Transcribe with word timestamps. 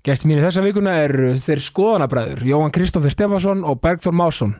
Gæsti 0.00 0.30
mínu 0.30 0.40
þessa 0.40 0.62
vikuna 0.64 0.94
eru 1.02 1.34
þeir 1.36 1.60
skoðanabræður 1.60 2.46
Jóhann 2.48 2.72
Kristoffer 2.72 3.12
Stefansson 3.12 3.66
og 3.68 3.82
Bergþór 3.84 4.14
Másson. 4.16 4.54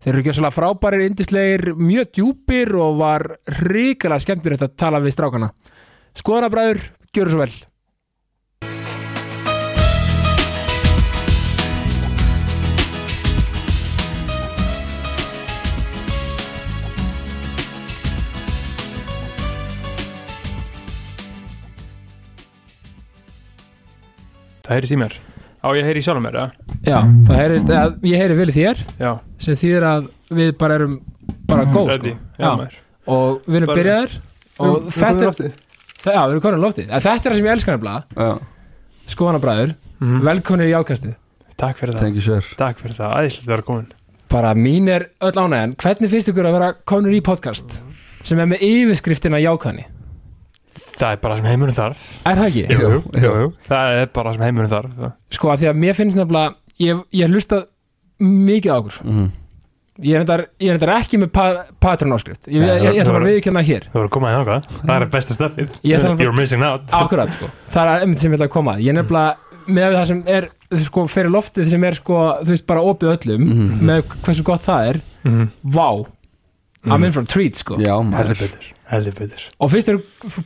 Þeir 0.00 0.12
eru 0.14 0.22
ekki 0.22 0.32
svolítið 0.38 0.56
frábærir, 0.56 1.02
indislegir, 1.04 1.64
mjög 1.76 2.12
djúpir 2.16 2.72
og 2.80 2.96
var 3.02 3.26
ríkilega 3.66 4.24
skemmtur 4.24 4.54
þetta 4.54 4.70
að 4.70 4.78
tala 4.80 5.02
við 5.04 5.16
strákana. 5.18 5.50
Skoðanabræður, 6.16 6.80
gjöru 7.12 7.34
svo 7.34 7.42
vel 7.42 7.52
Það 24.68 24.74
heyrist 24.76 24.92
í 24.94 24.98
mér. 25.00 25.14
Á 25.58 25.68
ég 25.74 25.86
heyri 25.88 25.98
í 25.98 26.04
sjálfum 26.06 26.22
mér, 26.28 26.36
eða? 26.38 26.74
Já, 26.86 26.98
það 27.26 27.38
heyri, 27.40 27.56
að, 27.74 27.94
ég 28.06 28.20
heyri 28.22 28.34
vel 28.38 28.48
í 28.48 28.54
þér 28.54 28.82
Já, 29.00 29.12
sem 29.42 29.56
þýðir 29.58 29.86
að 29.88 30.04
við 30.38 30.52
bara 30.60 30.76
erum 30.78 30.98
bara 31.48 31.64
góð 31.72 31.88
ready. 31.90 32.12
sko. 32.12 32.28
Já, 32.38 32.44
Já. 32.44 32.50
maður. 32.60 32.76
Og 33.08 33.40
við 33.48 33.56
erum 33.58 33.66
Bara- 33.72 33.78
byrjaðir 33.80 34.18
og 34.60 34.88
þetta 34.92 35.26
er, 35.28 35.52
það, 35.98 36.12
já, 36.14 36.20
við 36.20 36.30
erum 36.36 36.44
konin 36.44 36.62
loftið. 36.62 36.86
En 36.92 37.00
þetta 37.00 37.24
er 37.26 37.32
það 37.32 37.36
sem 37.40 37.48
ég 37.48 37.52
elskar 37.56 37.78
nefnilega. 37.78 38.04
Já, 38.14 38.38
skoðanabræður, 39.14 39.74
Mhm. 40.00 40.20
velkonir 40.28 40.68
í 40.68 40.74
ákastið. 40.78 41.14
Takk 41.58 41.76
fyrir 41.80 41.94
það. 41.94 41.98
Thank 42.04 42.14
you 42.14 42.20
sir. 42.22 42.44
Takk 42.56 42.78
fyrir 42.78 42.94
það, 42.94 43.16
æðislega 43.18 43.46
vera 43.48 43.62
komin. 43.62 43.86
Bara 44.28 44.54
mín 44.54 44.88
er 44.88 45.08
öll 45.20 45.32
ánægjan. 45.32 45.74
Hvernig 45.76 46.10
finnst 46.12 46.28
ykkur 46.28 46.44
að 46.46 46.52
vera 46.52 46.72
konur 46.86 47.10
í 47.16 47.20
podcast 47.24 47.80
sem 48.22 48.38
er 48.38 48.46
með 48.46 48.60
yfirskriftina 48.60 49.40
jákvæðni 49.42 49.86
Það 50.98 51.10
er 51.12 51.20
bara 51.22 51.36
sem 51.40 51.48
heimurinn 51.50 51.76
þarf 51.78 52.04
er 52.26 52.38
það 52.38 52.46
ekki? 52.48 52.62
Jú, 52.74 52.78
jú, 52.78 53.02
Jú. 53.24 53.32
jú. 53.42 53.50
Það 53.68 53.98
er 54.02 54.06
bara 54.18 54.32
sem 54.36 54.42
heimurinn 54.48 54.72
þarf 54.72 55.12
sko 55.38 55.52
að 55.52 55.58
því 55.62 55.68
að 55.72 55.82
mér 55.84 55.98
finnst 55.98 56.16
nefnilega 56.16 56.54
ég, 56.78 57.02
ég 57.12 57.28
hlusta 57.34 57.60
mikið 58.18 58.72
á 58.72 58.76
okkur 58.78 58.96
mm. 59.04 59.26
ég 60.08 60.14
er 60.14 60.22
endar, 60.24 60.44
ég 60.62 60.70
er 60.72 60.78
endar 60.78 60.92
ekki 60.98 61.18
með 61.22 61.30
pa 61.34 61.46
patron 61.82 62.14
áskrift 62.16 62.48
ég, 62.50 62.62
ég, 62.62 62.82
ég, 62.82 62.94
ég 62.98 63.02
ætla 63.04 63.18
að 63.20 63.28
viðkjanna 63.32 63.62
hér 63.66 63.88
Þú 63.90 63.98
voru 63.98 64.08
að 64.10 64.14
koma 64.18 64.30
í 64.32 64.36
þangað 64.38 64.68
Það 64.78 64.94
er 64.96 65.08
besta 65.14 65.48
að- 65.48 66.22
You're 66.22 66.36
missing 66.38 66.62
out 66.66 66.94
Akkurat 66.98 67.34
sko, 67.34 67.50
það 67.74 67.92
er 67.94 68.04
einmitt 68.06 68.22
sem 68.22 68.32
ég 68.32 68.38
ætla 68.38 68.48
að 68.50 68.54
koma. 68.54 68.76
Ég 68.82 68.90
er 68.94 68.98
nefnilega 69.02 69.36
með 69.68 69.96
það 69.98 70.06
sem 70.08 70.20
er 70.32 70.46
sko, 70.84 71.02
fyrir 71.12 71.28
loftið 71.34 71.66
sem 71.68 71.84
er 71.84 71.96
sko, 71.98 72.18
þú 72.42 72.52
veist, 72.54 72.66
bara 72.68 72.80
opið 72.88 73.10
öllum 73.16 73.42
Mhm. 73.48 73.80
með 73.90 74.14
hversu 74.24 74.44
gott 74.46 74.62
það 74.64 74.88
er 74.94 75.00
Mhm. 75.28 75.48
Vá, 75.74 76.06
I'm 76.86 77.04
in 77.04 77.12
for 77.12 77.26
a 77.26 77.28
treat 77.28 77.58
sko. 77.58 77.78
Já, 77.82 77.94
Heldur 78.14 78.38
betur. 78.38 78.66
Heldur 78.88 79.16
betur. 79.18 79.46
Og 79.58 79.72
fyrst 79.72 79.92
er, 79.92 80.02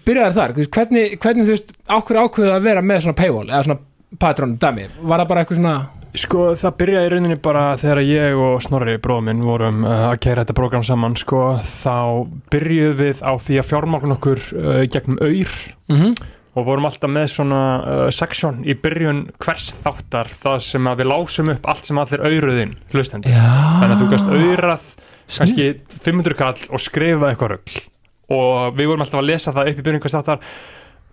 byrjaðar 0.06 0.36
þar, 0.39 0.55
þú 0.56 0.62
veist, 0.62 0.74
hvernig, 0.77 1.16
hvernig 1.22 1.48
þú 1.48 1.56
veist, 1.56 1.74
ákveð 1.86 2.22
ákveðu 2.22 2.55
að 2.55 2.69
vera 2.69 2.84
með 2.84 3.02
svona 3.06 3.19
paywall 3.20 3.48
eða 3.50 3.64
svona 3.69 4.16
patron 4.22 4.56
dæmi, 4.61 4.89
var 5.02 5.22
það 5.22 5.28
bara 5.33 5.44
eitthvað 5.44 5.61
svona 5.61 5.77
Sko 6.12 6.50
það 6.61 6.74
byrjaði 6.77 7.08
í 7.08 7.11
rauninni 7.14 7.36
bara 7.41 7.61
þegar 7.80 8.02
ég 8.05 8.34
og 8.36 8.58
Snorri 8.61 8.98
bróðum 9.00 9.30
minn 9.30 9.47
vorum 9.47 9.78
uh, 9.86 10.11
að 10.11 10.19
kæra 10.27 10.42
þetta 10.42 10.56
program 10.58 10.84
saman 10.84 11.14
sko 11.16 11.55
þá 11.64 12.28
byrjuðum 12.52 12.98
við 12.98 13.22
á 13.24 13.33
því 13.41 13.56
að 13.62 13.69
fjármagn 13.70 14.14
okkur 14.19 14.42
uh, 14.61 14.83
gegnum 14.92 15.22
auður 15.22 15.56
mm 15.89 16.12
og 16.52 16.67
vorum 16.67 16.84
alltaf 16.84 17.08
með 17.08 17.30
svona 17.33 17.61
uh, 17.80 18.00
section 18.12 18.61
í 18.69 18.74
byrjun 18.77 19.22
hvers 19.41 19.70
þáttar 19.84 20.28
það 20.28 20.58
sem 20.67 20.89
að 20.91 20.98
við 21.00 21.08
lásum 21.08 21.52
upp 21.55 21.69
allt 21.72 21.89
sem 21.89 22.00
allir 22.02 22.24
auðruðinn 22.28 22.74
hlustendur. 22.92 23.33
Já. 23.33 23.46
Þannig 23.80 23.94
að 23.94 24.02
þú 24.02 24.08
gæst 24.11 24.33
auðrað 24.33 24.84
kannski 25.38 25.66
500 26.05 26.36
kall 26.38 26.61
og 26.70 26.80
skrifa 26.83 27.30
eitthvað 27.33 27.56
rögl 27.56 27.80
og 28.33 28.77
við 28.78 28.86
vorum 28.92 29.02
alltaf 29.05 29.20
að 29.20 29.28
lesa 29.28 29.52
það 29.52 29.72
upp 29.72 29.80
í 29.83 29.84
byrjun 29.89 30.02
hvers 30.05 30.14
þáttar. 30.16 30.39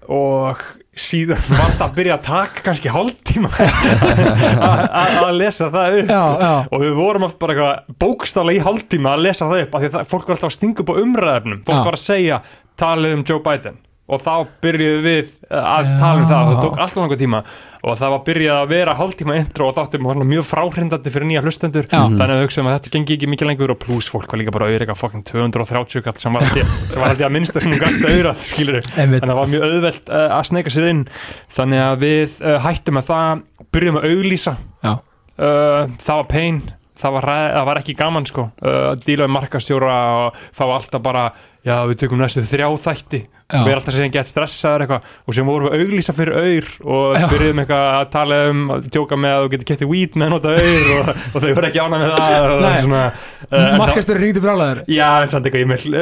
Og 0.10 0.62
síðan 0.98 1.42
var 1.60 1.74
það 1.76 1.84
að 1.86 1.96
byrja 1.98 2.14
að 2.16 2.24
taka 2.30 2.64
kannski 2.66 2.90
hálftíma 2.94 3.50
að- 3.60 5.20
að 5.28 5.34
lesa 5.38 5.68
það 5.74 5.98
upp. 6.00 6.10
Já, 6.10 6.24
já, 6.42 6.54
og 6.72 6.82
við 6.86 6.96
vorum 6.98 7.28
oft 7.28 7.38
bara 7.42 7.68
bókstala 8.02 8.56
í 8.56 8.62
hálftíma 8.64 9.14
að 9.18 9.26
lesa 9.28 9.50
það 9.52 9.66
upp 9.68 9.76
af 9.78 9.84
því 9.84 9.90
að 9.92 9.98
það, 9.98 10.08
fólk 10.14 10.26
var 10.30 10.36
alltaf 10.38 10.50
að 10.50 10.56
stinga 10.58 10.84
upp 10.86 10.90
á 10.90 11.02
umræðefnum 11.04 11.62
fólk 11.68 11.78
Já. 11.82 11.86
var 11.90 11.98
að 12.00 12.04
segja 12.06 12.40
talið 12.80 13.16
um 13.20 13.26
Joe 13.30 13.44
Biden 13.46 13.78
og 14.10 14.22
þá 14.24 14.34
byrjuðum 14.64 15.04
við 15.06 15.28
uh, 15.50 15.60
að 15.60 15.90
tala 16.00 16.22
um 16.22 16.30
það. 16.30 16.40
Og 16.40 16.50
það 16.50 16.64
tók 16.64 16.80
alltaf 16.82 17.02
langar 17.04 17.20
tíma. 17.20 17.42
Og 17.80 17.96
það 17.96 18.12
var 18.12 18.24
byrjað 18.26 18.58
að 18.60 18.72
vera 18.74 18.96
hálftíma 18.98 19.36
intro 19.40 19.68
og 19.70 19.76
þáttum 19.78 20.08
svona 20.10 20.26
mjög 20.28 20.48
fráhrindandi 20.50 21.14
fyrir 21.14 21.30
nýja 21.30 21.44
hlustendur. 21.46 21.86
Já. 21.88 22.00
þannig 22.02 22.24
að 22.26 22.34
við 22.34 22.48
hugsaum 22.48 22.70
að 22.70 22.76
þetta 22.76 22.94
gengi 22.96 23.16
ekki 23.16 23.30
mikið 23.32 23.50
lengur 23.52 23.74
og 23.76 23.80
pluss 23.84 24.10
fólk 24.12 24.34
var 24.34 24.42
líka 24.42 24.56
bara 24.56 24.68
auðvitað 24.68 25.00
fucking 25.00 25.28
230 25.30 26.04
kall 26.08 26.18
sem 26.20 26.36
var 26.36 26.48
alltaf, 26.50 26.74
að 27.14 27.36
minnsta 27.38 27.64
sem 27.64 27.78
gasta 27.80 28.12
auðrað 28.12 28.44
skilur 28.50 28.82
einmitt. 29.00 29.22
Þannig 29.22 29.22
að 29.22 29.30
það 29.30 29.40
var 29.40 29.54
mjög 29.54 29.68
auðvelt 29.70 30.12
uh, 30.12 30.26
að 30.40 30.50
sneika 30.50 30.76
sér 30.76 30.90
inn. 30.90 31.06
Þannig 31.56 31.86
að 31.86 32.04
við 32.04 32.36
uh, 32.42 32.58
hættum 32.66 33.00
að 33.00 33.08
það 33.14 33.46
byrjum 33.78 34.02
að 34.02 34.10
auglýsa. 34.12 34.58
Já. 34.84 34.92
uh, 34.92 35.82
það 36.02 36.22
var 36.24 36.30
pain. 36.34 36.62
Það 37.00 37.14
var, 37.16 37.30
það 37.32 37.66
var 37.70 37.80
ekki 37.80 37.94
gaman 37.96 38.26
sko. 38.28 38.50
Uh, 38.60 38.80
að 38.90 39.06
díla 39.08 39.30
um 39.30 39.38
markastjóra 39.38 40.00
og 40.26 40.40
það 40.52 40.72
var 40.74 40.82
alltaf 40.82 41.06
bara 41.06 41.28
já 41.64 41.76
við 41.88 42.02
tökum 42.04 42.20
næstu 42.20 42.44
þrjá 42.44 42.68
þætti 42.84 43.22
Já. 43.50 43.64
við 43.64 43.72
erum 43.72 43.80
alltaf 43.80 43.96
sem 43.96 44.12
gett 44.14 44.30
stressaður 44.30 44.84
eitthvað 44.86 45.14
og 45.26 45.36
sem 45.36 45.48
vorum 45.50 45.72
við 45.74 45.82
auglýsa 45.88 46.14
fyrir 46.14 46.36
auður 46.38 46.68
og 46.86 47.16
byrjuðum 47.32 47.62
eitthvað 47.64 47.86
að 47.96 48.04
tala 48.14 48.38
um 48.52 48.60
að 48.76 48.90
tjóka 48.94 49.18
með 49.18 49.34
að 49.34 49.42
þú 49.42 49.50
getur 49.54 49.70
kæftið 49.72 49.90
weed 49.90 50.18
með 50.20 50.28
að 50.28 50.34
nota 50.36 50.52
auður 50.54 50.92
og, 50.94 51.10
og 51.10 51.46
þau 51.46 51.48
voru 51.58 51.70
ekki 51.72 51.82
ánað 51.82 52.04
með 52.04 52.14
það 52.14 52.46
og 53.00 53.80
Markastur 53.82 54.22
ringdi 54.22 54.44
brálaður 54.44 54.84
Já, 54.94 55.08
en 55.24 55.34
samt 55.34 55.50
eitthvað 55.50 55.66
e-mail 55.66 55.98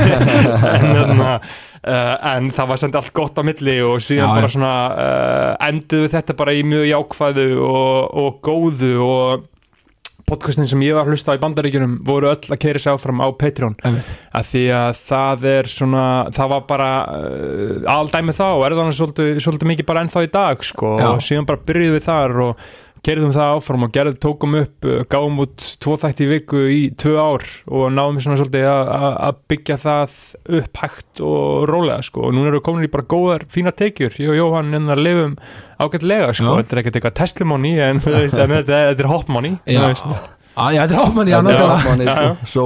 en, 0.74 0.90
en, 1.04 1.22
uh, 1.30 2.16
en 2.34 2.50
það 2.58 2.72
var 2.72 2.82
samt 2.82 2.98
allt 2.98 3.14
gott 3.20 3.38
á 3.38 3.42
milli 3.46 3.76
og 3.86 4.02
síðan 4.02 4.32
Já, 4.32 4.34
bara 4.40 4.50
svona 4.56 4.74
uh, 4.90 5.54
enduðu 5.70 6.10
þetta 6.16 6.38
bara 6.42 6.58
í 6.58 6.66
mjög 6.66 6.90
jákvæðu 6.90 7.48
og, 7.70 8.18
og 8.24 8.42
góðu 8.50 8.92
og 9.06 9.48
podcastin 10.30 10.68
sem 10.70 10.82
ég 10.86 10.96
var 10.96 11.08
að 11.08 11.14
hlusta 11.14 11.34
á 11.34 11.38
í 11.38 11.42
bandaríkjunum 11.42 11.96
voru 12.06 12.30
öll 12.30 12.52
að 12.54 12.60
keira 12.62 12.82
sig 12.82 12.92
áfram 12.92 13.22
á 13.22 13.28
Patreon. 13.40 13.76
Að 13.82 14.50
því 14.52 14.64
að 14.76 14.92
það 15.00 15.48
er 15.54 15.70
svona 15.70 16.04
það 16.36 16.52
var 16.54 16.68
bara 16.68 16.90
uh, 17.16 17.74
aldæmi 17.96 18.36
þá 18.36 18.46
og 18.50 18.66
er 18.66 18.76
það 18.78 18.92
svolítið, 19.00 19.32
svolítið 19.46 19.72
mikið 19.72 19.90
bara 19.90 20.04
ennþá 20.06 20.26
í 20.26 20.30
dag 20.36 20.64
sko 20.70 20.94
og 21.10 21.24
síðan 21.24 21.48
bara 21.50 21.66
byrjuðum 21.70 21.98
við 21.98 22.06
þar 22.06 22.38
og 22.46 22.70
gerðum 23.06 23.32
það 23.34 23.52
áfram 23.56 23.84
og 23.86 23.92
gerðum, 23.94 24.18
tókum 24.20 24.56
upp 24.60 24.88
uh, 24.88 24.98
gáum 25.10 25.38
út 25.44 25.66
tvo 25.80 25.96
þætti 26.00 26.28
viku 26.30 26.62
í 26.70 26.80
tvö 27.00 27.14
ár 27.20 27.46
og 27.68 27.86
náðum 27.96 28.18
við 28.18 28.26
svona 28.26 28.40
svolítið 28.40 28.66
að- 28.70 29.38
byggja 29.50 29.76
það 29.82 30.18
upp 30.60 30.82
hægt 30.82 31.22
og 31.26 31.68
rólega 31.70 32.02
sko. 32.06 32.26
Og 32.28 32.34
núna 32.36 32.50
erum 32.50 32.60
við 32.60 32.66
komin 32.68 32.88
í 32.88 32.92
bara 32.92 33.08
góðar 33.10 33.46
fína 33.50 33.72
tekjur, 33.76 34.14
ég 34.20 34.30
og 34.34 34.38
Jóhann 34.40 34.74
en 34.76 34.90
að 34.92 35.02
lifum 35.06 35.38
ágætlega 35.80 36.34
sko, 36.36 36.44
Já. 36.50 36.60
þetta 36.60 36.76
er 36.76 36.82
ekkert 36.82 37.00
eitthvað 37.00 37.16
testimony 37.22 37.72
en 37.80 38.02
þetta, 38.04 38.82
er 39.04 39.10
hopmoney 39.10 39.56
Á, 40.58 40.64
já, 40.74 40.80
þetta 40.82 40.96
er 40.96 41.04
ámann 41.06 41.28
í 41.28 41.30
Já, 41.30 41.38
já. 41.40 42.36
sko. 42.44 42.64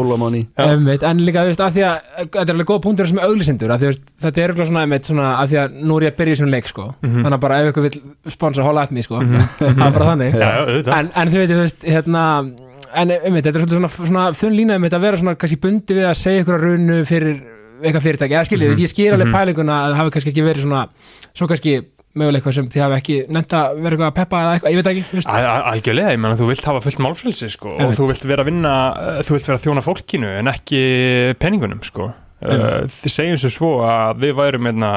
Einmitt, 0.65 1.03
en 1.05 1.19
líka, 1.21 1.43
þú 1.45 1.51
veist, 1.53 1.61
að 1.61 1.75
því 1.77 1.83
að 1.85 1.97
þetta 2.25 2.43
er 2.45 2.53
alveg 2.55 2.69
góð 2.71 2.81
punktur 2.87 3.07
sem 3.11 3.19
auglisendur, 3.21 3.71
að 3.75 3.79
því, 3.79 3.85
þú 3.85 3.91
veist, 3.93 4.05
þetta 4.25 4.41
er 4.43 4.53
eitthvað 4.55 4.69
svona, 4.71 4.85
einmitt, 4.87 5.05
svona, 5.11 5.29
að 5.43 5.49
því 5.53 5.59
að 5.63 5.77
nú 5.85 5.97
er 6.01 6.07
ég 6.07 6.13
að 6.15 6.19
byrja 6.21 6.35
í 6.35 6.39
svona 6.41 6.55
leik, 6.57 6.67
sko, 6.71 6.85
Mhm. 7.03 7.23
þannig 7.25 7.37
að 7.37 7.41
bara 7.45 7.59
ef 7.61 7.69
ykkur 7.75 7.83
vil 7.83 8.01
sponsa 8.33 8.63
holla 8.65 8.83
at 8.83 8.91
me, 8.91 9.03
sko, 9.03 9.21
Mhm. 9.21 9.39
það 9.61 9.87
er 9.87 9.93
bara 9.99 10.09
þannig 10.11 10.33
Já, 10.33 10.41
já, 10.41 10.65
auðvitað. 10.65 10.99
en, 10.99 11.11
en 11.15 11.29
þú 11.29 11.37
veit, 11.43 11.51
þú 11.51 11.61
veist, 11.61 11.81
hérna 11.85 12.23
en, 12.95 13.11
einmitt, 13.11 13.45
þetta 13.45 13.57
er 13.63 13.67
svona, 13.69 13.89
svona 13.89 14.25
þunn 14.33 14.57
lína 14.57 14.73
einmitt 14.79 14.93
að 14.97 15.01
vera 15.01 15.17
svona, 15.17 15.35
kannski 15.37 15.61
bundi 15.61 15.95
við 15.95 16.07
að 16.09 16.17
segja 16.17 16.43
ykkur 16.45 16.55
að 16.59 16.65
runu 16.65 17.05
fyrir 17.05 17.43
eitthvað 17.85 18.05
fyrirtæki, 18.07 18.33
eða 18.33 18.47
skiljið, 18.49 18.71
Mhm. 18.75 18.81
ég 18.81 18.89
skil 18.89 19.13
alveg 19.13 19.29
Mhm. 19.29 19.35
pælinguna 19.35 19.75
að 19.77 19.91
það 19.93 19.97
hafi 20.01 20.11
kannski 20.11 20.31
ekki 20.33 20.45
verið 20.49 20.63
svona, 20.65 20.89
svo 21.35 21.47
kannski 21.49 21.85
mögulega 22.15 22.41
eitthvað 22.41 22.55
sem 22.59 22.67
þið 22.71 22.83
hafi 22.85 22.97
ekki 23.01 23.17
nefnt 23.35 23.55
að 23.59 23.79
vera 23.83 23.97
eitthvað 23.97 24.11
að 24.11 24.19
peppa 24.19 24.43
eða 24.45 24.53
eitthvað, 24.57 24.75
ég 24.75 24.81
veit 24.81 24.91
ekki, 24.93 25.23
Al- 25.27 25.47
al- 25.51 25.65
Algjörlega, 25.73 26.13
ég 26.15 26.21
menna 26.23 26.37
þú 26.39 26.47
vilt 26.53 26.69
hafa 26.71 26.83
fullt 26.85 27.01
málfrelsi 27.03 27.49
sko, 27.51 27.73
og 27.75 27.81
Einmitt. 27.83 27.99
þú 27.99 28.07
vilt 28.13 28.27
vera 28.31 28.45
að 28.45 28.51
vinna 28.51 28.75
þú 29.27 29.37
vilt 29.37 29.49
vera 29.49 29.59
að 29.59 29.65
þjóna 29.67 29.83
fólkinu 29.89 30.31
en 30.39 30.53
ekki 30.55 30.83
peningunum 31.43 31.83
sko. 31.87 32.13
uh, 32.45 32.85
þið 32.87 33.13
segjum 33.17 33.41
svo 33.41 33.51
svo 33.55 33.73
að 33.89 34.23
við 34.27 34.35
værum 34.39 34.67
einna, 34.71 34.93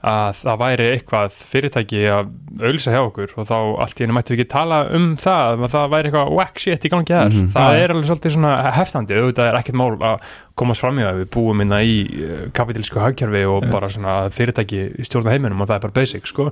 að 0.00 0.38
það 0.38 0.60
væri 0.62 0.84
eitthvað 0.94 1.34
fyrirtæki 1.50 1.98
að 2.08 2.28
auðlýsa 2.60 2.92
hjá 2.94 3.00
okkur 3.02 3.34
og 3.36 3.46
þá 3.50 3.56
allt 3.84 3.98
í 4.00 4.04
henni 4.04 4.14
mættu 4.16 4.32
við 4.32 4.38
ekki 4.40 4.52
tala 4.54 4.78
um 4.96 5.08
það 5.20 5.50
að 5.66 5.74
það 5.74 5.90
væri 5.92 6.08
eitthvað 6.10 6.30
whack 6.38 6.62
shit 6.62 6.86
í 6.88 6.90
gangi 6.94 7.12
þar. 7.12 7.28
Mhm. 7.34 7.50
það 7.52 7.68
Já. 7.74 7.82
er 7.84 7.94
alveg 7.94 8.08
svolítið 8.08 8.34
svona 8.36 8.54
heftandi. 8.78 9.18
Auðvitað 9.20 9.50
er 9.50 9.58
ekkert 9.60 9.78
mál 9.80 9.90
að 10.00 10.30
komast 10.56 10.80
fram 10.84 10.98
í 11.00 11.04
það. 11.04 11.20
Við 11.20 11.28
búum 11.36 11.60
innan 11.66 11.84
í 11.84 11.96
uh, 12.08 12.42
kapitílsku 12.56 13.00
hagkjörfi 13.04 13.44
og 13.44 13.60
Einmitt. 13.60 13.74
bara 13.76 13.92
svona 13.92 14.16
fyrirtæki 14.32 14.82
stjórna 15.04 15.36
heiminum 15.36 15.60
og 15.60 15.68
það 15.68 15.76
er 15.76 15.84
bara 15.84 15.98
basic 16.00 16.26
sko. 16.32 16.48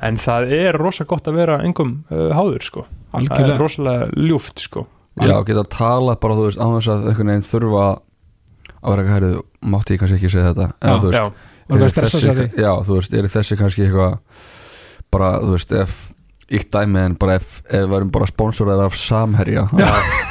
En 0.00 0.16
það 0.22 0.54
er 0.62 0.78
rosa 0.78 1.04
gott 1.04 1.26
að 1.26 1.40
vera 1.42 1.58
engum 1.66 2.04
uh, 2.10 2.30
háður 2.38 2.62
sko. 2.70 2.86
Það 3.12 3.46
er 3.48 3.58
rosalega 3.58 4.10
ljúft 4.14 4.62
sko. 4.62 4.86
Já, 5.20 5.36
geta 5.44 5.66
tala 5.68 6.14
bara, 6.16 6.38
þú 6.38 6.46
veist, 6.46 6.56
á 6.62 6.66
þess 6.70 6.88
að 6.88 7.08
einhvern 7.10 7.32
veginn 7.34 7.50
þurfa 7.50 7.82
að 8.82 8.94
vera 8.94 9.02
eitthvað 9.02 9.16
herrið, 9.18 9.42
stressa 11.92 12.18
þessi, 12.22 12.48
já, 12.62 12.72
þú 12.86 12.96
veist, 12.98 13.12
er 13.14 13.28
þessi 13.32 13.58
kannski 13.60 13.84
eitthvað 13.86 14.18
bara, 15.12 15.30
þú 15.42 15.54
veist, 15.56 15.72
ef 15.82 15.94
íkt 16.52 16.68
dæmi 16.74 17.00
en 17.00 17.14
bara 17.20 17.38
ef, 17.38 17.62
ef 17.70 17.86
við 17.88 17.96
erum 17.96 18.10
bara 18.12 18.26
sponsorar 18.28 18.82
af 18.84 18.96
Samherja. 18.98 19.62
Já, 19.80 19.88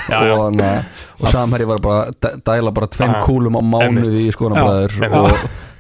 já, 0.10 0.20
já. 0.28 0.34
og, 0.36 0.42
hana, 0.50 0.70
og 1.20 1.32
Samherja 1.32 1.68
var 1.72 1.80
bara 1.82 2.36
dæla 2.46 2.72
bara 2.76 2.88
tveim 2.92 3.16
Ah, 3.16 3.24
kúlum 3.26 3.58
á 3.58 3.62
einmitt. 3.86 4.12
í 4.20 4.28
skoðanabræður 4.34 4.96
Já, 5.02 5.10
og 5.18 5.32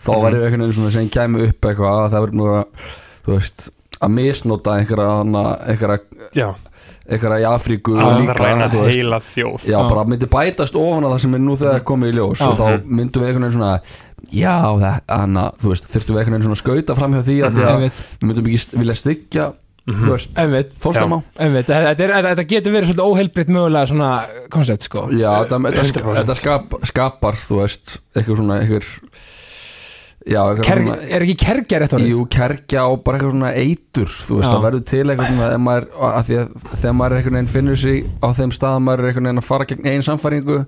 þá 0.02 0.10
ég 0.16 0.26
einhvern 0.48 0.64
veginn 0.64 0.74
svona 0.78 0.92
sem 0.96 1.10
kæmi 1.14 1.44
upp 1.50 1.68
eitthvað 1.70 2.00
að 2.00 2.10
það 2.16 2.26
verður 2.26 2.40
nú 2.40 2.48
að 2.56 2.90
þú 3.26 3.36
veist 3.36 3.68
að 4.02 4.14
misnota 4.18 4.76
einhverja 4.80 5.12
einhverja, 5.68 6.48
Einhverja 7.12 7.42
í 7.44 7.48
Afríku 7.50 7.98
að 8.00 8.22
líka, 8.22 8.36
ræna 8.40 8.70
þú 8.72 8.84
veist. 8.86 8.96
heila 8.96 9.20
þjóð. 9.26 9.66
Já, 9.68 9.78
bara 9.90 10.06
myndi 10.08 10.30
bætast 10.32 10.78
ofan 10.80 11.08
að 11.08 11.16
það 11.16 11.24
sem 11.26 11.36
er 11.38 11.44
nú 11.44 11.58
þegar 11.60 11.84
komið 11.92 12.14
í 12.14 12.18
ljós. 12.20 12.44
Og 12.48 12.54
þá 12.60 12.68
myndum 12.86 13.24
við 13.24 13.32
einhvern 13.32 13.48
veginn 13.48 13.58
svona 13.58 13.74
já, 14.32 14.56
það, 14.84 15.02
hana, 15.12 15.48
þú 15.60 15.74
veist, 15.74 15.90
þurftum 15.92 16.16
við 16.16 16.22
einhvern 16.22 16.38
veginn 16.38 16.48
svona 16.50 16.62
skauta 16.62 16.96
fram 17.00 17.18
hjá 17.18 17.26
því 17.28 17.38
að 17.48 17.60
að 17.62 17.74
Einmitt, 17.74 18.06
við 18.22 18.30
myndum 18.30 18.50
ekki 18.52 18.82
vilja 18.82 18.98
styggja 19.02 19.50
þú 19.90 20.12
veist, 20.14 20.34
einmitt, 20.40 20.74
fórstamá 20.80 21.20
einmitt. 21.42 21.68
Þetta, 21.68 22.06
er, 22.32 22.44
getur 22.48 22.76
verið 22.76 22.92
svolítið 22.92 23.08
óheilbritt 23.08 23.52
mögulega 23.52 23.90
svona 23.90 24.12
koncept 24.54 24.86
sko. 24.88 25.08
Já, 25.10 25.32
þetta, 25.42 25.60
þetta, 25.66 25.86
100%. 25.90 26.18
þetta 26.22 26.38
skap, 26.38 26.76
skapar, 26.92 27.40
þú 27.42 27.62
veist, 27.64 27.96
eitthvað 28.16 28.42
svona 28.44 28.60
eitthvað 28.62 28.92
Já, 30.22 30.42
eitthvað 30.44 30.68
Ker, 30.68 30.82
svona 30.84 30.96
Er 31.18 31.24
ekki 31.26 31.36
kergja 31.42 31.80
rétt 31.82 31.94
orðið? 31.98 32.12
Jú, 32.12 32.24
kerkja 32.36 32.84
og 32.92 33.00
bara 33.06 33.18
eitthvað 33.18 33.34
svona 33.34 33.52
eitur 33.58 34.12
Þú 34.12 34.38
veist, 34.38 34.46
Já. 34.46 34.54
það 34.54 34.66
verður 34.68 34.84
til 34.92 35.02
eitthvað 35.02 35.32
svona 35.32 35.48
ef 35.56 35.64
maður, 35.66 35.88
að 35.98 36.18
að 36.20 36.32
þegar 36.84 36.96
maður 37.00 37.16
einhvern 37.18 37.38
veginn 37.40 37.52
finnur 37.56 37.80
sig 37.82 38.04
á 38.22 38.28
þeim 38.38 38.54
stað 38.54 38.76
að 38.78 38.84
maður 38.86 39.02
er 39.02 39.10
einhvern 39.12 39.30
veginn 39.32 39.42
að 39.42 39.48
fara 39.50 39.68
gegn 39.72 39.90
eigin 39.90 40.06
samfæringu 40.06 40.60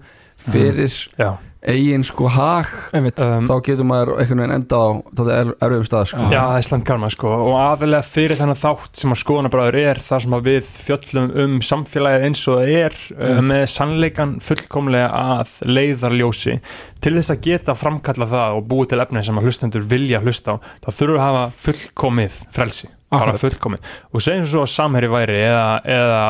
fyrir 0.49 0.97
Já, 1.21 1.29
eigin 1.69 2.03
sko 2.05 2.27
hag 2.31 2.69
um, 2.95 3.07
þá 3.47 3.53
getur 3.65 3.87
maður 3.87 4.13
einhvern 4.19 4.41
veginn 4.43 4.55
enda 4.57 4.79
á 4.79 4.87
er 5.33 5.51
erfiðum 5.63 5.85
stað 5.87 6.07
sko. 6.11 6.25
Já, 6.31 6.39
það 6.39 6.57
er 6.57 6.65
slant 6.67 6.87
karma 6.87 7.09
sko. 7.13 7.33
Og 7.47 7.57
aðalega 7.59 8.07
fyrir 8.07 8.39
þennan 8.39 8.59
þátt 8.59 9.01
sem 9.01 9.15
að 9.15 9.21
skoðanabræður 9.23 9.79
er 9.83 10.01
þar 10.03 10.25
sem 10.25 10.37
að 10.37 10.49
við 10.49 10.71
fjöllum 10.87 11.29
um 11.43 11.59
samfélagið 11.69 12.27
eins 12.27 12.43
og 12.51 12.59
það 12.59 12.73
er 12.79 12.97
uh, 13.17 13.37
með 13.51 13.67
sannleikan 13.73 14.35
fullkomlega 14.43 15.11
að 15.21 15.55
leiðarljósi. 15.69 16.57
Til 17.03 17.15
þess 17.17 17.35
að 17.35 17.45
geta 17.47 17.77
framkalla 17.77 18.29
það 18.33 18.59
og 18.59 18.67
búið 18.71 18.93
til 18.93 19.03
efni 19.05 19.23
sem 19.23 19.39
að 19.39 19.47
hlustendur 19.49 19.87
vilja 19.93 20.23
hlusta 20.23 20.57
á 20.57 20.61
þá 20.83 20.89
þurfum 20.91 21.15
við 21.15 21.23
að 21.23 21.25
hafa 21.29 21.47
fullkomið 21.67 22.43
frelsi 22.55 22.91
bara 23.19 23.33
fullkomið. 23.41 23.79
Og 24.13 24.21
segjum 24.25 24.45
svo 24.49 24.61
að 24.65 24.71
samherri 24.73 25.09
væri 25.13 25.37
eða, 25.47 25.65
eða 25.85 26.21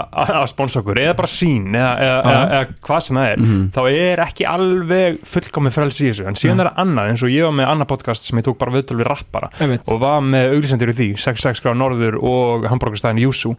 að 0.42 0.48
sponsa 0.54 0.80
okkur 0.84 1.02
eða 1.04 1.16
bara 1.20 1.28
sín 1.32 1.68
eða, 1.74 1.92
eða, 2.08 2.34
eða, 2.44 2.62
hvað 2.88 3.00
sem 3.08 3.16
það 3.22 3.28
er 3.34 3.38
Mhm. 3.44 3.62
þá 3.76 3.82
er 3.92 4.24
ekki 4.28 4.48
alveg 4.54 5.20
fullkomið 5.34 5.78
frelsi 5.78 6.04
í 6.04 6.10
þessu. 6.12 6.28
En 6.28 6.40
síðan 6.40 6.60
er 6.66 6.72
það 6.72 6.82
annað 6.86 7.10
eins 7.14 7.24
og 7.24 7.30
ég 7.30 7.44
var 7.48 7.56
með 7.60 7.72
annað 7.74 7.88
podcast 7.94 8.24
sem 8.24 8.38
ég 8.40 8.44
tók 8.48 8.58
bara 8.58 8.72
viðtöl 8.72 8.98
við 9.02 9.08
rappara 9.12 9.50
einmitt. 9.60 9.88
og 9.88 10.00
var 10.00 10.20
með 10.22 10.54
auglisendur 10.58 10.90
í 10.94 10.98
því 11.00 11.08
66 11.18 11.62
gráð 11.64 11.78
norður 11.78 12.20
og 12.24 12.68
hambúrgastæðin 12.70 13.24
Júsú. 13.24 13.56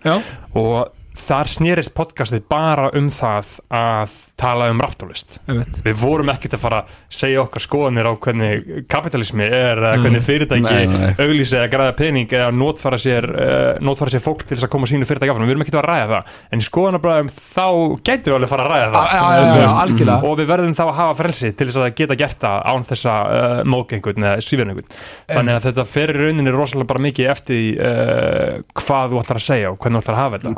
Og 0.54 0.88
þar 1.14 1.50
snýrist 1.50 1.92
podcastið 1.94 2.42
bara 2.50 2.88
um 2.98 3.06
það 3.12 3.52
að 3.74 4.14
tala 4.40 4.66
um 4.72 4.80
rapptólist 4.82 5.36
einmitt. 5.46 5.78
Við 5.84 5.96
vorum 6.00 6.32
ekkert 6.32 6.56
að 6.56 6.62
fara 6.64 6.80
að 6.82 6.96
segja 7.14 7.42
okkar 7.44 7.62
skoðanir 7.62 8.08
á 8.10 8.12
hvernig 8.24 8.88
kapitalismi 8.90 9.46
er 9.46 9.78
eða 9.78 9.92
hvernig 10.02 10.24
fyrirtæki 10.26 10.74
auglýsi 11.22 11.58
eða 11.60 11.70
græða 11.70 11.94
pening 12.00 12.34
eða 12.34 12.48
notfara 12.54 12.98
sér, 12.98 13.28
uh, 13.30 13.82
notfara 13.84 14.10
sér 14.14 14.24
fólk 14.24 14.42
til 14.42 14.56
þess 14.56 14.66
að 14.66 14.72
koma 14.74 14.90
sínu 14.90 15.06
fyrirtæki 15.06 15.34
áfram, 15.34 15.46
við 15.46 15.54
erum 15.54 15.64
ekkert 15.66 15.78
að 15.80 15.86
ræða 15.88 16.08
það. 16.10 16.34
En 16.50 16.64
skoðanabræðum 16.66 17.30
þá 17.36 17.66
getur 18.10 18.34
við 18.34 18.38
alveg 18.40 18.48
að 18.48 18.54
fara 18.54 18.64
að 18.64 18.74
ræða 18.74 18.88
það. 18.94 19.78
Algjörlega. 19.84 20.18
Og 20.24 20.36
við 20.40 20.50
verðum 20.50 20.74
þá 20.74 20.84
að 20.88 20.94
hafa 20.98 21.14
frelsi 21.20 21.52
til 21.54 21.68
þess 21.70 21.80
að 21.80 21.94
geta 22.02 22.18
gert 22.24 22.38
það 22.42 22.58
án 22.74 22.86
þessa 22.90 23.14
uh, 23.24 23.62
mókengun 23.70 24.26
eða 24.26 24.42
svífjarnengun 24.44 24.88
þannig 25.30 25.54
að 25.54 25.66
þetta 25.68 25.84
fer 25.94 26.12
í 26.12 26.18
rauninni 26.18 26.54
rosalega 26.54 26.90
bara 26.90 27.04
mikið 27.04 27.30
eftir 27.32 27.78
uh, 27.78 28.62
hvað 28.76 29.14
þú 29.14 29.22
ætlar 29.22 29.40
að 29.40 29.46
segja 29.46 29.70
og 29.72 29.78
hvernig 29.78 30.00
þú 30.00 30.04
ætlar 30.04 30.16
að 30.16 30.22
hafa 30.24 30.40
þetta 30.40 30.52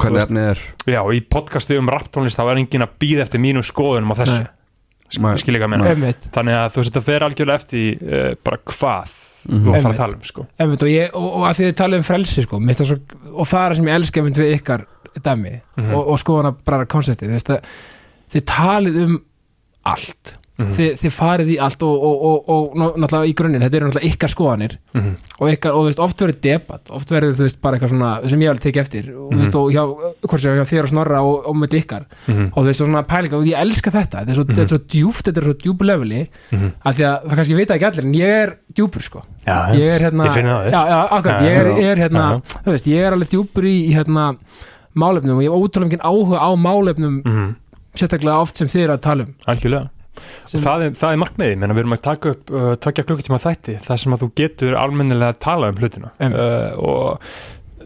Er 0.46 0.60
já, 0.86 1.00
í 1.16 1.20
podcasti 1.32 1.78
um 1.80 1.88
rapptónlist 1.92 2.38
þá 2.38 2.44
er 2.52 2.60
enginn 2.62 2.84
að 2.86 2.94
býða 3.02 3.24
eftir 3.26 3.40
mínum 3.42 3.64
skoðunum 3.66 4.12
á 4.12 4.16
þessu. 4.20 4.42
Hvað 5.16 5.36
ég 5.38 5.70
meina. 5.70 5.86
Einmitt, 5.92 6.24
þannig 6.34 6.56
að 6.58 6.68
þú 6.74 6.80
veist 6.80 6.90
þetta 6.92 7.02
fer 7.06 7.24
algjörlega 7.26 7.60
eftir 7.60 7.78
því, 7.78 7.90
uh, 8.10 8.34
bara 8.44 8.58
hvað 8.66 9.12
Mhm. 9.46 9.60
þú 9.62 9.74
ætlar 9.78 9.92
að 9.92 9.96
tala 10.00 10.16
um 10.16 10.22
sko. 10.26 10.46
einmitt 10.58 10.82
og, 10.82 10.88
ég, 10.90 11.10
og, 11.14 11.26
og 11.38 11.42
að 11.46 11.58
þið 11.60 11.72
talið 11.78 11.96
um 12.00 12.06
frelsi 12.08 12.42
sko 12.42 12.58
svo, 12.88 12.96
og 13.36 13.46
það 13.46 13.60
er 13.62 13.70
það 13.70 13.76
sem 13.76 13.86
ég 13.86 13.94
elska 14.00 14.22
við 14.42 14.54
ykkar 14.56 14.86
dæmi 15.22 15.52
Mhm. 15.76 15.94
og, 15.94 16.08
og 16.08 16.18
skoðana 16.18 16.56
bara 16.66 16.84
konseptið 16.86 17.28
þið, 17.28 17.36
veist 17.38 17.50
að 17.54 17.60
þið 18.34 18.44
talið 18.50 18.96
um 19.04 19.14
allt 19.86 20.34
Mhm. 20.58 20.72
þið, 20.72 20.92
þið 21.02 21.12
farið 21.12 21.48
í 21.52 21.56
allt 21.60 21.82
og, 21.84 22.02
og, 22.08 22.22
og, 22.24 22.48
og 22.48 22.74
ná- 22.80 22.94
náttúrulega 22.96 23.28
í 23.28 23.34
grunninn, 23.36 23.60
þetta 23.60 23.76
eru 23.76 23.86
náttúrulega 23.90 24.08
ykkar 24.08 24.30
skoðanir 24.32 24.76
Mhm. 24.94 25.10
og, 25.40 25.48
ykkar, 25.52 25.72
og 25.76 25.80
þú 25.82 25.86
veist, 25.90 25.98
oft 26.00 26.18
verður 26.22 26.40
debatt 26.40 26.90
oft 26.96 27.10
verður 27.10 27.34
þú 27.36 27.42
veist 27.44 27.60
bara 27.60 27.76
eitthvað 27.76 27.90
svona 27.92 28.28
sem 28.30 28.40
ég 28.40 28.48
alveg 28.48 28.62
tekið 28.64 28.80
eftir 28.80 29.04
og, 29.12 29.30
mm 29.32 29.36
Mhm. 29.36 29.40
veist, 29.42 29.54
og 29.54 29.68
hjá, 29.72 29.82
hvort 30.24 30.40
sem 30.40 30.56
hjá 30.56 30.64
þér 30.72 30.82
og 30.82 30.88
snorra 30.88 31.20
og, 31.22 31.46
með 31.56 31.76
ykkar 31.82 32.04
Mhm. 32.26 32.46
og 32.56 32.62
þú 32.62 32.66
veist, 32.70 32.80
og 32.80 32.88
svona 32.88 33.02
pælinga 33.06 33.36
og 33.36 33.44
ég 33.44 33.60
elska 33.60 33.90
þetta 33.92 34.16
þetta 34.24 34.30
er 34.30 34.34
svo, 34.34 34.44
þetta 34.44 34.62
er 34.62 34.72
svo 34.72 34.78
djúft, 34.88 35.24
þetta 35.28 35.36
er 35.36 35.44
svo 35.44 35.54
djúpu 35.60 35.84
leveli 35.84 36.28
Mhm. 36.52 36.72
að 36.86 36.94
því 36.96 37.02
að 37.04 37.16
það 37.28 37.36
kannski 37.36 37.56
vita 37.56 37.74
ekki 37.76 37.86
allir 37.90 38.04
en 38.04 38.12
ég 38.14 38.32
er 38.42 38.56
djúpur 38.72 39.02
sko 39.02 39.20
já, 39.46 39.58
ég 39.76 39.88
er 39.92 40.00
hérna 40.10 40.24
Ég 40.24 40.32
já, 40.72 40.82
já, 40.88 41.08
akkurat, 41.10 41.42
ég 41.42 41.52
er, 41.52 41.66
já. 41.66 41.84
er 41.84 41.96
hérna 42.08 42.42
þú 42.64 42.70
veist, 42.72 42.86
ég 42.86 42.96
er 43.04 43.12
alveg 43.12 43.28
djúpur 43.28 43.64
í, 43.64 43.92
hérna 43.92 44.36
málefnum 44.96 45.36
og 45.36 45.42
ég 45.44 45.52
hef 45.52 45.60
ótrúlega 45.60 45.90
mikið 45.90 46.00
áhuga 46.00 46.38
á 46.40 46.48
málefnum 46.56 47.22
Mhm. 47.22 47.54
sérstaklega 47.94 48.40
oft 48.40 48.56
sem 48.56 48.66
þið 48.68 48.84
eru 48.84 48.92
að 48.96 49.00
tala 49.02 49.22
um 49.24 49.34
algjörlega 49.46 49.80
sem, 49.82 49.90
það 50.52 50.86
er, 50.88 50.96
það 51.00 51.10
er 51.12 51.20
markmiði, 51.24 51.58
menn 51.60 51.76
við 51.76 51.84
erum 51.84 51.96
að 51.98 52.06
taka 52.06 52.32
upp 52.36 52.54
uh, 52.54 52.70
takja 52.86 53.06
klukkutíma 53.08 53.42
þætti, 53.42 53.76
það 53.84 54.02
sem 54.02 54.16
að 54.16 54.24
þú 54.24 54.32
getur 54.42 54.80
almennilega 54.80 55.34
að 55.34 55.44
tala 55.46 55.70
um 55.72 55.82
hlutina. 55.82 56.14
Uh, 56.20 56.72
og 56.80 57.30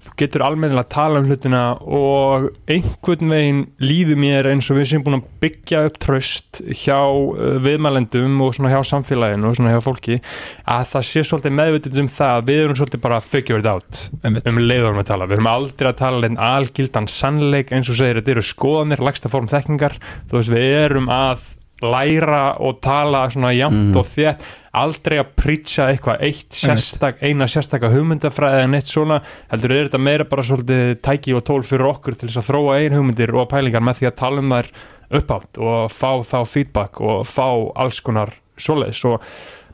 þú 0.00 0.12
getur 0.16 0.44
almennilega 0.46 0.86
að 0.86 0.92
tala 0.94 1.20
um 1.20 1.26
hlutina 1.28 1.60
og 1.84 2.46
einhvern 2.70 3.32
veginn 3.34 3.60
líður 3.82 4.20
mér 4.22 4.48
eins 4.48 4.70
og 4.72 4.78
við 4.78 4.88
sem 4.94 5.04
búin 5.04 5.18
að 5.18 5.26
byggja 5.42 5.82
upp 5.90 5.98
tröst 6.00 6.62
hjá 6.64 6.96
uh, 6.96 7.58
viðmælendum 7.60 8.40
og 8.46 8.54
svona 8.56 8.72
hjá 8.72 8.80
samfélaginu 8.88 9.50
og 9.50 9.58
svona 9.58 9.74
hjá 9.74 9.84
fólki 9.84 10.18
að 10.64 10.88
það 10.94 11.06
sé 11.10 11.24
svolítið 11.28 11.56
meðvitið 11.58 12.02
um 12.04 12.10
það 12.16 12.38
að 12.38 12.48
við 12.48 12.62
erum 12.64 12.80
svolítið 12.80 13.04
bara 13.04 13.20
að 13.20 13.30
figure 13.34 13.60
it 13.60 13.70
out 13.70 14.02
einmitt, 14.24 14.48
um 14.48 14.60
leiðurum 14.64 15.04
að 15.04 15.10
tala, 15.12 15.28
við 15.28 15.38
erum 15.38 15.52
aldrei 15.52 15.92
að 15.92 16.00
tala 16.00 16.30
um 16.30 16.42
algildan 16.50 17.10
sannleik. 17.10 17.72
Eins 17.74 17.92
og 17.92 18.00
segir 18.00 18.20
þetta 18.20 18.36
eru 18.38 18.46
skoðanir, 18.46 19.04
lagsta 19.04 19.32
form 19.32 19.50
þekkingar. 19.50 20.00
Þú 20.30 20.40
veist 20.40 20.54
við 20.54 20.76
erum 20.80 21.12
að 21.12 21.44
læra 21.82 22.56
og 22.60 22.80
tala 22.84 23.26
svona 23.30 23.52
jafnt 23.56 23.90
Mhm. 23.90 23.96
og 23.96 24.06
þétt. 24.06 24.42
Aldrei 24.72 25.18
að 25.18 25.30
prýtsa 25.36 25.88
eitthvað 25.90 26.20
eitt 26.22 26.50
sérstak, 26.54 27.16
eina 27.22 27.44
sérstaka 27.50 27.90
hugmyndafræði 27.90 28.62
en 28.64 28.74
eitt 28.74 28.86
svona, 28.86 29.20
heldur 29.50 29.72
er 29.72 29.88
þetta 29.88 29.98
meira 30.00 30.24
bara 30.24 30.42
svolítið 30.42 31.00
tæki 31.02 31.34
og 31.34 31.42
tól 31.44 31.62
fyrir 31.66 31.88
okkur 31.90 32.14
til 32.16 32.28
þess 32.28 32.38
að 32.38 32.50
þróa 32.54 32.76
ein 32.78 32.92
hugmyndir 32.92 33.34
og 33.34 33.48
pælingar 33.50 33.82
með 33.82 33.98
því 33.98 34.06
að 34.10 34.16
tala 34.16 34.38
um 34.38 34.48
þær 34.54 34.70
uppátt 35.10 35.58
og 35.58 35.90
fá 35.90 36.22
þá 36.22 36.46
feedback 36.46 37.00
og 37.00 37.26
fá 37.26 37.48
alls 37.76 37.98
konar 38.00 38.30
svoleiðis. 38.56 39.04
Og 39.10 39.20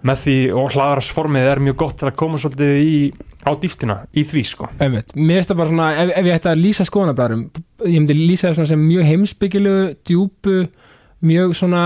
með 0.06 0.16
því 0.24 0.36
og 0.56 0.70
hlaðarsformið 0.72 1.50
er 1.52 1.58
mjög 1.60 1.76
gott 1.76 1.98
til 1.98 2.08
að 2.08 2.16
koma 2.16 2.38
svolítið 2.38 2.72
í, 2.80 3.12
á 3.44 3.52
dýftina 3.52 3.98
í 4.16 4.24
því 4.24 4.42
sko. 4.46 4.68
Einmitt. 4.80 5.12
Mér 5.14 5.42
finnst 5.42 5.50
það 5.52 5.56
bara 5.60 5.68
svona, 5.68 5.90
ef, 6.00 6.10
ef 6.16 6.24
ég 6.24 6.34
ætti 6.40 6.50
að 6.54 6.62
lýsa 6.64 6.86
skoðanabræðum 6.88 7.44
ég 7.84 8.00
myndi 8.00 8.14
lýsa 8.16 8.48
það 8.48 8.54
svona 8.60 8.68
sem 8.72 8.88
mjög 8.88 9.04
heimsbyggilu 9.10 9.76
djúpu, 10.06 10.68
mjög 11.22 11.54
svona 11.56 11.82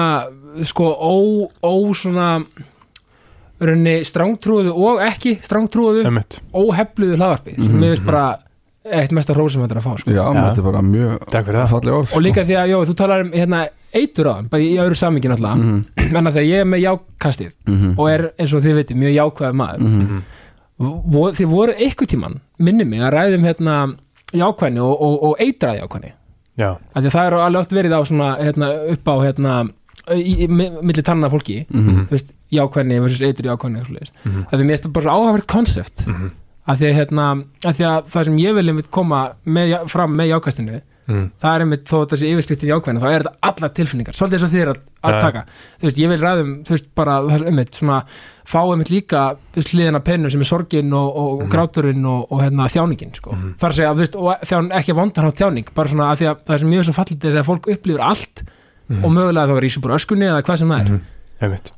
sko 0.66 0.90
ó, 0.90 1.14
ó 1.62 1.72
svona 1.94 2.44
raunni 3.60 3.98
strángtrúðu 4.08 4.72
og 4.72 5.02
ekki 5.04 5.36
strángtrúðu, 5.44 6.04
Einmitt. 6.08 6.38
óhefluðu 6.56 7.18
hlaðvarpi 7.20 7.54
sem 7.58 7.68
Mhm, 7.72 7.80
mér 7.82 7.92
finnst 7.94 8.06
bara 8.06 8.38
eitt 8.90 9.12
mesta 9.12 9.34
hróð 9.34 9.50
sem 9.52 9.62
þetta 9.62 9.76
er 9.76 9.80
að 9.82 9.84
fá 9.84 9.98
sko. 10.00 10.10
Já, 10.10 10.24
Já. 10.24 10.40
þetta 10.48 10.58
er 10.58 10.62
bara 10.72 10.80
mjög 10.82 11.18
Takk 11.30 11.46
fyrir 11.46 11.60
það. 11.60 11.68
falleg 11.68 11.94
orð 11.94 12.14
og 12.16 12.22
líka 12.22 12.44
því 12.48 12.56
að, 12.56 12.68
jó, 12.72 12.78
þú 12.88 12.94
talar 12.96 13.20
um 13.20 13.30
hérna, 13.32 13.68
eitur 13.94 14.26
á 14.26 14.32
þeim, 14.40 14.48
bara 14.48 14.62
í 14.62 14.76
öðru 14.80 14.96
samingin 14.96 15.32
alltaf 15.36 15.58
Mhm, 15.58 15.84
en 16.16 16.24
að 16.26 16.32
þegar 16.32 16.48
ég 16.48 16.60
er 16.60 16.64
með 16.64 16.84
jákastið 16.86 17.52
mhm, 17.66 17.94
og 17.98 18.08
er 18.10 18.32
eins 18.38 18.52
og 18.54 18.62
þið 18.64 18.74
veitir 18.80 18.96
mjög 18.96 19.14
jákvæð 19.20 19.52
maður. 19.52 19.80
Mhm. 19.80 20.22
vo, 20.80 21.30
þið 21.36 21.46
voru 21.52 21.72
eitthvað 21.76 22.08
tíman 22.08 22.40
minni 22.58 22.84
mig 22.84 23.00
að 23.00 23.12
ræðum 23.12 23.44
hérna 23.44 23.74
jákvæðni 24.32 24.80
og, 24.80 24.96
og, 25.02 25.22
og 25.22 25.36
eitraði 25.38 25.82
jákvæðni 25.84 26.12
Það 26.58 27.26
er 27.26 27.34
alveg 27.40 27.60
oft 27.60 27.70
verið 27.72 27.92
á 27.96 28.00
svona 28.04 28.30
hérna, 28.40 28.68
upp 28.92 29.04
á 29.08 29.14
hérna 29.24 29.70
í, 30.10 30.44
í, 30.44 30.48
mi- 30.48 30.70
milli 30.82 31.02
tanna 31.02 31.28
fólki 31.30 31.66
Mhm. 31.70 32.06
þú 32.08 32.10
veist, 32.10 32.32
jákvæðni 32.52 33.00
versus 33.00 33.20
eitri 33.20 33.48
jákvæðni 33.48 33.80
mm 33.84 34.06
Mhm. 34.24 34.40
af 34.46 34.52
því 34.52 34.60
að 34.60 34.64
mér 34.64 34.76
finnst 34.76 34.86
það 34.88 34.92
bara 34.92 35.14
áhæfært 35.16 35.46
konsept 35.46 36.06
Mhm. 36.06 36.30
Af 36.70 36.78
því 36.78 36.86
að 36.90 36.96
hérna 37.00 37.26
af 37.66 37.74
því 37.80 37.88
að 37.90 38.08
það 38.14 38.24
sem 38.30 38.38
ég 38.44 38.54
vil 38.60 38.68
einmitt 38.70 38.90
koma 38.94 39.24
með, 39.46 39.76
fram 39.92 40.16
með 40.20 40.32
jákvæðstinu 40.36 40.80
Mhm. 41.10 41.30
það 41.42 41.54
er 41.56 41.62
einmitt 41.64 41.88
þó 41.90 41.96
þessi 42.06 42.28
yfirskriftin 42.30 42.68
jákvæðina 42.70 43.00
þá 43.02 43.06
er 43.10 43.22
þetta 43.24 43.30
allar 43.48 43.70
tilfinningar, 43.74 44.14
svolítið 44.14 44.36
eins 44.36 44.44
og 44.46 44.50
þið 44.52 44.60
er 44.62 44.68
að, 44.70 44.76
að 45.02 45.10
Ja. 45.16 45.20
taka 45.24 45.40
þú 45.80 45.86
veist, 45.88 45.96
ég 45.98 46.08
vil 46.12 46.18
ræðum, 46.20 46.50
þú 46.62 46.70
veist, 46.70 46.86
bara 46.94 47.14
er 47.34 47.44
einmitt 47.50 47.72
svona, 47.74 47.96
fá 48.46 48.60
einmitt 48.70 48.90
líka 48.94 49.22
hliðina 49.56 50.00
pennu 50.06 50.30
sem 50.30 50.40
er 50.40 50.44
sorgin 50.46 50.92
og, 50.94 51.16
og 51.16 51.40
Mhm. 51.42 51.50
gráturinn 51.50 52.06
og, 52.06 52.30
og 52.30 52.40
hérna 52.44 52.68
þjáningin 52.70 53.14
sko. 53.16 53.32
Mhm. 53.34 53.54
þar 53.58 53.70
að 53.70 53.74
segja, 53.80 53.94
þú 53.94 53.98
veist, 54.04 54.14
og 54.14 54.46
þján, 54.46 54.70
ekki 54.78 54.94
vondan 54.94 55.26
á 55.26 55.30
þjáning, 55.34 55.74
bara 55.74 55.88
svona 55.88 56.12
að 56.12 56.16
því 56.20 56.26
að 56.30 56.44
það 56.46 56.58
sem 56.60 56.70
mjög 56.70 56.84
svo 56.86 56.94
fallið 57.00 57.24
er 57.24 57.32
þegar 57.34 57.48
fólk 57.50 57.66
upplifir 57.74 58.00
allt 58.00 58.42
Mhm. 58.88 59.04
og 59.04 59.10
mögulega 59.10 59.48
þá 59.50 59.56
er 59.56 59.66
í 59.66 59.70
svo 59.74 59.90
öskunni 59.98 60.26
eða 60.30 60.42
hvað 60.46 60.58
sem 60.58 60.68
það 60.68 60.80
er 60.80 60.90
Mhm. 60.90 61.00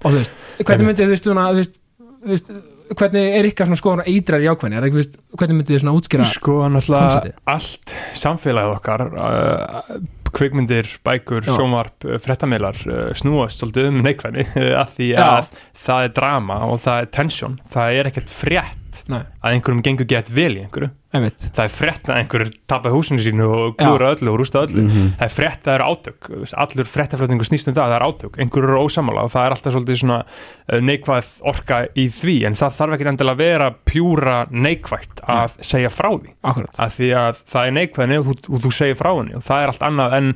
Og 0.05 0.13
þú 0.13 0.17
veist, 0.19 0.31
hvernig 0.61 0.87
myndið 0.93 1.09
þú 1.09 2.29
veist, 2.29 2.51
hvernig 2.99 3.37
er 3.39 3.49
ykkar 3.49 3.73
skoðan 3.79 4.05
eitrar 4.11 4.43
jákvæðni, 4.45 4.79
er 4.79 4.87
ekki, 4.89 4.97
þú 4.97 5.03
veist, 5.03 5.21
hvernig 5.41 5.59
myndið 5.59 5.75
þið 5.75 5.83
svona 5.85 5.95
útskýra 5.99 6.27
Sko 6.31 6.57
náttúrulega 6.73 7.33
allt 7.53 7.97
samfélagið 8.19 8.75
okkar 8.77 9.07
uh, 9.13 9.97
kvikmyndir, 10.33 10.93
bækur, 11.07 11.47
Já. 11.47 11.55
sjónvarp 11.57 12.07
uh, 12.09 12.19
frettameilar 12.23 12.79
uh, 12.89 13.01
snúast 13.19 13.63
svolítið 13.63 13.91
um 13.91 14.03
neikvæðni 14.07 14.47
uh, 14.51 14.71
af 14.83 14.95
því 14.97 15.11
Já. 15.15 15.25
að 15.25 15.51
það 15.87 16.07
er 16.07 16.15
drama 16.21 16.61
og 16.69 16.81
það 16.85 17.03
er 17.03 17.11
tension, 17.19 17.59
það 17.75 17.99
er 18.01 18.13
ekkert 18.13 18.33
frétt 18.33 18.82
frétt 18.93 19.09
Nei, 19.09 19.23
að 19.43 19.57
einhverjum 19.57 19.83
gengur 19.85 20.07
gett 20.09 20.29
vel 20.33 20.57
í 20.57 20.63
einhverju. 20.63 20.91
Einmitt. 21.13 21.45
Það 21.53 21.65
er 21.67 21.73
frétt 21.73 22.09
að 22.09 22.19
einhver 22.23 22.45
tapar 22.71 22.95
húsinu 22.95 23.21
sínu 23.21 23.47
og 23.53 23.75
klúra 23.77 24.13
öllu 24.15 24.33
og 24.33 24.39
rústa 24.41 24.63
öllu. 24.65 24.87
Mhm. 24.87 25.11
það 25.19 25.27
er 25.27 25.33
frétt 25.33 25.61
að 25.61 25.69
það 25.69 25.75
er 25.75 25.85
átök. 25.85 26.31
Allur 26.63 26.89
fréttaflutningu 26.89 27.45
snýst 27.45 27.69
um 27.69 27.75
það, 27.75 27.93
það 27.93 27.97
er 27.97 28.07
átök. 28.07 28.39
Einhverju 28.41 28.69
eru 28.69 28.81
ósamála 28.87 29.25
og 29.27 29.33
það 29.33 29.45
er 29.45 29.57
alltaf 29.57 29.75
svolítið 29.77 30.01
svona 30.01 30.19
uh, 30.25 30.81
neikvæð 30.81 31.31
orka 31.53 31.81
í 31.95 32.09
því. 32.09 32.37
En 32.49 32.55
það 32.57 32.77
þarf 32.79 32.97
ekki 32.97 33.09
endilega 33.13 33.37
að 33.37 33.45
vera 33.45 33.71
pjúra 33.93 34.37
neikvætt 34.51 35.25
að 35.29 35.57
segja 35.61 35.93
frá 35.93 36.11
því. 36.17 36.35
Akkurat. 36.43 36.81
Að 36.81 36.97
því 36.97 37.13
að 37.23 37.43
það 37.53 37.67
er 37.67 37.77
neikvæðinni 37.79 38.21
og 38.23 38.31
þú, 38.31 38.63
þú 38.65 38.73
segir 38.73 39.01
frá 39.01 39.13
henni. 39.13 39.37
Og 39.37 39.45
það 39.45 39.63
er 39.63 39.75
allt 39.75 39.87
annað 39.91 40.19
en 40.21 40.33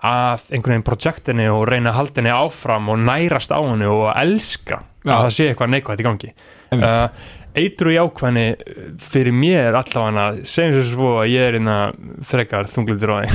að 0.00 0.46
einhvern 0.54 0.72
veginn 0.72 0.86
projektinni 0.86 1.50
og 1.52 1.66
reyna 1.68 1.90
að 1.90 1.98
halda 1.98 2.22
henni 2.22 2.32
áfram 2.32 2.88
og 2.88 3.02
nærast 3.02 3.52
á 3.52 3.60
henni 3.60 3.90
og 3.90 4.06
elska 4.14 4.78
Já. 5.04 5.12
að 5.12 5.26
það 5.26 5.34
sé 5.34 5.50
eitthvað 5.50 5.74
neikvætt 5.74 6.00
í 6.00 6.06
gangi. 6.06 6.32
Uh, 6.70 7.08
eitru 7.58 7.92
jákvæðinni 7.94 8.46
fyrir 9.02 9.34
mér 9.34 9.76
allavega 9.80 10.26
segjum 10.46 10.76
svo 10.76 10.94
svo 10.94 11.12
að 11.22 11.30
ég 11.32 11.46
er 11.48 11.58
inna 11.58 11.76
frekar 12.26 12.68
þunglindur 12.70 13.12
og 13.16 13.28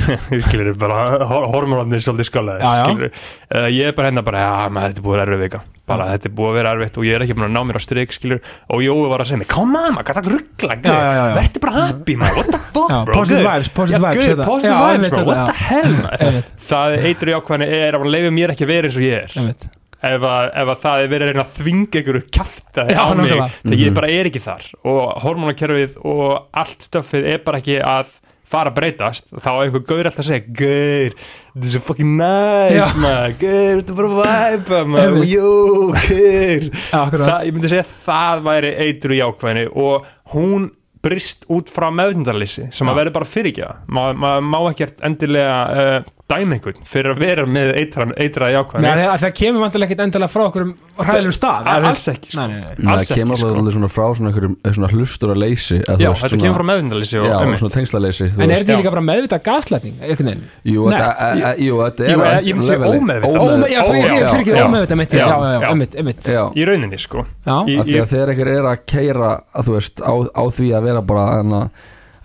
hormonarnir 1.52 2.04
svolítið 2.04 2.30
Já, 2.56 2.64
já. 2.64 2.84
skilur 2.84 3.10
uh, 3.10 3.68
ég 3.72 3.90
er 3.90 3.96
bara 3.96 4.10
hérna 4.10 4.24
bara, 4.26 4.44
maður 4.72 4.94
þetta 4.94 5.02
er 5.02 5.06
búið 5.06 5.16
að 5.16 5.20
vera 5.20 5.36
erfið 5.36 5.44
vika. 5.46 5.62
Bara 5.86 6.08
þetta 6.10 6.28
er 6.28 6.34
búið 6.38 6.50
að 6.50 6.56
vera 6.58 6.74
erfitt 6.74 6.98
og 6.98 7.06
ég 7.06 7.16
er 7.16 7.24
ekki 7.26 7.36
búin 7.38 7.46
að 7.46 7.54
ná 7.54 7.60
mér 7.68 7.78
á 7.78 7.82
skilur 7.86 8.40
og 8.74 8.84
Jói 8.86 9.10
var 9.12 9.22
að 9.22 9.30
segja 9.30 9.40
mig, 9.42 9.50
come 9.52 9.82
on 9.82 9.96
maður, 9.96 10.18
það 10.18 10.30
ruggla 10.34 10.78
verður 10.82 11.62
bara 11.62 11.74
happy 11.76 12.16
maður, 12.18 12.40
what 12.40 12.50
the 12.50 12.62
fuck 12.74 12.94
bro 13.06 13.14
positive 13.20 13.46
vibes, 13.46 13.72
positive 13.76 14.02
vibes, 14.02 14.22
good, 14.22 14.32
þetta. 14.32 14.48
positive 14.50 14.78
vibes 14.82 15.10
what 15.30 15.42
the 15.46 15.56
hell 15.70 16.40
það 16.66 16.96
eitru 17.12 17.36
jákvæðinni 17.36 17.82
er 17.86 17.98
að 18.00 18.08
leifa 18.16 18.34
mér 18.34 18.54
ekki 18.56 18.66
að 18.66 18.72
vera 18.74 18.90
eins 18.90 18.98
og 18.98 19.06
ég 19.06 19.22
er 19.22 19.76
ef 20.14 20.22
að, 20.30 20.46
ef 20.62 20.68
að 20.74 20.80
það 20.84 21.02
er 21.04 21.10
verið 21.12 21.26
að 21.26 21.32
reyna 21.32 21.44
að 21.46 21.56
þvinga 21.56 22.00
ykkur 22.02 22.18
kæfta 22.36 22.84
Já, 22.90 23.00
á 23.02 23.06
mig 23.18 23.30
þegar 23.32 23.50
ég 23.80 23.90
Mhm. 23.90 23.94
bara 23.98 24.10
er 24.12 24.30
ekki 24.30 24.42
þar. 24.46 24.64
Og 24.84 25.02
hormonakerfið 25.24 25.98
og 26.04 26.46
allt 26.54 26.86
stöffið 26.86 27.26
er 27.34 27.38
bara 27.44 27.58
ekki 27.62 27.80
að 27.82 28.14
fara 28.46 28.70
að 28.70 28.76
breytast. 28.76 29.24
Þá 29.42 29.48
er 29.50 29.62
einhver 29.66 29.82
gaur 29.88 30.04
alltaf 30.06 30.22
að 30.22 30.28
segja 30.30 30.54
gaur, 30.54 31.16
þetta 31.56 31.66
er 31.66 31.72
svo 31.72 31.80
fucking 31.82 32.12
nice 32.20 32.92
maður, 33.02 33.32
gaur, 33.40 33.80
þetta 33.80 33.90
er 33.90 33.98
bara 33.98 34.12
væpa 34.22 34.82
maður, 34.86 35.24
jú, 35.34 35.50
gaur. 35.96 36.68
Það, 37.16 37.38
ég 37.48 37.56
myndi 37.56 37.72
segja 37.72 37.82
að 37.82 37.94
það 38.06 38.44
væri 38.46 38.70
eitru 38.86 39.18
jákvæðinni 39.18 39.66
og 39.74 40.06
hún 40.36 40.68
brist 41.06 41.46
út 41.54 41.70
frá 41.70 41.88
meðndarlýsi 41.94 42.68
sem 42.74 42.90
að 42.90 43.00
verður 43.02 43.16
bara 43.20 43.30
fyrirgefa 43.30 43.78
maður 43.94 44.20
ma 44.26 44.34
má 44.42 44.58
ekkert 44.72 45.02
endilega 45.06 45.56
uh, 45.70 46.12
dæma 46.26 46.56
einhvern 46.56 46.80
fyrir 46.90 47.12
að 47.14 47.20
vera 47.22 47.42
með 47.46 47.68
eitra, 47.78 48.04
eitra 48.18 48.46
Nei, 48.48 48.54
jákvæðinni 48.56 49.04
það, 49.06 49.20
það 49.22 49.32
kemur 49.38 49.62
vantilega 49.62 49.86
ekkit 49.92 50.00
endilega 50.02 50.30
frá 50.32 50.42
okkur 50.48 50.64
um 50.64 50.72
hræðilegum 50.98 51.34
stað 51.36 51.68
alls 51.70 52.02
ekki, 52.10 52.32
sko. 52.32 52.40
Nei, 52.40 52.48
nei, 52.50 52.56
nei 52.56 52.80
Nei, 52.82 52.88
Alls 52.96 53.06
það 53.06 53.20
kemur 53.20 53.36
alltaf 53.36 53.52
sko. 53.52 53.74
svona 53.76 53.90
frá 53.94 54.06
svona, 54.18 54.32
einhverjum, 54.32 54.56
svona 54.74 54.90
hlustur 54.96 55.32
að 55.36 55.38
leysi 55.44 55.78
Já, 55.78 56.08
þetta 56.18 56.40
kemur 56.42 56.56
frá 56.58 56.66
meðvindalýsi 56.72 57.20
og 57.20 57.28
Já, 57.30 57.36
einmitt. 57.44 57.62
svona 57.62 57.74
tengslaleysi 57.76 58.26
En 58.26 58.42
er 58.42 58.50
veist. 58.50 58.64
þetta 58.66 58.80
líka 58.80 58.92
bara 58.96 59.04
meðvitað 59.06 59.44
gaslætning, 59.46 59.94
veginn? 60.02 60.42
Jú, 60.66 60.88
þetta 60.90 61.52
jú, 61.62 61.78
þetta 61.84 62.10
Jú, 62.10 62.18
er 62.26 62.42
ég 62.50 62.58
myndi 62.58 62.66
segja 62.66 62.80
leveli. 62.82 62.98
ómeðvitað. 62.98 63.38
Ómeð- 63.38 63.54
Óme, 63.54 63.70
já, 63.70 63.80
fyrir 63.86 64.02
já, 64.02 64.10
ekki, 64.10 64.26
fyrir 64.26 64.42
ekki 64.42 64.56
já. 64.56 64.66
ómeðvitað 64.66 65.00
mitt, 65.04 65.14
já, 65.14 65.22
Já, 65.22 65.30
já, 65.30 65.46
já, 65.46 65.60
já. 65.62 65.68
einmitt, 65.70 65.94
einmitt 66.02 66.26
Já, 66.34 66.42
í 66.58 66.66
rauninni 66.66 66.98
sko 67.06 67.22
Já, 67.46 67.56
Í- 67.70 67.78
af 67.78 67.86
því 67.86 67.96
að 68.02 68.10
þegar 68.16 68.34
einhver 68.34 68.52
er 68.56 68.68
að 68.72 68.82
keira 68.90 69.30
að 69.54 69.70
þú 69.70 69.78
veist, 69.78 70.02
á, 70.02 70.12
á 70.26 70.42
því 70.58 70.68
að 70.74 70.82
vera 70.90 70.95
bara 71.02 71.40
en 71.40 71.52
að, 71.52 71.68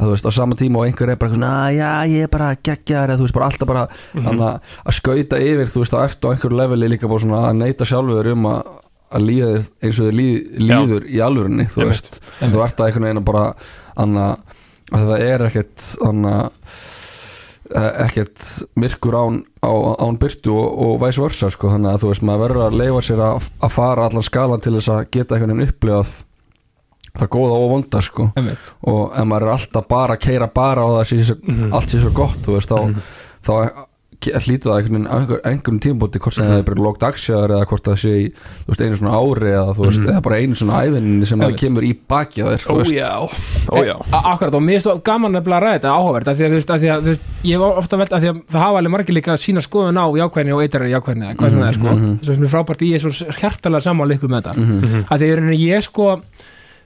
þú 0.01 0.11
veist, 0.13 0.25
á 0.25 0.31
sama 0.31 0.55
tíma 0.55 0.79
og 0.79 0.85
einhver 0.85 1.09
er 1.09 1.15
bara 1.15 1.33
svona, 1.33 1.49
"Ah, 1.65 1.71
já, 1.73 2.07
ég 2.07 2.23
er 2.23 2.27
bara 2.27 2.55
geggjar 2.55 3.15
þú 3.17 3.25
veist, 3.27 3.33
bara 3.33 3.45
alltaf 3.45 3.67
bara 3.67 3.87
mm 4.15 4.27
að, 4.27 4.59
að 4.85 4.93
skauta 4.93 5.37
yfir, 5.39 5.67
þú 5.67 5.83
veist, 5.83 5.93
að 5.93 6.03
ert 6.03 6.25
á 6.25 6.31
einhverju 6.31 6.57
leveli 6.57 6.87
líka 6.89 7.07
bara 7.07 7.19
svona 7.19 7.49
að 7.49 7.57
neita 7.57 7.85
sjálfur 7.85 8.31
um 8.31 8.45
að 8.45 8.63
að 9.11 9.27
líða 9.27 9.49
þér 9.51 9.67
eins 9.83 9.99
og 9.99 10.07
þið 10.07 10.15
líð, 10.15 10.39
líður 10.69 11.05
í 11.09 11.19
alvörinni, 11.19 11.67
þú 11.73 11.85
veist. 11.89 12.19
En 12.41 12.53
þú 12.53 12.63
ert 12.63 12.79
að 12.79 12.87
einhvern 12.87 13.07
veginn 13.09 13.27
bara 13.27 13.45
anna, 13.99 14.27
að 14.91 15.05
það 15.09 15.25
er 15.27 15.45
ekkert 15.49 15.87
anna, 16.07 16.35
eh, 17.75 17.91
ekkert 18.05 18.47
myrkur 18.79 19.17
án, 19.19 19.43
án 19.61 20.19
byrtu 20.21 20.55
og, 20.55 20.79
og 20.85 20.99
væs 21.03 21.19
versa 21.21 21.51
sko, 21.51 21.73
þannig 21.75 21.91
að 21.93 22.03
þú 22.05 22.11
veist, 22.13 22.25
maður 22.27 22.43
verður 22.47 22.65
að 22.69 22.79
leifa 22.81 23.05
sér 23.07 23.23
að, 23.27 23.49
að 23.61 23.75
fara 23.75 24.07
allan 24.07 24.27
skalan 24.27 24.63
til 24.63 24.75
þess 24.77 24.93
að 24.95 25.05
geta 25.11 25.35
einhvern 25.35 25.57
veginn 25.57 25.73
upplifað 25.73 26.15
það 27.19 27.27
góða 27.35 27.59
og 27.59 27.69
vonda 27.75 28.01
sko 28.01 28.31
einmitt 28.37 28.73
og 28.87 29.11
ef 29.19 29.25
maður 29.27 29.47
er 29.47 29.53
alltaf 29.57 29.87
bara 29.87 30.15
að 30.17 30.19
keira 30.27 30.47
bara 30.53 30.85
og 30.85 30.99
það 31.01 31.07
sé 31.11 31.23
svo, 31.31 31.35
Mhm. 31.47 31.73
allt 31.73 31.89
sé 31.89 31.99
svo 31.99 32.11
gott 32.13 32.45
veist, 32.47 32.69
þá, 32.69 32.85
Mhm. 32.87 33.01
þá 33.43 33.71
hlýtur 34.21 34.69
það 34.69 34.77
einhvern 34.77 34.93
veginn 34.93 35.07
á 35.09 35.15
einhver, 35.17 35.39
einhverjum 35.49 35.79
tímpúti 35.81 36.19
hvort 36.21 36.33
sem 36.35 36.45
það 36.45 36.59
er 36.59 36.63
bara 36.63 36.81
lókt 36.85 37.01
aksjaður 37.07 37.49
eða 37.55 37.65
hvort 37.65 37.83
það 37.89 37.95
sé 37.97 38.11
í 38.21 38.25
veist, 38.67 38.81
einu 38.85 38.95
svona 38.99 39.15
ári 39.17 39.49
eða, 39.49 39.73
veist, 39.75 39.97
Mhm. 39.99 40.09
eða 40.11 40.21
bara 40.21 40.35
einu 40.37 40.53
svona 40.53 40.81
æfinni 40.85 41.25
sem 41.25 41.39
það 41.39 41.57
kemur 41.57 41.81
í 41.83 41.97
baki 42.07 42.43
á 42.43 42.47
þér. 42.53 42.61
Ójá, 42.69 43.29
ójá 43.67 43.95
A- 44.13 44.33
Akkurat 44.33 44.53
og 44.53 44.61
mér 44.61 44.77
finnst 44.77 44.85
það 44.85 45.03
gaman 45.03 45.33
að 45.33 45.43
ræða 45.43 45.73
þetta 45.79 45.89
áhugavert 45.97 46.27
af 46.27 46.37
því 46.37 46.45
að 46.45 46.53
að 46.69 47.01
þú 47.01 47.09
veist, 47.09 47.21
ég 47.43 47.51
hef 47.57 47.77
ofta 47.81 47.97
velt 47.97 48.11
að 48.11 48.21
það 48.21 48.59
hafa 48.61 48.77
alveg 48.77 48.91
margir 48.91 49.15
líka 49.17 49.33
að 49.33 49.41
sína 49.41 49.61
skoðun 49.65 49.97
á 49.97 50.05
jákvæðinni 50.21 50.53
og 50.53 50.61
eitrar 50.61 50.85
jákvæðinni 50.85 51.25
eða 51.25 51.35
hvað 51.35 51.49
sem 51.49 51.59
það 51.59 51.67
er 51.67 51.73
sko 51.73 51.89
Mhm. 51.89 52.19
að 52.21 52.53
frábært 52.53 52.85
ég 52.85 52.93
er 52.93 52.99
svo 53.01 53.33
hjartalega 53.41 53.81
sammála 53.81 54.13
ykkur 54.19 54.29
með 54.29 54.41
þetta 54.43 54.53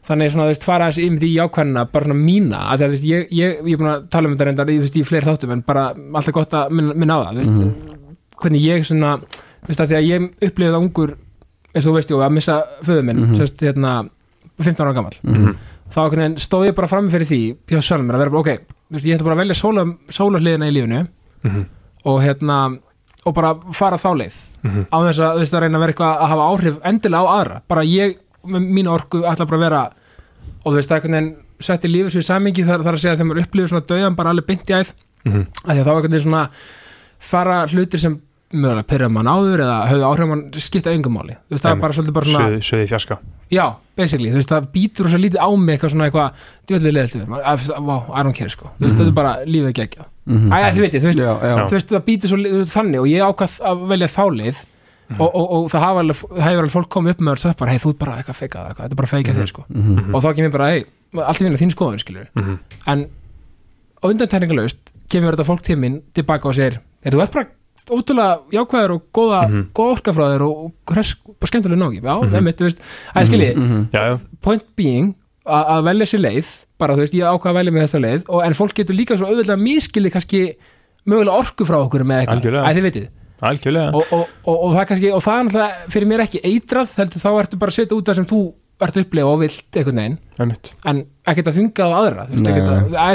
Því 0.05 0.11
þannig 0.13 0.31
svona, 0.31 0.43
þú 0.45 0.51
veist, 0.53 0.63
fara 0.67 0.87
þessi 0.91 1.03
yfir 1.09 1.23
í 1.25 1.33
jákvæðina 1.39 1.83
bara 1.91 2.05
svona 2.05 2.19
mína, 2.21 2.57
af 2.69 2.77
því 2.79 2.83
að 2.85 2.89
þú 2.91 2.95
veist, 2.95 3.05
ég, 3.09 3.21
ég, 3.33 3.53
ég 3.65 3.73
er 3.73 3.77
búin 3.81 3.89
að 3.89 4.03
tala 4.13 4.27
um 4.29 4.35
þetta 4.35 4.45
reyndar 4.45 4.67
þú 4.69 4.79
veist, 4.83 4.95
í 4.99 5.03
fleiri 5.07 5.25
þáttum 5.25 5.51
en 5.55 5.61
bara 5.65 5.85
alltaf 5.95 6.33
gott 6.35 6.53
að 6.53 6.69
minna, 6.77 6.93
minna 6.93 7.15
á 7.17 7.19
það 7.25 7.31
þú 7.31 7.39
veist, 7.41 7.55
Mhm. 7.55 7.71
hvernig 8.41 8.61
ég 8.61 8.85
svona 8.85 9.11
þú 9.17 9.67
veist, 9.67 9.81
af 9.81 9.89
því 9.89 9.95
að 9.97 10.07
ég 10.11 10.27
upplifði 10.45 10.73
það 10.75 10.83
ungur 10.85 11.15
eins 11.75 11.85
og 11.85 11.89
þú 11.91 11.95
veist, 11.97 12.09
jú, 12.13 12.17
að 12.21 12.31
missa 12.37 12.63
föðu 12.85 13.03
minn 13.03 13.19
Mhm. 13.25 13.35
sérst, 13.39 13.57
hérna, 13.65 14.09
15 14.61 14.85
ára 14.85 14.93
gamall 14.93 15.17
Mhm. 15.23 15.55
þá 15.89 15.97
einhvern 16.05 16.21
veginn 16.21 16.37
stóð 16.37 16.67
ég 16.69 16.75
bara 16.75 16.87
fram 16.87 17.09
fyrir 17.09 17.25
því 17.25 17.55
hjá 17.67 17.81
sjálfum 17.81 18.05
mér 18.05 18.15
að 18.15 18.19
vera 18.19 18.29
bara, 18.29 18.39
ok, 18.39 18.59
þú 18.91 18.93
veist, 18.93 19.05
ég 19.05 19.15
ætla 19.17 19.23
bara 19.23 19.35
að 19.35 19.41
velja 19.41 19.57
sóla, 19.57 19.97
sólarliðina 20.09 20.69
í 20.69 20.73
lífinu 20.77 21.07
Mhm. 21.43 21.65
og 22.05 22.21
hérna 22.21 22.77
og 23.25 23.33
bara 23.33 23.55
fara 23.73 23.97
þá 23.97 24.13
leið 24.21 24.35
Mhm. 24.63 24.85
á 24.93 24.97
þess 25.01 25.19
að, 25.19 25.33
þú 25.33 25.39
veist, 25.39 25.53
að 25.53 25.61
reyna 25.61 25.77
að 25.77 25.81
vera 25.81 25.93
eitthvað 25.93 26.19
að 26.21 26.27
hafa 26.29 26.49
áhrif 26.51 26.75
endilega 26.85 27.25
á 27.25 27.33
aðra, 27.41 27.61
bara 27.67 27.81
ég 27.81 28.15
með 28.47 28.69
mínu 28.77 28.91
orku 28.93 29.23
ætla 29.23 29.45
bara 29.49 29.57
að 29.57 29.65
vera 29.65 29.81
og 30.65 30.71
þú 30.71 30.75
veist, 30.75 30.89
það 30.89 30.95
er 30.97 31.01
einhvern 31.01 31.17
veginn 31.19 31.35
sett 31.59 31.85
í 31.85 31.91
lífið 31.91 32.11
svo 32.11 32.19
í 32.19 32.27
samingi 32.29 32.65
þar, 32.67 32.83
þar 32.83 32.93
að 32.97 33.01
segja 33.03 33.13
að 33.15 33.19
þegar 33.19 33.29
maður 33.31 33.43
upplifir 33.45 33.69
svona 33.73 33.87
döðan 33.91 34.15
bara 34.15 34.29
alveg 34.33 34.45
beint 34.47 34.69
í 34.69 34.73
æð, 34.79 34.93
Mhm. 35.25 35.45
að 35.65 35.71
því 35.73 35.79
að 35.79 35.85
þá 35.85 35.89
er 35.89 35.95
einhvern 35.95 36.11
veginn 36.11 36.25
svona 36.25 36.49
fara 37.19 37.65
hlutir 37.67 37.99
sem 37.99 38.17
mögulega 38.55 38.85
pyrra 38.87 39.07
mann 39.09 39.25
áður 39.27 39.63
eða 39.65 39.77
höfðu 39.89 40.05
áhrif 40.05 40.25
á 40.25 40.29
mann 40.31 40.43
skipta 40.53 40.91
engum 40.93 41.15
máli, 41.17 41.33
þú 41.49 41.55
veist, 41.55 41.65
það 41.65 41.71
er 41.75 41.81
bara 41.81 41.93
svolítið 41.97 42.13
bara 42.13 42.25
svona 42.25 42.59
Suði, 42.61 42.87
fjaska 42.91 43.17
Já, 43.51 43.65
basically, 43.97 44.29
þú 44.29 44.37
veist, 44.39 44.49
það 44.53 44.67
býtur 44.75 45.09
svo 45.11 45.19
lítið 45.19 45.39
á 45.41 45.49
mig 45.57 45.79
eitthvað 45.79 45.91
svona 45.95 46.05
eitthvað, 46.09 46.31
djöðlega 46.67 46.93
leðilt 46.93 47.15
við 47.15 47.81
wow, 47.85 48.03
I 48.13 48.23
don't 48.23 48.35
care, 48.35 48.49
sko, 48.49 48.69
þú 48.77 48.85
veist, 48.85 48.95
Mhm. 48.95 48.99
þetta 49.01 49.07
er 49.07 49.11
bara 49.11 49.33
lífið 49.45 49.73
ekki, 49.73 50.05
Mhm. 50.27 50.49
æja, 50.51 50.71
þú 50.73 50.81
veist 50.81 51.19
Já, 51.19 51.41
já, 51.41 51.57
Já. 51.57 51.67
þú 51.67 51.71
veist, 51.71 51.89
það 51.89 52.05
býtur 52.05 52.27
svo 52.29 52.37
lítið 52.37 52.71
þannig 52.75 52.99
og 52.99 53.07
ég 53.07 53.21
ákvað 53.25 53.59
að 53.65 53.87
velja 53.87 54.07
þá 55.05 55.19
leið 55.19 55.21
og, 55.21 55.35
og, 55.35 55.51
og 55.55 55.69
það 55.71 55.81
hafa 55.85 55.99
alveg, 55.99 56.15
hefur 56.45 56.61
alveg 56.63 56.73
fólk 56.75 56.89
komið 56.95 57.09
upp 57.15 57.21
með 57.21 57.31
og 57.31 57.39
sagt 57.45 57.59
bara, 57.59 57.71
hei, 57.71 57.79
þú 57.79 57.89
ert 57.93 57.99
bara 57.99 58.15
eitthvað 58.19 58.39
feikað 58.41 58.69
eitthvað, 58.69 58.83
þetta 58.85 58.95
er 58.95 59.01
bara 59.01 59.11
feikað 59.13 59.35
þér, 59.39 59.47
sko 59.51 59.65
Mhm. 59.69 60.15
og 60.15 60.23
þá 60.23 60.29
kemur 60.35 60.51
bara, 60.51 60.69
hei, 60.71 60.85
allt 61.25 61.41
í 61.41 61.43
vinna 61.45 61.57
þín 61.61 61.73
skoðun, 61.75 61.99
skilur 62.01 62.27
Mhm. 62.35 62.57
en 62.87 63.05
á 64.01 64.05
undantækningalöst 64.09 64.93
kemur 65.09 65.35
þetta 65.35 65.45
fólk 65.49 65.61
til 65.61 65.77
mín 65.77 66.01
tilbaka 66.13 66.47
og 66.49 66.55
segir, 66.55 66.79
er 67.03 67.11
þú 67.11 67.21
ert 67.21 67.33
bara 67.33 67.47
ótrúlega 67.85 68.39
jákvæður 68.51 68.91
og 68.95 69.01
góða, 69.13 69.41
Mhm. 69.49 69.61
góða 69.77 69.91
orka 69.95 70.11
frá 70.13 70.25
þér 70.33 70.41
og, 70.41 70.71
hress, 70.89 71.15
bara 71.39 71.49
skemmtilega 71.51 71.77
nógi 71.77 72.01
já, 72.01 72.15
Mhm. 72.21 72.33
mm 72.41 72.47
þú 72.57 72.65
veist, 72.65 72.79
að 73.15 73.27
skilji 73.27 74.19
point 74.41 74.63
being 74.75 75.15
að 75.45 75.83
velja 75.85 76.05
sér 76.09 76.21
leið 76.25 76.65
bara 76.79 76.95
þú 76.95 76.99
veist, 77.05 77.13
ég 77.13 77.23
ákvað 77.29 77.51
að 77.51 77.57
velja 77.59 77.71
mig 77.73 77.83
þessa 77.83 78.01
leið 78.01 78.23
og, 78.29 78.41
en 78.43 78.53
fólk 78.53 78.73
getur 78.73 78.95
líka 78.97 79.15
svo 79.17 79.27
auðvitað 79.29 79.61
miskili 79.61 80.09
kannski 80.11 80.55
mögulega 81.05 81.37
orku 81.37 81.63
frá 81.63 81.77
okkur 81.85 82.01
með 82.03 82.25
eitthvað. 82.25 82.65
Æ, 82.65 82.73
þið 82.73 82.85
vitið 82.89 83.07
Algjörlega. 83.41 83.89
Og, 83.95 84.13
og, 84.15 84.35
og, 84.45 84.59
og 84.67 84.77
það 84.77 84.85
kannski, 84.91 85.09
og 85.15 85.25
það 85.25 85.39
er 85.39 85.49
náttúrulega 85.49 85.89
fyrir 85.95 86.11
mér 86.11 86.23
ekki 86.27 86.43
eitrað, 86.43 86.93
heldur 86.99 87.25
þá 87.25 87.31
ertu 87.33 87.59
bara 87.59 87.73
að 87.73 87.79
setja 87.81 87.97
út 87.97 88.07
það 88.07 88.21
sem 88.21 88.29
þú 88.29 88.43
ert 88.83 88.97
upplega 88.99 89.31
og 89.31 89.37
vilt 89.39 89.77
einhvern 89.79 89.99
veginn, 90.01 90.15
Einmitt. 90.35 90.69
en 90.83 90.97
ekkert 91.25 91.47
að 91.47 91.57
þunga 91.61 91.85
á 91.87 91.89
aðra 91.95 92.25
þú 92.27 92.39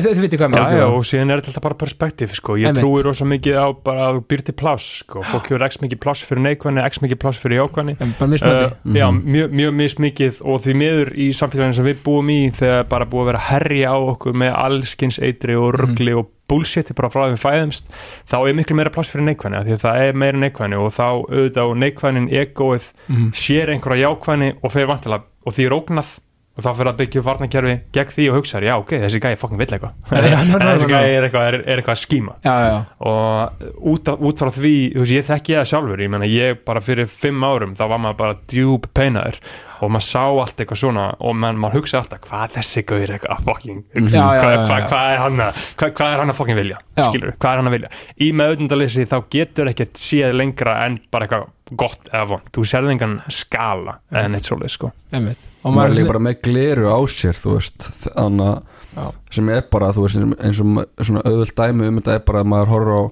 þið 0.07 0.23
vitið 0.25 0.41
hvað 0.41 0.53
mér 0.55 0.73
já, 0.79 0.85
og 0.89 1.05
síðan 1.05 1.33
er 1.35 1.43
þetta 1.45 1.62
bara 1.67 1.77
perspektíf 1.83 2.33
sko. 2.39 2.57
ég 2.57 2.71
Einmitt. 2.71 2.87
trúi 2.87 3.03
rosa 3.05 3.27
mikið 3.29 3.59
á 3.61 3.69
bara 3.85 4.07
að 4.07 4.17
þú 4.17 4.23
býr 4.33 4.45
til 4.47 4.55
pláss 4.57 4.89
sko. 5.03 5.25
fólk 5.29 5.50
hefur 5.50 5.67
x 5.69 5.81
mikið 5.85 6.00
pláss 6.00 6.25
fyrir 6.25 6.43
neikvæðni 6.47 6.87
x 6.87 7.03
mikið 7.05 7.21
pláss 7.21 7.43
fyrir 7.45 7.61
jákvæðni. 7.61 7.97
En 8.00 8.17
bara 8.19 8.33
mismöndi 8.33 8.71
Uh, 8.71 8.97
já, 8.97 9.07
mjög, 9.12 9.53
mjög 9.61 9.77
mismikið 9.77 10.41
og 10.49 10.61
því 10.65 10.75
miður 10.81 11.12
í 11.12 11.29
samfélaginu 11.37 11.77
sem 11.77 11.89
við 11.91 12.03
búum 12.05 12.33
í 12.33 12.41
þegar 12.57 12.89
bara 12.89 13.09
búið 13.12 13.21
að 13.23 13.31
vera 13.31 13.41
að 13.41 13.49
herja 13.50 13.93
á 13.93 13.99
okkur 14.00 14.41
með 14.41 14.57
allskins 14.65 15.21
eitri 15.21 15.57
og 15.61 15.75
ruggli 15.77 16.17
og 16.17 16.33
bullshiti 16.50 16.97
bara 16.99 17.11
frá 17.14 17.25
því 17.28 17.37
við 17.37 17.45
fæðumst 17.47 17.92
þá 18.30 18.37
er 18.50 18.57
miklu 18.61 18.76
meira 18.80 18.92
pláss 18.95 19.12
fyrir 19.14 19.28
neikvæðni 19.30 19.61
af 19.61 19.69
því 19.69 19.76
að 19.78 19.85
það 19.87 20.00
er 20.09 20.19
meira 20.25 20.42
neikvæðni 20.47 20.80
og 20.83 20.90
þá 20.97 21.04
auðvitað 21.11 21.71
og 21.71 21.78
neikvæðnin 21.85 22.30
egoið 22.42 22.90
Mhm. 23.11 23.30
sér 23.45 23.71
einhverja 23.76 24.09
jákvæðni 24.11 24.50
og 24.62 24.73
fer 24.75 24.90
vantilega 24.90 25.25
og 25.47 25.54
því 25.57 25.66
er 25.71 25.76
ógnað 25.78 26.11
og 26.59 26.64
þá 26.66 26.71
fyrir 26.76 26.90
að 26.90 26.97
byggja 26.99 27.21
varnakerfi 27.25 27.75
gegn 27.95 28.11
því 28.12 28.25
og 28.28 28.35
hugsa 28.40 28.59
já 28.61 28.73
ok, 28.76 28.90
þessi 29.00 29.21
gæði 29.23 29.37
fokkin 29.40 29.61
vill 29.62 29.71
eitthvað. 29.71 29.92
Ná, 30.11 30.64
þessi 30.75 30.88
gæði 30.90 31.12
er 31.16 31.26
eitthvað, 31.28 31.47
er, 31.47 31.57
er 31.62 31.78
eitthvað 31.80 31.95
að 31.95 32.00
skíma. 32.02 32.35
Já, 32.45 32.54
já, 32.66 32.75
og 33.07 33.64
út, 33.95 34.11
af- 34.12 34.21
út 34.28 34.42
frá 34.42 34.50
því 34.59 34.75
þú 34.92 35.04
veist, 35.04 35.14
ég 35.14 35.28
þekki 35.30 35.57
það 35.57 35.69
sjálfur 35.71 36.02
ég, 36.04 36.11
meina, 36.12 36.28
ég 36.28 36.61
bara 36.66 36.83
fyrir 36.85 37.09
fimm 37.09 37.47
árum 37.47 37.73
þá 37.78 37.85
var 37.95 38.02
maður 38.02 38.19
bara 38.19 38.37
djúb 38.50 38.90
peinaður 38.92 39.38
og 39.87 39.93
maður 39.95 40.07
sá 40.07 40.23
allt 40.25 40.61
eitthvað 40.63 40.81
svona 40.83 41.07
og 41.19 41.37
man, 41.41 41.61
maður 41.61 41.81
hugsa 41.81 42.01
alltaf 42.01 42.23
hvað 42.27 42.57
þessi 42.57 42.85
gauður 42.89 43.15
eitthvað 43.17 43.37
að 43.37 43.47
fucking 43.49 43.81
hugsa, 43.97 44.17
Já, 44.17 44.25
já, 44.25 44.43
hvað, 44.43 44.57
hvað, 44.67 44.89
hvað 44.91 45.13
er 45.15 45.23
hann 45.25 45.45
að 45.47 45.63
hvað, 45.81 45.95
hvað 46.01 46.15
er 46.15 46.23
hann 46.25 46.35
að 46.35 46.41
fucking 46.41 46.61
vilja, 46.61 46.81
skilur 47.01 47.37
hvað 47.37 47.53
er 47.53 47.63
hann 47.63 47.71
að 47.71 47.77
vilja, 47.77 47.93
í 48.21 48.31
meðutundalessi 48.41 49.07
þá 49.11 49.17
getur 49.37 49.73
ekkert 49.73 50.03
séð 50.03 50.37
lengra 50.41 50.77
en 50.87 51.01
bara 51.13 51.29
eitthvað 51.29 51.49
gott 51.79 52.11
eða 52.11 52.27
vond, 52.33 52.51
þú 52.55 52.65
sérð 52.67 52.93
engan 52.95 53.17
skala 53.31 53.97
eða 54.11 54.31
neitt 54.33 54.49
svoleið 54.49 54.73
sko. 54.75 54.91
Einmitt. 55.15 55.45
Og 55.63 55.71
maður 55.71 55.77
er 55.77 55.77
maður 55.77 55.97
líka 55.99 56.11
bara 56.11 56.23
með 56.27 56.41
gleru 56.47 56.89
á 56.91 56.99
sér 57.13 57.39
þú 57.39 57.53
veist, 57.55 57.87
þannig 58.09 58.81
Já. 58.97 59.05
sem 59.37 59.53
er 59.55 59.69
bara, 59.71 59.93
þú 59.95 60.07
veist, 60.07 60.25
eins 60.41 60.63
og 60.65 60.81
svona 61.07 61.23
auðvöld 61.29 61.55
dæmi 61.61 61.91
um 61.91 62.01
þetta 62.01 62.17
er 62.17 62.25
bara 62.27 62.43
að 62.43 62.51
maður 62.51 62.73
horfir 62.75 62.97
á 62.99 63.03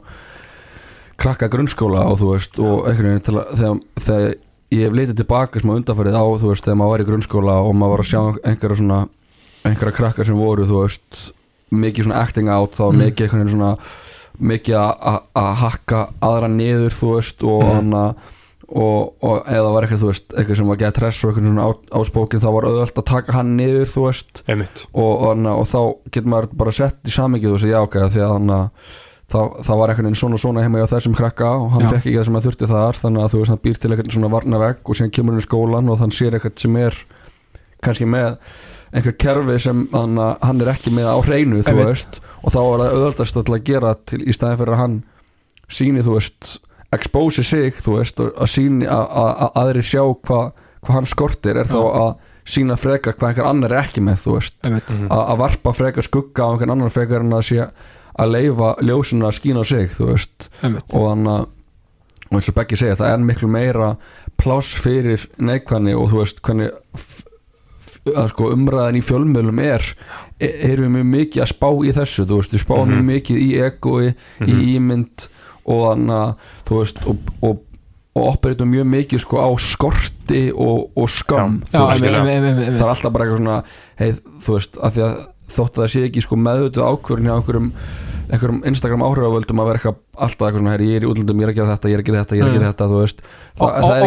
krakka 1.18 1.48
grunnskóla 1.52 2.04
og 2.10 2.18
þú 2.20 2.32
veist, 2.32 2.58
og 2.62 2.88
einhvern 2.90 3.18
veginn 3.18 3.38
að 3.38 4.02
þegar 4.02 4.36
ég 4.74 4.84
hef 4.84 4.92
litið 4.96 5.16
tilbaka 5.22 5.60
sem 5.60 5.70
að 5.70 5.80
undanfærið 5.82 6.16
á, 6.18 6.24
þú 6.40 6.50
veist, 6.52 6.64
þegar 6.66 6.76
maður 6.80 6.90
var 6.94 7.00
í 7.04 7.08
grunnskóla 7.08 7.54
og 7.64 7.74
maður 7.74 7.94
var 7.96 8.02
að 8.04 8.10
sjá 8.12 8.22
einhverja 8.52 8.80
svona 8.82 8.98
einhverja 9.64 9.96
krakkar 9.96 10.26
sem 10.28 10.36
voru, 10.38 10.66
þú 10.68 10.82
veist 10.84 11.22
mikið 11.72 12.04
svona 12.08 12.20
acting 12.22 12.48
out, 12.48 12.74
þá 12.76 12.84
Mm. 12.92 12.98
mikið 13.02 13.22
einhvern 13.26 13.44
veginn 13.44 13.54
svona 13.56 13.78
mikið 14.40 14.74
að- 14.78 15.54
hakka 15.62 16.08
aðra 16.22 16.48
niður, 16.48 16.92
þú 16.94 17.14
veist 17.16 17.42
og 17.42 17.62
Mhm. 17.62 17.72
hann 17.74 17.90
að 17.90 18.14
og, 18.70 19.14
og 19.24 19.46
eða 19.46 19.72
var 19.72 19.82
eitthvað, 19.86 20.00
þú 20.02 20.08
veist, 20.12 20.28
eitthvað 20.36 20.56
sem 20.56 20.66
var 20.68 20.76
gett 20.76 20.94
tress 20.94 21.24
og 21.24 21.30
eitthvað 21.32 21.48
svona 21.48 21.74
áspókin, 21.90 22.40
þá 22.40 22.52
var 22.52 22.62
auðvöld 22.68 22.92
að 22.92 23.04
taka 23.06 23.32
hann 23.32 23.56
niður, 23.56 23.86
þú 23.88 24.00
veist 24.04 24.42
og, 24.92 25.22
og, 25.22 25.46
og, 25.46 25.66
þá 25.66 25.96
getur 26.12 26.28
maður 26.28 26.48
bara 26.52 26.70
sett 26.72 26.96
í 27.06 27.08
samingið 27.10 27.54
og 27.54 27.60
segja 27.60 27.78
já, 27.78 27.82
ok, 27.82 27.94
því 28.12 28.20
að 28.20 28.32
hann 28.34 28.50
að 28.50 28.70
þá, 29.28 29.40
þá 29.66 29.72
var 29.80 29.92
eitthvað 29.92 30.16
svona 30.18 30.38
og 30.38 30.42
svona 30.42 30.64
heima 30.64 30.80
hjá 30.80 30.88
þessum 30.94 31.16
krakka 31.18 31.50
og 31.58 31.70
hann 31.74 31.86
fekk 31.88 32.00
ekki 32.00 32.16
það 32.16 32.28
sem 32.28 32.38
hann 32.38 32.46
þurfti 32.46 32.70
þar 32.70 33.00
þannig 33.02 33.24
að 33.24 33.34
þú 33.34 33.42
veist, 33.42 33.52
hann 33.52 33.62
býr 33.66 33.78
til 33.82 33.90
eitthvað 33.92 34.14
svona 34.16 34.32
varnavegg 34.32 34.88
og 34.88 34.98
síðan 34.98 35.14
kemur 35.18 35.36
hann 35.36 35.42
í 35.42 35.46
skólan 35.46 35.92
og 35.92 36.00
þann 36.00 36.14
sér 36.16 36.38
eitthvað 36.38 36.62
sem 36.64 36.78
er 36.80 36.98
kannski 37.84 38.08
með 38.08 38.38
einhver 38.96 39.16
kerfi 39.20 39.58
sem 39.60 39.84
hann, 39.92 40.16
hann 40.16 40.64
er 40.64 40.72
ekki 40.72 40.92
með 40.96 41.10
á 41.12 41.16
hreinu, 41.26 41.60
þú 41.66 41.76
veist. 41.82 42.22
Og 42.40 42.54
þá 42.54 42.58
var 42.64 42.84
það 43.18 43.34
til 43.34 43.54
að 43.58 43.66
gera 43.66 43.92
til, 44.08 44.22
í 44.24 44.32
staðin 44.32 44.60
fyrir 44.62 44.76
að 44.76 44.82
hann 44.82 44.96
síni, 45.68 46.04
þú 46.06 46.16
veist 46.16 46.54
expose 46.96 47.44
sig, 47.44 47.76
þú 47.84 47.98
veist 47.98 48.22
að 48.24 48.48
síni 48.48 48.88
að, 48.88 49.04
að, 49.12 49.30
að 49.44 49.60
aðri 49.62 49.84
sjá 49.84 50.02
hvað 50.24 50.48
hva 50.86 50.94
hann 50.94 51.08
skortir 51.10 51.58
er 51.60 51.68
þá 51.68 51.80
að 51.84 52.10
sína 52.48 52.78
frekar 52.80 53.16
hvað 53.18 53.32
einhver 53.32 53.48
annar 53.50 53.74
er 53.74 53.82
ekki 53.82 54.00
með, 54.00 54.22
þú 54.24 54.36
veist. 54.38 54.56
Að 54.64 55.22
að 55.34 55.40
varpa 55.42 55.74
frekar 55.76 56.06
skugga 56.06 56.48
á 56.48 56.50
einhvern 56.54 56.72
annan 56.78 56.94
frekar 56.94 57.26
en 57.26 57.36
að 57.36 57.44
sé 57.50 57.66
að 58.18 58.32
leifa 58.34 58.74
ljósuna 58.82 59.28
að 59.30 59.36
skína 59.38 59.62
á 59.62 59.64
sig 59.68 59.90
þú 59.94 60.08
veist 60.12 60.48
einmitt 60.62 60.94
og 60.94 61.08
hann 61.10 61.26
að 61.26 61.46
og 62.28 62.34
eins 62.36 62.48
og 62.50 62.54
Beggi 62.58 62.76
segja 62.76 62.96
það 63.00 63.12
er 63.14 63.22
miklu 63.24 63.48
meira 63.48 63.92
pláss 64.36 64.74
fyrir 64.76 65.22
neikvæðni 65.40 65.94
og 65.96 66.10
þú 66.12 66.18
veist 66.22 66.42
hvernig 66.44 66.74
sko 68.32 68.50
umræðan 68.54 68.96
í 68.98 69.02
fjölmiðlum 69.04 69.58
er 69.64 69.84
e- 70.40 70.52
erum 70.70 70.94
við 70.96 70.98
mjög 70.98 71.08
mikið 71.14 71.42
að 71.44 71.50
spá 71.52 71.68
í 71.84 71.92
þessu 71.96 72.24
þú 72.28 72.38
veist, 72.40 72.52
við 72.54 72.62
spáum 72.64 72.84
Mhm. 72.88 72.92
mjög 72.94 73.06
mikið 73.12 73.38
í 73.38 73.48
egoi 73.68 74.14
Mhm. 74.40 74.48
í 74.48 74.76
ímynd 74.76 75.28
og 75.68 75.80
þannig 75.88 76.14
að 76.16 76.34
þú 76.68 76.78
veist 76.78 76.98
og, 77.06 77.16
og, 77.42 77.58
og 78.16 78.28
operitum 78.32 78.70
mjög 78.72 78.86
mikið 78.94 79.20
sko 79.24 79.36
á 79.44 79.48
skorti 79.60 80.44
og, 80.54 80.90
og 80.96 81.08
skam 81.08 81.62
Já, 81.72 81.78
já, 81.78 81.86
veist, 81.88 82.02
einmitt, 82.02 82.14
algjörlega. 82.16 82.34
einmitt, 82.34 82.64
einmitt, 82.64 82.80
það 82.80 82.86
er 82.86 82.94
alltaf 82.94 83.12
bara 83.12 83.24
eitthvað 83.24 83.42
svona 83.42 83.62
hei, 83.98 84.12
þú 84.44 84.52
veist, 84.56 84.76
að 84.78 84.92
því 84.92 85.02
að 85.08 85.16
þótt 85.48 85.72
að 85.76 85.82
það 85.82 85.92
sé 85.92 86.04
ekki 86.08 86.22
sko 86.22 86.36
meðvituð 86.36 86.88
ákvörðin 86.92 87.28
hjá 87.28 87.36
einhverjum 87.38 87.72
einhverjum 88.28 88.60
Instagram 88.68 89.02
áhrifavöldum 89.06 89.60
að 89.62 89.66
vera 89.68 89.78
eitthvað 89.78 89.96
alltaf 90.18 90.46
eitthvað 90.48 90.58
svona, 90.62 90.74
ég 90.78 90.96
er 90.98 91.04
í 91.04 91.08
útlöndum, 91.08 91.40
ég 91.40 91.46
er 91.46 91.52
að 91.52 91.58
gera 91.58 91.74
þetta, 91.76 91.88
ég 91.88 91.94
er 91.98 92.02
að 92.02 92.08
gera 92.08 92.22
þetta, 92.22 92.36
ég 92.38 92.42
er 92.42 92.48
að 92.48 92.56
gera 92.58 92.70
þetta, 92.72 92.88
þú 92.92 92.98
veist. 93.02 93.22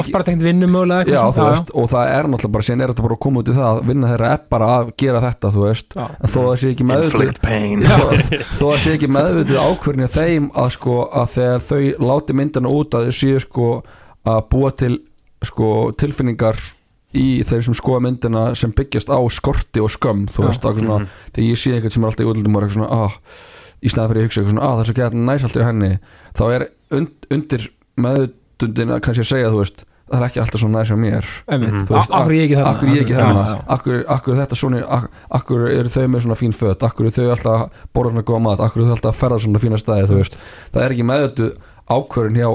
Oft 0.02 0.12
bara 0.16 0.28
tengt 0.28 0.44
vinnum 0.46 0.72
mögulega 0.76 1.12
já, 1.16 1.22
þú 1.36 1.46
veist, 1.48 1.72
og 1.82 1.88
það 1.92 2.12
er 2.16 2.30
náttúrulega 2.32 2.56
bara, 2.56 2.68
síðan 2.68 2.82
er 2.86 2.94
þetta 2.94 3.06
bara 3.08 3.18
að 3.18 3.22
koma 3.26 3.42
út 3.42 3.52
í 3.52 3.56
það, 3.58 3.70
að 3.72 3.88
vinna 3.92 4.12
þeirra 4.12 4.32
er 4.36 4.44
bara 4.56 4.68
að 4.78 4.92
gera 5.04 5.22
þetta, 5.26 5.52
þú 5.56 5.64
veist, 5.68 5.96
en 5.98 6.32
þó 6.34 6.40
að 6.42 6.50
það 6.50 6.60
sé 6.62 6.74
ekki 6.76 6.88
pain. 7.46 7.86
Þó, 8.60 8.66
að 8.72 8.82
sé 8.86 8.94
ekki 8.98 9.12
meðvituð 9.12 9.62
ákvörðin 9.66 10.06
hjá 10.08 10.14
þeim 10.18 10.52
að 10.62 10.70
sko, 10.78 10.98
að 11.22 11.34
þegar 11.38 11.66
þau 11.72 11.82
láti 12.12 12.38
myndina 12.42 12.76
út 12.82 12.94
að 13.00 13.08
þau 13.10 13.18
séu 13.22 13.40
sko 13.44 13.72
að 14.32 14.44
búa 14.54 14.72
til 14.78 14.94
sko 15.42 15.68
tilfinningar 15.98 16.60
í 17.18 17.42
þeir 17.44 17.64
sem 17.66 17.76
skoða 17.76 18.04
myndina 18.06 18.42
sem 18.56 18.72
byggjast 18.72 19.10
á 19.12 19.20
skorti 19.34 19.82
og 19.84 19.90
skömm 19.92 20.28
þú 20.32 20.46
veist, 20.48 20.64
mm 20.64 20.78
svona, 20.80 21.00
Mhm. 21.02 21.08
þegar 21.36 21.50
ég 21.50 21.58
sé 21.60 21.72
eitthvað 21.76 21.92
sem 21.92 22.04
er 22.04 22.08
alltaf 22.08 22.24
í 22.26 22.30
útlundum 22.32 22.56
og 22.56 22.62
er 22.62 22.68
eitthvað 22.68 22.78
svona, 22.78 22.92
ah, 23.04 23.18
í 23.82 23.90
snæði 23.90 24.10
fyrir 24.12 24.22
að 24.22 24.28
hugsa 24.28 24.42
eitthvað 24.42 24.52
svona, 24.56 24.66
ah, 24.68 24.74
það 24.76 24.82
er 24.82 24.90
svo 24.92 24.98
gæt 25.02 25.14
næs 25.30 25.44
alltaf 25.48 25.62
í 25.62 25.68
henni. 25.70 25.92
Þá 26.38 26.44
er 26.56 26.68
und, 26.98 27.12
undir 27.32 27.70
meðutundin 28.02 28.94
að 28.96 29.02
kannski 29.06 29.24
að 29.26 29.32
segja, 29.32 29.50
þú 29.54 29.62
veist 29.64 29.82
það 30.12 30.18
er 30.20 30.26
ekki 30.28 30.42
alltaf 30.44 30.60
svo 30.62 30.70
næs 30.72 30.90
á 30.92 30.98
mér. 31.00 31.28
Akkur 31.48 32.34
ég 32.36 32.44
ekki 32.46 32.58
þarna? 32.60 32.72
Akkur 32.74 32.90
ég 32.92 33.02
ekki 33.06 33.16
já. 33.16 33.28
akkur, 34.12 34.36
þetta 34.42 34.58
svona 34.60 34.82
ak- 34.98 35.10
akkur 35.40 35.68
eru 35.72 35.90
þau 35.94 36.08
með 36.12 36.26
svona 36.26 36.36
fín 36.40 36.52
föt? 36.56 36.84
Akkur 36.84 37.08
eru 37.08 37.16
þau 37.16 37.30
alltaf 37.32 37.56
að 37.62 37.70
borða 37.96 38.12
svona 38.12 38.26
góða 38.28 38.42
mat? 38.44 38.60
Akkur 38.66 38.82
eru 38.82 38.90
þau 38.92 38.96
alltaf 38.98 39.14
að 39.16 39.20
ferða 39.22 39.40
svona 39.46 39.62
fína 39.64 39.80
staði 39.80 40.10
þú 40.12 40.18
veist? 40.20 40.36
Það 40.74 40.84
er 40.84 40.96
ekki 40.98 41.08
meðötu 41.08 41.48
ákvörðin 41.96 42.42
hjá 42.42 42.50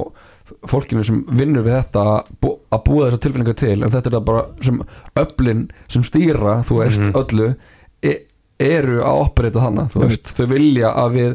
fólkinu 0.70 1.02
sem 1.08 1.24
vinnur 1.32 1.64
við 1.66 1.78
þetta 1.80 2.02
að 2.12 2.28
bú- 2.44 2.58
að 2.70 2.84
búa 2.86 3.06
þessar 3.08 3.22
tilfinningar 3.24 3.56
til 3.58 3.82
en 3.82 3.90
þetta 3.96 4.12
er 4.12 4.20
bara 4.20 4.44
sem 4.62 4.82
öflin 5.16 5.64
sem 5.88 6.02
stýra 6.06 6.58
þú 6.62 6.76
veist 6.84 7.00
Mhm. 7.00 7.16
öllu 7.18 7.48
e 8.04 8.12
eru 8.62 9.00
að 9.04 9.22
operita 9.26 9.62
þannig 9.64 9.92
þú 9.94 10.04
veist. 10.06 10.34
Þau 10.36 10.46
vilja 10.52 10.92
að 10.96 11.16
við, 11.20 11.32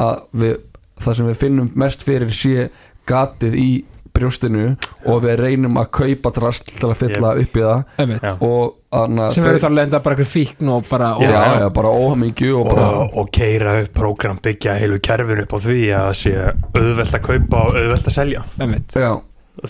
að 0.00 0.20
við 0.42 0.58
það 1.02 1.16
sem 1.18 1.26
við 1.32 1.40
finnum 1.46 1.72
mest 1.82 2.04
fyrir 2.06 2.30
sé 2.36 2.68
gatið 3.10 3.56
í 3.58 3.70
brjóstinu 4.12 4.74
og 5.08 5.22
við 5.24 5.38
reynum 5.40 5.78
að 5.80 5.86
kaupa 5.96 6.30
drast 6.36 6.66
til 6.68 6.84
að 6.90 6.98
fylla 7.00 7.30
upp 7.40 7.54
í 7.56 7.62
það. 7.64 7.84
Einmitt. 8.02 8.26
Og 8.44 8.74
annað 8.92 9.30
sem 9.38 9.46
verður 9.46 9.62
þá 9.62 9.68
að 9.70 9.76
lenda 9.78 10.00
bara 10.04 10.16
eitthvað 10.18 10.32
fíkn 10.34 10.68
og 10.74 10.84
bara 10.90 11.08
og, 11.16 11.22
já, 11.24 11.32
Já. 11.32 11.54
já, 11.62 11.68
bara 11.80 11.92
óhamingju 11.96 12.50
og 12.60 12.68
bara 12.68 12.88
og, 13.00 13.16
og 13.22 13.30
keira 13.32 13.78
upp 13.80 13.92
prógram 13.96 14.36
byggja 14.44 14.74
heilu 14.82 15.00
kerfin 15.00 15.40
upp 15.46 15.56
á 15.56 15.58
því 15.64 15.78
að 15.96 16.08
það 16.10 16.16
sé 16.20 16.34
auðvelt 16.76 17.16
að 17.18 17.24
kaupa 17.30 17.62
og 17.64 17.78
auðvelt 17.80 18.10
að 18.12 18.16
selja. 18.20 18.44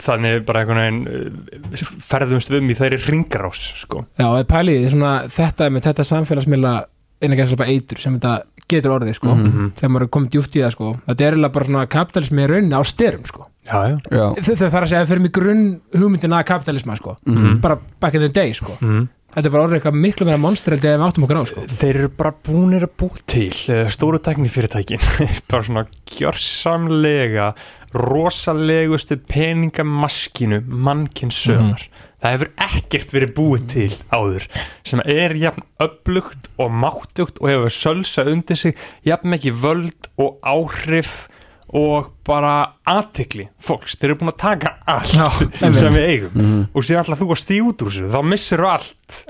Þannig 0.03 0.45
bara 0.47 0.61
einhvern 0.63 0.79
veginn 0.79 1.01
uh, 1.11 1.95
ferðumst 2.07 2.53
um 2.55 2.69
í 2.71 2.75
þeirri 2.79 2.99
ringrás 3.03 3.59
sko. 3.81 4.05
já, 4.19 4.27
pæliði, 4.47 4.91
svona, 4.93 5.15
þetta 5.31 5.67
með 5.75 5.89
þetta 5.89 6.05
samfélagsmiðla 6.07 6.75
innan 7.23 7.39
gæslega 7.39 7.63
bara 7.63 7.73
eitur 7.75 8.03
sem 8.03 8.19
þetta 8.19 8.35
getur 8.73 8.95
orðið 8.97 9.17
sko. 9.19 9.33
Mhm. 9.37 9.73
þegar 9.79 9.93
maður 9.95 10.07
er 10.07 10.13
komið 10.17 10.31
djúft 10.35 10.57
í 10.57 10.63
það 10.65 10.75
sko. 10.77 10.93
Þetta 11.07 11.25
er 11.27 11.33
eiginlega 11.33 11.53
bara 11.57 11.69
svona 11.69 11.87
kapitalismi 11.87 12.43
í 12.45 12.51
rauninni 12.51 12.79
á 12.79 12.83
styrum 12.89 13.25
sko. 13.29 13.49
Já, 13.63 13.79
já. 13.87 13.97
já, 14.11 14.27
þau 14.43 14.55
þarf 14.59 14.83
að 14.83 14.91
segja 14.91 15.03
að 15.05 15.11
fyrir 15.13 15.23
mig 15.23 15.33
grunn 15.33 15.67
hugmyndina 15.95 16.39
að 16.43 16.49
kapitalisma 16.51 16.97
sko. 16.99 17.17
Mhm. 17.27 17.61
bara 17.61 17.79
back 18.01 18.15
in 18.15 18.21
the 18.21 18.29
day 18.29 18.53
sko. 18.53 18.77
Mm. 18.81 19.09
þetta 19.33 19.47
er 19.47 19.53
bara 19.55 19.65
orðið 19.67 19.77
eitthvað 19.79 20.01
miklu 20.03 20.27
meira 20.27 20.41
monstereldi 20.43 20.89
en 20.91 21.01
við 21.01 21.07
áttum 21.07 21.25
okkur 21.25 21.41
á 21.41 21.45
sko. 21.49 21.61
Þeir 21.73 21.95
eru 21.97 22.09
bara 22.09 22.33
búinir 22.45 22.83
að 22.85 22.93
bú 23.01 23.09
til 23.25 23.49
uh, 23.49 23.89
stóru 23.89 24.19
teknifyrirtækin 24.21 25.01
bara 25.51 25.63
svona 25.63 25.87
gjörsamlega 26.05 27.55
rosalegustu 27.95 29.17
peningamaskinu 29.29 30.63
mannkinsögnar 30.67 31.87
það 32.23 32.37
hefur 32.37 32.53
ekkert 32.69 33.13
verið 33.17 33.35
búið 33.37 33.67
til 33.75 33.91
áður 34.15 34.47
sem 34.87 35.03
er 35.05 35.35
jafn 35.43 35.67
upplugt 35.83 36.49
og 36.63 36.73
máttugt 36.85 37.43
og 37.43 37.51
hefur 37.51 37.77
sölsa 37.77 38.27
undir 38.31 38.59
sig 38.59 38.77
jafn 39.07 39.35
ekki 39.37 39.53
völd 39.63 40.11
og 40.23 40.39
áhrif 40.47 41.25
og 41.73 42.11
bara 42.29 42.75
aðtikli 42.85 43.47
fólks, 43.65 43.95
þeir 43.97 44.11
eru 44.11 44.19
búin 44.21 44.31
að 44.35 44.41
taka 44.43 44.73
allt 44.93 45.15
Já, 45.17 45.29
sem 45.73 45.95
við 45.95 46.05
eigum. 46.05 46.35
Mhm. 46.37 46.59
og 46.77 46.85
sér 46.85 47.01
alltaf 47.01 47.23
þú 47.23 47.29
að 47.33 47.41
stíð 47.41 47.69
út 47.71 47.85
úr 47.85 47.89
þessu. 47.95 48.11
Þá 48.13 48.21
missir 48.29 48.65
allt. 48.69 49.21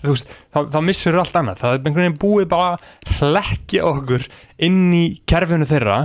Þú 0.00 0.14
veist, 0.14 0.32
þá, 0.48 0.58
þá 0.72 0.78
missur 0.88 1.18
allt 1.20 1.36
annað. 1.36 1.60
Það 1.60 1.74
er 1.74 1.82
einhvern 1.82 2.00
veginn 2.00 2.16
búið 2.22 2.48
bara 2.48 2.70
að 2.72 3.18
hlekkja 3.18 3.84
okkur 3.90 4.24
inn 4.68 4.80
í 4.96 5.04
kerfinu 5.28 5.68
þeirra 5.68 5.98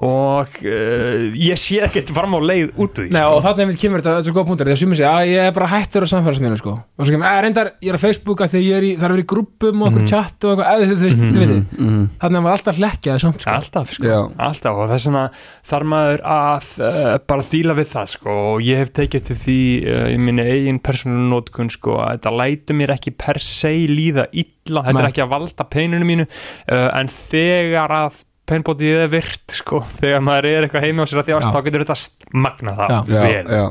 og 0.00 0.54
uh, 0.64 1.24
ég 1.36 1.58
sé 1.60 1.76
ekkert 1.84 2.08
fram 2.16 2.32
á 2.32 2.40
leið 2.40 2.70
út 2.80 2.96
úr 2.96 3.04
því 3.04 3.10
Nei, 3.12 3.20
sko. 3.20 3.34
og 3.36 3.42
þarna 3.44 3.64
einmitt 3.66 3.80
kemur 3.82 4.00
þetta, 4.00 4.14
þetta 4.16 4.22
er 4.22 4.28
svo 4.30 4.36
góð 4.38 4.46
punktur 4.48 4.68
þegar 4.70 4.80
sumir 4.80 4.96
segja 5.00 5.10
að 5.12 5.28
ég 5.28 5.48
er 5.50 5.52
bara 5.58 5.68
hættur 5.74 6.06
á 6.06 6.12
samfélagsmiðlum 6.12 6.60
sko. 6.62 6.72
og 6.80 7.04
svo 7.04 7.12
kemur, 7.12 7.28
að 7.28 7.40
reyndar, 7.44 7.70
ég 7.84 7.90
er 7.92 7.98
á 8.00 8.04
Facebook 8.04 8.40
að 8.40 8.54
því 8.54 8.62
ég 8.64 8.76
er 8.78 8.86
í, 8.88 8.92
það 8.96 9.04
er 9.10 9.14
að 9.16 9.20
í 9.20 9.26
grúppum 9.34 9.82
og 9.84 9.88
okkur 9.90 10.00
Mhm. 10.00 10.08
chat 10.08 10.44
og 10.44 10.50
eitthvað, 10.54 10.70
eða 10.72 10.88
þú 10.90 10.96
veist, 11.04 11.18
Mhm. 11.20 11.30
þið 11.34 11.40
veitir 11.40 11.60
Mhm. 11.84 12.08
þannig 12.22 12.38
að 12.40 12.44
maður 12.46 12.56
alltaf 12.56 12.78
hlekkjaði 12.80 13.20
samt 13.26 13.40
sko. 13.40 13.50
alltaf, 13.50 13.92
sko, 13.92 14.06
Já. 14.08 14.20
alltaf 14.48 14.74
og 14.80 14.88
þess 14.90 15.06
vegna 15.10 15.24
þarf 15.70 15.86
maður 15.92 16.20
að 16.24 16.66
uh, 16.80 17.18
bara 17.26 17.42
díla 17.52 17.74
við 17.76 17.88
það 17.92 18.06
sko 18.16 18.30
og 18.54 18.60
ég 18.62 18.76
hef 18.80 18.92
tekið 18.96 19.24
til 19.26 19.36
því 19.36 19.58
uh, 19.84 20.08
í 20.08 20.16
minni 20.18 20.42
eigin 20.48 20.80
persónulega 20.80 21.28
nótkun 21.34 21.70
sko 21.70 21.98
að 22.00 22.16
þetta 22.16 22.32
lætur 22.40 22.74
mér 22.80 22.94
ekki 22.96 23.12
per 23.18 23.38
se 23.38 23.68
líða 23.90 24.26
illa, 24.32 24.80
þetta 24.82 24.92
Nei. 24.96 25.02
er 25.04 25.08
ekki 25.12 25.24
að 25.26 25.32
valda 25.36 25.64
peinunum 25.68 26.08
mínu 26.08 26.26
uh, 26.72 26.90
en 26.96 27.06
þegar 27.06 27.90
að 27.90 28.24
peinbótið 28.50 28.98
er 29.04 29.10
virt 29.12 29.54
sko. 29.60 29.80
Þegar 30.00 30.22
maður 30.26 30.48
er 30.50 30.66
eitthvað 30.66 30.86
heima 30.86 31.06
á 31.06 31.10
sér 31.10 31.22
að 31.22 31.30
þjást 31.30 31.46
Já. 31.48 31.52
þá 31.54 31.60
getur 31.68 31.84
þetta 31.86 31.96
magna 32.46 32.74
það 32.80 33.10
Já. 33.14 33.24
já, 33.40 33.64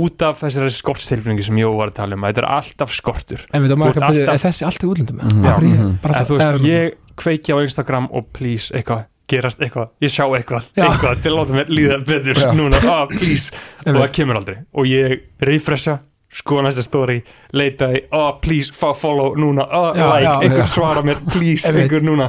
út 0.00 0.24
af 0.26 0.40
þessari 0.40 0.72
skortstilfinningi 0.74 1.46
sem 1.50 1.60
Jó 1.60 1.70
var 1.76 1.92
að 1.92 1.98
tala 2.00 2.18
um 2.18 2.26
þetta 2.28 2.44
er 2.44 2.48
alltaf 2.56 2.94
skortur. 2.96 3.46
Er 3.52 3.68
alltaf- 3.68 4.44
þessi 4.46 4.66
alltaf 4.68 4.90
útlöndum? 4.90 5.22
Hverju? 5.44 6.64
Ég- 6.64 6.92
en 6.94 7.16
kveiki 7.20 7.52
á 7.52 7.56
Instagram 7.62 8.08
og 8.16 8.30
please, 8.32 8.70
eitthvað, 8.74 9.04
gerast 9.30 9.60
eitthvað 9.62 9.90
ég 10.02 10.10
sjá 10.10 10.24
eitthvað, 10.38 10.70
eitthvað 10.74 11.20
til 11.22 11.30
að 11.32 11.36
láta 11.38 11.58
mér 11.58 11.68
líða 11.70 11.98
betur 12.06 12.34
Já. 12.40 12.52
núna, 12.56 12.80
ah, 12.90 13.06
please. 13.06 13.50
Og 13.86 13.94
það 13.94 14.12
kemur 14.16 14.40
aldrei. 14.40 14.56
Og 14.74 14.88
ég 14.90 15.20
refresha 15.40 15.98
sko 16.30 16.60
næsta 16.62 16.82
story, 16.86 17.16
leitaði 17.58 18.04
oh 18.14 18.36
please, 18.42 18.70
fá 18.76 18.92
follow 18.94 19.34
núna 19.34 19.64
oh, 19.66 19.88
Já, 19.98 20.06
like, 20.12 20.24
já, 20.28 20.34
einhver 20.44 20.62
já. 20.62 20.68
svara 20.70 21.02
mér, 21.02 21.18
please, 21.32 21.66
einhver 21.68 22.04
núna 22.06 22.28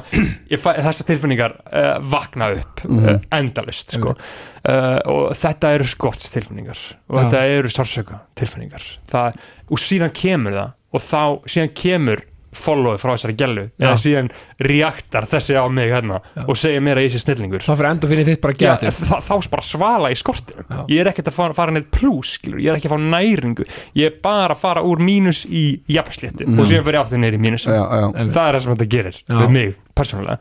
fæ 0.58 0.72
þessar 0.82 1.06
tilfinningar 1.12 1.54
uh, 1.70 2.00
vakna 2.02 2.50
upp 2.56 2.82
Mhm. 2.88 3.06
uh, 3.06 3.20
endalust 3.38 3.92
sko. 3.94 4.16
uh, 4.16 5.00
og 5.06 5.36
þetta 5.38 5.76
eru 5.78 5.86
skorts 5.86 6.30
tilfinningar 6.34 6.78
og 7.10 7.20
þetta 7.22 7.44
eru 7.60 7.70
sársöka 7.70 8.20
tilfinningar 8.36 8.82
það, 9.12 9.38
og 9.70 9.78
síðan 9.80 10.14
kemur 10.18 10.52
það 10.58 10.72
og 10.92 11.00
þá, 11.06 11.22
síðan 11.48 11.74
kemur 11.78 12.24
followið 12.52 13.00
frá 13.00 13.12
þessari 13.16 13.36
gælu 13.40 13.64
eða 13.80 13.98
síðan 14.02 14.30
reaktar 14.60 15.26
þessi 15.32 15.56
á 15.56 15.64
mig 15.72 15.92
hérna 15.94 16.20
Já. 16.36 16.44
og 16.48 16.58
segir 16.60 16.82
mér 16.84 17.00
að 17.00 17.06
ég 17.08 17.14
sé 17.16 17.22
snillingur 17.24 17.64
þá 17.64 17.72
fyrir 17.80 17.90
endur 17.92 18.12
fyrir 18.12 18.28
þitt 18.28 18.42
bara 18.44 18.54
gæti 18.60 18.92
þá 18.92 19.36
bara 19.54 19.66
svala 19.66 20.12
í 20.12 20.18
skortinu 20.20 20.66
Já. 20.68 20.82
ég 20.92 21.00
er 21.06 21.12
ekkert 21.14 21.32
að 21.32 21.38
fara, 21.38 21.54
fara 21.54 21.72
neitt 21.72 21.92
plus 21.92 22.34
skilur. 22.38 22.60
ég 22.60 22.70
er 22.74 22.76
ekki 22.80 22.90
að 22.92 22.96
fá 22.98 23.02
næringu 23.16 23.66
ég 23.96 24.06
er 24.12 24.16
bara 24.24 24.54
að 24.56 24.62
fara 24.66 24.82
úr 24.84 25.00
mínus 25.00 25.46
í 25.48 25.82
jafnsléttu 25.88 26.46
Mhm. 26.48 26.60
og 26.60 26.68
síðan 26.68 26.84
fyrir 26.84 27.00
aftur 27.02 27.18
neyri 27.24 27.38
í 27.38 27.42
mínus 27.42 27.66
já, 27.68 27.80
það 27.80 28.48
er 28.48 28.56
það 28.58 28.62
sem 28.62 28.76
þetta 28.76 28.90
gerir 28.90 29.16
Já. 29.30 29.36
með 29.40 29.50
mig 29.56 29.76
persónulega 29.96 30.38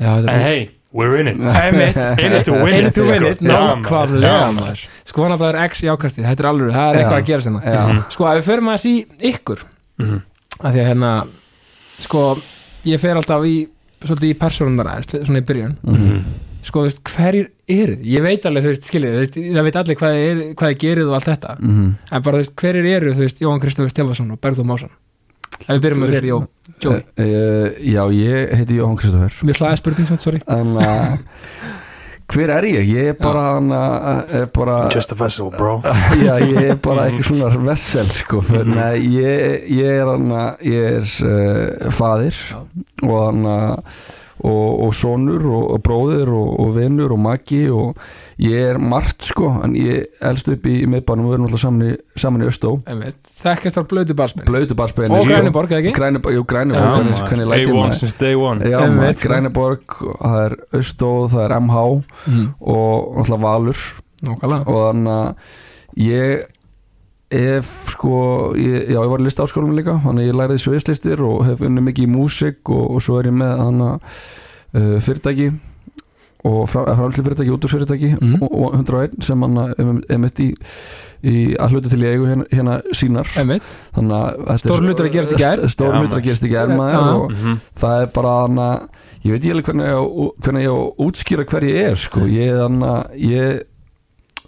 Já, 0.00 0.08
þetta 0.16 0.32
en 0.32 0.40
er 0.40 0.42
hey, 0.42 0.70
we're 0.92 1.16
in 1.20 1.28
it 1.28 1.36
Einmitt. 1.62 1.96
in 2.18 2.32
it 2.32 2.44
to 2.46 2.52
win 2.52 2.74
In 2.74 2.86
it 2.86 2.88
it 2.88 2.94
to 2.94 3.04
win 3.10 3.22
sko. 3.22 3.30
it, 3.30 3.40
maður. 3.40 3.82
nákvæmlega 3.82 4.32
Já, 4.32 4.52
maður 4.56 4.86
Skoðanablaður 5.12 5.60
X 5.68 5.82
í 5.84 5.88
ákasti, 5.92 6.22
þetta 6.24 6.40
er 6.40 6.48
alveg 6.48 6.72
það 6.74 6.88
er 6.94 6.98
eitthvað 7.02 7.20
að 7.20 7.26
gera 7.26 7.40
sinna 7.42 7.60
já, 7.60 8.04
Sko, 8.10 8.26
ef 8.32 8.40
við 8.40 8.48
förum 8.48 8.68
aðeins 8.72 8.86
í 8.88 8.94
ykkur 9.32 9.64
Mhm. 9.98 10.22
að 10.62 10.72
því 10.72 10.80
að 10.82 10.88
hérna 10.92 11.12
sko, 12.06 12.22
ég 12.88 13.02
fer 13.02 13.18
alltaf 13.20 13.44
í 13.48 13.56
svolítið 14.02 14.32
í 14.32 14.38
persónunar 14.40 14.90
aðeins, 14.92 15.12
svona 15.28 15.42
í 15.42 15.46
byrjun. 15.46 15.76
Mhm, 15.86 16.24
sko, 16.66 16.82
veist, 16.86 17.02
hverjir 17.06 17.48
eru 17.70 17.94
þið? 17.96 18.08
Ég 18.12 18.24
veit 18.26 18.48
alveg, 18.48 18.64
þú 18.64 18.72
veist, 18.72 18.88
skiljið, 18.90 19.14
þú 19.14 19.22
veist, 19.22 19.38
það 19.56 19.68
veit 19.68 19.78
allir 19.80 19.98
hvað 20.00 20.16
þið 20.18 20.26
er, 20.32 20.42
hvað 20.58 20.72
þið 20.72 20.82
gerið 20.82 21.08
og 21.08 21.14
allt 21.18 21.30
þetta. 21.30 21.56
Mhm. 21.60 21.86
en 22.10 22.22
bara, 22.22 22.36
þú 22.36 22.42
veist, 22.42 22.54
hverjir 22.62 22.90
eru, 22.96 23.14
þú 23.14 23.24
veist, 23.26 23.42
Jóhann 23.42 23.62
Kristofur 23.62 23.90
Stefansson 23.94 24.30
og 24.34 24.40
Bergþór 24.40 24.68
Másson? 24.72 24.90
Ef 25.62 25.76
við 25.76 25.82
byrjum 25.84 26.02
með 26.02 26.14
þér, 26.16 26.26
Jó, 26.26 26.38
Jói. 26.82 27.02
Eh, 27.16 27.22
eh, 27.22 27.68
já, 27.92 28.02
ég 28.10 28.54
heiti 28.58 28.78
Jóhann 28.80 28.96
Kristoffer 28.98 29.46
Mjög 29.46 29.60
hlaðið 29.60 29.78
spurning, 29.78 30.08
samt, 30.08 30.22
sorry. 30.22 30.40
En 30.48 30.76
uh, 30.76 31.16
hver 32.32 32.52
er 32.58 32.66
ég? 32.68 32.88
ég 32.92 33.10
er 33.12 33.18
bara 33.18 33.42
hann 33.54 33.72
er 33.72 34.46
bara 34.54 34.78
just 34.92 35.12
a 35.12 35.18
vessel 35.18 35.50
bro 35.56 35.80
já, 36.26 36.36
ég 36.40 36.60
er 36.72 36.80
bara 36.82 37.04
eitthvað 37.08 37.28
svona 37.30 37.52
vessel 37.66 38.10
sko, 38.16 38.42
Nei, 38.68 38.96
ég, 39.18 39.68
ég 39.72 40.00
er 40.00 40.10
hann 40.12 40.32
ég 40.66 40.88
er 40.96 41.14
uh, 41.26 41.92
faðir 41.94 42.36
Já. 42.36 42.60
og 43.08 43.16
hann 43.26 43.46
og, 44.42 44.68
og 44.86 44.94
sonur 44.98 45.44
og, 45.46 45.64
og 45.76 45.82
bróðir 45.86 46.30
og, 46.34 46.48
og 46.60 46.72
vinnur 46.76 47.14
og 47.14 47.20
maki 47.22 47.60
og 47.70 47.98
ég 48.42 48.72
er 48.72 48.78
margt 48.82 49.28
sko 49.30 49.50
en 49.62 49.76
ég 49.78 50.06
elst 50.20 50.48
upp 50.50 50.66
í, 50.66 50.80
í 50.82 50.88
miðbænum 50.90 51.26
og 51.28 51.30
við 51.32 51.36
erum 51.38 51.46
alltaf 51.48 51.62
saman 51.62 51.86
í, 51.88 51.92
saman 52.18 52.42
í 52.42 52.48
Östó. 52.50 52.72
Þekkast 53.42 53.78
var 53.80 53.86
blödu 53.90 54.16
barsminn 54.18 54.46
blötu 54.48 54.76
barsbeginni 54.78 55.18
og 55.18 55.26
Græniborg, 55.30 55.72
eða 55.72 55.82
ekki? 55.82 55.94
Græniborg, 55.98 56.34
jú 56.36 56.42
Já, 56.42 56.48
Græniborg 56.54 56.94
hvernig, 56.96 57.20
hvernig 57.28 57.48
læt 57.52 57.62
ég 57.62 57.70
A1 57.72 57.78
maður. 57.78 57.98
since 58.00 58.16
day 58.18 58.34
one. 58.38 58.70
Já. 58.70 58.80
Græniborg, 59.22 59.98
það 60.22 60.38
er 60.44 60.56
Östó, 60.80 61.12
það 61.32 61.44
er 61.48 61.58
MH 61.60 61.84
Mm, 62.26 62.48
og 62.60 63.16
náttúrulega 63.18 63.42
Valur. 63.42 63.80
Nákvæmlega. 64.22 64.66
Og 64.70 64.82
þannig 64.86 65.12
að 65.12 65.34
ég 65.98 66.44
ef 67.32 67.72
sko 67.94 68.14
ég, 68.58 68.88
já, 68.92 68.98
ég 69.00 69.10
var 69.12 69.20
í 69.22 69.26
listaáskólum 69.26 69.74
líka 69.78 69.98
þannig 70.04 70.28
ég 70.30 70.36
læriði 70.38 70.62
sviðslistir 70.66 71.22
og 71.24 71.44
hef 71.48 71.60
unnið 71.64 71.86
mikið 71.88 72.08
í 72.08 72.12
músík 72.12 72.72
og, 72.72 72.90
og 72.96 73.02
svo 73.04 73.18
er 73.20 73.30
ég 73.30 73.36
með 73.40 73.52
þannig 73.62 73.92
uh, 74.76 74.96
fyrirtæki 75.06 75.50
og 76.42 76.64
framlega 76.66 77.22
fyrirtæki, 77.22 77.52
útúrsfyrirtæki 77.54 78.08
Mhm. 78.18 78.42
og, 78.42 78.50
og 78.62 78.74
101 78.74 79.22
sem 79.24 79.42
hann 79.42 79.56
er, 79.62 79.74
er 80.10 80.18
mitt 80.18 80.40
í, 80.42 80.48
í 81.22 81.54
að 81.54 81.70
hluta 81.76 81.88
til 81.92 82.02
í 82.02 82.08
eigu 82.10 82.26
hérna, 82.26 82.46
hérna 82.50 82.80
sínar 82.98 83.28
Einmitt. 83.38 83.62
þannig 83.94 84.16
að 84.18 84.50
er- 84.50 84.58
Stór 84.64 84.82
hlutur 84.82 85.06
að 85.06 85.12
gerast 85.14 85.32
í 85.36 85.38
gær. 85.38 85.62
stór 85.70 85.92
Já, 85.94 86.00
hlutur 86.02 86.18
að 86.18 86.24
gerast 86.26 86.44
í 86.44 86.50
gær 86.50 86.66
maður 86.74 87.14
og 87.14 87.30
Mhm. 87.30 87.60
það 87.78 88.02
er 88.02 88.06
bara 88.18 88.32
þannig 88.48 88.66
að 88.66 88.88
ég 89.24 89.30
veit 89.36 89.44
ég 89.44 89.52
alveg 89.54 89.64
hvernig 89.70 89.86
ég 89.86 89.94
á, 89.94 90.04
hvernig 90.42 90.62
ég 90.66 90.72
á 90.74 90.78
að 90.82 90.96
útskýra 91.06 91.44
hver 91.46 91.62
ég 91.62 91.76
er 91.92 91.94
sko. 91.96 92.20
ég 92.26 92.48
er 92.50 92.58
þannig 92.66 92.90
að 92.90 93.04
ég 93.22 93.62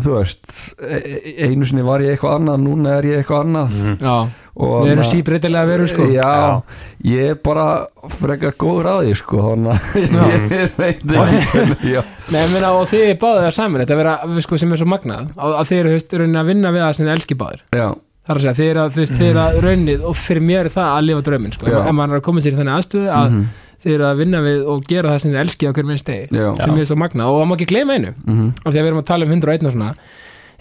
þú 0.02 0.14
veist 0.18 0.74
e- 0.82 1.02
e- 1.04 1.34
einu 1.48 1.66
sinni 1.68 1.84
var 1.86 2.02
ég 2.02 2.14
eitthvað 2.16 2.40
annað 2.40 2.64
núna 2.64 2.96
er 2.98 3.06
ég 3.10 3.20
eitthvað 3.22 3.44
annað. 3.46 3.76
Mhm. 3.78 4.32
Og 4.54 4.84
við 4.84 4.92
erum 4.92 5.02
þarna- 5.02 5.10
síbreytilega 5.10 5.66
veru 5.66 5.86
sko. 5.90 6.04
Já, 6.14 6.22
Já. 6.22 6.62
ég 7.10 7.30
er 7.32 7.34
bara 7.42 7.86
frekar 8.08 8.52
góður 8.54 8.86
á 8.86 8.94
því 9.02 9.14
sko 9.18 9.40
að 9.50 9.64
ég 10.30 10.76
veit 10.78 11.02
ekki 11.02 12.04
Nei, 12.30 12.38
ég 12.38 12.52
meina, 12.52 12.70
og 12.78 12.86
þið 12.86 13.18
báðið 13.18 13.48
að 13.48 13.54
saman 13.56 13.82
þetta 13.82 13.96
vera, 13.98 14.14
sko, 14.46 14.56
sem 14.56 14.72
er 14.72 14.78
svo 14.78 14.86
magnað 14.86 15.32
að, 15.34 15.56
að 15.58 15.70
þið 15.72 15.80
eru, 15.82 15.98
raunin 16.22 16.38
að 16.40 16.46
vinna 16.52 16.70
við 16.70 16.84
það 16.86 16.94
sem 16.94 17.06
þið 17.06 17.14
elski 17.16 17.38
báðir. 17.42 17.64
Er 17.74 18.38
að 18.38 18.40
segja, 18.40 18.54
þið 18.56 18.70
eru 18.70 18.80
að, 18.84 18.94
eru 19.26 19.42
að 19.42 19.58
raunnið 19.66 20.06
og 20.08 20.16
fyrir 20.16 20.46
mér 20.46 20.64
er 20.64 20.72
það 20.72 20.92
að 20.94 21.04
lifa 21.10 21.24
drauminn, 21.26 21.52
sko. 21.58 21.66
Ef 21.66 21.90
maður 21.92 22.14
er 22.14 22.22
að 22.22 22.26
koma 22.30 22.40
sér 22.40 22.54
í 22.54 22.58
þannig 22.60 22.78
aðstöðu 22.78 23.10
að 23.12 23.26
mhm, 23.34 23.42
þið 23.44 23.63
eru 23.92 24.04
að 24.08 24.16
vinna 24.22 24.40
við 24.44 24.64
og 24.72 24.84
gera 24.88 25.10
það 25.14 25.18
sem 25.24 25.30
þið 25.34 25.40
elski 25.44 25.66
á 25.68 25.72
hverjum 25.74 25.90
minn 25.92 25.98
stegi 25.98 26.28
já, 26.40 26.48
sem 26.62 26.78
er 26.80 26.84
svo 26.88 26.96
magnað. 26.96 27.28
Og 27.30 27.40
það 27.42 27.48
má 27.50 27.54
ekki 27.58 27.68
gleyma 27.72 27.94
einu 27.98 28.14
mhm, 28.24 28.48
af 28.64 28.72
því 28.72 28.78
að 28.78 28.82
við 28.82 28.90
erum 28.90 29.02
að 29.02 29.06
tala 29.12 29.24
um 29.28 29.32
101 29.36 29.66
og 29.68 29.72
svona. 29.76 29.94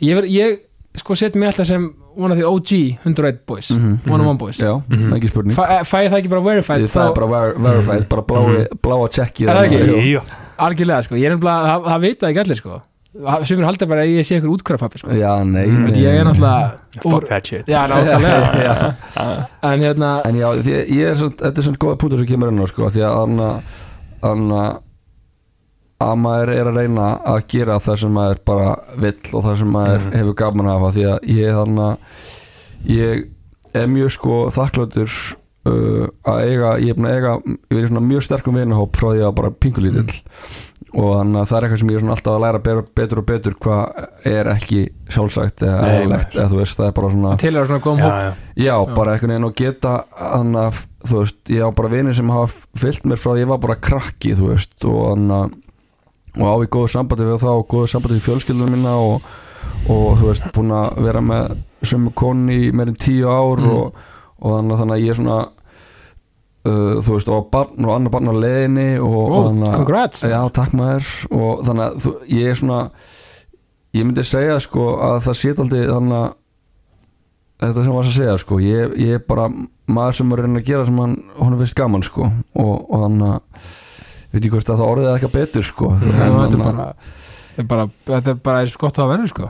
Ég, 0.03 0.15
ver, 0.19 0.23
ég 0.33 0.59
sko 0.99 1.15
set 1.17 1.33
mér 1.39 1.49
alltaf 1.53 1.65
sem 1.67 1.87
one 2.15 2.31
of 2.31 2.37
the 2.37 2.45
OG 2.45 2.71
101 3.05 3.39
boys 3.49 3.71
mhm, 3.73 3.95
one 4.11 4.21
of 4.21 4.27
one 4.27 4.37
boys. 4.37 4.59
Já, 4.61 4.75
Mhm. 4.89 5.13
ekki 5.17 5.27
spurning. 5.31 5.55
Fæ, 5.57 5.81
fæ 5.87 5.99
það 6.09 6.17
ekki 6.21 6.29
bara 6.29 6.41
verified 6.41 6.81
Ég- 6.83 6.91
það 6.93 7.09
er 7.09 7.13
bara 7.17 7.27
ver 7.27 7.53
verified, 7.59 8.09
bara 8.09 8.21
blái, 8.21 8.67
bláa 8.83 9.07
tjekki 9.09 9.47
Er 9.49 9.55
það 9.55 9.69
ekki? 9.71 10.11
Já. 10.13 10.21
algjörlega 10.59 11.03
sko, 11.03 11.15
ég 11.15 11.25
er 11.25 11.35
nefnilega, 11.35 11.65
það, 11.71 11.87
það 11.89 12.01
vita 12.01 12.27
ekki 12.29 12.39
allir 12.43 12.55
sko 12.61 12.81
sumir 13.45 13.65
halda 13.67 13.85
bara 13.89 14.01
að 14.07 14.13
ég 14.17 14.25
sé 14.25 14.39
ykkur 14.39 14.53
útkvörafappi 14.55 14.97
sko. 15.03 15.11
Já, 15.13 15.33
nei, 15.45 15.67
en 15.69 15.83
nei 15.85 15.99
ég 16.01 16.15
er 16.21 16.25
náttúrulega 16.25 17.03
fuck 17.03 17.27
that 17.29 17.45
shit. 17.45 17.67
Já, 17.69 17.83
Já. 17.93 18.95
en 19.69 19.83
hérna, 19.85 20.13
En 20.25 20.35
já, 20.39 20.47
því, 20.63 20.77
ég 20.97 21.11
er 21.11 21.19
svona, 21.19 21.37
þetta 21.43 21.61
er 21.61 21.67
svona 21.67 21.81
góða 21.83 21.99
punktur 22.01 22.23
sem 22.23 22.27
kemur 22.33 22.49
inn 22.53 22.63
á 22.63 22.67
sko, 22.71 22.89
því 22.89 23.03
að 23.05 23.19
anna, 23.27 23.49
anna, 24.25 24.63
að 26.03 26.17
maður 26.19 26.49
er 26.55 26.67
að 26.71 26.79
reyna 26.81 27.11
að 27.35 27.43
gera 27.53 27.77
það 27.79 27.99
sem 28.01 28.11
maður 28.17 28.41
bara 28.49 28.73
vill 28.99 29.13
og 29.37 29.45
það 29.45 29.55
sem 29.61 29.69
maður 29.77 30.01
Mhm. 30.01 30.17
hefur 30.19 30.35
gaman 30.41 30.71
af 30.73 30.89
því 30.97 31.05
að 31.13 31.29
ég 31.37 31.55
þannig 31.61 31.97
ég 32.97 33.23
er 33.73 33.87
mjög 33.87 34.09
sko 34.11 34.39
þakkláttur 34.51 35.09
uh, 35.65 36.07
að 36.27 36.41
eiga, 36.49 36.73
ég 36.83 36.89
er 36.91 36.97
búin 36.97 37.07
að 37.07 37.15
eiga 37.15 37.33
ég 37.71 37.79
er 37.83 37.87
svona 37.87 38.03
mjög 38.09 38.25
sterkum 38.27 38.57
vinahóp 38.59 38.97
frá 38.99 39.13
því 39.13 39.21
að 39.29 39.35
bara 39.37 39.51
pingulítill 39.63 40.19
og 40.93 41.07
þannig 41.17 41.39
að 41.41 41.47
það 41.49 41.57
er 41.57 41.65
eitthvað 41.65 41.79
sem 41.81 41.89
ég 41.89 41.95
er 41.97 42.03
svona 42.03 42.13
alltaf 42.17 42.33
að 42.37 42.43
læra 42.43 42.59
be- 42.67 42.85
betur 42.99 43.19
og 43.21 43.25
betur 43.25 43.55
hvað 43.65 44.27
er 44.29 44.49
ekki 44.53 44.81
sjálfsagt 45.09 45.63
eða 45.65 45.79
Nei, 45.81 45.93
eðlilegt, 45.97 46.35
eða 46.37 46.49
þú 46.51 46.59
veist, 46.59 46.77
það 46.77 46.87
er 46.91 46.95
bara 46.99 47.09
svona 47.15 47.31
til 47.41 47.53
er 47.57 47.69
svona 47.71 47.83
góðum 47.87 48.03
Já, 48.03 48.09
hóp 48.09 48.21
já. 48.21 48.33
Já, 48.63 48.75
Já. 48.77 48.93
bara 48.95 49.13
einhvern 49.15 49.33
veginn 49.33 49.47
og 49.49 49.55
geta 49.57 49.93
hann 50.19 50.53
að, 50.61 50.81
þú 51.09 51.19
veist, 51.23 51.39
ég 51.49 51.65
á 51.65 51.69
bara 51.79 51.89
vinir 51.95 52.13
sem 52.19 52.29
hafa 52.29 52.53
fyllt 52.83 53.07
mér 53.09 53.21
frá 53.23 53.31
því 53.33 53.41
ég 53.45 53.49
var 53.53 53.61
bara 53.65 53.75
krakki, 53.89 54.35
þú 54.37 54.51
veist, 54.53 54.77
og 54.85 55.01
hann 55.09 55.27
að 55.39 55.59
og 56.33 56.45
á 56.49 56.55
í 56.65 56.69
góðu 56.73 56.89
sambandi 56.89 57.25
við 57.29 57.41
þá 57.43 57.49
og 57.53 57.67
góðu 57.69 57.89
sambandi 57.91 58.15
við 58.17 58.23
fjölskyldunum 58.27 58.71
minna 58.73 58.93
og, 58.97 59.27
og 59.89 60.15
þú 60.21 60.29
veist, 60.31 60.47
búin 60.55 60.71
að 60.73 61.01
vera 61.05 61.21
með 61.21 61.51
sömu 61.85 62.13
konni 62.17 62.55
í 62.67 62.71
meirinn 62.73 62.97
tíu 62.97 63.27
ár 63.29 63.61
Mm. 63.61 63.69
og, 63.69 63.99
og 64.41 64.55
þannig 64.57 64.73
að 64.73 64.79
þannig 64.81 64.95
að 64.97 65.03
ég 65.03 65.09
er 65.13 65.19
svona 65.19 65.41
uh, 66.67 67.01
þú 67.03 67.15
veist, 67.17 67.31
og 67.31 67.49
barn 67.53 67.87
og 67.87 67.95
annar 67.95 68.13
barn 68.13 68.31
á 68.31 68.35
leiðinni 68.35 68.87
og, 68.99 69.17
Ó, 69.23 69.39
og 69.47 69.65
congrats 69.73 70.23
Já, 70.27 70.39
takk 70.55 70.75
maður. 70.77 71.09
Og 71.31 71.65
þannig 71.67 71.85
að 71.85 71.99
þú, 72.05 72.13
ég 72.33 72.51
er 72.51 72.59
svona 72.59 72.79
ég 73.93 74.07
myndi 74.07 74.25
segja 74.25 74.57
sko 74.63 74.87
að 75.05 75.19
það 75.27 75.39
sé 75.39 75.53
aldrei 75.57 75.83
þannig 75.89 76.17
að 76.19 76.31
þetta 77.63 77.85
sem 77.85 77.95
var 77.95 78.07
að 78.09 78.17
segja 78.17 78.37
sko. 78.41 78.59
Ég, 78.63 78.95
ég 78.99 79.19
er 79.19 79.25
bara 79.27 79.47
maður 79.87 80.19
sem 80.19 80.33
er 80.33 80.43
reyna 80.43 80.61
að 80.63 80.69
gera 80.71 80.87
sem 80.87 81.01
hann 81.03 81.17
honum 81.37 81.61
finnst 81.61 81.77
gaman 81.79 82.05
sko. 82.05 82.29
Og, 82.57 82.73
og 82.89 83.03
þannig 83.05 83.35
að 83.35 83.73
veit 84.33 84.47
ég 84.47 84.55
hvort 84.55 84.71
að 84.73 84.79
það 84.81 84.93
orðið 84.95 85.11
eitthvað 85.13 85.35
betur 85.37 85.67
sko. 85.67 85.91
En 85.93 86.39
þetta 86.39 86.57
er 86.57 86.63
bara 86.63 86.87
þetta 87.53 87.63
er 87.63 87.69
bara, 87.69 87.87
þetta 88.09 88.33
er 88.33 88.39
bara 88.49 88.63
eins 88.63 88.77
gott 88.81 88.97
að 88.97 89.11
verður 89.13 89.29
sko 89.29 89.49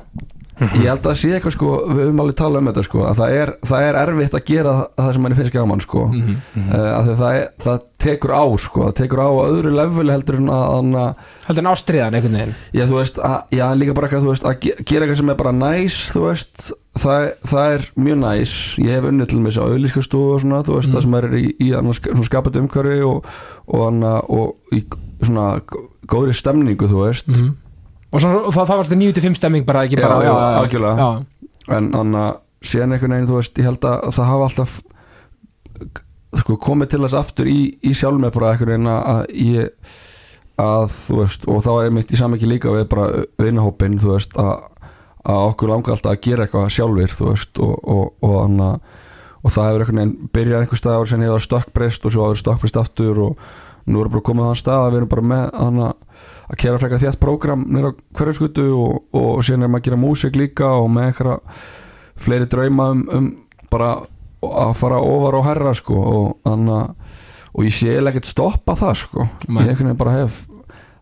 ég 0.63 0.88
held 0.89 0.99
að 0.99 1.08
það 1.10 1.17
sé 1.21 1.32
eitthvað 1.38 1.56
sko 1.58 1.71
við 1.89 2.02
höfum 2.04 2.21
alveg 2.23 2.38
talað 2.39 2.62
um 2.63 2.69
þetta 2.71 2.84
sko 2.88 3.02
að 3.10 3.17
það 3.21 3.34
er, 3.41 3.52
það 3.71 3.86
er 3.88 3.97
erfitt 4.04 4.38
að 4.39 4.45
gera 4.49 4.73
það 4.97 5.10
sem 5.17 5.23
manni 5.26 5.38
finnst 5.39 5.54
gaman 5.58 5.84
sko 5.84 6.06
mm. 6.08 6.21
mm 6.23 6.38
Mhm. 6.54 6.69
að 6.93 7.10
það, 7.19 7.34
er, 7.39 7.47
það 7.63 7.82
tekur 8.04 8.32
á 8.36 8.43
sko 8.60 8.84
það 8.88 8.95
tekur 8.99 9.21
á 9.23 9.30
öðru 9.47 9.71
level 9.78 10.10
heldur 10.12 10.38
en 10.41 10.49
að, 10.54 10.95
að 11.04 11.13
heldur 11.47 11.63
en 11.63 11.71
ástriðan 11.73 12.17
einhvern 12.19 12.38
veginn 12.39 12.56
Já, 12.73 12.84
þú 12.89 12.97
veist, 12.99 13.19
að, 13.23 13.38
já, 13.58 13.65
líka 13.80 13.93
bara 13.97 14.08
eitthvað, 14.10 14.26
þú 14.26 14.32
veist, 14.34 14.47
að 14.49 14.58
ge- 14.65 14.78
gera 14.91 15.06
eitthvað 15.06 15.21
sem 15.21 15.30
er 15.34 15.39
bara 15.43 15.54
næs, 15.56 15.97
þú 16.13 16.23
veist, 16.28 16.67
það, 17.04 17.28
það 17.54 17.76
er 17.78 17.86
mjög 18.08 18.19
næs, 18.23 18.54
ég 18.84 18.97
hef 18.97 19.08
unnið 19.12 19.30
til 19.32 19.39
með 19.43 19.52
þessu 19.54 19.65
auðlískastofu 19.69 20.34
og 20.36 20.43
svona, 20.43 20.62
þú 20.67 20.78
veist, 20.78 20.89
Mm. 20.89 20.95
það 20.97 21.06
sem 21.08 21.17
er 21.19 21.28
í, 21.39 21.45
í 21.63 21.69
annars, 21.80 22.02
skapandi 22.28 22.62
umhverfi 22.63 22.99
og, 23.08 23.26
og, 23.67 23.84
hana, 23.88 24.13
og 24.30 24.56
í 24.76 24.84
svona 25.23 25.47
gó- 25.63 25.86
góðri 26.12 26.36
stemningu, 26.38 26.88
þú 26.91 27.04
veist, 27.08 27.28
mm 27.32 27.52
og 28.13 28.23
svo, 28.23 28.32
það, 28.54 28.63
það 28.69 28.80
var 28.80 28.89
þetta 28.89 29.02
9-5 29.02 29.38
stemming 29.39 29.67
bara 29.67 29.84
ekki 29.88 29.99
bara, 29.99 30.21
já, 30.23 30.34
algjörlega. 30.62 31.12
en 31.73 31.91
þannig 31.97 32.23
að 32.23 32.34
síðan 32.63 32.95
einhvern 32.95 33.15
veginn, 33.17 33.30
þú 33.30 33.39
veist, 33.39 33.60
ég 33.60 33.67
held 33.67 33.88
að 33.89 34.10
það 34.15 34.32
hafa 34.32 34.49
alltaf 34.49 34.76
sko, 36.39 36.58
komið 36.63 36.93
til 36.93 37.04
þess 37.04 37.19
aftur 37.19 37.49
í, 37.52 37.60
í 37.84 37.93
sjálf 37.97 38.21
með 38.21 38.36
bara 38.38 38.54
einhvern 38.54 38.76
veginn 38.76 38.91
að 38.93 39.23
ég 39.43 39.95
að 40.63 40.86
þú 40.93 41.17
veist, 41.17 41.47
og 41.49 41.63
þá 41.65 41.71
er 41.73 41.95
mitt 41.97 42.13
í 42.13 42.19
samvikið 42.19 42.52
líka 42.52 42.76
við 42.76 42.86
bara 42.91 43.23
vinahópin, 43.41 43.97
þú 43.99 44.13
veist, 44.13 44.38
að 44.38 44.69
að 45.23 45.45
okkur 45.54 45.71
langar 45.71 45.95
alltaf 45.95 46.12
að 46.12 46.23
gera 46.26 46.45
eitthvað 46.45 46.71
sjálfur 46.76 47.13
þú 47.15 47.28
veist 47.30 47.60
og, 47.63 47.76
og, 47.80 48.08
og, 48.28 48.34
og, 48.43 49.04
og 49.43 49.54
það 49.56 49.69
hefur 49.69 49.84
einhvern 49.84 50.02
veginn 50.02 50.32
byrjað 50.36 50.63
einhver 50.63 50.80
stað 50.82 51.04
og 51.04 51.10
sen 51.12 51.23
hefur 51.23 51.45
stökkbreyst 51.45 52.08
og 52.08 52.15
svo 52.15 52.26
hefur 52.28 52.41
stökkbreyst 52.41 52.80
aftur 52.82 53.21
og 53.28 53.45
nú 53.86 54.02
erum 54.02 54.13
bara 54.13 54.26
komið 54.30 54.46
á 54.46 54.50
þann 54.50 54.62
stað 54.62 54.82
að 54.84 54.91
við 54.91 55.00
erum 55.02 55.12
bara 55.13 55.26
með 55.34 55.46
hana, 55.60 55.89
að 56.48 56.60
kera 56.63 56.82
frekar 56.82 57.04
þétt 57.04 57.22
prógram 57.22 57.65
nýra 57.74 57.93
hverju 58.15 58.38
skutu 58.38 58.67
og, 58.78 59.02
og 59.19 59.43
sen 59.46 59.63
erum 59.63 59.80
að 59.80 59.86
gera 59.88 60.00
músík 60.00 60.39
líka 60.39 60.69
og 60.80 60.89
með 60.93 61.10
eitthvað 61.10 61.62
fleiri 62.24 62.50
drauma 62.52 62.89
um, 62.93 63.04
um 63.12 63.30
bara 63.74 63.91
að 64.43 64.74
fara 64.78 65.02
ofar 65.02 65.39
og 65.39 65.46
herra 65.48 65.74
sko 65.78 66.00
og 66.00 66.26
þannig 66.48 66.80
að 66.80 67.22
og 67.54 67.67
ég 67.67 67.76
sé 67.76 67.93
ekkert 68.00 68.30
stoppa 68.30 68.76
það 68.78 68.96
sko. 69.04 69.28
Nei. 69.48 69.67
ég 69.67 69.78
veginn 69.78 70.00
bara 70.00 70.15
hef 70.17 70.43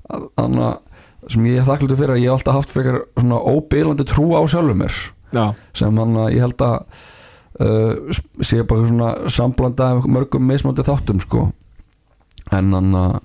þannig 0.09 0.65
að 0.67 1.31
sem 1.31 1.47
ég 1.47 1.61
er 1.61 1.67
þakklútu 1.67 1.97
fyrir 1.99 2.15
að 2.15 2.23
ég 2.23 2.31
hef 2.31 2.39
alltaf 2.39 2.57
haft 2.57 2.73
frekar 2.73 2.99
svona 3.13 3.39
óbílandi 3.39 4.05
trú 4.09 4.31
á 4.35 4.41
sjálfum 4.49 4.81
mér. 4.81 4.95
Já, 5.31 5.43
sem 5.77 5.99
hann 6.01 6.17
að 6.19 6.33
ég 6.35 6.43
held 6.43 6.63
að 6.65 6.77
uh, 7.63 8.21
sé 8.43 8.63
bara 8.67 8.87
svona 8.89 9.11
samblanda 9.31 9.93
mörgum 10.03 10.43
mismöndi 10.49 10.83
þáttum 10.83 11.21
sko 11.23 11.45
en 12.57 12.71
hann 12.77 12.95
að 13.01 13.19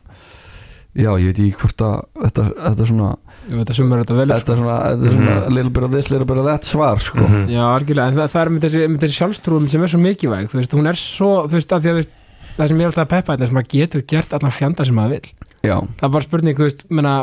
já 0.97 1.11
ég 1.21 1.27
veit 1.29 1.41
ekki 1.45 1.61
hvort 1.61 1.83
að 1.85 1.97
þetta, 2.25 2.45
þetta 2.57 2.85
er 2.87 2.91
svona 2.91 3.09
ég 3.47 3.59
veit 3.61 3.71
að 3.71 3.79
sumar 3.79 4.01
þetta 4.03 4.17
vel 4.17 4.29
þetta 4.33 4.53
er 4.55 4.61
svona, 4.63 4.77
þetta 4.87 5.09
er 5.11 5.17
svona 5.17 5.35
little 5.55 5.73
bit 5.77 5.87
of 5.87 5.93
this, 5.95 6.11
little 6.11 6.27
bit 6.29 6.41
of 6.41 6.47
that 6.49 6.67
svar 6.67 7.03
sko. 7.05 7.21
Mhm. 7.27 7.43
Já, 7.53 7.63
algjörlega, 7.69 8.07
en 8.09 8.17
það, 8.17 8.31
það 8.33 8.43
er 8.43 8.53
með 8.55 8.65
þessi, 8.67 8.85
með 8.91 9.05
þessi 9.05 9.19
sjálfstrúum 9.21 9.69
sem 9.71 9.83
er 9.87 9.93
svo 9.93 10.01
mikilvæg, 10.03 10.49
þú 10.51 10.61
veist, 10.61 10.77
hún 10.79 10.91
er 10.91 11.01
svo 11.01 11.33
þú 11.47 11.59
veist, 11.59 11.75
að 11.77 11.85
því 11.85 11.93
að 11.93 11.99
veist, 12.01 12.15
það 12.57 12.69
sem 12.73 12.81
ég 12.81 12.87
er 12.87 12.91
alltaf 12.93 13.05
að 13.07 13.13
peppa 13.15 13.37
þetta 13.37 13.45
er 13.47 13.53
sem 13.53 13.61
að 13.63 13.73
getur 13.77 14.07
gert 14.15 14.37
allan 14.39 14.57
fjanda 14.57 14.87
sem 14.89 14.97
maður 14.97 15.17
vil 15.19 15.31
já, 15.67 15.77
það 15.77 16.07
er 16.09 16.15
bara 16.17 16.27
spurning, 16.27 16.57
þú 16.57 16.67
veist, 16.67 16.87
menna 16.91 17.15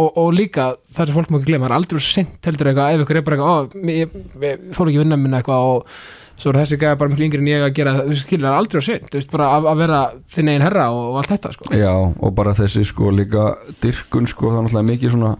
og, 0.00 0.10
og 0.16 0.32
líka 0.34 0.66
það 0.90 1.06
sem 1.06 1.16
fólk 1.20 1.30
má 1.30 1.38
ekki 1.38 1.50
glemma, 1.52 1.68
það 1.68 1.72
er 1.72 1.78
aldrei 1.78 2.00
sent 2.04 2.48
heldur 2.50 2.70
eitthvað, 2.70 2.94
ef 2.96 3.04
ykkur 3.04 3.20
er 3.20 3.26
bara 3.28 3.38
eitthvað, 3.38 3.54
ó, 3.54 3.86
ég, 3.86 3.96
ég, 4.00 4.50
ég 4.50 4.76
þóla 4.76 4.90
ekki 4.92 5.02
vinna 5.04 5.20
minna 5.20 5.40
eitthvað 5.40 5.68
og 5.70 6.00
svo 6.40 6.52
er 6.52 6.60
þessi 6.62 6.80
gæða 6.80 6.98
bara 7.00 7.12
miklu 7.12 7.26
yngri 7.28 7.42
en 7.42 7.50
ég 7.50 7.64
að 7.66 7.74
gera 7.76 7.94
þú 8.00 8.18
skilur, 8.20 8.50
aldrei 8.56 8.84
sent, 8.84 9.08
þú 9.12 9.20
veist, 9.20 9.30
bara 9.32 9.50
að, 9.56 9.70
að 9.70 9.82
vera 9.84 10.00
þinn 10.34 10.52
eigin 10.52 10.66
herra 10.66 10.88
og, 10.94 11.02
og 11.12 11.20
allt 11.20 11.34
þetta, 11.34 11.54
sko. 11.56 11.70
Já 11.76 11.92
og 11.92 12.34
bara 12.36 12.56
þessi 12.58 12.84
sko 12.88 13.12
líka 13.14 13.46
dyrkun 13.84 14.28
sko 14.30 14.48
það 14.48 14.58
er 14.58 14.68
náttúrulega 14.68 14.90
mikið 14.94 15.16
svona 15.16 15.34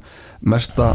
mesta 0.55 0.91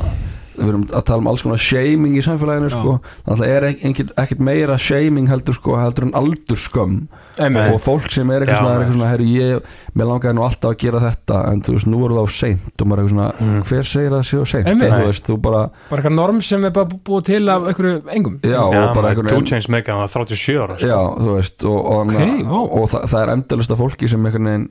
við 0.57 0.69
erum 0.71 0.83
að 0.89 1.03
tala 1.07 1.21
um 1.23 1.27
alls 1.31 1.43
konar 1.45 1.61
shaming 1.61 2.15
í 2.17 2.23
samfélaginu 2.25 2.69
Já. 2.71 2.75
sko 2.77 2.95
þannig 3.27 3.43
að 3.45 3.53
er 3.55 3.67
ekkert, 3.73 4.11
ekkert 4.23 4.39
meira 4.47 4.77
shaming 4.81 5.27
heldur 5.29 5.53
sko 5.57 5.75
heldur 5.79 6.07
en 6.09 6.13
aldurskömm 6.19 6.97
Einmitt. 7.35 7.73
og 7.75 7.81
fólk 7.83 8.05
sem 8.13 8.29
er 8.31 8.45
eitthvað 8.45 8.55
Já, 8.55 8.61
svona, 8.61 8.75
er 8.75 8.83
eitthvað 8.85 8.95
svona 8.95 9.09
herri, 9.11 9.25
ég, 9.35 9.65
mér 9.99 10.07
langaði 10.07 10.35
nú 10.37 10.43
alltaf 10.45 10.71
að 10.71 10.77
gera 10.85 11.01
þetta 11.03 11.39
en 11.51 11.61
þú 11.65 11.73
veist, 11.75 11.89
nú 11.91 11.99
er 12.07 12.13
það 12.15 12.23
á 12.23 12.27
seint 12.31 12.81
og 12.81 12.87
maður 12.87 12.95
er 12.95 13.03
eitthvað 13.03 13.15
svona, 13.15 13.31
Mm. 13.35 13.63
hver 13.67 13.83
segir 13.89 14.11
að 14.11 14.15
það 14.15 14.27
sé 14.29 14.37
á 14.39 14.45
seint 14.53 14.67
þú 14.85 15.01
veist, 15.05 15.25
þú 15.27 15.37
bara, 15.41 15.61
bara 15.89 16.01
eitthvað 16.01 16.15
norm 16.15 16.41
sem 16.41 16.65
er 16.65 16.71
bara 16.71 16.85
búið 17.09 17.23
til 17.25 17.49
af 17.49 17.67
einhverju 17.67 18.01
engum 18.15 18.39
já, 18.39 18.51
Já, 18.55 18.61
og 18.63 18.71
bara 18.71 18.95
maður, 18.95 19.09
einhvern 19.09 19.27
Two 19.27 19.41
Chainz 19.51 19.67
Mega 19.69 19.95
var 19.99 20.07
37 20.07 20.61
ára 20.63 20.77
sko. 20.79 20.87
já, 20.87 20.99
þú 21.19 21.35
veist, 21.35 21.65
og, 21.65 21.79
og, 21.85 22.07
Ok, 22.07 22.13
okay, 22.15 22.43
vá. 22.43 22.59
og 22.79 22.89
það, 22.89 23.03
það 23.11 23.21
er 23.25 23.33
endalist 23.35 23.71
af 23.75 23.77
fólki 23.83 24.09
sem 24.09 24.23
veginn, 24.23 24.69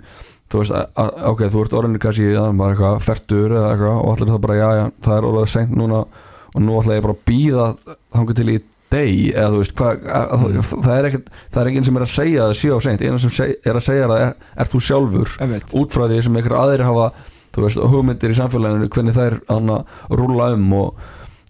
þú 0.52 0.60
veist, 0.60 0.74
að, 0.76 0.84
að, 1.02 1.10
ok, 1.32 1.42
þú 1.54 1.64
ert 1.64 1.74
orðinni 1.80 2.02
kannski, 2.04 2.28
já, 2.34 2.42
bara 2.60 2.74
eitthvað 2.74 3.02
fertur 3.08 3.54
eða 3.56 3.72
eitthvað, 3.72 3.98
og 4.04 4.12
allir 4.14 4.32
það 4.34 4.42
bara, 4.44 4.58
já, 4.60 4.68
já, 4.78 4.84
það 5.06 5.16
er 5.18 5.26
orðið 5.30 5.50
seint 5.54 5.74
núna, 5.80 6.04
og 6.54 6.62
nú 6.62 6.78
ætla 6.80 6.98
ég 6.98 7.04
bara 7.06 7.16
að 7.16 7.24
býða 7.30 7.66
þangur 8.14 8.38
til 8.38 8.48
í 8.52 8.56
deg, 8.94 9.12
eða 9.34 9.48
þú 9.50 9.60
veist, 9.62 9.74
hvað, 9.74 10.04
að, 10.14 10.34
Mm. 10.44 10.58
það, 10.60 10.82
það 10.84 10.98
er 10.98 11.06
ekkert 11.08 11.30
það 11.50 11.60
er 11.64 11.70
enginn 11.70 11.84
sem 11.88 11.96
er 11.98 12.04
að 12.04 12.12
segja 12.14 12.42
að 12.44 12.50
það 12.52 12.58
sé 12.60 12.68
á 12.70 12.78
seint. 12.84 13.02
Eina 13.02 13.18
sem 13.24 13.32
seg, 13.34 13.54
er 13.66 13.74
að 13.80 13.86
segja 13.88 14.10
það 14.12 14.20
er, 14.26 14.34
er 14.62 14.70
þú 14.70 14.80
sjálfur? 14.86 15.32
Út 15.80 15.96
frá 15.96 16.04
því 16.06 16.20
sem 16.22 16.36
einhver 16.38 16.56
aðrir 16.60 16.84
hafa 16.86 17.06
þú 17.54 17.64
veist, 17.64 17.80
hugmyndir 17.94 18.30
í 18.30 18.36
samfélaginu 18.38 18.88
hvernig 18.94 19.16
þær 19.16 19.36
hann 19.48 19.72
að 19.74 20.14
rúla 20.20 20.52
um 20.54 20.72
og, 20.78 21.02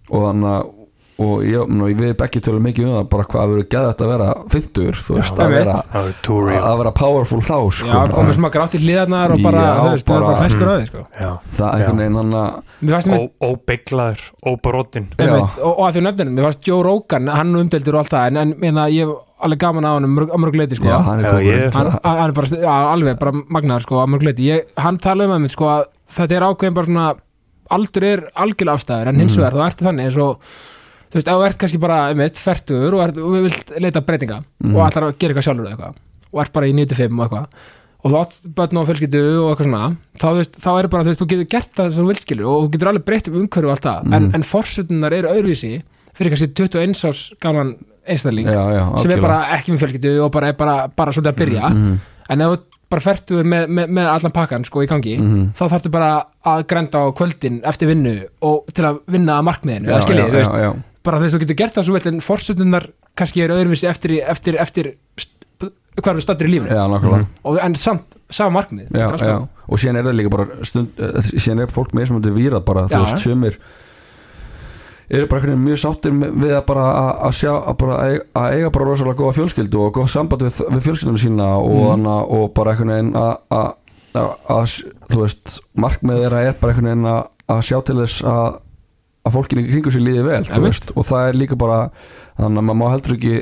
og 0.09 0.25
hann 0.29 0.43
að 0.49 0.71
og 1.17 1.43
ég, 1.47 1.69
nú, 1.71 1.85
við 1.95 2.13
beggi 2.19 2.41
tölum 2.43 2.63
mikið 2.67 2.87
um 2.89 2.95
það 2.97 3.05
bara 3.13 3.23
hvað 3.31 3.51
verður 3.51 3.67
geðvægt 3.71 4.01
að 4.03 4.09
vera 4.11 4.25
50 4.51 4.97
þú 5.05 5.13
veist, 5.15 5.37
að 5.39 5.53
vera, 5.55 5.75
að 5.95 6.77
vera 6.81 6.91
powerful 6.91 7.39
þá 7.39 7.55
sko. 7.71 7.87
Já, 7.87 7.99
komið 8.11 8.35
smá 8.39 8.49
grátt 8.51 8.75
í 8.75 8.81
hliðarnar 8.83 9.31
og 9.37 9.43
bara, 9.45 9.61
Já, 9.63 9.75
þú 9.79 9.91
veist, 9.93 10.07
það 10.09 10.15
er 10.15 10.25
bara- 10.25 10.33
bara 10.35 10.43
feskur 10.43 10.67
á 10.67 10.75
því, 10.75 10.85
sko 10.89 11.03
Já. 11.21 11.29
það 11.55 11.67
er 11.69 11.75
einhvern 11.79 12.01
veginn 12.03 12.19
hann 12.19 12.33
að 12.41 12.61
Mér 12.81 12.91
fannst 12.97 13.07
mér 13.07 13.21
Ó- 13.23 13.31
Óbeiglaður, 13.51 14.25
óbrotin 14.51 15.07
Já. 15.15 15.23
Einmitt, 15.25 15.57
og, 15.63 15.71
og 15.79 15.85
að 15.87 15.93
því 15.95 16.03
nefndinum, 16.09 16.35
mér 16.35 16.43
fannst 16.49 16.67
Joe 16.67 16.83
Rogan 16.83 17.27
hann 17.31 17.55
umdeldur 17.55 17.95
og 17.95 18.03
allt 18.03 18.11
það, 18.11 18.27
en, 18.27 18.37
en 18.43 18.53
meina, 18.59 18.87
ég 18.91 19.07
hef 19.07 19.15
alveg 19.45 19.59
gaman 19.63 19.85
á 19.87 19.91
hann 19.95 20.03
um 20.09 20.15
mörg, 20.19 20.29
á 20.35 20.37
mörg 20.43 20.55
leiti 20.59 20.75
sko. 20.75 20.85
já, 20.91 20.99
hann 21.07 21.19
er 21.23 21.31
Já, 21.31 21.39
ég- 21.47 21.71
hann, 21.73 21.91
hann 22.03 22.29
er 22.29 22.35
bara, 22.35 22.47
já, 22.59 22.75
alveg 22.91 23.19
bara 23.19 23.31
magnaður 23.31 23.87
sko, 23.87 24.03
á 24.03 24.05
mörg 24.11 24.23
leiti, 24.27 24.49
ég, 24.51 24.67
hann 24.77 24.97
tala 24.99 25.25
um 25.31 25.31
að 25.39 25.49
sko, 25.55 25.65
að 25.79 25.85
þetta 26.19 26.35
er 26.35 26.47
ákveðin 26.51 26.75
bara 26.75 26.85
svona 26.91 27.07
aldur 27.71 28.03
er 28.03 28.19
algjörlega 28.35 28.75
afstæður, 28.77 29.07
en 29.07 29.19
hins 29.23 29.35
Mhm. 29.37 29.41
vegar 29.41 29.53
þá 29.55 29.65
ertu 29.71 29.85
þannig 29.87 30.05
eins 30.05 30.17
og 30.21 30.39
þú 31.15 31.21
veist, 31.21 31.29
ef 31.31 31.37
þú 31.39 31.45
ert 31.47 31.57
kannski 31.61 31.79
bara, 31.79 31.97
einmitt, 32.11 32.35
fertur 32.35 32.93
og, 32.97 33.01
ert, 33.07 33.17
og 33.23 33.31
við 33.37 33.45
vilt 33.47 33.71
leita 33.79 34.01
breytinga 34.03 34.41
Mhm. 34.63 34.75
og 34.75 34.81
ætlar 34.89 35.03
að 35.07 35.17
gera 35.19 35.31
eitthvað 35.33 35.47
sjálfur 35.47 35.65
eða 35.65 35.75
eitthvað 35.77 35.95
og 36.35 36.41
ert 36.43 36.51
bara 36.53 36.67
í 36.67 36.73
95 36.75 37.19
og 37.19 37.25
eitthvað 37.29 37.47
og 38.05 38.11
átt 38.19 38.35
börn 38.45 38.77
og 38.77 38.87
fjölskyldu 38.89 39.21
og 39.41 39.47
eitthvað 39.55 39.65
svona 39.69 39.97
þá, 40.19 40.27
veist, 40.35 40.59
þá 40.59 40.69
er 40.83 40.87
bara, 40.91 41.03
þú 41.03 41.07
veist, 41.09 41.21
þú 41.23 41.27
getur 41.31 41.47
gert 41.55 41.71
það 41.79 41.91
sem 41.95 42.03
þú 42.03 42.07
vilt 42.11 42.21
skilur 42.25 42.45
og 42.51 42.65
þú 42.67 42.71
getur 42.75 42.89
alveg 42.91 43.05
breytt 43.07 43.27
um 43.31 43.39
umhverju 43.41 43.65
og 43.65 43.71
allt 43.71 43.87
það 43.87 44.13
en, 44.13 44.23
Mhm. 44.27 44.35
en 44.35 44.43
forsutunar 44.43 45.13
eru 45.13 45.27
öðruvísi 45.31 45.81
fyrir 46.13 46.29
kannski 46.35 46.53
21 46.53 47.05
árs 47.05 47.33
gaman 47.39 47.75
einstakling 48.07 48.45
sem 49.01 49.11
er 49.11 49.21
bara 49.21 49.45
ekki 49.57 49.71
með 49.73 49.79
fjölskyldu 49.81 50.23
og 50.25 50.31
bara 50.31 50.47
er 50.49 50.53
bara, 50.53 50.87
bara 50.87 51.11
svolítið 51.11 51.33
að 51.33 51.39
byrja 51.41 51.69
Mhm, 51.71 51.99
en 52.29 52.41
ef 52.41 52.47
þú 52.47 52.59
bara 52.89 53.01
fertu 53.01 53.43
með, 53.43 53.67
með, 53.67 53.87
með 53.89 54.05
allan 54.13 54.31
pakkan 54.31 54.63
sko 54.65 54.83
í 54.83 54.87
gangi 54.87 55.17
mhm. 55.17 55.53
þá 55.57 55.63
þarftu 55.71 55.89
bara 55.91 56.25
að 56.45 56.67
grænda 56.67 57.01
á 57.01 57.09
kvöldin 57.17 57.61
eftir 57.65 57.87
vinnu 57.87 58.27
og 58.43 58.65
til 58.73 58.83
að 58.85 58.99
vinna 59.07 59.39
að 59.39 59.43
markmiðinu 59.49 59.87
já, 59.89 59.99
já, 60.29 60.61
já. 60.61 60.73
Bara 61.05 61.17
þú 61.21 61.27
veist, 61.27 61.35
þú 61.35 61.41
getur 61.45 61.59
gert 61.61 61.75
það 61.77 61.87
svo 61.87 61.93
vel 61.99 62.11
en 62.13 62.21
forsutunar 62.25 62.87
kannski 63.15 63.43
eru 63.45 63.55
öðruvísi 63.61 63.87
eftir, 63.89 64.17
eftir, 64.25 64.57
eftir 64.59 64.91
hvað 65.95 66.11
eru 66.17 66.21
stattur 66.25 66.49
í 66.49 66.51
lífinu 66.57 66.75
já, 66.75 66.83
Mhm. 66.89 67.25
og, 67.45 67.57
en 67.63 67.75
samt, 67.79 68.17
sama 68.29 68.59
markmið 68.59 68.89
já, 68.91 69.05
er 69.13 69.17
já. 69.29 69.47
og 69.69 69.79
síðan 69.79 69.97
er 70.01 70.03
það 70.03 70.15
líka 70.19 70.29
bara 70.33 70.45
stund, 70.67 70.89
uh, 70.99 71.21
síðan 71.23 71.61
er 71.63 71.67
fólk 71.71 71.93
með 71.95 72.07
sem 72.07 72.19
þetta 72.21 72.33
víra 72.35 72.59
bara, 72.65 72.87
Já. 72.89 72.97
þú 72.97 73.05
veist, 73.05 73.23
sömur 73.23 73.55
eru 75.09 75.27
bara 75.29 75.39
einhvern 75.39 75.53
veginn 75.53 75.65
mjög 75.69 75.79
sáttir 75.83 76.11
með- 76.11 76.33
við 76.41 76.53
að 76.57 76.65
bara 76.65 76.85
að- 76.91 77.19
að 77.27 77.33
sjá 77.39 77.51
að, 77.69 77.77
bara, 77.77 77.95
eiga- 78.09 78.25
að 78.35 78.53
eiga 78.57 78.71
bara 78.71 78.85
rosalega 78.89 79.19
góða 79.21 79.35
fjölskyldu 79.37 79.79
og 79.85 79.93
góð 79.93 80.09
samband 80.09 80.41
við, 80.41 80.61
við 80.73 80.81
fjölskyldunum 80.87 81.21
sína 81.21 81.47
og, 81.61 81.97
Mm. 81.97 82.03
mm. 82.03 82.31
og 82.31 82.53
bara 82.53 82.71
einhvern 82.73 82.89
veginn 82.89 83.13
að, 83.13 83.37
að, 83.51 83.73
að, 84.15 84.29
að 84.49 84.83
þú 85.09 85.21
veist, 85.21 85.59
markmið 85.77 86.19
þeirra 86.25 86.41
er 86.47 86.53
bara 86.59 86.73
einhvern 86.73 86.89
veginn 86.89 87.05
að, 87.05 87.27
að 87.49 87.61
sjá 87.69 87.81
til 87.85 87.95
þess 87.95 88.21
að 88.23 88.59
að 89.25 89.35
fólkinu 89.39 89.65
í 89.65 89.69
kringu 89.73 89.91
sér 89.95 90.05
líði 90.05 90.23
vel 90.29 90.43
veist, 90.65 90.91
og 90.95 91.05
það 91.09 91.29
er 91.31 91.39
líka 91.43 91.55
bara 91.59 91.83
þannig 92.37 92.57
að 92.61 92.65
maður 92.69 92.81
má 92.81 92.89
heldur 92.95 93.15
ekki 93.17 93.37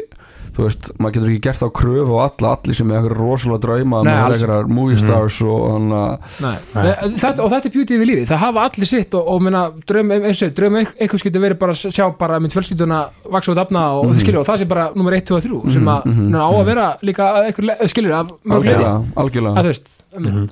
þú 0.53 0.61
veist, 0.67 0.89
maður 1.01 1.13
getur 1.15 1.29
ekki 1.33 1.41
gert 1.47 1.63
á 1.65 1.69
kröfu 1.73 2.13
og 2.13 2.19
alla, 2.21 2.49
allir 2.53 2.75
sem 2.77 2.91
er 2.93 2.99
eitthvað 2.99 3.15
rosalega 3.17 3.61
drauma 3.63 4.01
Nei, 4.05 4.11
með 4.13 4.35
eitthvað 4.35 4.67
movie 4.77 4.97
stars 5.01 5.37
og 5.49 5.63
þannig 5.73 5.95
að 5.97 6.43
Nei. 6.45 7.15
Þetta, 7.23 7.41
og 7.41 7.49
þetta 7.55 7.69
er 7.69 7.73
beauty 7.73 7.97
við 7.97 8.09
lífið, 8.11 8.27
það 8.29 8.41
hafa 8.43 8.65
allir 8.67 8.89
sitt 8.91 9.17
og, 9.17 9.31
og 9.33 9.41
minna, 9.47 9.63
draum, 9.89 10.11
eins 10.13 10.43
og 10.45 10.53
draum 10.59 10.77
einhvers 10.77 11.25
getur 11.25 11.41
verið 11.47 11.59
bara 11.63 11.73
að 11.73 11.95
sjá 11.97 12.05
bara 12.21 12.37
mynd 12.43 12.53
fjölskylduna 12.53 12.99
vaksa 13.33 13.55
út 13.55 13.63
afna 13.65 13.83
og, 13.97 14.03
og 14.05 14.13
þið 14.13 14.21
skilju 14.27 14.41
og 14.43 14.47
það 14.51 14.61
sé 14.61 14.67
bara 14.75 14.85
nummer 14.93 15.17
1, 15.17 15.25
2 15.31 15.39
og 15.39 15.47
3 15.47 15.73
sem 15.73 15.89
að 15.95 16.05
Mhm, 16.13 16.27
mm 16.29 16.37
á 16.37 16.49
að 16.53 16.65
vera 16.69 16.87
líka 17.01 17.31
að 17.33 17.47
einhver 17.49 17.87
skilju 17.95 18.13
af 18.19 18.29
mörg 18.45 18.67
leiti 18.69 18.77
algjörlega, 18.77 19.01
algjörlega. 19.25 19.55
að 19.57 19.63
þú 19.65 19.73
veist, 19.73 19.89
Mhm. 20.13 20.45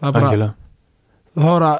það 0.00 0.08
er 0.08 0.12
bara 0.16 0.30
Algjörlega. 0.30 0.54
þá 1.36 1.48
er 1.56 1.66
að 1.68 1.78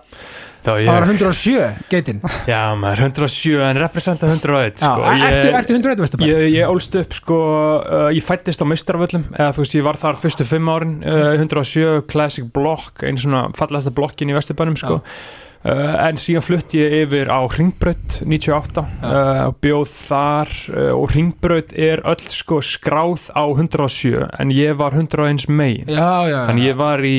Það 0.66 0.74
var 0.74 0.86
það 0.86 0.96
var 0.96 1.06
ég 1.06 1.22
107 1.22 1.90
geitin 1.92 2.20
Já, 2.50 2.60
maður, 2.80 3.04
107 3.06 3.62
en 3.68 3.80
representa 3.84 4.30
101 4.32 4.82
Já, 4.82 4.90
sko. 4.90 5.06
ertu, 5.14 5.46
Ég- 5.46 5.58
ertu 5.60 5.76
101 5.78 6.02
vestu 6.04 6.20
bara? 6.20 6.30
Ég, 6.32 6.44
ég 6.56 6.74
ólst 6.74 6.98
upp 7.00 7.16
sko, 7.20 7.40
uh, 7.80 8.10
ég 8.16 8.26
fættist 8.26 8.62
á 8.62 8.66
meistarvöllum 8.66 9.28
eða 9.36 9.50
þú 9.56 9.64
veist, 9.64 9.78
ég 9.78 9.86
var 9.86 10.00
þar 10.02 10.20
fyrstu 10.26 10.46
fimm 10.48 10.70
árin 10.74 10.98
uh, 11.06 11.32
107 11.38 12.04
Classic 12.10 12.46
Block 12.54 13.02
einn 13.06 13.18
svona 13.20 13.46
fallegasta 13.56 13.94
blokkin 13.94 14.30
í 14.32 14.36
Vesturbænum 14.36 14.76
sko. 14.80 15.00
uh, 15.00 16.06
en 16.06 16.18
síðan 16.20 16.44
flutti 16.46 16.78
ég 16.82 16.96
yfir 17.06 17.30
á 17.32 17.40
Ringbraut 17.50 18.18
98 18.26 18.82
uh, 18.82 19.48
og 19.48 19.56
bjóð 19.64 19.92
þar 20.08 20.52
uh, 20.70 20.90
og 20.98 21.14
Ringbraut 21.14 21.72
er 21.74 22.02
öll 22.06 22.26
sko 22.30 22.60
skráð 22.62 23.28
á 23.34 23.42
107 23.50 24.26
en 24.38 24.54
ég 24.54 24.74
var 24.78 24.94
101 24.98 25.46
megin 25.48 25.90
Já, 25.90 26.26
já, 26.26 26.34
já 26.34 26.40
Þannig 26.50 26.68
ég 26.70 26.78
var 26.82 27.02
í 27.06 27.16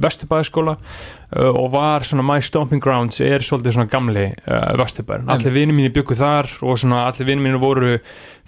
Vesturbæðaskóla 0.00 0.76
uh, 0.80 1.08
og 1.36 1.70
var 1.72 2.02
svona 2.06 2.24
my 2.26 2.40
stomping 2.42 2.82
grounds 2.82 3.20
er 3.22 3.44
svolítið 3.44 3.76
svona 3.76 3.90
gamli 3.90 4.26
uh, 4.34 4.72
Vesturbæðin. 4.80 5.28
Allir 5.30 5.54
vinni 5.54 5.76
mínu 5.76 5.92
byggu 5.94 6.16
þar 6.18 6.48
og 6.66 6.78
svona 6.82 7.04
allir 7.06 7.28
vinni 7.28 7.44
mínu 7.46 7.60
voru 7.62 7.92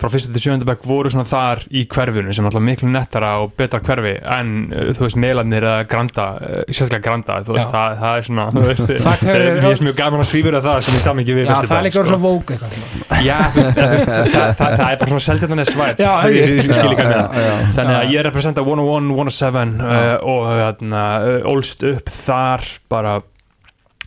frá 0.03 0.09
fyrstu 0.11 0.33
til 0.35 0.43
sjöndabæk 0.49 0.83
voru 0.89 1.13
svona 1.13 1.27
þar 1.29 1.63
í 1.71 1.85
hverfinu 1.87 2.33
sem 2.35 2.47
alltaf 2.49 2.65
miklu 2.65 2.89
nettara 2.91 3.37
og 3.45 3.53
betra 3.59 3.79
hverfi 3.85 4.17
en 4.19 4.51
uh, 4.73 4.91
þú 4.97 5.07
veist 5.07 5.21
meilarnir 5.23 5.63
eða 5.69 5.85
granda, 5.93 6.27
uh, 6.43 6.65
sérstaklega 6.67 7.05
granda 7.07 7.39
þú 7.47 7.57
veist, 7.59 7.71
það, 7.71 7.95
það 8.03 8.19
er 8.19 8.27
svona 8.31 8.49
þú 8.51 8.65
veist, 8.67 8.93
Það 9.03 9.25
uh, 9.29 9.47
ég 9.63 9.69
er 9.71 9.85
mjög 9.87 9.99
gaman 10.01 10.25
að 10.25 10.29
svífur 10.33 10.59
að 10.59 10.67
það 10.67 10.81
sem 10.89 10.99
ég 10.99 11.05
samingi 11.07 11.39
við 11.39 11.47
Já, 11.47 11.55
það 11.63 11.77
er 11.79 11.87
líka 11.87 12.03
Vesturbæðin 12.03 12.03
orðið 12.03 12.13
svo 12.13 12.21
vók 12.27 12.55
eitthvað 12.57 12.77
svona. 12.81 13.23
Já, 13.23 13.39
það, 13.53 14.53
það, 14.59 14.77
það 14.81 14.85
er 14.89 15.01
bara 15.03 15.11
svona 15.13 15.25
seldjarnan 15.29 15.63
er 15.63 15.71
svæp 15.71 16.03
Já, 16.03 16.13
ég, 16.33 16.55
skil 16.67 16.91
ekki 16.91 17.07
að 17.07 17.13
já. 17.13 17.53
Þannig 17.79 17.99
að 18.01 18.15
ég 18.17 18.27
representa 18.27 18.65
101, 18.67 19.13
107 19.13 19.77
uh, 19.87 20.15
og 20.33 20.51
uh, 20.97 21.53
ólst 21.53 21.87
upp 21.93 22.11
þar 22.13 22.72
bara 22.89 23.21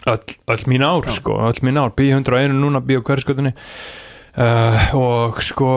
öll, 0.05 0.23
öll 0.45 0.65
mín 0.65 0.83
ár 0.83 1.11
sko, 1.11 1.39
öll 1.47 1.61
mín 1.61 1.77
ár, 1.77 1.91
bí 1.95 2.09
101 2.09 2.53
núna, 2.53 2.79
bí 2.79 2.95
á 2.95 3.01
hverjaskötunni 3.01 3.53
uh, 4.37 4.95
og 4.97 5.39
sko 5.43 5.69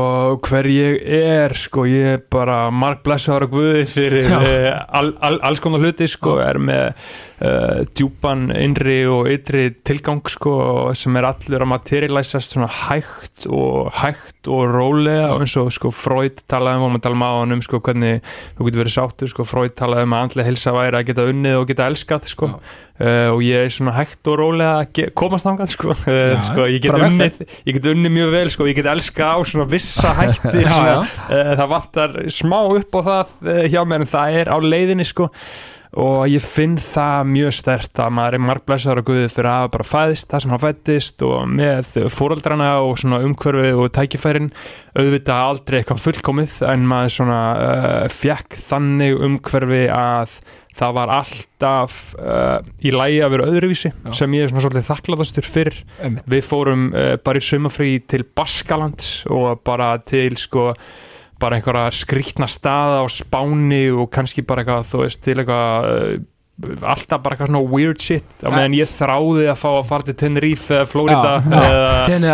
hver 0.44 0.68
ég 0.70 0.98
er 1.18 1.54
sko, 1.56 1.86
ég 1.88 2.16
er 2.16 2.24
bara 2.30 2.68
marg 2.74 3.02
blessaður 3.06 3.48
og 3.48 3.56
guði 3.56 3.84
fyrir 3.90 4.28
uh, 4.34 4.68
all, 4.98 5.14
all, 5.24 5.38
alls 5.48 5.62
konar 5.64 5.82
hluti 5.84 6.08
sko, 6.10 6.36
er 6.42 6.60
með 6.62 6.86
uh, 7.44 7.84
djúpan 7.96 8.48
innri 8.54 9.00
og 9.10 9.30
ytri 9.32 9.68
tilgang 9.86 10.24
sko, 10.30 10.56
sem 10.98 11.18
er 11.20 11.28
allur 11.30 11.66
að 11.66 11.72
materialisast 11.74 12.56
svona 12.56 12.70
hægt 12.88 13.46
og 13.46 13.92
hægt 14.00 14.50
og 14.50 14.66
rólega 14.72 15.30
og 15.34 15.44
eins 15.44 15.56
og 15.60 15.70
sko 15.74 15.92
Freud 15.94 16.42
talaði 16.50 16.80
um, 16.80 16.86
vorum 16.86 16.98
að 16.98 17.06
tala 17.06 17.18
um 17.18 17.26
á 17.26 17.30
hann 17.38 17.56
um 17.58 17.64
sko 17.64 17.82
hvernig 17.84 18.20
þú 18.58 18.68
getur 18.68 18.84
verið 18.84 18.96
sáttur 18.96 19.32
sko, 19.32 19.46
Freud 19.48 19.76
talaði 19.78 20.08
um 20.08 20.16
að 20.16 20.26
andlega 20.26 20.50
hilsa 20.50 20.74
væri 20.76 21.00
að 21.00 21.08
geta 21.10 21.26
unnið 21.28 21.58
og 21.60 21.66
geta 21.70 21.88
elskað 21.90 22.30
sko. 22.32 22.52
Já. 22.52 22.76
Uh, 22.98 23.30
og 23.30 23.44
ég 23.46 23.62
er 23.62 23.70
svona 23.70 23.92
hægt 23.94 24.26
og 24.26 24.40
rólega 24.40 24.80
að 24.82 25.12
komast 25.14 25.46
þangað 25.46 25.70
sko. 25.70 25.94
Uh, 26.02 26.16
Já, 26.34 26.40
sko, 26.48 26.64
ég, 26.66 26.80
get 26.82 26.98
unnið, 26.98 27.36
ég 27.62 27.78
get 27.78 27.86
unnið 27.92 28.14
mjög 28.16 28.32
vel 28.34 28.50
sko. 28.50 28.66
ég 28.66 28.74
get 28.80 28.90
elska 28.90 29.30
á 29.30 29.38
svona 29.46 29.68
vissa 29.70 30.10
hætti 30.18 30.58
Já, 30.64 30.72
svona, 30.72 30.90
já. 30.90 30.98
uh, 31.30 31.52
það 31.60 31.72
vantar 31.76 32.18
smá 32.34 32.58
upp 32.66 32.98
á 32.98 33.00
það 33.06 33.52
hjá 33.70 33.80
mér 33.86 34.02
en 34.02 34.10
það 34.16 34.40
er 34.40 34.50
á 34.50 34.56
leiðinni 34.58 35.06
sko. 35.06 35.30
og 35.98 36.26
ég 36.28 36.42
finn 36.44 36.74
það 36.76 37.30
mjög 37.30 37.54
stert 37.56 38.02
að 38.02 38.12
maður 38.18 38.34
er 38.36 38.46
margblæsaður 38.50 39.00
og 39.00 39.06
guðið 39.08 39.32
fyrir 39.32 39.52
að 39.54 39.70
bara 39.78 39.86
fæðist 39.88 40.28
það 40.28 40.42
sem 40.42 40.52
hann 40.52 40.64
fættist 40.66 41.24
og 41.24 41.38
með 41.48 41.94
fóraldrana 42.12 42.74
og 42.82 42.98
svona 43.00 43.22
umhverfið 43.24 43.80
og 43.80 43.94
tækifærin 43.96 44.50
auðvitað 44.98 45.46
aldrei 45.46 45.78
eitthvað 45.80 46.04
fullkomið 46.04 46.58
en 46.74 46.84
maður 46.90 47.14
svona 47.14 47.40
fjekk 48.12 48.58
þannig 48.66 49.16
umhverfi 49.30 49.86
að 49.88 50.40
það 50.78 50.94
var 50.98 51.12
alltaf 51.18 51.98
uh, 52.18 52.58
í 52.84 52.92
lægi 52.94 53.20
að 53.24 53.34
vera 53.34 53.50
öðruvísi 53.50 53.90
Já. 53.90 54.12
sem 54.20 54.36
ég 54.36 54.46
er 54.46 54.52
svona 54.52 54.64
svolítið 54.66 54.88
þakkláðastur 54.88 55.48
fyrir 55.48 55.78
Einmitt. 55.98 56.26
við 56.30 56.42
fórum 56.46 56.88
uh, 56.92 57.12
bara 57.24 57.42
í 57.42 57.46
sumafrí 57.48 57.92
til 58.06 58.24
Baskalands 58.38 59.12
og 59.32 59.62
bara 59.66 59.94
til 60.04 60.38
sko 60.38 60.70
bara 61.38 61.58
einhverja 61.58 61.92
skrýtna 61.94 62.48
staða 62.50 63.02
á 63.02 63.06
Spáni 63.10 63.84
og 63.94 64.10
kannski 64.14 64.42
bara 64.46 64.64
eitthvað 64.64 64.88
þú 64.90 65.04
veist 65.04 65.22
til 65.26 65.38
eitthvað 65.38 65.90
uh, 65.92 66.18
alltaf 66.58 67.22
bara 67.22 67.36
eitthvað 67.36 67.50
svona 67.52 67.60
weird 67.70 68.02
shit. 68.02 68.26
Á 68.42 68.50
meðan 68.50 68.74
ég 68.74 68.90
þráði 68.90 69.44
að 69.52 69.58
fá 69.60 69.68
að 69.70 69.84
fara 69.86 70.06
til 70.08 70.14
Tenerife 70.18 70.74
eða 70.74 70.88
Florida 70.90 71.34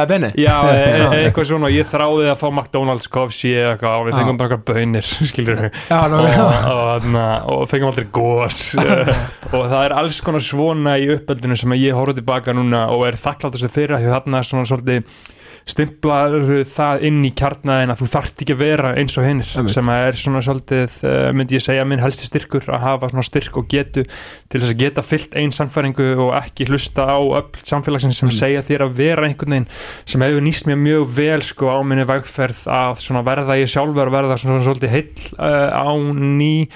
benni 0.08 0.30
Já, 0.40 0.54
e 0.72 0.78
e 0.80 1.20
eitthvað 1.26 1.48
svona. 1.50 1.68
Og 1.68 1.76
ég 1.76 1.90
þráði 1.90 2.30
að 2.32 2.40
fá 2.40 2.46
McDonalds 2.48 3.10
coffee 3.12 3.58
eða 3.60 3.74
eitthvað 3.74 3.98
og 3.98 4.08
við 4.08 4.14
Já. 4.14 4.18
fengum 4.20 4.40
bara 4.40 4.58
eitthvað 4.58 4.80
bönir 4.80 5.10
skilur 5.30 5.60
við 5.60 5.78
Já, 5.90 6.00
ná, 6.08 6.16
og, 6.16 6.30
já. 6.30 6.42
og, 6.46 6.82
þarna, 6.88 7.26
og 7.52 7.64
fengum 7.70 7.92
aldrei 7.92 8.08
uh, 8.14 9.22
og 9.58 9.68
það 9.74 9.78
er 9.82 9.96
alls 10.00 10.20
konar 10.24 10.44
svona 10.44 10.96
í 11.00 11.08
uppeldinu 11.18 11.58
sem 11.60 11.76
ég 11.76 11.96
horfði 11.96 12.22
tilbaka 12.22 12.56
núna 12.56 12.87
og 12.94 13.06
er 13.10 13.20
þakklátast 13.20 13.68
fyrir 13.74 13.98
að 13.98 14.06
því 14.06 14.14
þarna 14.16 14.40
er 14.40 14.48
svona 14.48 14.68
svolítið 14.70 15.18
stimplar 15.64 16.35
það 16.68 17.05
inn 17.09 17.22
í 17.24 17.31
kjarnaðin 17.37 17.92
að 17.94 18.03
þú 18.03 18.09
þarft 18.12 18.42
ekki 18.44 18.55
að 18.55 18.61
vera 18.61 18.90
eins 19.00 19.14
og 19.16 19.24
hinnir 19.24 19.70
sem 19.72 19.90
er 19.94 20.18
svona 20.20 20.42
svolítið 20.44 20.96
uh, 21.09 21.29
myndi 21.37 21.57
ég 21.57 21.64
segja 21.64 21.87
minn 21.88 22.03
helsti 22.03 22.29
styrkur 22.29 22.68
að 22.68 22.85
hafa 22.85 23.11
svona 23.12 23.24
styrk 23.24 23.57
og 23.61 23.68
getu 23.72 24.05
til 24.05 24.61
þess 24.61 24.74
að 24.74 24.83
geta 24.83 25.05
fyllt 25.07 25.38
einn 25.40 25.55
samfæringu 25.57 26.11
og 26.27 26.35
ekki 26.37 26.68
hlusta 26.68 27.07
á 27.09 27.16
öll 27.16 27.64
samfélagsins 27.64 28.20
sem 28.20 28.33
segja 28.35 28.64
þér 28.66 28.87
að 28.88 28.98
vera 29.00 29.29
einhvern 29.29 29.57
veginn 29.57 29.70
sem 30.05 30.27
hefur 30.27 30.44
nýst 30.44 30.68
mér 30.68 30.81
mjög 30.83 31.09
vel 31.16 31.40
sko 31.48 31.72
á 31.72 31.79
minni 31.81 32.05
vegferð 32.09 32.66
að 32.68 33.00
svona 33.07 33.24
verða 33.24 33.57
ég 33.61 33.72
sjálfur 33.72 34.12
verða 34.12 34.37
svona, 34.40 34.61
svolítið 34.64 34.94
heill 34.98 35.27
uh, 35.38 35.72
á 35.72 35.88
ný 35.96 36.68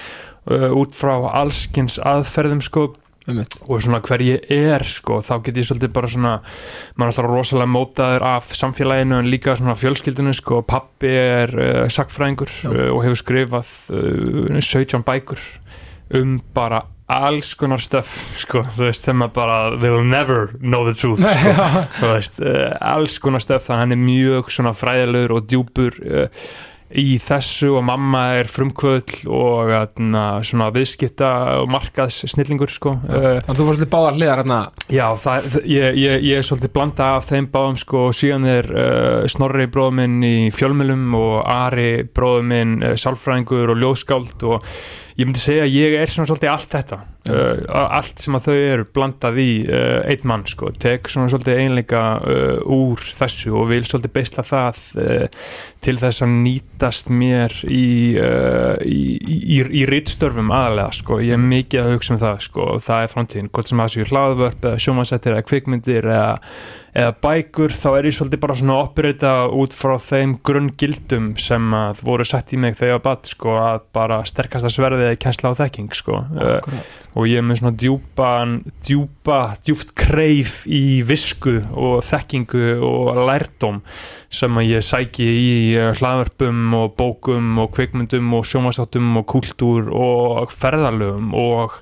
uh, 0.49 0.71
út 0.73 0.97
frá 0.97 1.13
allskins 1.43 1.99
aðferðum 2.01 2.63
sko. 2.65 2.89
Og 3.27 3.81
svona 3.83 3.99
hver 4.03 4.21
ég 4.23 4.45
er 4.49 4.85
sko 4.87 5.19
þá 5.25 5.33
get 5.45 5.59
ég 5.59 5.67
svolítið 5.67 5.91
bara 5.95 6.09
svona 6.09 6.35
maður 6.95 7.03
er 7.03 7.11
alltaf 7.11 7.27
rosalega 7.29 7.71
mótaður 7.73 8.25
af 8.29 8.53
samfélaginu 8.57 9.19
en 9.19 9.31
líka 9.31 9.57
svona 9.59 9.75
fjölskyldinu 9.77 10.33
sko 10.37 10.61
pappi 10.67 11.11
er 11.11 11.53
uh, 11.53 11.81
sakfræðingur 11.91 12.53
Já. 12.63 12.69
uh, 12.71 12.85
og 12.95 13.03
hefur 13.05 13.19
skrifað 13.23 13.73
uh, 13.93 14.61
17 14.61 15.05
bækur 15.05 15.43
um 16.19 16.39
bara 16.55 16.81
alls 17.09 17.51
konar 17.57 17.81
stöf 17.81 18.09
sko, 18.43 18.63
þú 18.75 18.87
veist, 18.87 19.05
sem 19.05 19.21
að 19.25 19.35
bara 19.35 19.59
they 19.75 19.93
will 19.93 20.05
never 20.05 20.53
know 20.61 20.87
the 20.87 20.95
truth 20.97 21.21
sko, 21.21 21.69
þú 21.99 22.11
veist, 22.15 22.41
alls 22.79 23.19
konar 23.21 23.45
stöf 23.45 23.67
þannig 23.67 23.77
að 23.77 23.85
hann 23.85 23.95
er 23.97 24.03
mjög 24.07 24.51
svona 24.55 24.75
fræðilegur 24.77 25.37
og 25.37 25.47
djúpur 25.49 26.01
uh, 26.05 26.49
í 26.89 27.19
þessu 27.21 27.75
og 27.77 27.83
mamma 27.85 28.23
er 28.39 28.49
frumkvöld 28.49 29.27
og 29.29 29.73
atna, 29.77 30.23
svona 30.45 30.69
viðskipta 30.73 31.29
og 31.61 31.69
markaðs 31.69 32.23
snillingur 32.33 32.71
sko 32.73 32.95
Þannig 33.03 33.51
að 33.51 33.59
þú 33.59 33.67
fórst 33.67 33.83
til 33.83 33.89
báðar 33.91 34.17
hliðar 34.17 34.41
hérna? 34.41 34.59
Já, 34.89 35.05
það, 35.21 35.49
ég, 35.69 35.99
ég, 36.01 36.25
ég 36.29 36.41
er 36.41 36.47
svolítið 36.47 36.73
blanda 36.79 37.11
af 37.19 37.29
þeim 37.29 37.49
báðum 37.53 37.77
sko 37.83 38.07
og 38.07 38.17
síðan 38.17 38.49
er 38.49 38.71
uh, 38.73 39.27
Snorri 39.29 39.69
bróður 39.69 39.99
minn 40.01 40.17
í 40.25 40.35
fjölmjölum 40.55 41.13
og 41.19 41.37
Ari 41.45 41.91
bróður 42.09 42.49
minn 42.49 42.79
uh, 42.81 42.95
sálfræðingur 42.97 43.75
og 43.75 43.81
ljóskáld 43.83 44.49
og 44.49 44.65
ég 45.19 45.27
myndi 45.29 45.43
segja 45.43 45.67
að 45.67 45.77
ég 45.77 45.99
er 46.01 46.13
svona 46.13 46.31
svolítið 46.31 46.53
allt 46.55 46.77
þetta 46.79 47.01
uh, 47.27 47.89
allt 47.97 48.23
sem 48.23 48.37
að 48.37 48.47
þau 48.47 48.55
eru 48.55 48.87
blandað 48.95 49.39
í 49.43 49.49
uh, 49.67 49.99
einn 50.07 50.27
mann 50.29 50.45
sko, 50.49 50.71
tek 50.79 51.09
svona 51.11 51.31
svolítið 51.31 51.61
einleika 51.65 52.03
uh, 52.19 52.57
úr 52.63 53.03
þessu 53.03 53.53
og 53.59 53.69
vil 53.73 53.83
svolítið 53.87 54.15
beisla 54.15 54.45
það 54.47 54.81
til 55.83 55.95
þess 55.99 56.23
að 56.25 56.33
nýtast 56.43 57.09
mér 57.11 57.53
í, 57.63 58.15
í, 58.19 58.99
í, 59.15 59.59
í, 59.63 59.85
rittstörfum 59.87 60.51
aðalega 60.51 60.91
sko, 60.97 61.19
ég 61.23 61.37
er 61.37 61.41
mikið 61.43 61.85
að 61.85 61.93
hugsa 61.95 62.15
um 62.15 62.19
það 62.23 62.43
sko, 62.43 62.65
og 62.73 62.83
það 62.83 63.05
er 63.05 63.13
framtíðin, 63.13 63.49
hvort 63.55 63.71
sem 63.71 63.81
það 63.83 63.93
séu 63.93 64.09
hlaðvörp 64.09 64.67
eða 64.67 64.83
sjómansettir 64.83 65.35
eða 65.35 65.45
kvikmyndir 65.47 66.09
eða, 66.09 66.33
eða 66.99 67.13
bækur, 67.23 67.75
þá 67.79 67.87
er 67.93 68.09
ég 68.09 68.17
svolítið 68.17 68.43
bara 68.43 68.57
svona 68.59 68.75
að 68.75 68.89
operita 68.89 69.33
út 69.61 69.77
frá 69.79 69.95
þeim 70.03 70.35
grunngildum 70.49 71.31
sem 71.39 71.71
að 71.79 72.03
voru 72.09 72.27
sett 72.27 72.51
í 72.55 72.59
mig 72.59 72.75
þegar 72.75 72.91
ég 72.91 72.99
var 72.99 73.05
badd 73.07 73.31
sko, 73.31 73.55
að 73.63 73.87
bara 73.95 74.19
sterkasta 74.27 74.73
sverðið 74.73 75.13
er 75.13 75.21
kænsla 75.23 75.55
á 75.55 75.59
þekking 75.63 75.95
sko. 75.95 76.25
Og 77.19 77.27
ég 77.27 77.41
er 77.41 77.45
með 77.45 77.59
svona 77.59 77.75
djúpan 77.75 78.53
djúpa, 78.85 79.39
djúpt 79.65 79.91
kreif 79.99 80.61
í 80.71 81.01
visku 81.03 81.57
og 81.75 81.99
þekkingu 82.07 82.79
og 82.85 83.19
lærdóm 83.27 83.81
sem 84.31 84.59
að 84.61 84.69
ég 84.69 84.85
sæki 84.85 85.27
í 85.27 85.49
eh, 85.75 85.91
hlaðvörpum 85.99 86.77
og 86.79 86.93
bókum 86.99 87.59
og 87.59 87.73
kvikmyndum 87.75 88.31
og 88.37 88.47
sjómasáttum 88.47 89.19
og 89.19 89.27
kúltúr 89.33 89.91
og 89.91 90.55
ferðalögum 90.55 91.35
og 91.35 91.75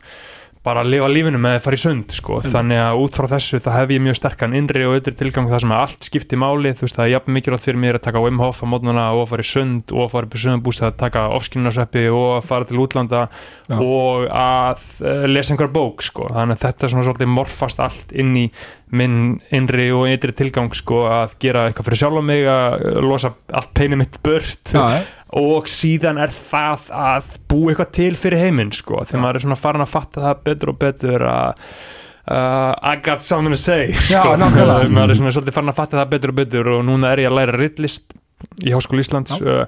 bara 0.67 0.83
að 0.83 0.91
lifa 0.93 1.09
lífinu 1.11 1.39
með 1.41 1.57
að 1.57 1.63
fara 1.65 1.77
í 1.77 1.81
sund 1.81 2.13
sko. 2.15 2.39
þannig 2.43 2.81
að 2.83 3.01
út 3.03 3.17
frá 3.17 3.27
þessu 3.31 3.59
það 3.63 3.77
hef 3.77 3.93
ég 3.95 4.03
mjög 4.03 4.17
sterkan 4.19 4.55
innri 4.57 4.85
og 4.87 4.97
ytri 4.99 5.13
tilgang 5.17 5.49
það 5.51 5.63
sem 5.63 5.73
að 5.75 5.83
allt 5.85 6.07
skipti 6.09 6.39
máli 6.39 6.73
þú 6.75 6.85
veist 6.85 6.97
það 6.99 7.05
er 7.05 7.13
jafn 7.13 7.35
mikilvægt 7.37 7.67
fyrir 7.67 7.81
mér 7.83 7.99
að 7.99 8.05
taka 8.07 8.23
Wim 8.23 8.41
Hof 8.43 8.61
á 8.61 8.65
mótnuna 8.67 9.05
og 9.15 9.23
að 9.23 9.29
fara 9.31 9.45
í 9.45 9.49
sund 9.51 9.93
og 9.95 10.03
að 10.05 10.11
fara 10.15 10.29
upp 10.29 10.37
í 10.37 10.43
sundbúst 10.43 10.83
að 10.83 10.97
taka 10.99 11.25
ofskinnaseppi 11.37 12.05
og 12.11 12.27
að 12.37 12.49
fara 12.49 12.69
til 12.69 12.81
útlanda 12.83 13.23
Já. 13.67 13.77
og 13.77 14.27
að 14.27 14.83
uh, 15.03 15.27
lesa 15.31 15.55
einhver 15.55 15.71
bók 15.73 16.03
sko. 16.05 16.27
þannig 16.33 16.59
að 16.59 16.65
þetta 16.67 16.87
er 16.87 16.93
svona 16.95 17.07
svolítið 17.07 17.33
morfast 17.37 17.83
allt 17.83 18.13
inn 18.17 18.35
í 18.37 18.47
minn 18.95 19.37
innri 19.51 19.89
og 19.91 20.07
ytri 20.07 20.31
tilgang 20.35 20.71
sko, 20.75 21.01
að 21.11 21.35
gera 21.43 21.65
eitthvað 21.67 21.89
fyrir 21.89 21.99
sjálf 21.99 22.23
mig 22.23 22.45
að 22.47 22.85
losa 23.03 23.33
allt 23.51 23.73
peinið 23.75 24.03
mitt 24.03 24.19
burt 24.23 24.71
Já, 24.71 24.83
já. 24.95 25.01
Og 25.35 25.67
síðan 25.67 26.19
er 26.23 26.31
það 26.31 26.89
að 26.95 27.31
búa 27.51 27.71
eitthvað 27.71 27.93
til 27.97 28.11
fyrir 28.15 28.43
heiminn 28.45 28.73
sko, 28.75 29.01
þegar 29.03 29.23
maður 29.23 29.39
er 29.39 29.45
svona 29.45 29.59
farin 29.59 29.83
að 29.83 29.93
fatta 29.93 30.23
það 30.23 30.43
betur 30.47 30.73
og 30.73 30.83
betur 30.83 31.31
að 31.31 31.71
Uh, 32.27 32.75
I 32.83 32.97
got 32.99 33.21
something 33.21 33.53
to 33.53 33.55
say 33.55 33.93
Já, 34.11 34.19
sko. 34.19 34.33
maður 34.91 35.13
er 35.13 35.15
svona 35.15 35.31
svolítið 35.31 35.55
farin 35.55 35.71
að 35.71 35.77
fatta 35.77 35.95
það 36.01 36.09
betur 36.11 36.33
og 36.33 36.35
betur 36.41 36.69
og 36.73 36.81
núna 36.83 37.13
er 37.13 37.21
ég 37.23 37.29
að 37.29 37.37
læra 37.37 37.53
rittlist 37.55 38.17
í 38.67 38.73
Háskóla 38.75 39.05
Íslands 39.05 39.37
uh, 39.39 39.61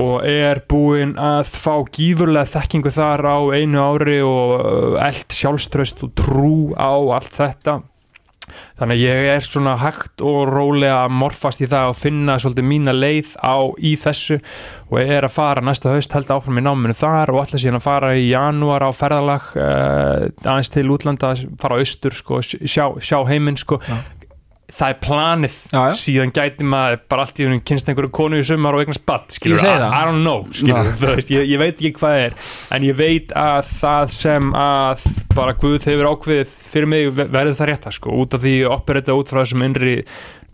og 0.00 0.24
er 0.24 0.62
búinn 0.72 1.12
að 1.20 1.42
fá 1.52 1.74
gífurlega 1.92 2.48
þekkingu 2.48 2.94
þar 2.96 3.26
á 3.28 3.38
einu 3.52 3.84
ári 3.84 4.22
og 4.24 4.54
uh, 4.56 4.96
eld 5.04 5.36
sjálfströst 5.36 6.00
og 6.06 6.14
trú 6.16 6.54
á 6.80 6.96
allt 7.18 7.36
þetta 7.36 7.76
þannig 8.80 8.98
að 8.98 9.04
ég 9.04 9.28
er 9.34 9.46
svona 9.46 9.74
hægt 9.80 10.24
og 10.24 10.40
rólega 10.50 11.02
að 11.06 11.16
morfast 11.22 11.62
í 11.64 11.68
það 11.70 11.92
og 11.92 11.98
finna 11.98 12.38
svolítið 12.42 12.68
mína 12.68 12.94
leið 12.96 13.34
á 13.42 13.56
í 13.78 13.94
þessu 14.00 14.38
og 14.90 14.98
er 15.02 15.26
að 15.26 15.34
fara 15.36 15.64
næsta 15.64 15.92
haust 15.92 16.16
held 16.16 16.32
áfram 16.34 16.60
í 16.60 16.64
náminu 16.66 16.96
þar 16.96 17.34
og 17.34 17.42
alltaf 17.42 17.62
síðan 17.62 17.80
að 17.80 17.86
fara 17.86 18.14
í 18.16 18.26
janúar 18.30 18.86
á 18.86 18.90
ferðalag 18.96 19.52
uh, 19.56 20.26
aðeins 20.44 20.72
til 20.72 20.88
útlanda, 20.92 21.34
fara 21.60 21.78
austur 21.80 22.16
sko, 22.16 22.42
sjá, 22.42 22.88
sjá 23.00 23.18
heiminn 23.28 23.60
sko 23.60 23.80
Já. 23.82 23.96
Það 24.72 24.92
er 24.92 24.98
planið 25.04 25.54
Já, 25.72 25.80
já. 25.90 25.94
síðan 26.00 26.30
gæti 26.32 26.64
maður 26.64 27.00
bara 27.12 27.24
allt 27.26 27.40
í 27.42 27.46
húnum 27.46 27.62
kynst 27.68 27.88
einhverju 27.90 28.10
konu 28.16 28.38
í 28.40 28.44
sumar 28.46 28.76
og 28.78 28.84
eignast 28.84 29.02
batt 29.08 29.34
skilur, 29.36 29.58
I, 29.60 29.66
það. 29.66 29.82
I 29.92 30.02
don't 30.08 30.22
know 30.24 30.46
skilur, 30.54 30.92
veist, 31.02 31.32
ég, 31.34 31.48
ég 31.50 31.60
veit 31.60 31.74
ekki 31.76 31.90
hvað 31.98 32.20
er 32.28 32.36
en 32.78 32.86
ég 32.86 32.96
veit 32.96 33.34
að 33.36 33.66
það 33.82 34.14
sem 34.14 34.52
að 34.56 35.04
bara 35.36 35.56
Guð 35.60 35.88
hefur 35.90 36.08
ákveðið 36.14 36.54
fyrir 36.72 36.88
mig 36.94 37.10
ve- 37.16 37.28
verður 37.34 37.58
það 37.58 37.70
rétta 37.72 37.92
sko, 37.98 38.14
út 38.22 38.38
af 38.38 38.44
því 38.46 38.54
að 38.62 38.76
operita 38.78 39.18
út 39.18 39.32
frá 39.34 39.42
þessum 39.42 39.66
innri 39.68 39.96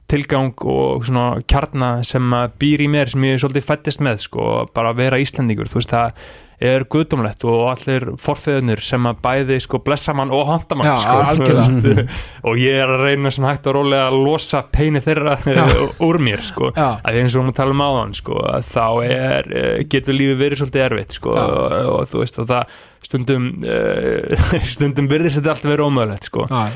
tilgang 0.08 0.54
og 0.64 1.04
svona 1.04 1.24
kjarna 1.44 1.92
sem 2.06 2.30
að 2.32 2.54
býr 2.62 2.80
í 2.86 2.90
mér 2.90 3.10
sem 3.12 3.24
ég 3.28 3.38
svolítið 3.42 3.66
fættist 3.68 4.00
með 4.02 4.22
sko, 4.24 4.44
bara 4.74 4.94
að 4.94 5.02
vera 5.04 5.18
Íslandingur 5.20 5.68
þú 5.68 5.78
veist 5.82 5.92
það 5.92 6.22
er 6.58 6.84
guðdómlegt 6.90 7.44
og 7.46 7.68
allir 7.70 8.06
forfeðunir 8.18 8.82
sem 8.82 9.06
að 9.06 9.20
bæði 9.22 9.58
sko 9.62 9.80
blessa 9.84 10.14
mann 10.16 10.32
og 10.34 10.46
handa 10.48 10.78
mann 10.78 10.88
Já, 10.90 10.96
sko, 10.98 11.46
veist, 11.54 12.18
og 12.42 12.58
ég 12.58 12.80
er 12.82 12.90
að 12.90 13.04
reyna 13.06 13.32
sem 13.34 13.46
hægt 13.46 13.68
og 13.70 13.78
rólega 13.78 14.08
að 14.10 14.18
losa 14.24 14.64
peini 14.66 15.02
þeirra 15.04 15.36
úr 16.08 16.18
mér 16.22 16.42
sko. 16.46 16.72
Að 16.74 17.20
eins 17.22 17.36
og 17.38 17.46
við 17.46 17.58
tala 17.60 17.76
um 17.76 17.84
áðan 17.84 18.14
sko, 18.18 18.42
þá 18.66 18.86
er, 19.06 19.50
eh, 19.54 19.72
getur 19.90 20.18
lífið 20.18 20.42
verið 20.42 20.62
svolítið 20.62 20.86
erfitt 20.88 21.18
sko, 21.18 21.34
og, 21.38 21.76
og 21.94 22.08
þú 22.10 22.24
veist 22.24 22.42
og 22.42 22.48
það 22.50 22.78
stundum 23.08 23.44
uh, 23.62 24.48
stundum 24.74 25.08
byrðist 25.10 25.38
þetta 25.38 25.52
alltaf 25.54 25.70
verið 25.70 25.86
ómögulegt 25.86 26.26
sko. 26.28 26.46
Uh, 26.48 26.72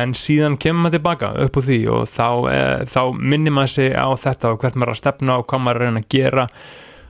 en 0.00 0.14
síðan 0.16 0.56
kemur 0.60 0.86
maður 0.86 0.96
tilbaka 0.98 1.34
upp 1.44 1.58
úr 1.60 1.66
því 1.66 1.80
og 1.92 2.06
þá, 2.08 2.28
uh, 2.48 2.86
þá 2.88 3.02
minnir 3.18 3.54
maður 3.54 3.74
sig 3.76 3.92
á 3.92 4.08
þetta 4.24 4.54
og 4.54 4.62
hvert 4.62 4.78
maður 4.78 4.94
er 4.94 4.96
að 4.96 5.02
stefna 5.02 5.36
og 5.40 5.46
hvað 5.50 5.64
maður 5.66 5.82
er 5.82 5.84
að 5.84 5.92
reyna 5.92 6.02
að 6.02 6.10
gera 6.16 6.46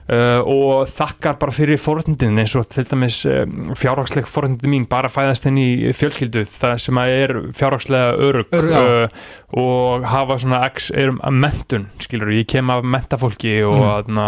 Uh, 0.03 0.41
og 0.43 0.89
þakkar 0.91 1.37
bara 1.39 1.53
fyrir 1.55 1.79
forhundin 1.79 2.35
eins 2.41 2.51
og 2.59 2.65
til 2.67 2.83
dæmis 2.83 3.21
uh, 3.23 3.45
fjárhagsleg 3.79 4.25
forhundin 4.27 4.73
mín 4.73 4.87
bara 4.91 5.07
fæðast 5.07 5.45
inn 5.47 5.55
í 5.61 5.93
fjölskyldu 5.95 6.41
það 6.49 6.73
sem 6.83 6.97
að 6.99 7.11
er 7.21 7.33
fjárhagslega 7.55 8.09
örug 8.27 8.51
uh, 8.51 9.05
og 9.55 10.03
hafa 10.11 10.35
svona 10.43 10.59
x 10.67 10.89
er 10.91 11.13
að 11.15 11.37
mentun 11.45 11.85
skilur, 12.03 12.33
ég 12.35 12.49
kem 12.51 12.73
af 12.73 12.83
mentafólki 12.83 13.61
og, 13.63 14.09
mm. 14.11 14.19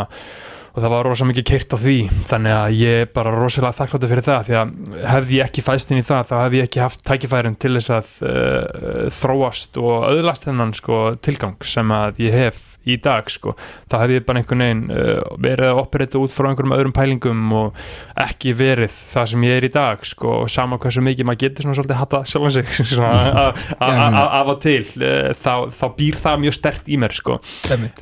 og 0.71 0.79
það 0.79 0.93
var 0.93 1.09
rosa 1.09 1.27
mikið 1.27 1.47
kyrt 1.49 1.75
á 1.75 1.77
því 1.83 1.97
þannig 2.31 2.55
að 2.55 2.77
ég 2.79 3.01
er 3.01 3.11
bara 3.19 3.33
rosalega 3.35 3.75
þakkláttur 3.81 4.13
fyrir 4.13 4.27
það 4.29 4.47
því 4.47 4.57
að 4.61 4.71
hefði 5.11 5.41
ég 5.41 5.49
ekki 5.49 5.65
fæðst 5.65 5.91
inn 5.91 5.99
í 5.99 6.05
það 6.07 6.29
þá 6.29 6.35
hefði 6.37 6.61
ég 6.61 6.69
ekki 6.69 6.83
haft 6.85 7.03
tækifærin 7.11 7.59
til 7.59 7.73
þess 7.75 7.91
að 7.97 8.13
uh, 8.31 9.11
þróast 9.17 9.83
og 9.83 10.07
öðlast 10.13 10.47
þennan 10.47 10.71
sko, 10.79 11.03
tilgang 11.19 11.59
sem 11.67 11.91
að 11.99 12.23
ég 12.29 12.39
hef 12.45 12.63
í 12.85 12.97
dag 13.01 13.29
sko, 13.33 13.55
þá 13.89 13.95
hefði 14.03 14.19
bara 14.27 14.41
einhvern 14.41 14.61
veginn 14.65 14.83
uh, 14.93 15.21
verið 15.41 15.71
að 15.71 15.79
operita 15.81 16.19
út 16.21 16.33
frá 16.33 16.49
einhverjum 16.51 16.75
öðrum 16.77 16.93
pælingum 16.95 17.45
og 17.57 17.79
ekki 18.21 18.53
verið 18.59 18.93
það 19.13 19.29
sem 19.31 19.45
ég 19.47 19.57
er 19.59 19.67
í 19.67 19.71
dag 19.73 20.03
sko, 20.05 20.33
og 20.43 20.51
sama 20.53 20.77
hversu 20.81 21.01
mikið 21.05 21.27
maður 21.29 21.41
getur 21.45 21.65
svona 21.65 21.77
svolítið 21.79 21.99
hatta 22.01 22.21
sjálfan 22.29 22.53
sig 22.55 22.69
svona, 22.93 23.09
a- 23.45 23.53
a- 23.79 23.89
a- 23.89 24.09
a- 24.09 24.27
af 24.41 24.51
og 24.55 24.59
til 24.65 24.83
uh, 25.01 25.31
þá, 25.33 25.51
þá 25.73 25.85
býr 25.97 26.19
það 26.21 26.41
mjög 26.45 26.57
stert 26.59 26.91
í 26.93 26.99
mér 27.01 27.15
sko. 27.17 27.39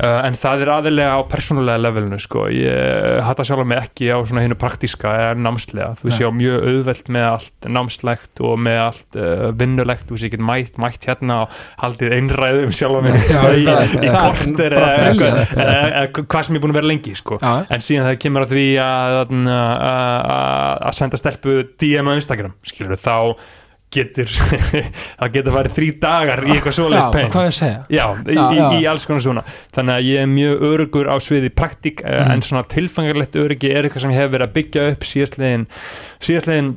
Uh, 0.03 0.19
en 0.27 0.35
það 0.43 0.65
er 0.65 0.73
aðilega 0.75 1.15
á 1.15 1.21
persónulega 1.31 1.81
levelinu 1.83 2.19
sko. 2.21 2.47
ég 2.53 3.21
hata 3.23 3.45
sjálf 3.47 3.65
mig 3.69 3.79
ekki 3.85 4.09
á 4.11 4.17
svona 4.27 4.43
hinu 4.43 4.57
praktíska 4.59 5.11
eða 5.23 5.37
námslega. 5.39 5.93
Þú 5.99 6.09
veist 6.09 6.21
ég 6.21 6.27
á 6.27 6.33
mjög 6.35 6.67
auðvelt 6.69 7.09
með 7.15 7.25
allt 7.29 7.67
námslegt 7.77 8.41
og 8.43 8.57
með 8.59 8.79
allt 8.83 9.17
vinnulegt. 9.59 10.05
Þú 10.09 10.15
veist 10.17 10.27
ég 10.27 10.33
get 10.35 10.43
mætt, 10.43 10.77
mætt 10.81 11.07
hérna 11.07 11.37
og 11.45 11.57
haldið 11.81 12.15
einræðu 12.17 12.65
um 12.67 12.73
sjálf 12.75 13.03
mig 13.05 13.17
Já, 13.29 13.41
í, 13.61 13.65
það- 13.67 13.95
eða 14.73 16.05
hvað 16.19 16.45
sem 16.47 16.55
ég 16.55 16.59
er 16.59 16.63
búin 16.65 16.75
að 16.75 16.79
vera 16.81 16.91
lengi 16.91 17.15
sko. 17.19 17.39
En 17.43 17.83
síðan 17.83 18.09
það 18.11 18.21
kemur 18.25 18.47
að 18.47 18.55
því 18.55 18.69
að, 18.83 19.17
að, 19.23 19.33
að, 19.49 20.79
að 20.89 20.97
senda 20.99 21.19
stelpu 21.21 21.59
DM 21.81 22.09
á 22.09 22.13
Instagram 22.17 22.55
skilur 22.67 22.99
þá 22.99 23.17
getur 23.93 24.29
það 25.19 25.33
getur 25.35 25.55
farið 25.55 25.75
þrý 25.77 25.89
dagar 26.01 26.41
í 26.45 26.53
eitthvað 26.55 26.73
já, 26.73 26.77
svoleiðis 26.79 27.09
pein 27.13 27.27
er 27.29 27.49
að? 27.51 27.91
Já, 27.93 28.05
í, 28.25 28.37
Já, 28.37 28.43
já. 28.57 28.63
í 28.77 28.87
alls 28.89 29.07
konar 29.09 29.25
svona 29.25 29.43
Þannig 29.75 29.95
að 29.95 30.07
ég 30.09 30.23
er 30.23 30.31
mjög 30.31 30.65
örugur 30.69 31.09
á 31.13 31.15
sviði 31.23 31.51
praktík 31.53 32.01
mm. 32.05 32.33
En 32.33 32.45
svona 32.45 32.65
tilfangarlegt 32.73 33.37
öryggi 33.39 33.73
er 33.73 33.85
eitthvað 33.87 34.07
sem 34.07 34.15
ég 34.15 34.23
hef 34.23 34.33
verið 34.33 34.47
að 34.47 34.55
byggja 34.57 34.87
upp 34.93 35.07
síðastlegin 35.09 35.67
síðastlegin 36.23 36.73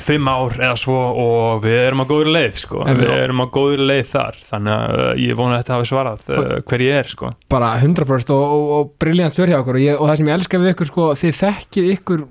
fimm 0.00 0.26
ár 0.28 0.52
eða 0.60 0.74
svo 0.76 0.96
og 1.22 1.62
við 1.64 1.76
erum 1.86 2.02
á 2.04 2.06
góður 2.10 2.28
leið 2.34 2.58
sko, 2.60 2.82
En 2.86 2.98
við- 3.00 3.12
erum 3.16 3.40
á 3.40 3.46
góður 3.48 3.82
leið 3.88 4.02
þar 4.10 4.40
þannig 4.50 4.72
að 4.76 4.96
uh, 5.00 5.12
ég 5.24 5.38
vona 5.38 5.54
að 5.56 5.62
þetta 5.62 5.74
hafi 5.76 5.88
svarað 5.90 6.26
uh, 6.36 6.50
hver 6.68 6.84
ég 6.84 6.98
er 7.00 7.08
sko. 7.12 7.30
Bara 7.48 7.70
100% 7.80 8.32
og, 8.36 8.44
og, 8.56 8.66
og 8.80 8.90
briljant 9.00 9.32
svör 9.32 9.48
hjá 9.54 9.58
okkur. 9.62 9.78
Og, 9.80 9.84
ég, 9.86 9.96
og 10.00 10.10
það 10.10 10.20
sem 10.20 10.28
ég 10.28 10.36
elska 10.36 10.60
við 10.60 10.72
ykkur 10.74 10.90
sko, 10.90 11.06
þið 11.22 11.38
þekkið 11.40 11.88
ykkur 11.96 12.26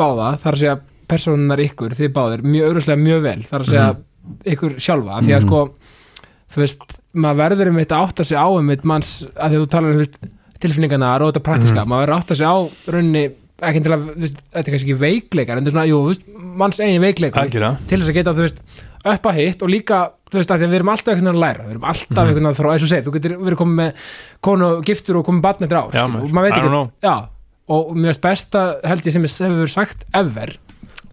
báða 0.00 0.32
þar 0.42 0.52
að 0.58 0.62
segja 0.64 0.76
persónunar 1.14 1.60
ykkur, 1.68 1.94
þið 1.94 2.12
báðir 2.16 2.42
mjög 2.48 2.70
auðvitað 2.72 3.02
mjög 3.04 3.22
vel, 3.28 3.38
þar 3.46 3.60
að 3.66 3.70
segja 3.70 3.88
ykkur 4.54 4.74
sjálfa, 4.80 5.20
því 5.22 5.34
að 5.36 5.44
Mhm. 5.44 5.46
sko 5.46 5.62
þú 6.54 6.62
veist, 6.64 6.84
maður 7.14 7.38
verður 7.44 7.68
um 7.70 7.78
þetta 7.82 7.96
að 7.98 8.04
átta 8.08 8.24
sig 8.24 8.38
á 8.40 8.46
um 8.48 8.70
eitt 8.74 8.84
manns, 8.88 9.10
að 9.36 9.50
því 9.52 9.56
að 9.58 9.62
þú 9.64 9.70
talar 9.74 9.90
um 9.94 10.30
tilfinningarna 10.64 11.10
og 11.20 11.28
þetta 11.32 11.42
praktiska, 11.44 11.84
maður 11.84 12.02
verður 12.06 12.14
að 12.14 12.22
átta 12.24 12.36
sig 12.38 12.46
á 12.48 12.56
rauninni, 12.94 13.24
ekki 13.70 13.82
til 13.84 13.92
að 13.94 14.02
þú 14.08 14.20
veist, 14.24 14.38
þetta 14.52 14.64
er 14.68 14.74
kannski 14.74 14.90
ekki 14.90 15.00
veikleikar, 15.04 15.56
en 15.58 15.64
þetta 15.64 15.70
er 15.72 15.76
svona, 15.76 15.86
jú, 15.90 15.98
þú 16.04 16.10
veist, 16.12 16.26
manns 16.62 16.80
eigin 16.80 17.02
veikleikar. 17.04 17.42
Algjörlega. 17.44 17.78
Til 17.88 17.98
þess 18.00 18.10
að 18.12 18.18
geta, 18.18 18.34
þú 18.34 18.44
veist, 18.46 18.60
upp 19.04 19.26
að 19.30 19.38
hitt 19.40 19.62
og 19.62 19.68
líka, 19.74 19.98
þú 20.30 20.38
veist, 20.40 20.50
að 20.50 20.58
því 20.58 20.64
að 20.64 20.72
við 20.74 20.78
erum 20.80 20.92
alltaf 20.94 21.08
einhvern 21.14 21.24
veginn 21.28 21.34
að 21.34 21.44
læra, 21.44 21.64
við 21.64 21.70
erum 21.74 21.84
alltaf 21.84 22.08
Mhm. 22.10 22.18
einhvern 22.18 22.34
veginn 22.34 22.50
að 22.50 22.58
þróa, 22.60 22.72
eins 22.74 22.82
og 22.84 22.88
segir, 22.88 23.04
þú 23.04 23.12
getur 23.14 23.36
verið 23.44 23.58
komið 23.60 23.76
með 23.80 23.92
konu 24.40 24.64
og 24.64 24.84
giftur 24.84 25.16
og 25.20 25.24
komið 25.26 25.42
barn 25.42 25.62
eftir 25.64 25.78
ár, 25.78 25.90
Já, 25.92 26.00
skilur, 26.04 26.14
maður. 26.14 26.24
og 26.24 26.30
maður 26.34 26.44
veit 26.48 26.54
I 26.54 26.60
don't 26.64 26.74
ekki, 26.74 26.90
já, 27.04 27.28
og 27.68 27.94
finnst 27.96 28.20
besta, 28.20 28.62
held 28.84 29.02
ég 29.04 29.12
sem 29.12 29.22
ég 29.22 29.36
hefur 29.54 29.70
sagt 29.74 30.04
ever, 30.14 30.56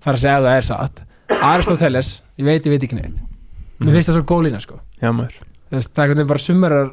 þar 0.04 0.14
að 0.14 0.22
segja 0.24 0.38
að 0.40 0.46
það 0.48 0.58
er 0.58 0.68
satt, 0.72 1.02
Aristoteles, 1.42 2.22
ég 2.40 2.46
veit, 2.46 2.64
ég 2.66 2.72
veit 2.76 2.84
ekki 2.84 2.96
neitt, 3.02 3.20
mér 3.80 3.88
Mhm. 3.88 3.94
finnst 3.96 4.10
það 4.10 4.18
svo 4.20 4.24
góð 4.24 4.44
lína, 4.48 4.60
sko, 4.62 4.80
Já 5.02 5.12
maður, 5.12 5.36
þú 5.72 5.76
veist, 5.78 5.94
það 5.94 6.00
er 6.00 6.08
einhvern 6.08 6.18
veginn 6.18 6.28
bara 6.28 6.40
summerar 6.40 6.92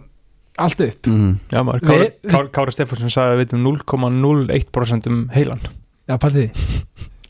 allt 0.64 0.82
upp, 0.88 1.10
mm. 1.10 1.30
já, 1.52 1.60
maður. 1.66 1.84
Kári, 1.88 2.08
Kári, 2.32 2.50
Kári 2.58 2.74
Stefánsson 2.74 3.12
sagði 3.14 3.36
að 3.36 3.38
við 3.38 3.44
veitum 3.44 3.62
0,01% 3.68 5.08
um 5.12 5.22
heilan. 5.36 5.62
Já, 6.08 6.16
pælti 6.18 6.48
því, 6.48 6.74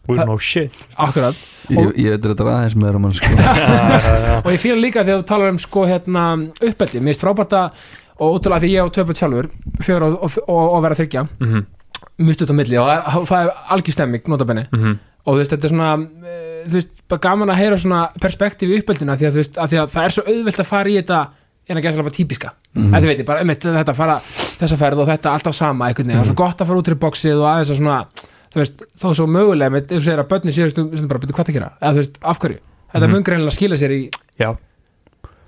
We 0.08 0.16
Það- 0.16 0.24
know 0.24 0.38
shit. 0.40 0.76
Akkurat, 0.96 1.36
ég, 1.68 1.88
ég 2.00 2.14
veit 2.14 2.22
þetta 2.24 2.44
aðeins 2.48 2.76
meira 2.80 2.96
um 2.96 3.04
hann 3.04 3.16
sko. 3.18 3.28
og 4.44 4.48
ég 4.54 4.62
fýla 4.62 4.80
líka 4.80 5.02
þegar 5.04 5.20
þú 5.20 5.26
talar 5.28 5.52
um 5.52 5.58
sko 5.60 5.82
hérna 5.84 6.22
uppeldi, 6.64 7.02
mér 7.02 7.12
finnst 7.12 7.26
frábært 7.26 7.56
að 7.58 7.82
og 8.18 8.38
útrúlega 8.38 8.64
því 8.64 8.70
ég 8.72 8.86
á 8.86 8.94
tvöpöld 8.94 9.20
sjálfur 9.20 9.48
fjör 9.84 10.06
og, 10.06 10.16
og, 10.26 10.38
og, 10.46 10.62
og 10.76 10.82
vera 10.86 10.98
þryggja 10.98 11.24
Mhm, 11.38 11.66
mjög 12.24 12.38
stutt 12.38 12.52
á 12.52 12.56
milli 12.58 12.80
og 12.80 12.88
það, 12.88 13.26
það 13.30 13.42
er 13.42 13.52
algjör 13.74 13.96
stemming 13.96 14.30
notabenni 14.32 14.64
mhm. 14.72 14.96
og 15.24 15.34
þú 15.34 15.38
veist 15.42 15.54
þetta 15.54 15.68
er 15.68 15.74
svona 15.74 15.90
eh, 15.98 16.62
þú 16.66 16.78
veist 16.78 16.94
bara 17.08 17.24
gaman 17.28 17.52
að 17.52 17.60
heyra 17.62 17.78
svona 17.78 18.00
perspektíf 18.22 18.72
í 18.72 18.80
uppeldina 18.80 19.18
því 19.18 19.28
að, 19.28 19.36
þú 19.36 19.42
veist, 19.42 19.58
að 19.58 19.74
því 19.74 19.82
að 19.82 19.92
það 19.94 20.08
er 20.08 20.16
svo 20.16 20.26
auðvelt 20.26 20.62
að 20.64 20.70
fara 20.72 20.90
í 20.92 20.96
þetta 20.98 21.20
en 21.68 21.76
að 21.76 21.82
gæsa 21.84 21.98
alveg 22.02 22.16
típiska 22.16 22.50
Mhm. 22.74 22.94
en 22.94 23.02
þið 23.02 23.08
veitir 23.12 23.24
bara 23.26 23.40
um 23.42 23.48
þetta 23.48 23.94
fara 23.94 24.18
þessa 24.60 24.76
ferð 24.78 24.98
og 25.04 25.08
þetta 25.08 25.32
alltaf 25.34 25.54
sama 25.54 25.88
það 25.92 26.20
er 26.20 26.24
svo 26.24 26.34
gott 26.34 26.58
að 26.60 26.66
fara 26.66 26.78
út 26.78 26.88
í 26.88 26.94
bóksið 26.94 27.40
og 27.40 27.48
aðeins 27.52 27.70
að 27.72 27.80
svona 27.82 27.98
þú 28.48 28.62
veist, 28.62 28.82
þó 28.96 29.08
svo 29.14 29.26
mögulega 29.26 29.70
með, 29.74 29.86
þú 29.92 30.00
segir 30.00 30.22
að 30.22 30.28
börni 30.28 30.52
séu 30.56 30.70
sem 30.74 30.96
sem 30.96 31.08
bara 31.08 31.18
byrju 31.20 31.34
hvað 31.36 31.46
það 31.50 31.58
gera, 31.58 31.72
eða 31.82 31.92
þú 31.92 32.00
veist, 32.02 32.18
af 32.22 32.38
hverju 32.38 32.58
þetta 32.94 33.06
Mhm. 33.06 33.12
mun 33.12 33.22
greinilega 33.24 33.52
skila 33.58 33.76
sér 33.76 33.90
í, 33.92 34.10
Já, 34.40 34.56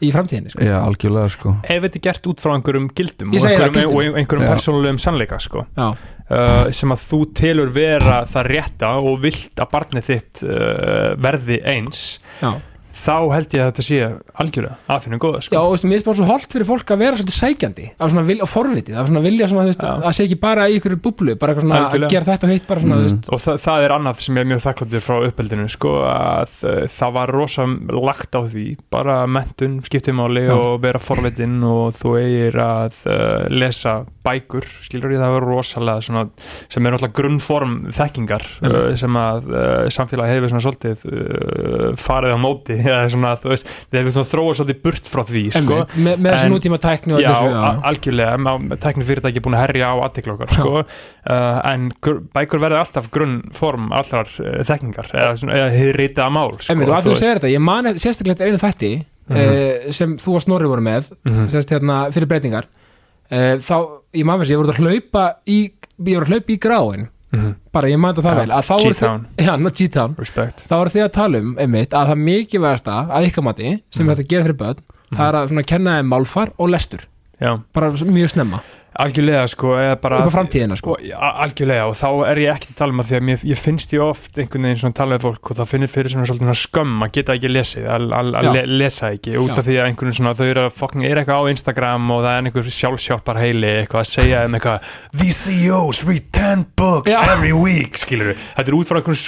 í 0.03 0.11
framtíðinni 0.13 0.51
sko. 0.51 0.61
já, 0.65 0.77
algjörlega 0.85 1.31
sko. 1.31 1.57
ef 1.65 1.83
þetta 1.83 1.97
er 1.97 2.05
gert 2.09 2.27
út 2.27 2.41
frá 2.41 2.55
einhverjum 2.57 2.89
gildum 2.95 3.29
og 3.29 3.35
einhverjum, 3.35 4.15
einhverjum 4.17 4.47
Já. 4.47 4.53
persónulegum 4.55 4.99
sannleika 5.01 5.39
sko 5.41 5.65
uh, 5.77 6.71
sem 6.71 6.91
að 6.91 7.01
þú 7.11 7.21
telur 7.35 7.71
vera 7.73 8.25
það 8.27 8.47
rétta 8.49 8.93
og 9.03 9.21
vilt 9.21 9.55
að 9.61 9.71
barnið 9.71 10.05
þitt 10.11 10.43
uh, 10.45 11.17
verði 11.21 11.61
eins 11.65 12.19
já 12.43 12.55
þá 12.97 13.17
held 13.31 13.55
ég 13.55 13.63
að 13.63 13.69
þetta 13.71 13.85
sé 13.87 13.99
algjörlega 14.43 14.77
aðfinnum 14.91 15.21
góða 15.23 15.41
Já, 15.41 15.45
sko. 15.47 15.61
og 15.61 15.75
veistu, 15.75 15.89
mér 15.89 15.99
finnst 16.01 16.09
bara 16.09 16.19
svo 16.19 16.29
holdt 16.29 16.55
fyrir 16.55 16.69
fólk 16.69 16.91
að 16.91 17.03
vera 17.05 17.19
svolítið 17.21 17.37
sækjandi 17.37 17.87
svona 18.01 18.25
vil, 18.27 18.37
og 18.43 18.51
forvitið, 18.51 18.97
að 18.99 19.11
svona 19.11 19.23
vilja 19.25 19.49
svona, 19.51 19.67
veist, 19.69 19.85
Já. 19.85 19.93
að 20.01 20.17
sé 20.17 20.27
ekki 20.27 20.39
bara 20.43 20.67
í 20.67 20.79
ykkur 20.81 20.97
búblu, 21.05 21.37
bara 21.41 21.55
svona 21.59 21.81
að 21.87 22.07
gera 22.11 22.27
þetta 22.27 22.49
og 22.49 22.55
hitt 22.55 22.67
bara 22.69 22.85
svona, 22.85 23.01
veist, 23.05 23.31
og 23.31 23.43
það, 23.45 23.61
það 23.65 23.87
er 23.87 23.95
annað 23.97 24.25
sem 24.27 24.41
ég 24.41 24.47
er 24.47 24.51
mjög 24.51 24.63
þakkláttur 24.67 25.05
frá 25.07 25.29
uppeldinu 25.29 25.69
sko, 25.71 25.95
að 26.11 26.57
uh, 26.67 26.81
það 26.99 27.15
var 27.19 27.35
rosa 27.37 27.67
lagt 28.11 28.39
á 28.39 28.41
því, 28.43 28.67
bara 28.93 29.19
mentun 29.31 29.79
skiptimáli 29.87 30.47
Já. 30.49 30.55
og 30.57 30.81
vera 30.83 31.03
forvitin 31.03 31.59
og 31.67 31.95
þú 31.99 32.17
eigir 32.21 32.61
að 32.65 33.01
uh, 33.07 33.47
lesa 33.55 34.01
bækur, 34.27 34.67
skilur 34.85 35.15
ég 35.15 35.23
það 35.23 35.37
var 35.39 35.49
rosalega 35.49 36.05
svona, 36.05 36.27
sem 36.69 36.85
er 36.85 36.97
náttúrulega 36.97 37.19
grunnform 37.21 37.79
þekkingar 37.97 38.45
Einmitt. 38.61 38.99
sem 39.01 39.17
að 39.17 39.49
samfélagi 39.95 40.35
hefur 40.35 40.53
svona 40.53 40.65
svolítið 40.67 41.97
farið 42.01 42.37
á 42.37 42.39
móti 42.41 42.77
eða 42.91 43.11
svona, 43.15 43.33
þú 43.41 43.51
veist, 43.53 43.71
þeir 43.91 44.01
hefur 44.01 44.15
svona 44.17 44.31
þróað 44.31 44.59
svolítið 44.61 44.81
burt 44.85 45.11
frá 45.13 45.23
því, 45.31 45.43
sko. 45.55 45.79
Einmitt, 45.81 45.95
með, 46.07 46.19
með 46.27 46.35
þessu 46.37 46.51
nútíma 46.55 46.79
tækni 46.85 47.15
og 47.17 47.23
Já, 47.25 47.29
þessu, 47.31 47.55
a- 47.61 47.81
algjörlega, 47.91 48.55
tækni 48.85 49.07
fyrirtæki 49.11 49.41
er 49.41 49.45
búin 49.47 49.57
að 49.59 49.65
herja 49.67 49.91
á 49.91 49.97
aðtikla 50.07 50.35
okkar 50.37 50.55
sko. 50.59 50.75
uh, 50.85 51.61
en 51.73 51.89
bækur 52.35 52.63
verður 52.65 52.83
alltaf 52.83 53.11
grunnform 53.15 53.91
allrar 53.97 54.29
uh, 54.41 54.61
þekkingar 54.67 55.11
eða, 55.15 55.33
svona- 55.41 55.57
eða 55.61 55.71
hefur 55.79 55.99
reytið 56.03 56.25
að 56.27 56.35
mál 56.37 56.51
sko, 56.59 56.73
einmitt, 56.75 56.89
og 56.91 56.97
að 56.99 57.09
þú 57.11 57.17
segir 57.21 57.41
þetta, 57.41 57.53
ég 57.55 57.65
man 57.71 57.91
eftir- 57.91 58.05
sérstaklega 58.09 58.47
einu 58.51 58.61
þætti 58.67 58.93
Mhm. 59.31 59.39
uh, 59.39 59.91
sem 59.95 60.17
þú 60.19 60.33
og 60.35 60.43
Snorri 60.43 60.67
voru 60.67 60.83
með, 60.83 61.11
Mhm. 61.25 61.45
sérst 61.53 61.71
hérna 61.71 62.11
fyrir 62.11 62.27
breytingar. 62.27 62.65
Uh, 63.31 63.61
þá, 63.63 63.77
ég 64.19 64.25
man 64.27 64.41
þess, 64.41 64.51
ég 64.51 64.59
voru 64.59 64.73
að 64.73 64.81
hlaupa 64.83 65.25
í, 65.47 65.59
ég 66.03 66.17
voru 66.19 66.27
að 66.27 66.33
hlaupa 66.33 66.51
í 66.51 66.59
gráin 66.59 67.05
Mhm. 67.33 67.55
bara, 67.73 67.87
ég 67.89 67.99
þetta 68.17 68.23
það 68.27 68.37
vel, 68.41 68.51
að 68.51 68.65
G-Town, 69.79 70.15
þá 70.67 70.75
voru 70.77 70.91
þið 70.91 71.05
að 71.05 71.13
tala 71.13 71.39
um, 71.39 71.57
einmitt, 71.59 71.91
að 71.95 72.09
það 72.11 72.19
mikilvægasta 72.27 72.97
að 73.11 73.27
ykkar 73.31 73.45
mati, 73.45 73.83
sem 73.91 74.05
Mhm. 74.07 74.11
er 74.11 74.17
hægt 74.17 74.25
að 74.25 74.29
gera 74.29 74.45
fyrir 74.45 74.59
börn 74.63 74.81
það 75.15 75.29
er 75.29 75.35
að 75.41 75.49
svona 75.51 75.67
kenna 75.67 75.91
þeim 76.01 76.09
málfar 76.11 76.49
og 76.59 76.69
lestur. 76.71 77.01
Já, 77.41 77.61
bara 77.73 77.91
mjög 77.91 78.31
snemma 78.35 78.61
algjörlega 79.01 79.47
sko 79.51 79.75
á 80.27 80.31
framtíðina 80.35 80.77
sko. 80.79 80.97
Algjörlega 81.15 81.87
og 81.87 81.95
þá 81.95 82.09
er 82.31 82.41
ég 82.43 82.51
ekki 82.57 82.73
að 82.73 82.79
tala 82.81 82.95
um 82.95 83.03
að 83.03 83.11
því 83.11 83.17
að 83.21 83.25
mér, 83.29 83.45
ég 83.51 83.61
finnst 83.61 83.93
ég 83.95 84.03
oft 84.03 84.39
einhvern 84.41 84.67
veginn 84.67 84.81
svona 84.83 84.97
tala 84.99 85.17
við 85.19 85.27
fólk 85.29 85.51
og 85.53 85.59
þá 85.61 85.65
finnir 85.71 85.93
fyrir 85.93 86.11
svona 86.15 86.27
svona 86.31 86.57
skömm 86.59 87.05
að 87.07 87.13
geta 87.19 87.37
ekki 87.39 87.51
lesið 87.53 87.87
að, 87.87 88.07
le, 88.51 88.65
lesa 88.83 89.13
ekki 89.15 89.37
út 89.41 89.55
af 89.55 89.65
því 89.69 89.79
að 89.79 89.89
einhvern 89.91 90.17
svona 90.19 90.35
þau 90.41 90.45
eru 90.51 90.65
að 90.67 90.75
fokkin 90.81 91.07
er 91.07 91.23
eitthvað 91.23 91.41
á 91.41 91.51
Instagram 91.55 92.11
og 92.17 92.23
það 92.27 92.35
er 92.41 92.51
einhver 92.51 92.71
sjálfsjálpar 92.81 93.41
heili 93.45 93.73
eitthvað 93.85 94.05
að 94.05 94.11
segja 94.11 94.43
um 94.49 94.59
eitthvað 94.59 94.91
These 95.23 95.39
CEOs 95.47 96.03
read 96.11 96.29
10 96.35 96.67
books 96.77 97.13
Já. 97.15 97.21
every 97.31 97.55
week 97.55 97.99
skilur 98.03 98.35
þetta 98.35 98.67
er 98.67 98.79
út 98.81 98.91
frá 98.91 99.01
einhvern 99.01 99.19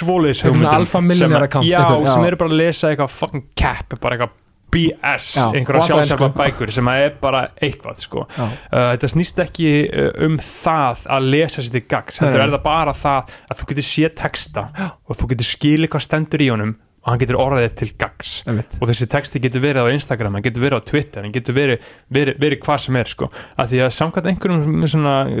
Eitthvað 0.83 0.91
sem 0.91 1.07
millionaire 1.07 1.45
að- 1.45 1.49
account, 1.49 1.67
já, 1.71 1.79
eitthvað, 1.79 2.07
sem 2.13 2.25
eru 2.29 2.41
bara 2.43 2.51
að 2.53 2.59
lesa 2.59 2.91
eitthvað 2.91 3.13
fucking 3.19 3.45
cap 3.55 3.99
bara 4.03 4.17
eitthvað 4.19 4.39
BS, 4.73 5.27
Já, 5.37 5.45
einhverja 5.53 5.99
ensku. 6.01 6.29
bækur 6.37 6.71
sem 6.73 6.89
er 6.93 7.13
bara 7.21 7.43
eitthvað 7.61 8.01
sko. 8.03 8.25
Uh, 8.39 8.47
þetta 8.73 9.11
snýst 9.13 9.43
ekki 9.43 9.69
uh, 9.87 10.09
um 10.25 10.39
það 10.41 11.05
að 11.17 11.29
lesa 11.35 11.61
sér 11.61 11.77
til 11.77 11.85
gags 11.95 12.21
þetta 12.21 12.41
er 12.47 12.55
það 12.55 12.63
bara 12.65 12.95
það 12.97 13.35
að 13.49 13.59
þú 13.61 13.69
getur 13.73 13.87
séð 13.89 14.15
texta 14.23 14.65
og 14.89 15.19
þú 15.19 15.29
getur 15.33 15.49
skilið 15.53 15.93
hvað 15.93 16.05
stendur 16.07 16.43
í 16.43 16.49
honum 16.53 16.75
og 17.03 17.09
hann 17.11 17.19
getur 17.19 17.35
orðið 17.43 17.73
til 17.81 17.89
gags 17.99 18.29
Einmitt. 18.47 18.77
og 18.79 18.87
þessi 18.87 19.07
texti 19.11 19.41
getur 19.43 19.63
verið 19.65 19.85
á 19.85 19.93
Instagram 19.93 20.37
hann 20.37 20.45
getur 20.45 20.63
verið 20.63 20.79
á 20.79 20.87
Twitter, 20.87 21.25
hann 21.25 21.33
getur 21.35 21.55
verið, 21.57 21.89
verið, 22.15 22.37
verið 22.39 22.61
hvað 22.63 22.79
sem 22.85 22.99
er 23.01 23.11
sko, 23.11 23.27
að 23.59 23.73
því 23.73 23.81
að 23.83 23.91
samkvæmt 23.97 24.29
einhverjum 24.31 24.85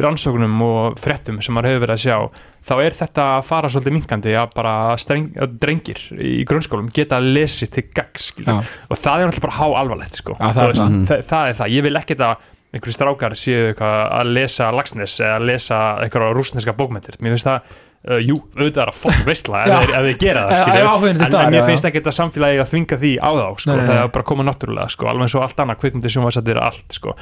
rannsóknum 0.03 0.57
og 0.65 0.97
fréttum 0.99 1.39
sem 1.43 1.55
maður 1.55 1.71
hefur 1.73 1.85
verið 1.85 1.95
að 1.95 2.03
sjá 2.03 2.17
þá 2.63 2.73
er 2.83 2.97
þetta 2.99 3.27
að 3.37 3.45
fara 3.47 3.71
svolítið 3.71 3.95
minkandi 3.97 4.35
að 4.39 4.53
bara 4.55 4.73
streng, 5.01 5.29
að 5.39 5.55
drengir 5.63 6.01
í 6.19 6.33
grunnskólum 6.47 6.89
geta 6.95 7.19
að 7.19 7.29
lesi 7.35 7.67
til 7.71 7.85
gags. 7.95 8.31
Já. 8.39 8.59
og 8.63 8.99
það 8.99 9.23
er 9.23 9.29
náttúrulega 9.31 9.47
bara 9.47 9.57
há 9.59 9.67
alvarlegt 9.83 10.19
sko. 10.19 10.35
Já, 10.39 10.49
það 10.55 10.63
Þú 10.63 10.69
er 10.69 10.77
það. 10.79 10.99
það, 11.09 11.23
það 11.31 11.49
er 11.53 11.57
það, 11.59 11.73
ég 11.77 11.87
vil 11.87 11.99
ekki 11.99 12.17
að 12.19 12.45
einhverju 12.73 12.95
strákar 12.95 13.35
séu 13.37 13.73
að 13.77 14.31
lesa 14.33 14.69
Lagsnes 14.73 15.13
eða 15.21 15.35
að 15.37 15.43
lesa 15.51 15.81
eitthvað 16.01 16.31
rúsneska 16.39 16.73
bókmentir 16.77 17.19
mér 17.21 17.35
finnst 17.35 17.45
það, 17.49 17.75
uh, 18.09 18.19
jú, 18.19 18.37
auðvitað 18.57 18.83
er 18.83 18.91
að 18.91 18.99
fokk 18.99 19.23
veistla 19.27 19.63
ef, 19.63 19.89
þeir 19.93 20.19
gera 20.21 20.43
það 20.49 21.07
en, 21.09 21.23
en 21.23 21.51
mér 21.53 21.59
já, 21.61 21.65
finnst 21.71 21.89
ekki 21.89 22.01
þetta 22.01 22.15
samfélagi 22.19 22.61
að 22.63 22.71
þvinga 22.73 22.99
því 23.03 23.13
á 23.19 23.29
þá 23.31 23.45
sko. 23.63 23.71
Nei, 23.71 23.75
nei, 23.79 23.87
það 23.89 23.99
er 24.01 24.13
bara 24.15 24.25
að 24.25 24.29
koma 24.31 24.47
náttúrulega 24.49 24.93
sko. 24.93 25.09
alveg 25.11 25.27
eins 25.27 25.35
og 25.37 25.45
allt 25.47 25.63
annað 25.63 25.81
kvikmyndi 25.83 26.13
sjónvarsættir 26.13 26.61
allt 26.63 26.97
sko. 26.99 27.17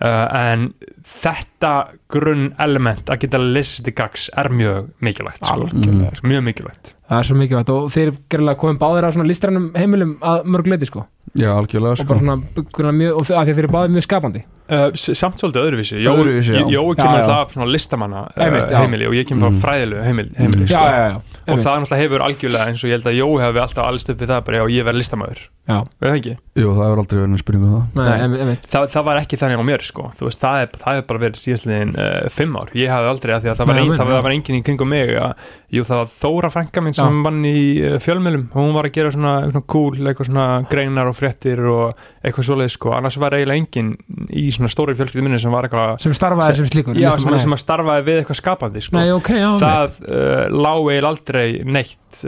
Uh, 0.00 0.26
en 0.40 0.68
þetta 1.06 1.72
grunn 2.10 2.50
element 2.60 3.10
að 3.12 3.22
geta 3.24 3.40
lesið 3.40 3.88
til 3.88 3.94
gags 4.00 4.28
er 4.38 4.50
mjög 4.52 4.90
mikilvægt 5.04 5.44
sko. 5.44 5.54
Algjörlega, 5.68 6.14
sko. 6.18 6.26
mjög 6.32 6.44
mikilvægt 6.50 6.94
það 7.10 7.18
er 7.22 7.26
svo 7.26 7.36
mikilvægt 7.40 7.72
og 7.74 7.88
þeir 7.94 8.12
gerðilega 8.30 8.60
komið 8.62 8.80
báðir 8.84 9.08
svona 9.16 9.26
listrænum 9.30 9.70
heimilum 9.74 10.16
að 10.22 10.44
mörg 10.46 10.70
leiti 10.74 10.86
sko 10.90 11.06
Já, 11.38 11.50
algjörlega 11.54 11.94
og 11.94 11.98
sko. 12.00 12.06
bara 12.10 12.20
svona, 12.20 12.92
mjög, 12.92 13.16
og 13.20 13.26
þau- 13.28 13.36
af 13.38 13.44
því 13.46 13.50
að 13.52 13.54
þeir 13.54 13.64
eru 13.64 13.74
báðir 13.76 13.94
mjög 13.98 14.08
skapandi 14.08 14.46
Uh, 14.70 14.92
samt 14.94 15.34
svolítið 15.40 15.64
öðruvísi 15.66 15.96
Jó, 15.98 16.12
Öðruvísi, 16.14 16.52
já. 16.54 16.62
Jói 16.70 16.92
kemur 16.94 17.16
alltaf 17.18 17.40
af 17.42 17.54
svona 17.56 17.66
listamanna 17.74 18.20
uh, 18.30 18.42
Einmitt, 18.44 18.70
heimili 18.70 19.08
og 19.08 19.16
ég 19.18 19.24
kemur 19.26 19.48
frá 19.48 19.50
Mm. 19.50 19.56
fræðilegu 19.64 20.04
heimili, 20.06 20.30
heimili 20.38 20.66
sko. 20.68 20.76
já, 20.78 20.92
já, 20.94 21.08
já, 21.10 21.16
og 21.16 21.48
einmitt. 21.50 21.64
það 21.66 21.80
náttúrulega 21.80 21.98
hefur 22.04 22.22
algjörlega 22.22 22.66
eins 22.70 22.84
og 22.84 22.86
ég 22.86 22.94
held 22.94 23.08
að 23.10 23.16
Jói 23.18 23.40
hefur 23.42 23.60
alltaf 23.64 23.88
alveg 23.88 24.12
upp 24.14 24.20
við 24.22 24.30
það 24.30 24.44
bara 24.46 24.60
já, 24.60 24.64
ég 24.76 24.86
verð 24.86 25.00
listamæður 25.02 25.40
já, 25.42 25.78
það 25.98 26.14
ekki? 26.20 26.36
Jú, 26.54 26.68
það 26.78 26.86
hefur 26.86 27.02
aldrei 27.02 27.18
verið 27.24 27.42
spurningu 27.42 27.66
um 27.66 27.74
það 27.74 27.98
nei, 27.98 28.06
Nei. 28.06 28.20
einmitt, 28.22 28.40
einmitt. 28.46 28.70
Það, 28.70 28.86
það 28.94 29.04
var 29.10 29.20
ekki 29.24 29.40
þannig 29.42 29.58
á 29.58 29.64
mér 29.66 29.82
sko. 29.90 30.06
Þú 30.16 30.26
veist, 30.28 30.40
það 30.40 30.62
er, 30.64 30.70
það 30.80 31.00
er 31.00 31.04
bara 31.10 31.22
verið 31.24 31.40
síðastliðin 31.40 31.92
uh, 31.94 32.28
fimm 32.32 32.56
ár. 32.58 32.72
Ég 32.78 32.92
hafði 32.92 33.10
aldrei 33.12 33.32
að 33.34 33.44
því 33.44 33.50
að 33.52 33.60
það 33.60 33.70
var, 33.70 33.80
ein, 33.82 33.92
það, 34.00 34.12
var 34.26 34.34
enginn 34.36 34.58
í 34.58 34.62
kringum 34.66 34.90
mig 34.90 35.12
að, 35.20 35.46
jú, 35.76 35.84
það 35.88 36.02
var 36.02 36.10
Þóra 36.20 36.50
frænka 36.54 36.84
minn 36.84 36.96
sem 36.96 37.20
vann 37.26 37.40
í 37.48 37.54
uh, 37.84 37.96
fjölmjölum 38.02 38.46
og 38.50 38.58
hún 38.60 38.74
var 38.76 38.88
að 38.90 38.96
gera 38.98 39.12
svona, 39.14 39.34
svona 39.50 39.64
cool, 39.74 40.00
eitthvað 40.00 40.30
svona 40.30 40.46
greinar 40.70 41.10
og 41.10 41.16
fréttir 41.18 41.62
og 41.70 42.04
eitthvað 42.24 42.48
svoleið 42.50 42.74
sko. 42.74 42.94
Annars 42.96 43.18
var 43.22 43.38
eiginlega 43.38 43.62
enginn 43.62 43.92
í 44.30 44.46
svona 44.54 44.72
stóri 44.72 44.96
fjölskyldu 44.98 45.26
minni 45.26 45.40
sem 45.42 45.54
var 45.54 45.68
eitthvað 45.68 45.96
sem 46.04 46.16
starfaði 46.16 46.60
sem 46.60 46.70
slíkur 46.70 46.98
já, 47.00 47.10
sem, 47.16 47.38
sem 47.44 47.56
að 47.56 47.62
starfaði 47.64 48.06
við 48.08 48.22
eitthvað 48.22 48.40
skapandi 48.40 48.84
sko. 48.84 48.98
nei, 48.98 49.12
ok, 49.14 49.32
já, 49.38 49.48
það 49.60 50.00
uh, 50.04 50.44
lá 50.54 50.72
eiginlega 50.74 51.10
aldrei 51.10 51.46
neitt 51.64 52.22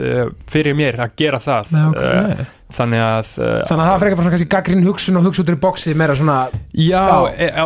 fyrir 0.49 0.75
mér 0.77 1.01
að 1.03 1.15
gera 1.19 1.39
það 1.43 1.73
Nei, 1.73 1.83
ok, 1.89 2.03
nei. 2.03 2.45
Þannig 2.77 3.01
að 3.03 3.29
uh, 3.39 3.51
þannig 3.69 3.83
að 3.83 3.89
það 3.91 4.01
frekar 4.03 4.17
bara 4.17 4.23
svona 4.25 4.33
kannski 4.35 4.49
gaggrín 4.53 4.83
hugsun 4.87 5.19
og 5.19 5.27
hugsa 5.27 5.43
út 5.43 5.51
í 5.53 5.57
boxi 5.63 5.93
meira 5.99 6.15
svona, 6.19 6.37
já, 6.73 7.03
Já. 7.03 7.19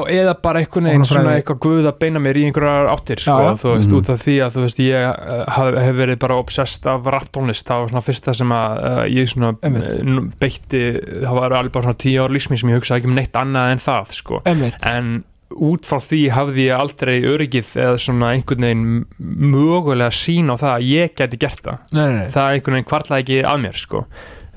e 0.08 0.18
eða 0.22 0.34
bara 0.44 0.62
einhvern 0.64 0.90
veginn 0.92 1.06
svona 1.10 1.36
eitthvað 1.38 1.60
guð 1.68 1.90
að 1.92 1.98
beina 2.04 2.22
mér 2.24 2.40
í 2.42 2.46
einhverjar 2.50 2.92
áttir 2.94 3.24
sko, 3.24 3.38
Já, 3.38 3.48
já. 3.48 3.60
þú 3.64 3.74
veist, 3.76 3.90
Mhm. 3.92 3.98
út 4.02 4.10
af 4.16 4.20
því 4.26 4.36
að 4.48 4.58
þú 4.58 4.66
veist, 4.68 4.84
ég 4.88 5.08
uh, 5.08 5.46
haf, 5.58 5.72
hef 5.88 5.96
verið 6.02 6.20
bara 6.26 6.40
obsessed 6.42 6.88
af 6.92 7.08
rapptónlist, 7.18 7.66
það 7.68 7.80
var 7.86 7.90
svona 7.96 8.06
fyrsta 8.10 8.36
sem 8.42 8.54
að 8.58 8.84
uh, 8.84 9.06
ég 9.18 9.32
svona 9.32 9.54
Einmitt. 9.64 9.90
uh, 10.04 10.28
beitti, 10.40 10.84
það 11.24 11.40
var 11.42 11.58
alveg 11.62 11.72
bara 11.78 11.88
svona 11.90 12.02
tíu 12.04 12.22
ár 12.28 12.36
lífsmín 12.36 12.60
sem 12.62 12.70
ég 12.70 12.80
hugsaði 12.82 13.02
ekki 13.04 13.12
um 13.12 13.18
neitt 13.18 13.42
annað 13.42 13.72
en 13.78 13.84
það 13.88 14.14
sko, 14.22 14.42
einmitt 14.46 14.86
en 14.88 15.12
út 15.64 15.86
frá 15.88 15.96
því 16.04 16.18
hafði 16.36 16.66
ég 16.68 16.76
aldrei 16.76 17.22
öryggið 17.24 17.70
eða 17.80 18.00
svona 18.04 18.34
einhvern 18.36 18.66
veginn 18.68 19.06
mögulega 19.56 20.12
sín 20.12 20.52
á 20.52 20.56
það 20.60 20.74
að 20.74 20.88
ég 20.92 21.14
geti 21.18 21.40
gert 21.40 21.62
það 21.64 21.78
nei, 21.96 22.02
nei, 22.04 22.16
nei. 22.18 22.28
það 22.34 22.50
einhvern 22.58 22.76
veginn 22.78 22.90
kvarlaði 22.92 23.24
ekki 23.24 23.38
að 23.48 23.62
mér 23.64 23.80
sko. 23.80 24.02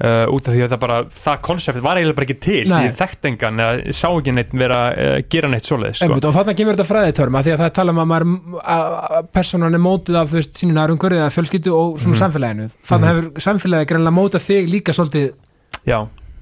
Uh, 0.04 0.26
út 0.34 0.48
af 0.48 0.54
því 0.54 0.62
að 0.64 0.70
það 0.74 0.80
bara 0.84 0.98
það 1.04 1.40
konsept 1.48 1.82
var 1.84 1.96
eiginlega 2.00 2.16
bara 2.20 2.26
ekki 2.28 2.38
til 2.40 2.68
Nei. 2.70 2.84
ég 2.88 2.94
þekkt 3.00 3.28
engan 3.30 3.60
eða 3.64 3.94
sá 3.96 4.06
ekki 4.10 4.34
neitt 4.36 4.54
vera 4.62 4.78
uh, 4.92 5.16
gera 5.32 5.48
neitt 5.52 5.64
svoleið 5.68 5.94
sko. 5.98 6.06
Einmitt, 6.08 6.24
og 6.30 6.34
þarna 6.38 6.54
kemur 6.58 6.78
þetta 6.78 6.88
fræðitörm 6.92 7.36
að 7.40 7.44
því 7.48 7.52
að 7.54 7.60
það 7.60 7.68
er 7.70 7.76
tala 7.80 7.92
um 7.96 8.00
að 8.04 8.10
maður 8.12 8.28
að- 8.60 8.96
að 9.20 9.28
personan 9.32 9.74
er 9.74 9.84
mótuð 9.84 10.16
af 10.22 10.30
þú 10.32 10.40
veist, 10.40 10.54
sínu 10.60 10.72
nærumhverju 10.78 11.20
eða 11.20 11.34
fjölskyldu 11.36 11.74
og 11.76 11.98
svona 11.98 12.14
Mhm. 12.16 12.22
samfélaginu 12.22 12.70
þannig 12.86 13.10
Mhm. 13.10 13.20
hefur 13.20 13.44
samfélagið 13.48 13.90
greinlega 13.92 14.18
mótað 14.20 14.46
þig 14.48 14.70
líka 14.70 14.92
svolítið 14.96 15.32
já, 15.86 15.98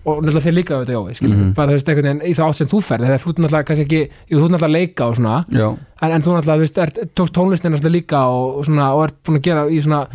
og 0.09 0.23
náttúrulega 0.25 0.47
þér 0.47 0.55
líka 0.57 0.73
auðvitað 0.79 0.97
Jói, 0.97 1.15
skilur 1.19 1.37
Mhm. 1.37 1.53
bara 1.55 1.69
þú 1.69 1.75
veist 1.77 1.89
einhvern 1.89 2.09
veginn 2.09 2.23
í 2.31 2.35
þá 2.39 2.43
átt 2.49 2.57
sem 2.57 2.67
þú 2.69 2.79
ferð 2.81 3.05
þegar 3.05 3.23
þú 3.25 3.33
náttúrulega 3.35 3.67
kannski 3.69 3.85
ekki, 3.85 4.01
jú 4.31 4.39
þú 4.39 4.49
náttúrulega 4.49 4.69
að 4.71 4.77
leika 4.79 5.05
og 5.09 5.17
svona 5.17 5.45
Já, 5.53 5.69
en, 6.03 6.13
en 6.13 6.23
þú 6.23 6.31
náttúrulega, 6.33 6.57
þú 6.57 6.65
veist, 6.65 7.15
tókst 7.15 7.35
tónlistina 7.37 7.91
líka 7.93 8.19
og, 8.25 8.59
og 8.59 8.65
svona, 8.67 8.95
og 8.95 9.05
ert 9.05 9.15
búin 9.25 9.37
að 9.39 9.43
gera 9.43 9.67
í 9.69 9.83
svona, 9.85 10.07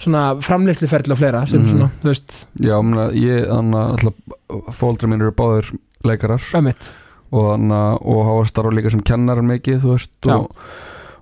svona 0.00 0.22
framleysluferðli 0.40 1.12
og 1.14 1.18
fleira 1.20 1.42
sem 1.46 1.60
Mhm. 1.62 1.70
svona, 1.74 1.90
þú 2.02 2.08
veist, 2.10 2.46
já, 2.60 2.76
mena, 2.82 3.08
ég 3.12 3.46
þannig 3.50 4.14
að 4.48 4.72
fóldri 4.72 5.08
mín 5.10 5.20
eru 5.20 5.32
báðir 5.36 5.70
leikarar. 6.04 6.40
Ömmit 6.56 6.88
og, 7.32 7.50
hana, 7.52 7.80
og 8.00 8.24
hafa 8.26 8.46
starfa 8.48 8.72
líka 8.74 8.90
sem 8.90 9.00
kennar 9.06 9.42
mikið, 9.44 9.80
þú 9.84 9.92
veist 9.94 10.30
og, 10.32 10.50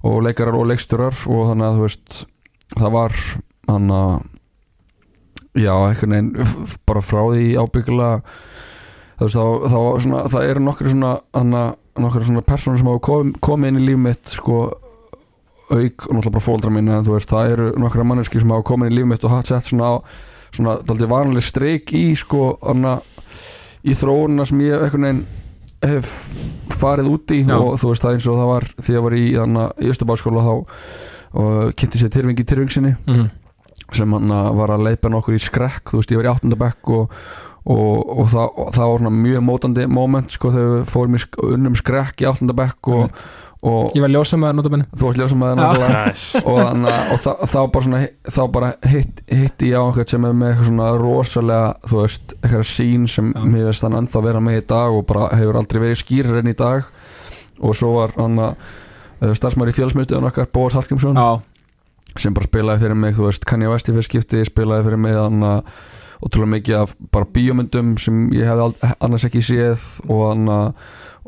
og 0.04 0.22
leikarar 0.22 0.54
og 0.56 0.66
leiksturar. 0.70 1.12
Og 1.28 1.50
þannig 1.50 1.66
að 1.68 1.76
þú 1.76 1.82
veist 1.88 2.24
það 2.78 2.92
var 2.92 3.12
hann 3.68 3.88
að 3.90 4.22
já, 5.58 5.74
f- 6.38 6.56
f- 6.64 6.78
bara 6.86 7.00
frá 7.02 7.22
því 7.32 7.56
ábyggilega 7.58 8.22
þú 9.18 9.26
veist, 9.26 9.34
þá, 9.34 9.44
þá 9.68 9.78
svona, 10.04 10.22
það 10.30 10.48
eru 10.52 10.60
nokkri 10.64 10.92
svona 10.92 11.12
hana, 11.34 11.62
nokkri 11.98 12.24
svona 12.28 12.44
personur 12.46 12.78
sem 12.78 12.86
hafa 12.86 13.00
kom, 13.02 13.32
komið 13.42 13.68
inn 13.72 13.80
í 13.82 13.86
líf 13.88 13.98
mitt 13.98 14.28
sko 14.38 14.60
auk 15.68 16.06
og 16.08 16.16
náttúrulega 16.16 16.34
bara 16.34 16.44
fóldra 16.44 16.72
mín 16.72 16.90
en 16.92 17.04
þú 17.06 17.16
veist, 17.16 17.30
það 17.30 17.52
eru 17.54 17.68
nokkra 17.82 18.06
manneski 18.08 18.40
sem 18.40 18.52
hafa 18.52 18.66
komið 18.70 18.90
inn 18.90 18.96
í 18.96 18.98
líf 18.98 19.08
mitt 19.10 19.26
og 19.28 19.34
hatt 19.34 19.50
sett 19.50 19.68
svona 19.68 19.92
á 19.92 19.94
svona 20.54 20.78
daldið 20.86 21.10
vanlega 21.10 21.44
streik 21.44 21.92
í 21.96 22.04
sko 22.18 22.54
hana, 22.62 22.98
í 23.84 23.96
þróunina 23.96 24.46
sem 24.48 24.62
ég 24.64 24.84
einhvern 24.86 25.08
veginn 25.08 25.26
hef 25.84 26.14
farið 26.78 27.10
út 27.12 27.34
í 27.34 27.42
Já. 27.44 27.56
og 27.58 27.76
þú 27.80 27.92
veist 27.92 28.04
það 28.04 28.16
eins 28.16 28.28
og 28.30 28.38
það 28.40 28.50
var 28.52 28.68
því 28.78 28.88
að 28.88 28.96
ég 28.96 29.04
var 29.04 29.18
í, 29.18 29.26
hana, 29.36 29.66
í 29.78 29.90
Östubáskóla 29.92 30.46
þá 30.46 30.54
og 31.38 31.76
kynnti 31.78 32.00
sér 32.00 32.12
Tyrfingi 32.14 32.46
Tyrfingsinni 32.48 32.94
mm. 32.96 33.26
sem 33.94 34.16
hann 34.16 34.32
var 34.58 34.72
að 34.74 34.86
leipa 34.88 35.12
nokkur 35.12 35.36
í 35.36 35.42
skrekk 35.42 35.92
þú 35.92 36.00
veist 36.00 36.14
ég 36.14 36.20
var 36.22 36.30
í 36.30 36.32
áttundabekk 36.32 36.92
og, 36.96 37.18
og, 37.68 38.14
og, 38.18 38.30
það, 38.32 38.62
það 38.76 38.90
var 38.90 39.02
svona 39.02 39.12
mjög 39.18 39.44
mótandi 39.44 39.84
moment 39.92 40.32
sko 40.32 40.54
þegar 40.54 40.72
við 40.72 40.88
fórum 40.88 41.18
í 41.18 41.20
sk 41.20 41.44
unnum 41.50 41.76
skrekk 41.76 42.24
í 42.24 42.28
áttundabekk 42.30 42.90
og, 42.94 43.18
og 43.68 43.96
ég 43.96 44.04
var 44.04 44.12
ljósam 44.14 44.40
með 44.44 44.54
notabenni 44.56 44.86
þú 44.94 45.08
varst 45.08 45.20
Já. 45.60 45.68
það 45.82 45.92
nice. 46.08 46.42
og, 46.44 46.60
þannig 46.62 47.12
og 47.12 47.50
þá 47.52 47.58
bara 47.74 47.84
svona 47.88 48.00
þá 48.38 48.40
bara 48.54 48.70
hitt, 48.88 49.22
hitti 49.28 49.72
ég 49.74 49.76
á 49.76 49.84
einhvern 49.84 50.12
sem 50.14 50.28
er 50.30 50.38
með 50.40 50.52
eitthvað 50.52 50.70
svona 50.70 50.88
rosalega 51.02 51.90
þú 51.90 52.00
veist, 52.00 52.34
eitthvað 52.40 52.66
sín 52.72 53.04
sem 53.10 53.30
Já. 53.34 53.44
mér 53.52 53.68
veist 53.68 53.84
hann 53.84 54.00
ennþá 54.00 54.24
vera 54.30 54.42
með 54.48 54.62
í 54.62 54.64
dag 54.72 54.96
og 54.96 55.06
bara 55.12 55.28
hefur 55.36 55.60
aldrei 55.60 55.82
verið 55.84 56.02
skýrir 56.04 56.40
enn 56.40 56.52
í 56.54 56.56
dag 56.58 56.88
og 57.58 57.76
svo 57.76 57.92
var 57.98 58.16
hann 58.16 58.40
að 58.46 58.56
uh, 58.56 59.36
starfsmæri 59.36 59.74
í 59.74 59.78
fjölsmyndstöðun 59.82 60.30
okkar 60.30 60.48
Bóas 60.54 60.78
Hallgrímsson 60.78 61.18
já, 61.18 61.28
sem 62.16 62.32
bara 62.32 62.48
spilaði 62.48 62.86
fyrir 62.86 63.00
mig, 63.04 63.16
þú 63.18 63.28
veist, 63.28 63.44
Kanye 63.48 63.68
West 63.68 63.90
í 63.90 63.96
fyrst 63.96 64.12
skipti 64.14 64.44
spilaði 64.48 64.88
fyrir 64.88 65.02
mig 65.04 65.18
hann 65.18 65.44
að 65.44 65.72
ótrúlega 66.24 66.52
mikið 66.56 66.76
af 66.82 66.94
bara 67.14 67.28
bíómyndum 67.34 67.96
sem 68.02 68.28
ég 68.34 68.46
ald- 68.68 68.94
annars 69.00 69.24
ekki 69.28 69.42
séð 69.44 69.84
og 70.08 70.22
hann 70.32 70.48
að 70.48 70.72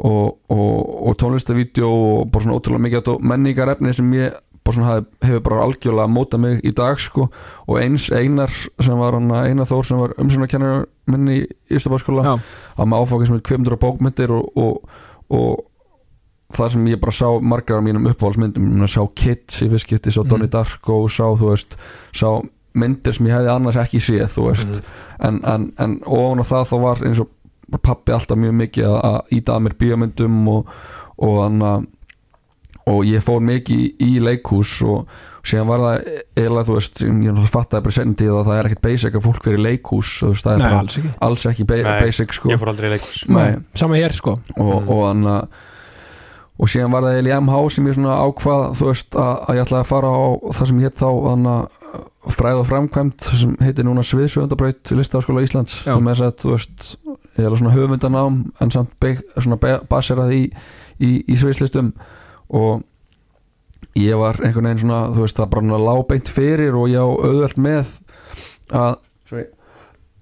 og, 0.01 0.39
og, 0.49 0.77
og 1.11 1.17
tónlistavídeó 1.21 1.89
og 1.91 2.31
bara 2.33 2.45
svona 2.47 2.57
ótrúlega 2.59 2.87
mikið 2.87 3.01
menningarefni 3.21 3.93
sem 3.95 4.13
ég 4.17 4.39
bara 4.65 4.77
hef, 4.87 5.05
hefur 5.25 5.41
bara 5.47 5.63
algjörlega 5.67 6.09
mótað 6.13 6.41
mig 6.45 6.61
í 6.69 6.73
dag 6.77 6.99
sko 7.01 7.29
og 7.67 7.79
eins 7.81 8.09
Einar 8.13 8.51
sem 8.53 8.99
var 9.01 9.17
Einar 9.49 9.67
Þór 9.69 9.87
sem 9.89 9.99
var 10.01 10.15
umsóknarkennar 10.21 10.85
minni 11.11 11.41
í 11.43 11.77
Ístabáskóla 11.77 12.37
að 12.77 12.87
maður 12.91 13.07
áfokið 13.09 13.27
sem 13.31 13.39
er 13.41 13.45
kvimdur 13.49 13.77
og 13.77 13.83
bókmyndir 13.85 14.33
og, 14.37 14.51
og, 14.61 14.97
og 15.33 15.67
það 16.57 16.73
sem 16.75 16.87
ég 16.91 17.01
bara 17.03 17.15
sá 17.15 17.27
margar 17.41 17.79
af 17.81 17.85
mínum 17.87 18.07
meina, 18.75 18.89
sá 18.91 19.01
Kids 19.17 19.61
í 19.65 19.69
fyrst 19.71 19.87
skipti, 19.89 20.11
sá 20.13 20.23
Mhm. 20.25 20.29
Donnie 20.33 20.49
Darko 20.51 20.97
sá, 21.09 21.25
þú 21.39 21.51
veist, 21.53 21.77
sá 22.13 22.41
myndir 22.75 23.13
sem 23.17 23.27
ég 23.27 23.35
hefði 23.35 23.51
annars 23.55 23.77
ekki 23.77 24.01
séð, 24.01 24.29
þú 24.35 24.49
veist 24.49 24.69
Mhm. 24.69 24.83
en, 25.29 25.41
en, 25.45 25.73
en 25.79 26.01
ofan 26.07 26.41
á 26.43 26.45
það 26.47 26.69
þá 26.71 26.77
var 26.81 26.97
eins 27.07 27.21
og 27.21 27.29
pappi 27.83 28.13
alltaf 28.13 28.39
mjög 28.39 28.55
mikið 28.65 28.85
að- 28.85 29.03
að 29.05 29.21
íta 29.39 29.55
að 29.57 29.63
mér 29.67 29.75
bíómyndum 29.79 30.49
og, 30.49 30.67
og 31.19 31.43
hann 31.45 31.61
að 31.63 31.87
og 32.91 33.05
ég 33.05 33.23
fór 33.23 33.41
mikið 33.45 33.77
í, 33.79 33.95
í 34.01 34.21
leikhús 34.25 34.71
og 34.89 35.07
síðan 35.47 35.67
var 35.69 35.79
það 35.85 36.07
eiginlega 36.37 36.67
þú 36.67 36.75
veist, 36.75 37.03
ég 37.05 37.51
fattaði 37.53 37.83
bara 37.85 37.93
senn 37.95 38.15
tíð 38.19 38.33
að 38.41 38.47
það 38.49 38.59
er 38.59 38.69
ekkert 38.71 38.83
basic 38.83 39.15
að 39.15 39.23
fólk 39.29 39.45
verið 39.47 39.61
í 39.61 39.65
leikhús 39.69 40.11
þú 40.21 40.31
veist, 40.33 40.45
það 40.47 40.53
er 40.53 40.59
Nei, 40.59 40.65
bara 40.67 40.81
alls 40.81 40.97
ekki 40.99 41.11
alls 41.29 41.45
ekki 41.53 41.67
ba 41.71 41.75
Nei, 41.85 42.01
basic 42.01 42.33
sko 42.35 42.51
Ég 42.51 42.59
fór 42.59 42.69
aldrei 42.73 42.89
í 42.89 42.93
leikus 42.97 43.21
Nei. 43.29 43.57
Sama 43.75 43.95
hér 44.01 44.13
sko 44.17 44.31
og, 44.57 44.73
Mm. 44.83 44.89
og 44.91 45.07
hann 45.07 45.23
að 45.25 45.49
og 46.61 46.69
síðan 46.69 46.93
var 46.93 47.07
það 47.07 47.15
eiginlega 47.17 47.37
í 47.39 47.41
MH 47.47 47.61
sem 47.75 47.87
ég 47.89 47.95
svona 47.97 48.17
ákvað 48.21 48.65
þú 48.77 48.89
veist 48.91 49.17
að, 49.17 49.31
að 49.49 49.57
ég 49.57 49.63
ætlaði 49.65 49.81
að 49.81 49.91
fara 49.91 50.11
á 50.13 50.21
það 50.59 50.69
sem 50.71 50.83
hétt 50.85 50.99
þá 51.01 51.09
að 51.11 52.35
fræð 52.37 52.59
og 52.61 52.67
framkvæmt 52.69 53.29
sem 53.41 53.55
heitir 53.65 53.87
núna 53.89 54.03
Sviðsvöndabraut 54.05 54.91
listafaskóla 54.93 55.41
Íslands. 55.47 55.79
Sem 55.87 56.11
er 56.13 56.21
að 56.27 56.35
þú 56.43 56.53
veist 56.53 56.91
ég 57.41 57.47
er 57.49 57.57
svona 57.57 57.73
höfundanám 57.73 58.37
en 58.61 58.71
samt 58.75 58.93
be, 59.01 59.15
svona 59.41 59.57
baserað 59.89 60.35
í, 60.37 60.43
í, 61.01 61.11
í 61.25 61.39
sviðslistum. 61.41 61.95
Og 62.53 62.83
ég 63.97 64.21
var 64.21 64.37
einhvern 64.45 64.69
veginn 64.69 64.83
svona 64.85 65.01
þú 65.17 65.25
veist 65.25 65.41
það 65.41 65.51
bara 65.57 65.81
lábeint 65.89 66.29
fyrir 66.31 66.77
og 66.77 66.91
ég 66.93 67.01
á 67.01 67.09
auðvelt 67.09 67.57
með 67.57 67.97
að 68.77 69.01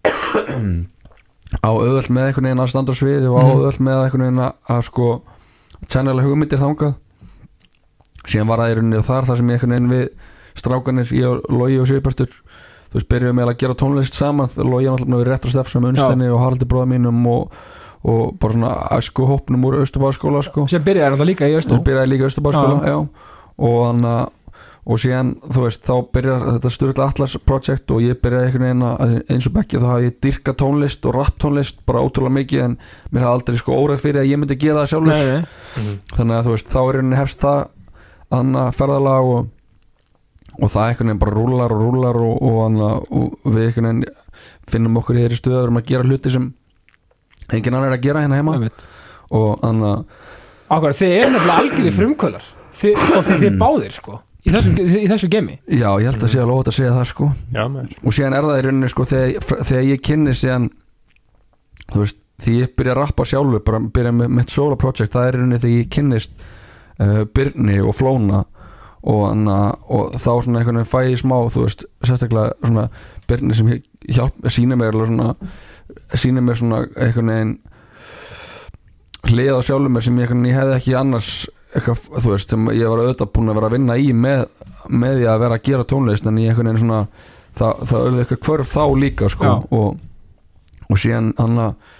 á 1.66 1.68
auðvelt 1.72 2.10
með 2.12 2.28
einhvern 2.30 2.46
veginn 2.48 2.62
að 2.62 2.70
standa 2.72 2.94
á 2.94 2.98
sviði 3.00 3.26
og 3.28 3.36
á 3.40 3.42
Mhm. 3.42 3.50
auðvelt 3.58 3.80
með 3.82 4.02
einhvern 4.04 4.24
veginn 4.26 4.44
að, 4.46 4.52
að 4.68 4.82
sko 4.88 5.08
tjennilega 5.86 6.26
hugmyndir 6.26 6.62
þangað. 6.62 6.96
Síðan 8.28 8.50
var 8.50 8.62
það 8.62 8.70
í 8.70 8.76
rauninni 8.78 9.04
þar 9.06 9.28
þar 9.28 9.40
sem 9.40 9.50
ég 9.50 9.58
einhvern 9.58 9.74
veginn 9.76 9.92
við 9.92 10.06
strákanir, 10.58 11.12
ég 11.14 11.28
og 11.30 11.54
Logi 11.54 11.78
og 11.78 11.88
Sigurbjartur 11.88 12.32
þú 12.88 12.96
veist, 12.96 13.08
byrjuðum 13.12 13.38
með 13.38 13.50
að 13.52 13.58
gera 13.62 13.76
tónlist 13.78 14.18
saman. 14.18 14.50
Logi 14.56 14.88
er 14.88 14.94
náttúrulega 14.96 15.22
við 15.22 15.28
rétt 15.28 15.46
og 15.46 15.52
stefn 15.54 15.74
sem 15.74 15.88
unnstenni 15.90 16.30
og 16.32 16.42
Haraldi 16.42 16.68
bróða 16.68 16.90
mínum 16.94 17.20
og, 17.30 17.58
og 18.08 18.34
bara 18.40 18.56
svona 18.56 18.72
æsku 18.96 19.28
hópnum 19.28 19.66
úr 19.68 19.78
Östubáskóla 19.84 20.42
sko. 20.44 20.66
Sem 21.78 21.84
byrjaði 21.86 22.12
líka 22.14 22.26
í 22.26 22.30
Östubáskóla, 22.32 22.96
og 23.58 23.78
hann 23.84 24.04
að 24.08 24.24
og 24.88 24.96
síðan, 24.96 25.34
þú 25.44 25.64
veist, 25.66 25.82
þá 25.84 25.96
byrjar 26.16 26.44
þetta 26.46 26.70
Sturla 26.72 27.06
Atlas 27.10 27.34
project 27.44 27.92
og 27.92 28.00
ég 28.00 28.20
byrjaði 28.22 28.46
einhvern 28.48 28.64
veginn 28.64 28.84
að 28.86 29.10
eins 29.34 29.48
og 29.50 29.54
bekki 29.58 29.80
þá 29.82 29.88
hafði 29.90 30.06
ég 30.06 30.14
dyrka 30.24 30.54
tónlist 30.62 31.04
og 31.04 31.16
rap 31.18 31.34
tónlist 31.42 31.82
bara 31.88 32.00
ótrúlega 32.06 32.36
mikið 32.38 32.62
en 32.64 32.76
mér 33.12 33.26
hafði 33.26 33.34
aldrei 33.34 33.60
sko 33.60 33.76
óræð 33.76 34.00
fyrir 34.06 34.22
að 34.22 34.30
ég 34.30 34.40
myndi 34.40 34.56
gera 34.62 34.84
það 34.86 34.92
sjálfur. 34.94 35.12
Nei, 35.12 35.82
nei. 35.84 35.98
þannig 36.14 36.38
að 36.38 36.46
þú 36.46 36.54
veist, 36.54 36.70
þá 36.72 36.78
er 36.80 36.96
rauninni 36.96 37.18
hefst 37.18 37.44
það 37.44 37.60
annað 38.38 38.70
ferðalag 38.78 39.28
og, 39.34 39.50
og 40.56 40.72
það 40.72 40.86
einhvern 40.86 41.12
veginn 41.12 41.20
bara 41.24 41.36
rúlar 41.36 41.74
og 41.74 41.82
rúlar 41.84 42.20
og, 42.22 42.38
og, 42.48 42.56
annað, 42.64 43.04
og 43.12 43.52
við 43.52 43.66
einhvern 43.66 43.90
veginn 43.90 44.06
finnum 44.72 44.96
okkur 45.02 45.18
í 45.18 45.26
þeirri 45.26 45.40
stöðu 45.42 45.66
að 45.66 45.82
gera 45.90 46.08
hluti 46.08 46.32
sem 46.32 46.46
engin 47.52 47.76
annar 47.76 47.92
er 47.92 47.98
að 47.98 48.08
gera 48.08 48.24
hérna 48.24 48.40
heima. 48.40 48.56
Og 49.36 49.60
annað 49.68 50.08
Ákvæður, 50.68 50.96
þið 50.96 51.14
er 51.18 51.30
nefnilega 51.32 51.60
algjörði 51.62 51.92
frumkvölar 51.96 52.48
Þið, 52.78 52.98
sko, 53.08 53.20
þið, 53.24 53.38
þið 53.42 53.54
báðir 53.60 53.94
sko 53.96 54.18
Í 54.48 54.52
þessu, 54.54 54.74
í 54.80 55.06
þessu 55.10 55.28
gemi? 55.32 55.58
Já, 55.68 55.88
ég 56.00 56.08
held 56.08 56.22
að 56.24 56.30
sé 56.32 56.40
alveg 56.40 56.62
ótt 56.62 56.70
að 56.70 56.76
segja 56.78 56.92
það 56.96 57.08
sko. 57.10 57.26
Já, 57.52 57.64
og 57.68 58.14
síðan 58.16 58.36
er 58.38 58.46
það 58.48 58.60
í 58.60 58.62
rauninni 58.66 58.88
sko 58.92 59.04
þegar, 59.10 59.48
þegar 59.68 59.88
ég 59.88 60.04
kynni 60.08 60.36
síðan 60.36 60.68
þú 61.92 62.04
veist, 62.04 62.20
því 62.38 62.54
ég 62.62 62.76
byrja 62.78 62.94
að 62.94 63.00
rappa 63.02 63.26
sjálfur 63.28 63.64
bara 63.66 63.80
byrja 63.98 64.14
með 64.14 64.32
mitt 64.38 64.54
solo 64.54 64.78
project 64.80 65.12
það 65.16 65.26
er 65.26 65.36
í 65.36 65.42
rauninni 65.42 65.60
þegar 65.64 65.74
ég 65.74 65.90
kynnist 65.92 66.46
uh, 67.02 67.22
Byrni 67.34 67.80
og 67.82 67.96
Flóna 67.98 68.44
og, 69.02 69.22
anna, 69.28 69.58
og 69.88 70.16
þá 70.18 70.30
svona 70.44 70.62
einhvern 70.62 70.80
veginn 70.80 70.90
fæ 70.90 70.98
ég 71.08 71.20
smá 71.22 71.36
þú 71.52 71.64
veist, 71.66 71.84
sérstaklega 72.06 72.54
svona 72.62 72.88
Byrni 73.28 73.56
sem 73.58 73.72
hjálp, 74.08 74.38
sína 74.54 74.78
mér 74.78 74.98
svona 75.02 75.32
sína 76.14 76.44
mér 76.44 76.60
svona 76.60 76.82
einhvern 76.96 77.32
veginn 77.34 77.54
hlið 79.28 79.58
á 79.58 79.60
sjálfur 79.66 79.92
mér 79.92 80.06
sem 80.06 80.20
ég, 80.22 80.34
ég 80.48 80.58
hefði 80.58 80.78
ekki 80.78 80.98
annars 80.98 81.32
eitthvað, 81.74 82.04
þú 82.22 82.32
veist, 82.32 82.52
sem 82.52 82.70
ég 82.72 82.88
var 82.88 83.02
auðvitað 83.02 83.32
búin 83.34 83.52
að 83.52 83.58
vera 83.58 83.68
að 83.68 83.76
vinna 83.76 83.98
í 84.00 84.12
með, 84.16 84.46
með 84.88 85.18
því 85.18 85.26
að 85.28 85.42
vera 85.44 85.58
að 85.58 85.66
gera 85.68 85.88
tónlist 85.92 86.28
en 86.28 86.40
ég 86.40 86.52
einhvern 86.52 86.70
veginn 86.70 86.82
svona 86.84 87.00
það, 87.58 87.82
það 87.82 87.98
auðvitað 87.98 88.22
eitthvað 88.24 88.44
hvörf 88.48 88.72
þá 88.72 88.84
líka 89.02 89.30
sko, 89.34 89.50
Já. 89.50 89.54
og, 89.78 89.98
og 90.88 91.02
síðan 91.02 91.34
hann 91.38 91.60
að 91.66 91.92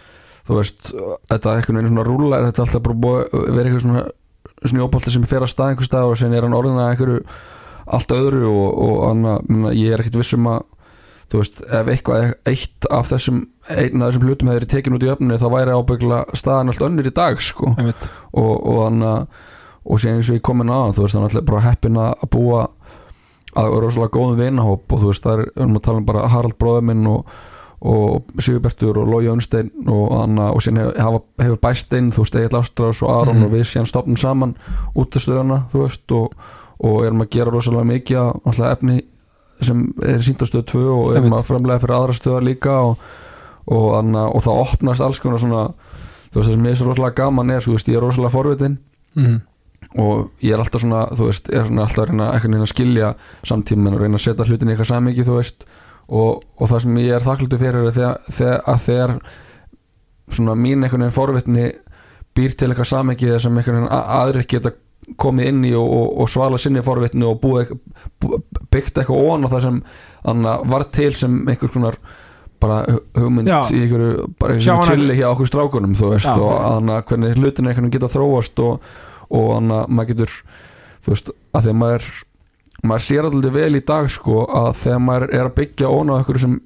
þú 0.48 0.56
veist, 0.56 0.94
þetta 1.28 1.54
einhvern 1.54 1.80
veginn 1.80 1.92
svona 1.92 2.06
rúla 2.08 2.40
þetta 2.46 2.62
er 2.62 2.66
alltaf 2.66 2.86
bara 2.88 3.12
vera 3.34 3.66
eitthvað 3.66 3.84
svona 3.84 4.06
snjópolti 4.72 5.12
sem 5.14 5.28
fer 5.28 5.44
að 5.44 5.52
stað 5.52 5.74
einhver 5.74 5.88
stað 5.88 6.08
og 6.08 6.18
síðan 6.18 6.38
er 6.38 6.48
hann 6.48 6.56
orðin 6.56 6.80
að 6.80 6.90
einhverju 6.94 7.20
allt 7.98 8.16
öðru 8.16 8.48
og, 8.48 8.80
og 8.86 8.96
hann 9.04 9.28
að 9.28 9.76
ég 9.78 9.92
er 9.94 10.02
ekkit 10.02 10.18
viss 10.18 10.34
um 10.36 10.48
að 10.50 10.64
þú 11.28 11.42
veist, 11.42 11.60
ef 11.68 11.90
eitthvað 11.92 12.30
eitt 12.48 12.88
af 12.94 13.10
þessum 13.10 13.42
einn 13.68 14.00
af 14.00 14.08
þessum 14.08 14.24
hlutum 14.24 14.48
hefur 14.48 14.62
verið 14.62 14.72
tekin 14.72 14.96
út 14.96 15.04
í 15.04 15.10
öfninu 15.12 15.36
þá 15.40 15.46
væri 15.52 15.76
ábyggla 15.76 16.20
staðan 16.40 16.72
allt 16.72 16.84
önnur 16.88 17.10
í 17.10 17.12
dag 17.14 17.42
sko 17.44 17.74
Einmitt. 17.74 18.06
og, 18.32 18.54
og 18.56 18.78
hann 18.86 19.04
að 19.04 19.44
og 19.89 20.01
síðan 20.03 20.18
eins 20.20 20.28
og 20.30 20.36
ég 20.36 20.43
komin 20.45 20.68
að 20.74 20.97
þú 20.99 21.05
veist, 21.07 21.14
hann 21.16 21.28
er 21.30 21.47
bara 21.49 21.61
heppin 21.64 21.97
að 21.97 22.11
að 22.22 22.30
búa 22.34 22.64
að 23.59 23.76
rosalega 23.82 24.12
góðum 24.14 24.36
vinahóp 24.43 24.93
og 24.93 25.01
þú 25.01 25.07
veist, 25.12 25.22
það 25.24 25.32
er, 25.39 25.45
við 25.55 25.62
erum 25.64 25.76
að 25.78 25.84
tala 25.86 25.99
um 26.03 26.05
bara 26.11 26.26
Harald 26.28 26.59
bróður 26.61 26.84
minn 26.91 27.07
og, 27.09 27.30
og 27.80 28.28
Sigurbertur 28.45 28.99
og 29.01 29.09
Lógi 29.09 29.30
Önstein 29.32 29.70
og, 29.89 30.12
hann, 30.20 30.36
að- 30.39 30.55
og 30.55 30.62
síðan 30.62 30.93
hefur, 30.99 31.22
hefur 31.41 31.61
bæst 31.62 31.93
inn 31.97 32.11
þú 32.12 32.24
veist, 32.24 32.36
Egil 32.36 32.59
Ástrás 32.61 33.03
og 33.03 33.11
Aron 33.14 33.36
Mhm. 33.39 33.45
og 33.49 33.53
við 33.57 33.64
síðan 33.70 33.86
stopnum 33.89 34.16
saman 34.20 34.57
út 34.95 35.16
af 35.16 35.22
stöðuna 35.24 35.62
þú 35.72 35.82
veist, 35.86 36.12
og, 36.12 36.32
og 36.80 37.05
erum 37.07 37.22
að 37.24 37.30
gera 37.30 37.51
rosalega 37.51 37.84
mikið 37.93 38.18
af 38.18 38.43
náttúrulega 38.45 38.72
efni 38.76 38.99
sem 39.61 39.95
er 40.07 40.18
sínt 40.22 40.43
á 40.43 40.47
stöðu 40.47 40.64
2 40.70 40.84
og 40.95 41.16
erum 41.16 41.32
að 41.32 41.47
framlega 41.49 41.80
fyrir 41.82 41.97
aðra 41.97 42.14
stöðar 42.14 42.45
líka 42.47 42.76
og, 42.84 42.99
og, 43.66 43.86
að- 44.05 44.43
það 44.45 44.61
opnast 44.62 45.01
alls 45.01 45.18
konar 45.20 45.39
svona 45.43 45.64
þú 46.30 46.34
veist, 46.36 46.49
það 46.51 46.53
sem 46.53 46.66
er 46.66 46.74
svo 46.74 46.86
rosalega 46.93 47.14
gaman 47.24 47.51
er, 47.51 47.61
sko, 47.61 47.70
þú 47.72 47.74
veist, 47.80 47.89
ég 47.89 47.97
er 47.97 48.01
rosalega 48.07 48.30
forvitin 48.36 48.78
Mhm. 49.16 49.41
Og 49.98 50.30
ég 50.44 50.52
er 50.54 50.60
alltaf 50.62 50.82
svona, 50.82 51.04
þú 51.16 51.28
veist, 51.30 51.48
er 51.54 51.64
svona 51.68 51.84
alltaf 51.86 52.02
að 52.04 52.10
reyna, 52.12 52.30
einhvern 52.34 52.52
veginn 52.56 52.66
að 52.66 52.72
skilja 52.74 53.10
samtíminn 53.48 53.94
og 53.96 54.02
reyna 54.02 54.18
að 54.20 54.24
setja 54.26 54.44
hlutin 54.48 54.68
í 54.68 54.74
eitthvað 54.74 54.90
samhengi, 54.92 55.24
þú 55.26 55.36
veist 55.38 55.64
og, 56.08 56.42
og 56.58 56.68
það 56.70 56.82
sem 56.84 56.98
ég 57.02 57.14
er 57.18 57.24
þakklúti 57.24 57.60
fyrir 57.60 57.88
er 57.88 57.96
þegar, 57.96 58.60
að 58.68 58.82
þegar 58.88 59.14
svona 60.36 60.54
mín 60.58 60.84
einhvern 60.84 61.06
veginn 61.06 61.16
forvitni 61.16 61.64
býr 62.36 62.54
til 62.58 62.68
eitthvað 62.70 62.90
samhengi 62.92 63.30
þar 63.32 63.42
sem 63.46 63.56
einhvern 63.58 63.80
veginn 63.80 63.96
a- 63.96 64.04
aðrir 64.20 64.46
geta 64.50 64.74
komið 65.18 65.48
inn 65.54 65.62
í 65.64 65.72
og, 65.78 65.88
og, 65.88 66.08
og 66.20 66.28
svala 66.28 66.58
sinni 66.60 66.82
forvitni 66.84 67.24
og 67.24 67.38
búið, 67.40 67.70
bú, 68.20 68.42
byggt 68.72 68.98
eitthvað 69.00 69.22
ofan 69.24 69.46
á 69.46 69.52
það 69.54 69.62
sem 69.64 69.78
anna, 70.28 70.56
var 70.68 70.84
til 70.92 71.14
sem 71.16 71.38
einhvers 71.48 71.72
konar 71.72 71.96
bara 72.60 72.82
hu- 72.90 73.04
hugmynd 73.16 73.48
Já. 73.48 73.62
í 73.72 73.84
einhverju 73.86 74.28
bara 74.36 74.56
einhverju 74.58 74.88
chilli 74.90 75.16
hjá 75.20 75.28
okkur 75.30 75.48
strákunum 75.48 75.94
þú 75.96 76.12
veist 76.12 76.28
Já. 76.28 76.34
og 76.36 76.56
anna, 76.74 77.00
hvernig 77.08 77.38
hlutin 77.38 77.70
veginn 77.70 77.92
geta 77.94 78.10
þróast 78.12 78.60
og, 78.66 78.82
og 79.30 79.50
anna, 79.56 79.82
maður 79.88 80.12
getur 80.14 80.32
þú 81.04 81.12
veist, 81.14 81.30
að 81.54 81.62
því 81.66 81.74
að 81.74 81.78
maður 81.82 82.08
maður 82.88 83.04
sér 83.08 83.26
alltaf 83.28 83.52
vel 83.58 83.74
í 83.76 83.84
dag 83.84 84.08
sko 84.14 84.46
að 84.46 84.72
þegar 84.84 85.04
maður 85.08 85.28
er 85.34 85.44
að 85.48 85.54
byggja 85.58 85.88
ón 85.90 86.10
á 86.10 86.16
einhverju 86.20 86.40
sem 86.44 86.56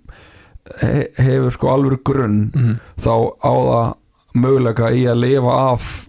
he, 0.83 1.07
hefur 1.19 1.51
sko 1.57 1.71
alvöru 1.73 1.99
grunn 2.05 2.41
Mhm. 2.55 2.75
þá 3.01 3.13
á 3.43 3.53
það 3.53 3.95
möguleika 4.35 4.91
í 4.93 5.05
að 5.09 5.21
lifa 5.27 5.55
af 5.73 6.09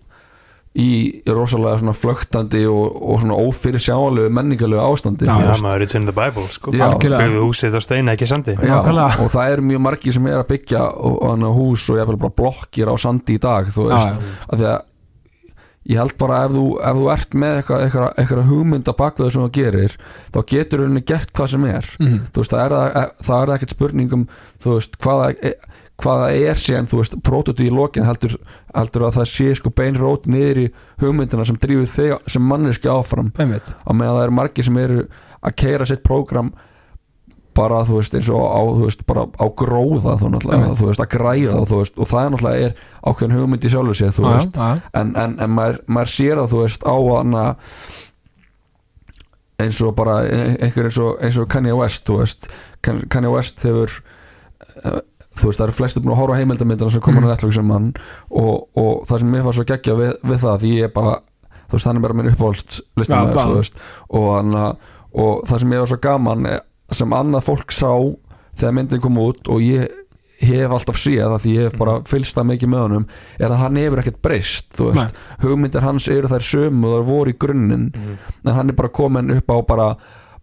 í 0.74 1.22
rosalega 1.30 1.78
svona 1.84 1.94
flögtandi 1.94 2.64
og, 2.66 2.96
og 2.98 3.20
svona 3.22 3.36
ófyrir 3.38 3.78
sjáalegu 3.84 4.32
menningalegu 4.34 4.82
ástandi 4.82 5.28
Já, 5.30 5.36
veist. 5.38 5.62
maður, 5.62 5.84
it's 5.86 5.94
in 6.00 6.08
the 6.08 6.16
Bible, 6.18 6.48
sko. 6.50 6.72
Byggðu 6.74 7.44
húsið 7.46 7.78
á 7.78 7.82
steina, 7.84 8.16
ekki 8.16 8.26
sandi 8.26 8.56
Já, 8.58 8.80
Nákvæmlega. 8.82 9.20
og 9.22 9.30
það 9.36 9.52
eru 9.54 9.66
mjög 9.70 9.84
margir 9.86 10.14
sem 10.18 10.28
er 10.32 10.40
að 10.42 10.48
byggja 10.50 10.82
og, 10.98 11.20
og 11.30 11.44
hús 11.60 11.86
og 11.94 12.00
ég 12.02 12.10
bara 12.18 12.34
blokkir 12.42 12.90
á 12.90 12.96
sandi 12.98 13.36
í 13.38 13.44
dag 13.44 13.70
þú 13.70 13.86
veist, 13.92 14.18
að 14.50 14.64
því 14.64 14.68
að 14.74 14.82
ég 15.90 15.98
held 16.00 16.14
bara 16.18 16.46
ef 16.46 16.52
þú, 16.56 16.64
ef 16.80 16.96
þú 17.00 17.08
ert 17.14 17.34
með 17.36 17.58
eitthvað, 17.60 17.82
eitthvað, 17.88 18.10
eitthvað 18.22 18.50
hugmynd 18.50 18.88
að 18.88 18.98
bakveðu 19.02 19.32
sem 19.36 19.44
þú 19.44 19.52
gerir 19.58 19.96
þá 20.34 20.40
getur 20.54 20.84
henni 20.86 21.02
gert 21.06 21.34
hvað 21.36 21.50
sem 21.54 21.66
er 21.66 21.90
Mhm. 22.00 22.20
þú 22.32 22.44
veist, 22.44 22.52
það 22.54 22.66
er, 22.66 23.12
er 23.44 23.54
ekkert 23.58 23.74
spurningum 23.76 24.28
veist, 24.78 24.98
hvaða, 25.04 25.54
hvaða 26.04 26.30
er 26.34 26.56
veist, 27.02 27.18
prótutu 27.24 27.64
í 27.68 27.70
lokin 27.74 28.04
heldur, 28.08 28.38
heldur 28.74 29.08
að 29.10 29.18
það 29.20 29.28
sé 29.34 29.56
sko 29.60 29.70
beinrót 29.76 30.26
niður 30.28 30.58
í 30.64 30.68
hugmyndina 31.04 31.46
sem 31.46 31.58
drífur 31.58 31.92
þig 31.92 32.30
sem 32.32 32.42
manneski 32.48 32.88
áfram 32.88 33.32
Einmitt. 33.38 33.76
á 33.84 33.92
meðan 33.92 34.16
það 34.18 34.24
eru 34.24 34.38
margir 34.40 34.64
sem 34.66 34.78
eru 34.78 35.08
að 35.44 35.56
keira 35.60 35.86
sitt 35.86 36.04
prógram 36.04 36.54
bara 37.56 37.84
þú 37.88 38.00
veist 38.00 38.14
eins 38.18 38.30
og 38.34 38.44
á, 38.44 38.62
veist, 38.84 39.04
á 39.08 39.46
gróða 39.62 40.16
þú, 40.22 40.32
þú 40.80 40.88
veist, 40.90 41.04
að 41.04 41.12
græða 41.14 41.64
þú 41.70 41.80
veist, 41.82 41.98
og 42.00 42.08
það 42.12 42.26
er 42.26 42.32
náttúrulega 42.34 42.68
er 42.68 42.76
ákveðin 43.12 43.36
hugmynd 43.38 43.66
í 43.68 43.72
sjálfu 43.74 43.96
sér 44.00 44.14
þú 44.18 44.26
veist, 44.30 44.58
já. 44.58 44.70
en, 45.02 45.14
en, 45.16 45.36
en 45.46 45.54
maður, 45.54 45.80
maður 45.88 46.14
sér 46.14 46.42
það 46.42 46.52
þú 46.54 46.62
veist 46.64 46.84
á 46.88 46.96
hana 47.14 47.46
eins 49.64 49.80
og 49.86 49.94
bara 49.96 50.16
e- 50.26 50.56
einhver 50.66 50.90
eins 50.90 50.98
og, 51.00 51.18
eins 51.24 51.38
og 51.40 51.48
Kanye 51.52 51.76
West 51.78 52.06
þú 52.08 52.20
veist, 52.24 52.48
Kan- 52.84 53.04
Kanye 53.14 53.30
West 53.32 53.62
hefur 53.64 53.92
uh, 54.84 55.00
þú 55.38 55.50
veist, 55.50 55.60
það 55.60 55.68
eru 55.68 55.76
flestu 55.78 56.02
búin 56.04 56.16
að 56.16 56.20
horfa 56.24 56.40
heimildamindana 56.42 56.92
sem 56.94 57.02
komur 57.06 57.22
Mhm. 57.24 57.30
á 57.30 57.32
Netflix 57.34 57.58
um 57.62 57.72
hann 57.72 57.94
og, 58.30 58.68
og 58.76 59.06
það 59.08 59.20
sem 59.24 59.32
mér 59.32 59.46
var 59.46 59.54
svo 59.58 59.64
geggja 59.70 59.96
við, 59.98 60.12
við 60.24 60.42
það 60.44 60.60
því 60.66 60.74
ég 60.80 60.90
er 60.90 60.94
bara, 60.98 61.14
þú 61.70 61.78
veist, 61.78 61.86
hann 61.88 61.98
er 61.98 62.02
bara 62.08 62.14
minn 62.20 62.32
uppáhalds 62.34 62.82
Já, 62.82 62.84
listamæður, 62.98 63.38
já. 63.38 63.46
þú 63.46 63.56
veist 63.62 63.80
og, 64.10 64.28
hann, 64.36 64.54
og 65.14 65.44
það 65.48 65.60
sem 65.64 65.70
mér 65.74 65.84
var 65.84 65.92
svo 65.94 66.00
gaman 66.02 66.46
er, 66.50 66.62
sem 66.92 67.14
annað 67.14 67.44
fólk 67.48 67.72
sá 67.72 67.92
þegar 68.58 68.74
myndin 68.74 69.02
kom 69.02 69.18
út 69.18 69.48
og 69.50 69.62
ég 69.62 69.88
hef 70.44 70.72
alltaf 70.76 70.98
séð 71.00 71.24
að 71.38 71.40
því 71.46 71.52
ég 71.56 71.68
hef 71.70 71.78
bara 71.80 71.94
fylgst 72.10 72.36
það 72.36 72.50
mikið 72.50 72.70
með 72.74 72.82
honum 72.84 73.06
er 73.40 73.48
að 73.54 73.62
hann 73.62 73.78
hefur 73.80 74.02
ekkert 74.02 74.22
breyst 74.26 74.66
þú 74.76 74.90
veist, 74.92 75.14
hugmyndir 75.40 75.86
hans 75.86 76.08
eru 76.12 76.28
þær 76.28 76.44
sömu 76.44 76.90
og 76.90 76.98
þær 76.98 77.08
voru 77.08 77.32
í 77.32 77.38
grunninn 77.40 77.86
Mhm. 77.96 78.18
en 78.46 78.54
hann 78.54 78.70
er 78.70 78.74
bara 78.76 78.90
komin 78.90 79.32
upp 79.38 79.48
á 79.48 79.58
bara, 79.66 79.96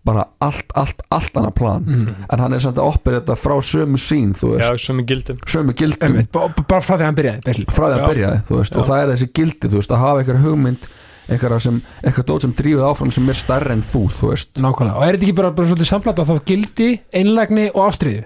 bara 0.05 0.25
allt, 0.41 0.73
allt, 0.75 1.03
allt 1.13 1.35
annað 1.37 1.55
plan. 1.55 1.85
Mm. 1.85 2.15
en 2.33 2.39
hann 2.39 2.53
er 2.55 2.59
samt 2.65 2.77
að 2.81 2.89
oppir 2.95 3.19
þetta 3.21 3.37
frá 3.37 3.61
sömu 3.61 3.99
sín 4.01 4.33
þú 4.33 4.59
Já, 4.59 4.71
er 4.73 5.05
gildum. 5.05 5.37
Sömu 5.47 5.75
gildum. 5.77 6.09
Einmitt, 6.09 6.33
bara 6.33 6.81
frá 6.81 6.97
því 6.97 7.03
að 7.03 7.05
hann 7.11 7.15
byrjaði 7.21 7.67
frá 7.69 7.85
því 7.85 7.93
að 7.93 7.99
hann 8.01 8.15
byrjaði 8.15 8.41
og 8.81 8.87
það 8.89 9.03
er 9.03 9.13
þessi 9.13 9.33
gildi 9.35 9.69
þú 9.69 9.77
veist, 9.77 9.91
að 9.93 9.99
hafa 10.07 10.23
eitthvað 10.23 10.43
hugmynd 10.47 10.89
eitthvað 11.31 11.59
sem, 11.65 11.81
eitthvað 12.03 12.29
dót 12.31 12.47
sem 12.47 12.55
drífið 12.59 12.87
áfram 12.91 13.13
sem 13.15 13.31
er 13.31 13.39
stærri 13.39 13.75
en 13.77 13.85
þú, 13.87 14.03
þú 14.19 14.31
veist. 14.33 14.51
Nákvæmlega, 14.59 14.97
og 14.99 15.07
er 15.07 15.17
þetta 15.17 15.29
ekki 15.29 15.37
bara, 15.41 15.53
bara 15.57 15.71
svolítið 15.71 15.91
samplata 15.91 16.27
þá 16.29 16.35
gildi, 16.51 16.89
einlægni 17.21 17.69
og 17.71 17.85
ástriðu 17.87 18.25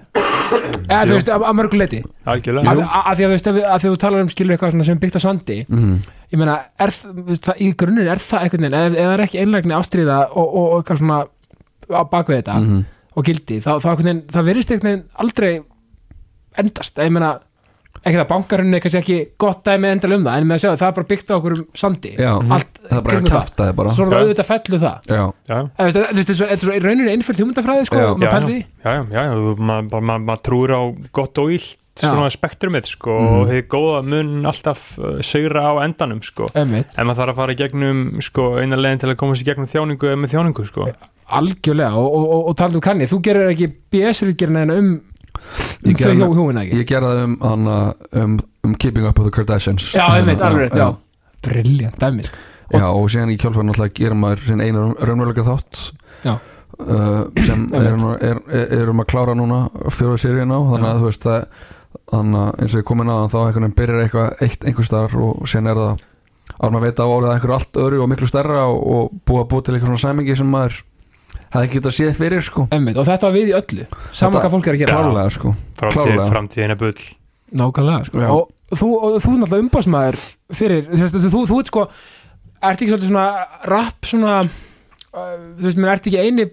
eða 0.85 1.03
þú 1.09 1.15
veist, 1.15 1.29
að, 1.33 1.45
að 1.49 1.55
mörgu 1.59 1.79
leiti 1.79 2.01
Algjörlega. 2.29 2.73
Að, 2.73 2.81
að, 2.83 3.05
að 3.11 3.19
því 3.19 3.25
að 3.25 3.29
þú 3.29 3.35
veist, 3.35 3.47
að, 3.49 3.59
að 3.61 3.79
því 3.79 3.89
að 3.89 3.95
þú 3.95 4.01
talar 4.03 4.25
um 4.25 4.31
skilur 4.33 4.55
eitthvað 4.55 4.73
svona 4.75 4.87
sem 4.89 4.99
byggt 5.01 5.17
á 5.17 5.21
sandi 5.23 5.57
mm. 5.65 5.95
ég 6.33 6.41
meina, 6.41 6.57
er 6.85 6.93
það, 6.95 7.31
það 7.47 7.63
í 7.65 7.69
grunninn 7.81 8.11
er 8.13 8.21
það 8.21 8.45
veginn, 8.45 8.67
eða 8.69 8.91
eða 9.05 9.15
er 9.15 9.23
ekki 9.25 9.41
einlægni 9.41 9.77
ástriða 9.77 10.19
og, 10.27 10.45
og, 10.45 10.67
og 10.67 10.75
eitthvað 10.83 11.01
svona 11.01 11.21
á 11.89 12.01
bakvið 12.11 12.41
þetta 12.41 12.59
Mm. 12.65 12.83
og 13.15 13.25
gildi, 13.27 13.57
þá, 13.63 13.71
þá 13.81 13.89
það 14.33 14.47
verðist 14.49 14.71
einhvern 14.73 14.91
veginn 14.91 15.03
aldrei 15.23 15.51
endast, 16.61 17.01
ég 17.01 17.13
meina 17.13 17.35
ekki 18.05 18.19
það 18.19 18.29
bankarunni 18.29 18.77
er 18.77 18.83
kannski 18.83 19.01
ekki 19.01 19.17
gott 19.41 19.63
dæmi 19.65 19.89
endal 19.89 20.13
um 20.15 20.25
það, 20.25 20.37
en 20.37 20.49
með 20.49 20.57
að 20.57 20.63
sjá 20.63 20.69
það 20.71 20.87
er 20.87 20.95
bara 20.97 21.09
byggt 21.11 21.31
á 21.31 21.35
okkur 21.35 21.55
sandi. 21.77 22.11
Já, 22.21 22.31
allt 22.57 22.74
það 22.89 22.97
er 22.99 23.05
bara 23.07 23.19
að 23.21 23.29
kjafta 23.29 23.65
þið 23.69 23.75
bara 23.79 23.93
svo 23.95 24.05
það 24.05 24.15
Já. 24.15 24.25
auðvitað 24.25 24.49
fellu 24.51 24.79
það 24.83 25.09
Já, 25.15 25.23
Já, 25.49 25.57
þú 25.77 26.03
veist, 26.15 26.29
þú 26.29 26.35
þetta 26.41 26.51
er 26.55 26.61
svo 26.65 26.75
í 26.75 26.83
rauninu 26.85 27.09
einföld 27.15 27.39
hugmyndafræði 27.41 27.87
sko, 27.89 27.97
Já. 28.03 28.11
maður 28.11 28.25
Já, 28.27 28.33
pælir 28.35 28.51
því 28.51 28.59
já, 28.59 28.91
já, 28.91 29.01
já, 29.15 29.23
já 29.25 29.57
maður 29.71 29.97
ma, 29.97 29.99
ma, 30.09 30.17
ma 30.29 30.35
trúir 30.45 30.71
á 30.75 30.81
gott 31.11 31.41
og 31.43 31.51
illt 31.55 31.73
Já. 31.95 32.09
svona 32.11 32.27
spektrumið 32.27 32.89
sko 32.91 33.13
Mhm. 33.15 33.35
og 33.39 33.47
hefur 33.53 33.67
góða 33.71 33.99
mun 34.03 34.45
alltaf 34.45 34.79
uh, 34.99 35.21
sigra 35.23 35.61
á 35.71 35.73
endanum 35.85 36.19
sko 36.27 36.49
Einmitt. 36.53 36.91
en 36.99 37.07
maður 37.07 37.21
þarf 37.21 37.31
að 37.31 37.39
fara 37.39 37.53
í 37.55 37.59
gegnum 37.61 38.01
sko 38.21 38.47
eina 38.59 38.75
leginn 38.75 38.99
til 38.99 39.09
að 39.13 39.15
koma 39.21 39.31
sér 39.37 39.45
í 39.45 39.49
gegnum 39.53 39.69
þjáningu 39.71 40.09
eða 40.11 40.19
með 40.19 40.33
þjáningu 40.35 40.65
sko 40.67 40.89
algjörlega 41.39 41.95
og, 41.95 42.09
og, 42.19 42.25
og, 42.35 42.41
og 42.51 42.57
talað 42.59 42.75
um 42.75 42.83
kanni, 42.85 43.07
þú 43.07 43.21
gerir 43.23 43.47
ekki 43.53 43.69
BS-ríkjörna 43.95 44.65
en 44.67 44.73
um, 44.75 44.89
um 44.91 45.87
Ég 45.87 45.95
þau 45.95 46.03
gerði- 46.03 46.19
hjó 46.19 46.27
hjóina 46.35 46.65
ekki 46.65 46.81
ég 46.81 46.89
gerði 46.91 47.13
það 47.15 47.23
um, 47.23 47.37
hana, 47.47 47.77
um, 48.11 48.35
um 48.67 48.75
Keeping 48.75 49.07
Up 49.07 49.17
with 49.19 49.31
the 49.31 49.33
Kardashians 49.39 49.87
já, 49.95 50.03
einmitt, 50.19 50.41
alveg 50.43 50.67
rétt, 50.67 50.75
já, 50.75 50.91
já. 50.91 50.95
brilljant 51.47 51.97
dæmi 52.03 52.27
sko. 52.27 52.43
Já, 52.73 52.87
og 52.89 53.07
síðan 53.13 53.31
í 53.33 53.37
kjálfæðan 53.41 53.71
náttúrulega 53.71 53.97
gerir 53.99 54.17
maður 54.19 54.45
sín 54.49 54.63
einu 54.63 54.85
raunverulega 54.97 55.45
þátt 55.45 55.81
Já. 56.25 56.33
uh, 56.81 57.21
sem 57.45 57.67
erum, 57.77 58.07
er, 58.17 58.41
er, 58.49 58.73
erum 58.81 59.03
að 59.03 59.09
klára 59.11 59.35
núna 59.37 59.59
fjóra 59.93 60.17
seríun 60.21 60.55
á 60.55 60.59
þannig 60.71 60.89
að 60.89 61.03
þú 61.03 61.11
veist 61.11 61.27
það 61.27 61.45
þannig 62.11 62.41
að 62.41 62.59
eins 62.63 62.73
og 62.73 62.81
ég 62.81 62.87
komin 62.89 63.13
aðan 63.13 63.31
þá 63.31 63.37
einhvern 63.43 63.67
veginn 63.67 63.77
byrjar 63.79 64.03
eitthvað 64.05 64.43
eitt 64.47 64.65
einhver 64.65 64.87
staðar 64.89 65.15
og 65.27 65.47
síðan 65.49 65.71
er 65.71 65.79
það 65.83 66.03
að 66.55 66.73
maður 66.75 66.85
veit 66.85 66.99
að 67.03 67.13
orðið 67.15 67.29
að 67.29 67.37
einhverju 67.37 67.55
allt 67.59 67.79
öðru 67.85 68.01
og 68.03 68.11
miklu 68.11 68.29
stærra 68.29 68.65
og, 68.71 68.81
og 68.95 69.15
búið 69.27 69.41
að 69.43 69.47
búið 69.53 69.65
til 69.65 69.75
eitthvað 69.75 69.91
svona 69.91 70.03
sæmingi 70.03 70.37
sem 70.39 70.51
maður 70.55 70.81
hefði 71.55 71.67
ekki 71.67 71.79
getað 71.79 71.95
séð 71.95 72.11
fyrir 72.19 72.45
sko 72.45 72.65
einmitt, 72.73 72.99
og 72.99 73.07
þetta 73.07 73.27
var 73.27 73.35
við 73.35 73.51
í 73.51 73.55
öllu 73.59 73.87
saman 74.15 74.41
hvað 74.41 74.53
fólk 74.55 74.69
er 74.69 74.77
að 74.77 74.83
gera 74.83 74.97
klárlega 74.99 75.33
sko 75.35 75.53
framtíð, 75.79 76.01
Klárlega. 76.01 76.27
framtíðin 76.31 76.73
er 76.75 76.79
bull 76.81 77.07
nákvæmlega, 77.55 78.07
sko. 78.09 78.21
Já. 78.23 78.29
og 78.33 78.75
þú, 78.75 78.89
og 78.97 79.17
þú 79.23 79.33
náttúrulega 79.39 79.65
umbásmaður 79.65 80.21
fyrir, 80.57 80.87
þú, 80.91 81.23
þú, 81.25 81.43
þú 81.51 81.59
ert 81.61 81.71
sko 81.71 81.85
ert 82.61 82.79
ekki 82.79 82.91
svolítið 82.91 83.11
svona 83.11 83.27
rap 83.71 84.07
svona 84.07 84.35
þú 85.15 85.63
veist, 85.65 85.77
menn 85.79 85.91
ert 85.93 86.07
ekki 86.09 86.19
eini 86.19 86.43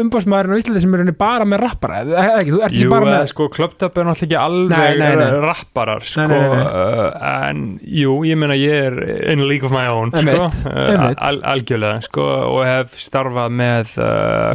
umbásmaðurinn 0.00 0.54
á 0.56 0.60
Íslandi 0.60 0.80
sem 0.84 0.94
er 0.96 1.10
bara 1.20 1.44
með 1.48 1.58
rappara? 1.66 1.94
Eða 2.06 2.22
ekki, 2.40 2.52
þú 2.54 2.60
ert 2.62 2.68
ekki 2.70 2.84
Jú, 2.86 2.90
bara 2.92 3.04
eða, 3.08 3.16
með 3.18 3.26
sko, 3.32 3.42
Clubdub 3.56 3.92
er 4.00 4.04
náttúrulega 4.08 4.30
ekki 4.30 4.38
alveg 4.40 4.72
Nei, 4.72 4.92
nei, 5.00 5.12
nei. 5.20 5.28
rapparar 5.44 6.02
sko, 6.08 6.28
Uh, 6.30 7.08
en 7.50 7.58
jú, 7.84 8.12
ég 8.28 8.36
meina 8.40 8.54
ég 8.56 8.72
er 8.88 8.94
in 9.32 9.42
a 9.42 9.46
league 9.48 9.66
of 9.66 9.72
my 9.74 9.84
own 9.90 10.08
sko, 10.14 10.46
uh, 10.70 11.10
al 11.16 11.40
algjörlega 11.52 12.00
sko, 12.06 12.24
og 12.54 12.60
hef 12.66 12.96
starfað 13.00 13.48
með 13.60 13.86
uh, 14.00 14.06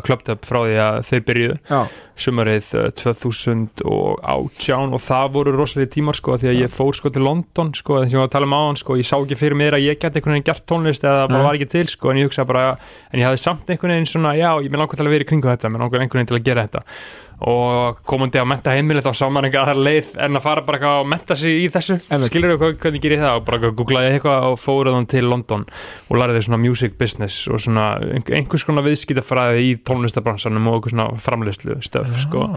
Clubdub 0.05 0.41
frá 0.47 0.59
því 0.65 0.75
að 0.85 0.99
þeir 1.09 1.23
byrjuðu 1.29 1.57
já, 1.69 1.79
sumarið 2.25 2.65
uh, 2.79 2.87
2018 2.95 4.95
og 4.95 5.01
það 5.03 5.25
voru 5.35 5.53
rosalega 5.55 5.91
tímar 5.95 6.17
sko 6.17 6.37
því 6.39 6.49
að 6.51 6.59
ég 6.63 6.73
fór 6.73 6.95
sko 6.97 7.11
til 7.13 7.23
London 7.25 7.71
sko 7.75 7.99
þess 8.01 8.09
að 8.09 8.15
ég 8.15 8.21
var 8.21 8.29
að 8.29 8.33
tala 8.37 8.49
um 8.49 8.55
áðan 8.57 8.79
sko 8.81 8.97
ég 8.99 9.07
sá 9.09 9.15
ekki 9.19 9.37
fyrir 9.39 9.59
mér 9.59 9.77
að 9.77 9.85
ég 9.89 9.99
geti 10.01 10.19
einhvern 10.21 10.37
veginn 10.37 10.47
gert 10.49 10.65
tónlist 10.69 11.05
eða 11.05 11.27
bara 11.31 11.45
var 11.49 11.59
ekki 11.59 11.69
til 11.75 11.85
sko 11.91 12.11
en 12.13 12.21
ég 12.21 12.29
hugsaði 12.29 12.49
bara 12.51 12.65
en 13.11 13.21
ég 13.21 13.27
hafði 13.35 13.43
samt 13.43 13.69
einhvern 13.69 13.93
veginn 13.95 14.09
svona 14.09 14.33
já 14.37 14.49
ég 14.63 14.71
með 14.71 14.81
langar 14.81 14.99
til 14.99 15.05
að 15.05 15.13
vera 15.13 15.25
í 15.25 15.29
kringu 15.29 15.51
þetta 15.51 15.71
með 15.71 15.83
langar 15.83 16.03
einhvern 16.03 16.21
veginn 16.21 16.31
til 16.31 16.37
að 16.39 16.45
gera 16.47 16.65
þetta. 16.65 16.83
Og 17.45 17.99
komandi 18.07 18.39
á 18.39 18.47
menta 18.47 18.71
heimili 18.71 19.03
þá 19.03 19.11
sá 19.11 19.25
maður 19.27 19.49
einhver 19.49 19.65
aðra 19.65 19.85
leið 19.89 20.11
en 20.23 20.39
að 20.39 20.45
fara 20.45 20.63
bara 20.65 20.79
eitthvað 20.79 21.01
og 21.01 21.09
menta 21.11 21.35
sig 21.39 21.65
í 21.65 21.69
þessu. 21.73 21.97
Skilur 22.29 22.55
þú 22.55 22.71
hvernig 22.79 23.03
gerir 23.03 23.23
það? 23.25 23.39
Og 23.41 23.47
bara 23.49 23.71
googlaði 23.75 24.13
eitthvað 24.13 24.49
og 24.53 24.59
fóruð 24.61 24.95
hann 24.95 25.09
til 25.11 25.25
London 25.27 25.65
og 26.07 26.19
lærði 26.21 26.45
svona 26.47 26.61
music 26.63 26.95
business 27.01 27.49
og 27.51 27.59
svona 27.59 27.89
einhvers 28.15 28.65
konar 28.67 28.87
viðskiptafræði 28.87 29.67
í 29.67 29.77
tónlistabransanum 29.83 30.71
og 30.71 30.79
einhvers 30.79 30.95
svona 30.95 31.09
framleiðslu 31.27 31.81
stöf 31.83 32.15
sko 32.23 32.47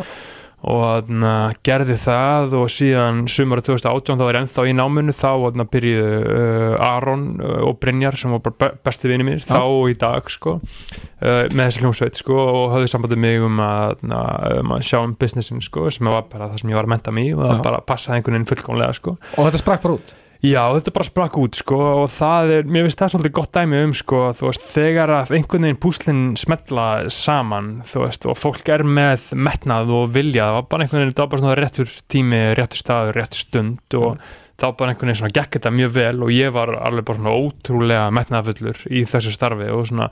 og 0.66 0.80
þarna, 0.82 1.32
gerði 1.66 1.94
það 2.02 2.54
og 2.59 2.70
síðan 2.72 3.20
sumara 3.30 3.62
2018 3.62 4.18
þá 4.18 4.24
ég 4.26 4.38
ennþá 4.40 4.64
í 4.66 4.74
náminu. 4.74 5.14
Þá 5.14 5.30
byrjuðu 5.70 6.18
uh, 6.34 6.88
Aron 6.88 7.24
uh, 7.38 7.61
og 7.68 7.78
Brynjar 7.82 8.18
sem 8.18 8.34
var 8.34 8.42
bara 8.42 8.59
be- 8.64 8.72
bestu 8.88 9.11
vinni 9.11 9.26
mér 9.28 9.44
þá 9.46 9.61
og 9.62 9.86
í 9.92 9.96
dag 10.00 10.30
sko 10.34 10.59
uh, 10.59 11.44
með 11.54 11.62
þessi 11.62 11.84
hljómsveit 11.84 12.18
sko 12.18 12.38
og 12.42 12.74
höfðu 12.74 12.90
sambandið 12.90 13.22
mig 13.22 13.42
um 13.46 13.62
að, 13.62 13.98
na, 14.11 14.22
um 14.59 14.74
að 14.74 14.86
sjá 14.90 14.98
um 15.04 15.14
businessin 15.18 15.62
sko 15.64 15.86
sem 15.94 16.11
var 16.11 16.26
bara 16.32 16.50
það 16.50 16.64
sem 16.64 16.72
ég 16.74 16.80
var 16.80 16.88
að 16.90 16.94
menta 16.96 17.14
mig 17.14 17.34
og 17.36 17.44
það 17.46 17.66
bara 17.70 17.84
passaði 17.86 18.18
einhvern 18.18 18.40
veginn 18.40 18.50
fullkomlega 18.52 18.98
sko. 18.98 19.18
Og 19.36 19.46
þetta 19.46 19.62
sprakk 19.62 19.86
bara 19.86 20.00
út 20.00 20.16
Já, 20.39 20.61
þetta 20.70 20.93
bara 20.95 21.03
sprakk 21.09 21.36
út 21.43 21.57
sko 21.59 21.76
og 22.05 22.11
það 22.14 22.51
er, 22.55 22.66
mér 22.70 22.84
finnst 22.86 23.01
það 23.01 23.09
svolítið 23.11 23.32
gott 23.41 23.57
dæmi 23.57 23.78
um 23.82 23.95
sko, 23.99 24.18
þú 24.39 24.45
veist, 24.47 24.66
þegar 24.70 25.11
að 25.16 25.32
einhvern 25.34 25.64
veginn 25.66 25.80
púslinn 25.82 26.20
smetla 26.39 26.84
saman 27.11 27.70
þú 27.91 28.05
veist, 28.05 28.26
og 28.30 28.39
fólk 28.39 28.70
er 28.70 28.84
með 28.86 29.24
metnað 29.34 29.91
og 29.99 30.12
vilja, 30.14 30.45
það 30.47 30.59
var 30.61 30.68
bara 30.70 30.86
einhvern 30.86 31.03
veginn 31.03 31.16
það 31.16 31.24
var 31.24 31.32
bara 31.32 31.43
svona 31.43 31.57
réttur 31.59 31.97
tími, 32.14 32.43
réttur 32.55 32.82
staður, 32.84 33.18
réttur 33.18 33.43
stund 33.43 33.99
og 33.99 34.22
þá 34.62 34.66
bara 34.78 34.93
einhvern 34.95 35.11
veginn 35.11 35.20
svona 35.24 35.34
gekk 35.41 35.59
þetta 35.59 35.74
mjög 35.74 35.93
vel 35.99 36.22
og 36.28 36.32
ég 36.36 36.55
var 36.55 36.72
alveg 36.86 37.09
bara 37.11 37.18
svona 37.18 37.34
ótrúlega 37.43 38.07
metnaðafullur 38.20 38.84
í 38.95 39.03
þessu 39.11 39.34
starfi 39.34 39.68
og 39.74 39.84
svona 39.91 40.09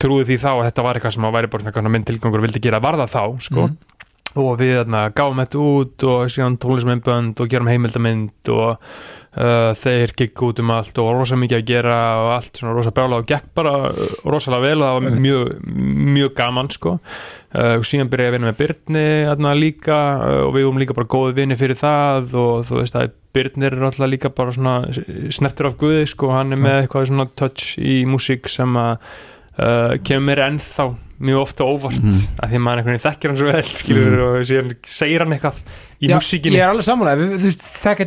trúið 0.00 0.32
því 0.32 0.40
þá 0.46 0.50
að 0.54 0.64
þetta 0.70 0.86
var 0.88 0.96
eitthvað 1.02 1.16
sem 1.18 1.28
að 1.28 1.36
væri 1.36 1.52
bara 1.52 1.72
svona 1.76 1.92
minn 1.92 2.08
tilgangur 2.08 2.40
og 2.40 2.48
vildi 2.48 2.64
gera 2.64 2.80
varða 2.80 3.04
þá 3.10 3.22
sko 3.50 3.68
Mhm. 3.68 3.78
og 4.38 4.58
við 4.60 4.74
þarna, 4.76 4.98
gáum 5.16 5.40
þetta 5.40 5.60
út 5.64 6.04
og 6.04 6.26
síðan 6.30 6.58
tónlismennbönd 6.60 7.40
og 7.40 7.48
gerum 7.50 7.66
heimildamynd 7.72 8.50
og 8.52 8.76
uh, 9.36 9.72
þeir 9.78 10.12
gikk 10.18 10.42
út 10.46 10.62
um 10.62 10.72
allt 10.74 10.98
og 11.02 11.10
rosa 11.16 11.38
mikið 11.38 11.58
að 11.58 11.66
gera 11.68 11.96
og 12.22 12.28
allt 12.36 12.60
svona 12.60 12.74
rosa 12.76 12.92
bjála 12.96 13.20
og 13.20 13.28
gekk 13.28 13.48
bara 13.58 13.72
rosalega 14.24 14.64
vel 14.64 14.82
og 14.82 14.86
það 14.86 14.98
var 14.98 15.18
mjög, 15.26 15.52
mjög 16.16 16.34
gaman 16.38 16.70
sko. 16.74 16.94
Uh, 17.48 17.74
og 17.78 17.88
síðan 17.88 18.12
byrja 18.12 18.28
ég 18.28 18.32
að 18.32 18.36
vinna 18.36 18.50
með 18.50 18.60
Byrni 18.60 19.06
þarna 19.30 19.54
líka 19.56 19.98
uh, 20.18 20.42
og 20.46 20.52
við 20.56 20.68
vorum 20.68 20.82
líka 20.82 20.98
bara 20.98 21.12
góði 21.16 21.38
vinni 21.40 21.58
fyrir 21.58 21.80
það 21.80 22.38
og 22.42 22.68
þú 22.68 22.80
veist 22.82 23.00
að 23.00 23.10
Byrnir 23.36 23.76
er 23.76 23.88
alltaf 23.88 24.08
líka 24.08 24.32
bara 24.34 24.54
svona 24.56 24.76
snertur 25.34 25.70
af 25.70 25.76
guði 25.80 26.06
sko, 26.08 26.32
hann 26.34 26.56
er 26.56 26.60
með 26.60 26.80
eitthvað 26.82 27.10
svona 27.10 27.28
touch 27.38 27.76
í 27.80 28.00
músík 28.08 28.48
sem 28.50 28.78
að 28.80 29.12
kemur 30.06 30.38
ennþá 30.38 30.86
mjög 31.20 31.40
ofta 31.42 31.64
óvart 31.66 31.98
Mhm. 31.98 32.12
að 32.38 32.48
því 32.52 32.56
að 32.58 32.62
maður 32.62 32.78
einhvern 32.78 32.94
veginn 32.94 33.06
þekkir 33.08 33.28
hann 33.28 33.36
svo 33.36 33.52
vel 33.52 33.62
skilur 33.62 34.10
Mhm. 34.12 34.26
og 34.28 34.46
síðan 34.46 34.74
segir 34.86 35.18
hann 35.24 35.32
eitthvað 35.34 35.62
í 35.98 36.06
Já, 36.08 36.14
músíkinni 36.14 36.54
ég 36.54 36.62
er 36.62 36.70
alveg 36.70 36.86
sammálaði, 36.86 37.18
við- 37.18 37.38
þú 37.38 37.46
veist, 37.48 37.62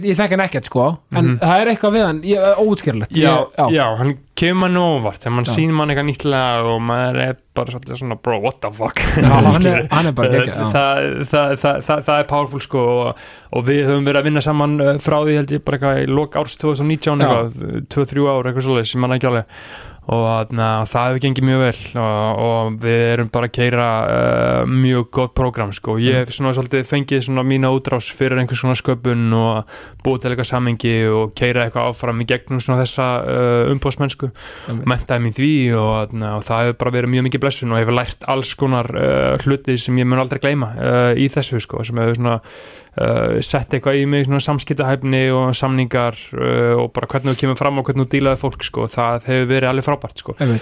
ég 0.07 0.15
þekki 0.15 0.29
hann 0.37 0.45
ekkert 0.47 0.65
sko 0.65 0.85
en 1.11 1.25
Mhm. 1.25 1.39
það 1.39 1.61
er 1.61 1.67
eitthvað 1.75 1.91
við 1.97 2.05
hann, 2.05 2.21
ég- 2.21 2.55
óútskýrlegt 2.55 3.11
já, 3.11 3.47
Ég- 3.57 3.71
já. 3.75 3.97
hann 3.97 4.17
kemur 4.35 4.61
mann 4.71 4.77
óvart 4.79 5.19
þegar 5.19 5.31
mann 5.35 5.43
Já. 5.45 5.51
sýnir 5.55 5.73
mann 5.73 5.89
eitthvað 5.89 6.07
nýttlega 6.07 6.63
og 6.63 6.81
maður 6.81 7.19
er 7.27 7.35
bara 7.53 7.67
svolítið 7.67 7.97
svona 7.99 8.15
bro, 8.21 8.39
what 8.39 8.61
the 8.61 8.71
fuck 8.71 8.95
Já, 8.95 9.27
hann, 9.27 9.65
er, 9.67 9.87
hann 9.91 10.05
er 10.07 10.11
bara 10.13 10.29
það, 10.29 10.47
ekki 10.47 10.71
það, 10.71 11.25
það, 11.27 11.59
það, 11.59 11.83
það, 11.83 12.03
það 12.05 12.19
er 12.19 12.23
powerful 12.31 12.59
sko 12.61 12.79
og, 13.09 13.15
og 13.51 13.65
við 13.65 13.85
höfum 13.91 14.05
verið 14.07 14.21
að 14.21 14.23
vinna 14.23 14.41
saman 14.41 14.77
frá 15.03 15.19
því 15.27 15.35
held 15.35 15.51
ég 15.51 15.65
bara 15.65 15.77
eitthvað 15.77 16.03
í 16.03 16.07
lok 16.07 16.31
árs 16.39 16.55
2019 16.57 17.19
Já. 17.19 17.27
eitthvað, 17.27 17.87
2-3 17.89 18.27
ár 18.31 18.43
eitthvað 18.47 18.63
svoleiðis 18.69 18.87
sem 18.95 19.01
mann 19.01 19.11
ekki 19.11 19.27
alveg 19.27 19.45
og 20.09 20.53
na, 20.57 20.81
það 20.89 21.07
hefur 21.07 21.21
gengið 21.25 21.45
mjög 21.45 21.59
vel. 21.61 21.81
Og, 22.01 22.39
og 22.41 22.77
við 22.81 23.01
erum 23.11 23.29
bara 23.31 23.47
að 23.47 23.53
keira 23.53 23.89
uh, 24.01 24.71
mjög 24.71 25.09
gott 25.13 25.35
prógram 25.37 25.73
sko. 25.75 25.97
Ég 26.01 26.23
hef 26.23 26.33
svona 26.33 26.55
svolítið 26.57 26.87
fengið 26.89 27.21
svona 27.27 27.45
mína 27.45 27.69
útrás 27.75 28.09
fyrir 28.17 28.41
einhvers 28.41 28.63
svona 28.63 28.77
sköpun 28.79 29.29
og 29.37 29.75
búið 30.01 30.23
til 30.23 30.33
eitthvað 30.33 30.49
samengi 30.49 30.95
og 31.11 31.35
keira 31.37 31.67
eitthvað 31.67 31.91
áfram 31.93 32.25
í 32.25 32.27
gegnum 32.33 32.63
svona 32.63 32.81
þessa 32.81 33.07
uh, 33.21 33.71
umbóðsmennsku 33.75 34.31
Einmitt. 34.31 34.89
mentaði 34.89 35.25
mín 35.27 35.37
því 35.37 35.53
og, 35.77 36.17
na, 36.17 36.35
og 36.39 36.45
það 36.49 36.65
hefur 36.65 36.79
bara 36.81 36.95
verið 36.97 37.13
mjög 37.15 37.27
mikið 37.29 37.45
blessun 37.45 37.75
og 37.75 37.81
hefur 37.83 37.99
lært 38.01 38.29
alls 38.33 38.55
konar 38.57 38.91
uh, 38.97 39.33
hluti 39.45 39.77
sem 39.79 40.01
ég 40.01 40.09
mun 40.09 40.23
aldrei 40.23 40.41
gleyma 40.41 40.73
uh, 40.75 41.11
í 41.13 41.29
þessu 41.31 41.61
sko, 41.61 41.85
sem 41.85 42.01
hefur 42.01 42.17
svona 42.17 42.39
uh, 42.99 43.37
sett 43.45 43.75
eitthvað 43.75 43.99
í 43.99 44.05
mig, 44.09 44.27
samskiptahæfni 44.45 45.23
og 45.35 45.51
samningar 45.57 46.17
uh, 46.35 46.81
og 46.81 46.91
bara 46.95 47.09
hvernig 47.11 47.35
þú 47.35 47.41
kemur 47.43 47.59
fram 47.59 47.79
og 47.81 47.87
hvernig 47.87 48.07
þú 48.07 48.13
dílaði 48.15 48.41
fólk 48.41 48.65
sko, 48.67 48.87
það 48.91 49.29
hefur 49.29 49.49
verið 49.53 49.69
alveg 49.71 49.87
frábært 49.87 50.23
sko. 50.23 50.35
Uh, 50.41 50.57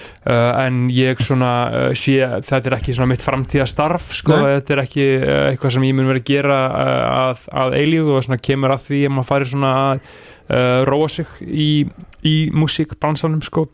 en 0.65 0.81
ég 0.93 1.23
svona 1.23 1.53
sé, 1.97 2.19
þetta 2.49 2.71
er 2.71 2.77
ekki 2.79 2.97
svona 2.97 3.13
mitt 3.13 3.25
framtíðastarf 3.25 4.11
sko, 4.19 4.37
þetta 4.45 4.75
er 4.75 4.83
ekki 4.85 5.09
eitthvað 5.53 5.75
sem 5.77 5.89
ég 5.89 5.97
mun 5.97 6.11
verið 6.11 6.25
að 6.25 6.31
gera 6.33 6.61
að, 7.23 7.47
að 7.63 7.79
eilífu 7.81 8.15
og 8.17 8.27
svona 8.27 8.41
kemur 8.49 8.75
að 8.75 8.85
því 8.87 9.03
að 9.07 9.15
maður 9.17 9.31
fari 9.33 9.51
svona 9.53 9.73
að 9.79 10.85
róa 10.89 11.09
sig 11.13 11.41
í, 11.45 11.71
í 12.25 12.37
músíkbransanum 12.57 13.43
sko 13.45 13.67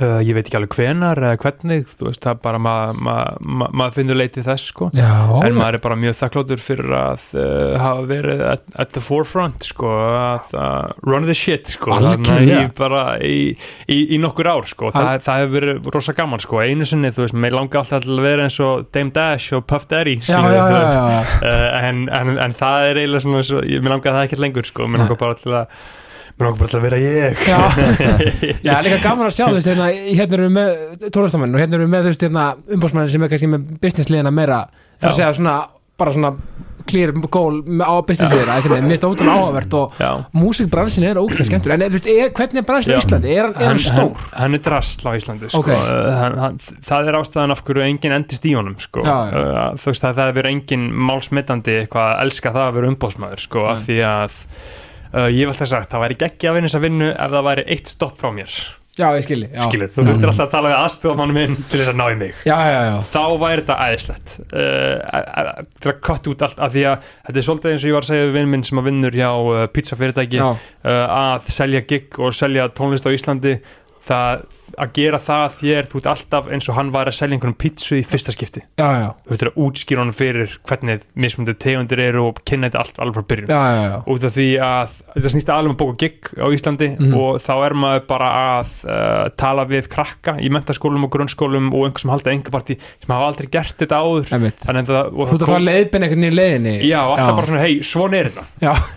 Uh, 0.00 0.16
ég 0.24 0.32
veit 0.32 0.46
ekki 0.46 0.56
alveg 0.56 0.74
hvenar 0.78 1.18
eða 1.20 1.36
hvernig 1.42 1.82
þú 1.90 2.06
veist, 2.06 2.22
það 2.24 2.30
er 2.32 2.38
bara 2.46 2.60
maður 2.64 3.00
ma, 3.04 3.16
ma, 3.44 3.66
maður 3.82 3.96
finnur 3.98 4.16
leitið 4.16 4.46
þess 4.48 4.70
sko. 4.70 4.88
Já, 4.96 5.10
en 5.44 5.58
maður 5.58 5.76
er 5.76 5.82
bara 5.84 5.98
mjög 6.00 6.16
þakkláttur 6.16 6.62
fyrir 6.64 6.94
að 6.96 7.26
uh, 7.36 7.74
hafa 7.82 8.06
verið 8.08 8.44
at, 8.48 8.64
at 8.80 8.94
the 8.96 9.02
forefront 9.04 9.68
sko, 9.68 9.90
að 9.90 10.54
uh, 10.56 10.88
run 11.04 11.28
the 11.28 11.36
shit 11.36 11.68
sko, 11.74 11.92
Algjörlega. 11.98 12.32
þarna 12.32 12.64
í, 12.64 12.72
bara 12.80 13.04
í, 13.20 13.36
í, 13.92 14.00
í 14.16 14.22
nokkur 14.24 14.48
ár 14.54 14.70
sko, 14.72 14.88
það, 14.96 15.12
það 15.28 15.44
hefur 15.44 15.54
verið 15.58 15.92
rosa 15.98 16.16
gaman 16.16 16.44
sko, 16.46 16.62
einu 16.64 16.88
sinni, 16.88 17.12
þú 17.12 17.26
veist, 17.26 17.38
mér 17.44 17.58
langar 17.60 17.82
alltaf 17.84 18.08
að 18.08 18.24
vera 18.24 18.48
eins 18.48 18.60
og 18.64 18.88
Dame 18.96 19.12
Dash 19.20 19.52
og 19.58 19.68
Puff 19.68 19.88
Daddy 19.90 20.16
já, 20.24 20.40
já, 20.40 20.64
já. 20.72 20.90
Uh, 21.44 21.68
en, 21.90 22.06
en, 22.08 22.36
en 22.46 22.56
það 22.56 22.88
er 22.88 23.04
eiginlega 23.04 23.26
svona, 23.28 23.64
mér 23.68 23.98
langar 23.98 24.16
það 24.16 24.30
ekkert 24.30 24.46
lengur 24.48 24.72
sko, 24.72 24.88
mér 24.88 25.04
langar 25.04 25.20
bara 25.20 25.36
til 25.36 25.58
að 25.60 25.82
mér 26.48 26.56
bara 26.60 26.72
til 26.72 26.78
að 26.80 26.86
vera 26.86 27.00
ég 27.02 27.44
Já. 27.48 27.60
Já, 28.66 28.72
líka 28.86 29.02
gaman 29.04 29.28
að 29.28 29.36
sjá 29.36 29.44
þú 29.48 29.58
veist, 29.58 29.70
hérna, 29.70 29.90
hérna 29.90 30.38
erum 30.38 30.48
við 30.48 30.56
með 30.56 31.12
tólestamenn 31.16 31.54
og 31.54 31.62
hérna 31.64 31.78
erum 31.78 31.88
við 31.88 31.94
með 31.96 32.06
þú 32.06 32.14
veist, 32.14 32.24
hérna, 32.28 32.46
umbásmannin 32.78 33.12
sem 33.12 33.26
er 33.26 33.34
kannski 33.34 33.52
með 33.52 33.68
businessliðina 33.84 34.34
meira 34.34 34.64
það 35.00 35.16
segja 35.20 35.30
svona, 35.40 35.58
bara 36.00 36.16
svona 36.16 36.34
clear 36.90 37.12
goal 37.30 37.60
á 37.84 37.94
businessliðina 38.06 38.56
mér 38.64 38.88
finnst 38.88 39.04
það 39.04 39.12
ótrúlega 39.12 39.36
áhugavert 39.36 39.76
og 39.78 39.86
músikbransin 40.36 41.06
er 41.10 41.20
ótrúlega 41.20 41.48
skemmtur 41.50 41.74
en 41.76 41.84
þú 41.84 41.98
veist, 41.98 42.08
er, 42.10 42.32
hvernig 42.36 42.62
er 42.62 42.66
bransin 42.70 42.94
Já. 42.94 42.98
Íslandi? 43.02 43.34
Er 43.34 43.50
er 43.50 43.68
hann 43.68 43.82
stór? 43.84 44.24
hann, 44.34 44.56
er 44.56 44.64
drasl 44.64 45.06
á 45.06 45.10
Íslandi 45.18 45.50
sko. 45.52 45.62
Ok. 45.62 45.70
uh, 45.70 46.10
hann, 46.16 46.38
hann, 46.40 46.58
það 46.88 47.10
er 47.12 47.18
ástæðan 47.20 47.54
af 47.54 47.62
hverju 47.66 47.86
enginn 47.86 48.16
endist 48.16 48.48
í 48.48 48.56
honum 48.56 48.76
sko. 48.82 49.04
Já, 49.06 49.16
já. 49.30 49.36
Uh, 49.36 49.78
þú 49.80 49.92
veist 49.92 50.08
að 50.08 50.18
það 50.20 50.32
er 50.32 50.38
verið 50.40 50.56
enginn 50.56 50.86
málsmittandi 51.10 51.76
eitthvað 51.84 52.10
að 55.10 55.16
að 55.16 55.22
að 55.22 55.30
uh, 55.30 55.32
ég 55.34 55.46
hef 55.46 55.54
alltaf 55.54 55.70
sagt, 55.70 55.90
það 55.90 56.04
væri 56.04 56.20
ekki 56.26 56.50
að 56.50 56.58
vinna 56.58 56.70
þessa 56.70 56.84
vinnu 56.84 57.08
ef 57.14 57.32
það 57.34 57.48
væri 57.50 57.66
eitt 57.74 57.90
stopp 57.90 58.20
frá 58.20 58.30
mér. 58.34 58.60
Já, 58.98 59.06
ég 59.16 59.22
skilji 59.24 59.46
já. 59.48 59.62
skilur, 59.64 59.88
þú 59.94 60.02
þurftir 60.04 60.28
alltaf 60.28 60.44
að 60.44 60.52
tala 60.52 60.70
við 60.72 60.80
aðstofmann 60.80 61.32
minn 61.32 61.54
til 61.56 61.78
þess 61.78 61.90
að 61.92 61.98
ná 62.00 62.04
í 62.10 62.16
mig. 62.20 62.40
Já, 62.44 62.56
já, 62.68 62.80
já, 62.84 62.94
þá 63.06 63.22
væri 63.40 63.62
þetta 63.62 63.76
æðislegt. 63.86 64.34
Uh, 64.50 65.60
til 65.80 65.92
að 65.92 66.00
kott 66.04 66.30
út 66.32 66.44
allt 66.44 66.60
af 66.60 66.74
því 66.74 66.82
að 66.90 67.06
þetta 67.06 67.40
er 67.40 67.46
svolítið 67.46 67.70
eins 67.70 67.84
og 67.84 67.90
ég 67.90 67.96
var 67.96 68.06
að 68.06 68.10
segja 68.10 68.26
við 68.26 68.36
vinn 68.36 68.50
minn 68.50 68.66
sem 68.66 68.82
að 68.82 68.88
vinnur 68.90 69.16
hjá 69.16 69.30
uh, 69.30 69.60
pizzafyrirtæki 69.76 70.42
uh, 70.42 70.58
að 70.90 71.48
selja 71.54 71.84
gig 71.94 72.18
og 72.20 72.36
selja 72.36 72.66
tónlist 72.76 73.06
á 73.08 73.14
Íslandi 73.14 73.54
það, 74.06 74.42
að 74.80 74.92
gera 74.96 75.18
það 75.20 75.42
að 75.44 75.56
þér 75.60 75.88
þú 75.90 75.98
ert 76.00 76.08
alltaf 76.12 76.48
eins 76.54 76.68
og 76.70 76.76
hann 76.78 76.90
var 76.94 77.10
að 77.10 77.16
selja 77.18 77.36
einhvern 77.36 77.56
pizzu 77.60 77.98
í 77.98 78.04
fyrsta 78.06 78.32
skipti. 78.34 78.62
Já, 78.80 78.86
já, 79.02 79.08
þú 79.28 79.34
ert 79.36 79.44
að 79.50 79.58
útskýra 79.66 80.02
honum 80.04 80.16
fyrir 80.16 80.54
hvernig 80.68 81.04
mismundu 81.20 81.54
tegundir 81.60 82.00
eru 82.04 82.24
og 82.30 82.40
kynna 82.48 82.70
þetta 82.70 82.80
allt 82.84 83.00
alveg 83.04 83.18
frá 83.20 83.26
byrjun. 83.32 83.50
Já, 83.50 83.98
út 84.14 84.24
af 84.30 84.34
því 84.36 84.46
að 84.66 84.94
þetta 85.14 85.32
snýst 85.34 85.52
alveg 85.54 85.70
um 85.70 85.76
að 85.76 85.80
bóka 85.82 85.98
gig 86.04 86.30
á 86.40 86.46
Íslandi 86.50 86.88
Mhm. 87.00 87.14
og 87.20 87.40
þá 87.44 87.52
er 87.66 87.74
maður 87.84 88.06
bara 88.10 88.30
að 88.60 88.72
uh, 88.88 89.28
tala 89.36 89.64
við 89.68 89.88
krakka 89.92 90.36
í 90.40 90.48
mentaskólum 90.52 91.04
og 91.06 91.10
grunnskólum 91.14 91.68
og 91.74 91.86
einhver 91.88 92.00
sem 92.04 92.10
halda 92.10 92.30
engapartí 92.34 92.78
sem 92.80 93.10
hafa 93.14 93.28
aldrei 93.30 93.48
gert 93.52 93.76
þetta 93.78 94.00
áður. 94.00 94.26
Það, 94.30 95.12
og 95.12 95.28
Þú 95.30 95.34
ert 95.36 95.44
að 95.44 95.50
fara 95.52 95.64
leiðbinn 95.66 96.06
einhvern 96.06 96.24
í 96.26 96.30
leiðinni. 96.34 96.74
Já, 96.88 97.00
alltaf 97.04 97.36
bara 97.36 97.46
svona, 97.50 97.60
hei, 97.64 97.74
svona 97.86 98.16
er 98.20 98.30
þetta. 98.30 98.44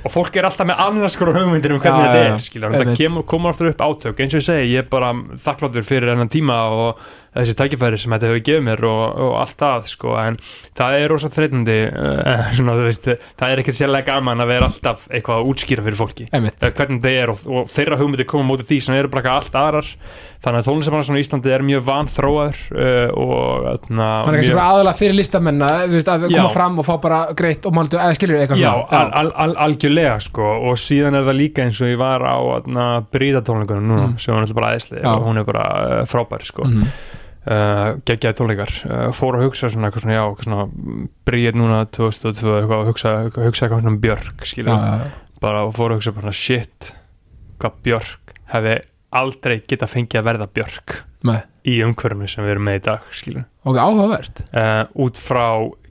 Og 0.07 0.11
fólk 0.13 0.37
er 0.39 0.47
alltaf 0.49 0.67
með 0.69 0.81
annars 0.87 1.15
konar 1.19 1.37
hugmyndir 1.41 1.73
um 1.75 1.79
hvernig 1.83 2.05
þetta 2.07 2.21
er, 2.23 2.33
bara 5.03 5.37
þakkláttur 5.43 5.85
fyrir 5.87 6.13
ennan 6.15 6.31
tíma 6.31 6.59
og 6.71 7.03
þessi 7.33 7.55
tækifæri 7.59 7.97
sem 8.01 8.13
þetta 8.15 8.29
hefur 8.31 8.43
gefið 8.49 8.65
mér 8.67 8.83
og, 8.89 9.03
og 9.27 9.31
allt 9.41 9.57
það, 9.63 9.87
sko, 9.93 10.15
en 10.23 10.37
það 10.77 10.97
er 10.99 11.07
rosa 11.13 11.31
þreytandi, 11.33 11.77
uh, 11.91 12.49
svona, 12.57 12.75
þú 12.79 12.85
veist 12.89 13.07
það 13.13 13.47
er 13.55 13.63
ekkert 13.63 13.79
sérlega 13.79 14.09
gaman 14.13 14.43
að 14.45 14.51
vera 14.53 14.69
alltaf 14.69 15.07
eitthvað 15.09 15.41
að 15.41 15.49
útskýra 15.53 15.85
fyrir 15.87 15.99
fólki, 16.03 16.27
uh, 16.29 16.51
hvernig 16.77 17.01
það 17.03 17.17
er 17.23 17.33
og, 17.33 17.41
og 17.59 17.71
þeirra 17.73 17.97
hugmyndir 18.01 18.29
koma 18.29 18.47
mótið 18.51 18.69
því 18.73 18.79
sem 18.87 18.99
eru 18.99 19.11
bara 19.13 19.37
allt 19.39 19.57
aðrar, 19.63 19.89
þannig 20.43 20.59
að 20.59 20.67
tónlistamann 20.67 21.17
í 21.17 21.21
Íslandi 21.23 21.51
er 21.55 21.63
mjög 21.63 21.83
vanþróaður 21.87 22.61
uh, 22.75 23.09
og 23.23 23.67
þarna, 23.67 24.07
Hann 24.27 24.33
er 24.35 24.39
kannski 24.41 24.57
bara 24.57 24.69
aðalega 24.73 24.99
fyrir 24.99 25.15
listamenn 25.17 25.63
að, 25.63 25.83
að 26.03 26.25
koma 26.27 26.35
Já. 26.35 26.47
fram 26.57 26.79
og 26.83 26.87
fá 26.89 26.93
bara 27.05 27.19
greitt 27.39 27.65
og 27.69 27.75
máldu, 27.77 27.95
eða 28.01 28.17
skilur 28.17 28.41
eitthvað 28.41 28.59
Já, 28.59 28.71
svona 28.73 28.99
al, 28.99 29.13
al, 29.23 29.31
al, 29.45 29.55
algjörlega 29.69 30.17
sko 30.25 30.49
og 30.67 30.75
síðan 30.83 31.15
er 31.21 31.27
það 31.29 31.39
líka 31.39 31.63
eins 31.63 31.79
og 31.79 31.93
ég 31.93 31.99
var 32.01 32.25
á 32.27 32.35
bríðatónleikunum 33.13 33.87
núna 33.87 34.03
Mm. 34.03 34.19
sem 34.19 34.33
var 34.35 34.43
náttúrulega 34.43 34.59
bara 34.59 35.01
Já. 35.03 35.15
og 35.15 35.25
hún 35.27 35.39
er 35.39 35.43
bara 35.47 36.05
frábær 36.05 36.43
sko 36.43 36.63
Mhm. 36.67 36.87
Uh, 37.45 37.99
geggjaði 38.07 38.37
tónleikar 38.39 38.73
uh, 38.87 39.05
fór 39.15 39.37
að 39.39 39.47
hugsa 39.47 39.69
svona 39.71 39.89
eitthvað 39.89 40.05
svona 40.05 40.17
já 40.17 40.23
eitthvað 40.23 40.47
svona 40.47 41.07
bríð 41.27 41.59
núna 41.59 41.83
2002 41.93 42.57
eitthvað 42.59 42.79
að 42.79 42.91
hugsa, 42.91 43.13
hugsa 43.37 43.67
eitthvað 43.67 43.91
um 43.91 44.01
Björk 44.03 44.47
já. 44.57 44.75
bara 45.43 45.63
fór 45.75 45.93
að 45.93 46.01
hugsa 46.01 46.15
bara 46.15 46.27
svona, 46.27 46.39
shit 46.39 46.91
hvað 47.61 47.79
Björk 47.87 48.35
hefði 48.53 48.77
aldrei 49.13 49.57
geta 49.61 49.89
fengið 49.89 50.21
að 50.21 50.29
verða 50.31 50.49
Björk 50.57 50.97
Nei. 51.23 51.39
í 51.69 51.79
umhverfinu 51.85 52.27
sem 52.31 52.43
við 52.45 52.55
erum 52.55 52.67
með 52.67 52.79
í 52.79 52.83
dag 52.89 53.09
skilur 53.15 53.47
Ok, 53.63 53.77
áhugavert 53.79 54.43
uh, 54.51 54.83
út 55.05 55.19
frá 55.19 55.45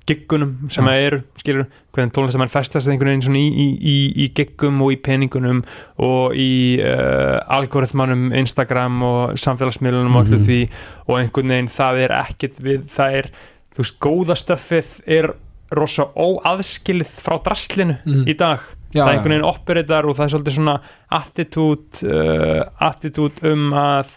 giggunum 0.09 0.69
sem 0.73 0.85
það 0.89 1.01
eru, 1.07 1.19
skilur 1.39 1.67
hvernig 1.95 2.13
tónlistamenn 2.17 2.51
festast 2.51 2.89
einhvern 2.91 3.13
veginn 3.13 3.23
svona 3.27 3.39
í, 3.39 3.49
í, 3.53 3.67
í, 3.93 3.97
í 4.25 4.27
giggum 4.35 4.81
og 4.83 4.93
í 4.95 4.99
peningunum 5.05 5.63
og 6.03 6.35
í 6.35 6.81
uh, 6.83 7.39
algoritmanum 7.59 8.33
Instagram 8.41 9.03
og 9.07 9.39
samfélagsmiðlunum 9.39 10.17
og 10.17 10.25
Mhm. 10.27 10.33
allir 10.33 10.45
því 10.47 10.61
og 11.09 11.19
einhvern 11.21 11.49
veginn 11.55 11.69
það 11.71 12.03
er 12.07 12.17
ekkert 12.23 12.61
við, 12.61 12.85
það 12.91 13.19
er 13.23 13.31
þú 13.75 13.83
veist, 13.85 13.99
góða 14.01 14.37
stöffið 14.37 14.93
er 15.07 15.31
rosa 15.73 16.05
óaðskilið 16.17 17.09
frá 17.23 17.39
draslinu 17.43 17.97
Mhm. 18.05 18.25
í 18.29 18.35
dag. 18.37 18.61
Já, 18.93 19.05
það 19.05 19.09
er 19.09 19.13
einhvern 19.17 19.33
veginn 19.33 19.49
operator 19.49 20.07
og 20.11 20.17
það 20.17 20.25
er 20.25 20.33
svolítið 20.35 20.57
svona 20.59 20.81
attitút 21.11 22.03
uh, 22.05 22.63
attitút 22.91 23.39
um 23.49 23.71
að 23.73 24.11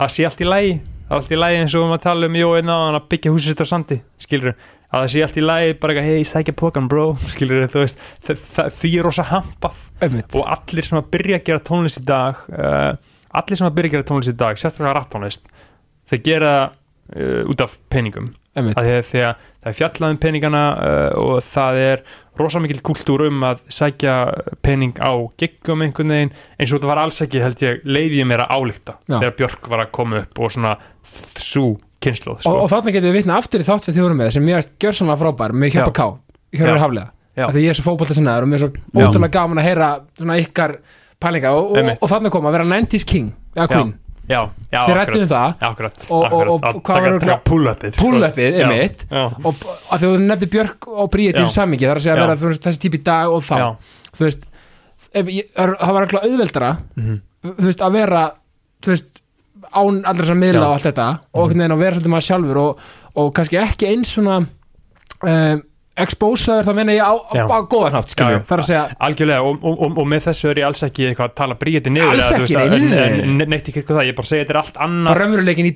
að 0.00 0.10
sé 0.12 0.26
allt 0.28 0.40
í 0.44 0.48
lægi 0.48 0.74
allt 1.10 1.30
í 1.32 1.38
lægi 1.40 1.60
eins 1.62 1.74
og 1.74 1.86
um 1.86 1.94
að 1.96 2.02
tala 2.04 2.26
um 2.28 2.36
jó 2.38 2.50
einna 2.58 2.76
að 2.98 3.08
byggja 3.10 3.32
húsið 3.32 3.48
sitt 3.54 3.62
á 3.64 3.66
sandi 3.72 3.98
skilur 4.20 4.54
að 4.90 5.04
það 5.04 5.12
sé 5.12 5.22
allt 5.24 5.38
í 5.38 5.44
lægi 5.44 5.76
bara 5.82 5.94
eitthvað 5.94 6.10
hei 6.10 6.26
sækja 6.28 6.56
pókan 6.58 6.88
bro. 6.90 7.06
Skilur 7.32 7.68
þú 7.70 7.84
veist 7.84 8.02
því 8.80 8.92
er 8.98 9.06
rosa 9.06 9.26
hampað. 9.30 9.78
Einmitt. 10.02 10.34
Og 10.34 10.46
allir 10.50 10.86
sem 10.86 10.98
að 11.00 11.08
byrja 11.14 11.40
að 11.40 11.46
gera 11.50 11.64
tónlist 11.70 12.00
í 12.00 12.04
dag 12.08 12.44
uh, 12.50 12.92
allir 13.40 13.60
sem 13.60 13.68
að 13.68 13.76
byrja 13.78 13.90
að 13.90 13.96
gera 13.96 14.08
tónlist 14.10 14.32
í 14.32 14.38
dag 14.40 14.60
sérstaklega 14.60 14.96
rattónlist 14.98 15.50
þeir 16.10 16.22
gera 16.26 16.52
uh, 16.66 17.42
út 17.50 17.64
af 17.64 17.76
peningum 17.92 18.32
því 18.56 18.72
að, 18.74 18.88
að 18.90 19.04
það 19.60 19.70
er 19.70 19.76
fjallað 19.78 20.14
um 20.14 20.20
peningana 20.24 20.62
uh, 20.74 21.10
og 21.20 21.44
það 21.46 21.80
er 21.84 22.02
rosa 22.40 22.62
mikil 22.62 22.80
kultúr 22.84 23.26
um 23.28 23.44
að 23.46 23.60
sækja 23.70 24.14
pening 24.64 24.96
á 24.98 25.12
giggum 25.38 25.84
einhvern 25.84 26.14
veginn 26.14 26.32
eins 26.32 26.70
og 26.70 26.78
þetta 26.78 26.90
var 26.90 27.02
alls 27.04 27.20
ekki 27.22 27.44
held 27.44 27.62
ég 27.62 27.84
leiði 27.84 28.22
ég 28.22 28.30
mér 28.30 28.46
að 28.46 28.56
álíkta 28.56 28.96
þegar 29.06 29.36
Björk 29.38 29.70
var 29.70 29.84
að 29.84 29.92
koma 29.98 30.24
upp 30.24 30.40
og 30.40 30.56
svona 30.56 30.74
svo 31.04 31.76
kynnslóð 32.00 32.38
og, 32.38 32.42
sko. 32.46 32.56
og 32.64 32.72
þarna 32.72 32.96
getum 32.96 33.12
við 33.12 33.20
vitna 33.20 33.38
aftur 33.38 33.62
í 33.62 33.68
þátt 33.68 33.86
sem 33.86 33.96
þið 33.96 34.06
voru 34.06 34.18
með 34.18 34.34
sem 34.38 34.46
mér 34.46 34.66
gjör 34.80 34.96
svona 34.96 35.18
frábær 35.20 35.54
með 35.54 35.76
Hjöpa 35.76 35.92
Já. 35.92 35.96
K 36.00 36.10
Hjörður. 36.56 36.80
Haflega. 36.82 37.12
Því 37.40 37.62
ég 37.62 37.72
er 37.72 37.78
svo 37.78 37.86
fótbolta 37.86 38.16
sinnaður 38.16 38.46
og 38.46 38.50
mér 38.50 38.58
er 38.58 38.64
svo 38.64 38.70
ótrúlega 39.00 39.34
gaman 39.36 39.60
að 39.62 39.68
heyra 39.68 39.90
svona 40.18 40.38
ykkar 40.42 40.74
pælinga. 41.22 41.52
Og, 41.56 41.76
og, 41.78 41.90
og 41.94 42.10
þarna 42.10 42.32
kom 42.34 42.48
að 42.48 42.56
vera 42.56 42.66
90s 42.68 43.06
king 43.08 43.30
eða 43.54 43.68
queen, 43.70 43.92
já, 44.30 44.40
já, 44.70 44.80
Þið 44.86 44.94
rædduð 45.00 45.22
um 45.24 45.30
það. 45.34 45.54
akkurat, 45.68 46.04
Og- 46.10 46.32
og- 46.32 46.48
og 46.54 46.60
að 46.70 46.80
hvað 46.86 47.00
var 47.06 47.40
pull-upið 47.50 47.92
sko. 47.94 48.04
pull-upið 48.04 48.58
er 48.60 48.68
mitt 48.70 49.04
og 49.44 49.54
að 49.90 50.04
þú 50.04 50.10
nefndi 50.26 50.48
Björk 50.54 50.88
og 50.88 51.10
Já. 51.34 51.40
þessu 51.42 51.54
samingi 51.58 51.88
þar 51.90 51.96
að 52.00 52.04
segja 52.06 52.14
að 52.16 52.44
vera 52.44 52.58
þessi 52.68 52.82
típ 52.86 52.94
í 52.94 53.02
dag 53.10 53.28
og 53.34 53.42
þá 53.42 53.56
þú 54.16 54.26
veist, 54.28 54.46
það 55.14 55.92
var 55.96 56.02
alltaf 56.06 56.22
auðveldara 56.24 56.70
mhm, 56.96 57.20
þú 57.42 57.66
veist, 57.66 57.80
að 57.82 57.92
vera 57.98 58.22
þú 58.82 58.94
veist, 58.94 59.10
án 59.76 59.98
allra 60.08 60.24
að 60.34 60.38
miðla. 60.40 60.60
Mhm. 60.60 60.66
og 60.66 60.72
allt 60.72 60.86
þetta 60.88 61.08
og 61.34 61.48
veginn 61.50 61.72
að 61.74 61.78
vera 61.84 61.96
svolítið 61.96 62.14
maður 62.14 62.28
sjálfur 62.30 62.56
og, 62.56 62.78
og 63.16 63.34
kannski 63.34 63.58
ekki 63.60 63.88
eins 63.90 64.14
svona 64.16 64.36
um, 65.22 65.62
expósaður 66.00 66.64
þá 66.64 66.72
meina 66.78 66.94
ég 66.94 67.02
á, 67.04 67.12
á, 67.12 67.44
á 67.50 67.58
góðan 67.68 67.96
hátt 67.98 68.12
það 68.14 68.30
er 68.30 68.62
að 68.62 68.94
algjörlega 69.04 69.42
og, 69.44 69.56
og, 69.66 69.80
og, 69.84 69.98
og 70.00 70.06
með 70.08 70.22
þessu 70.28 70.48
er 70.52 70.60
ég 70.62 70.66
alls 70.70 70.82
ekki 70.86 71.06
eitthvað 71.10 71.26
að 71.28 71.34
tala 71.40 71.56
bríði 71.60 71.92
niður 71.92 72.12
Alls 72.14 72.22
ekki, 72.30 72.40
veist, 72.44 72.54
nei, 72.56 72.62
en- 72.64 72.70
nei, 72.70 72.94
nei. 72.94 73.00
en- 73.20 73.42
en- 73.42 73.50
neitt 73.50 73.68
ekki 73.68 73.82
eitthvað 73.82 73.98
það, 74.00 74.06
ég 74.08 74.16
bara 74.20 74.30
segja 74.30 74.44
þetta 74.46 74.54
er 74.54 74.60
allt 74.60 74.78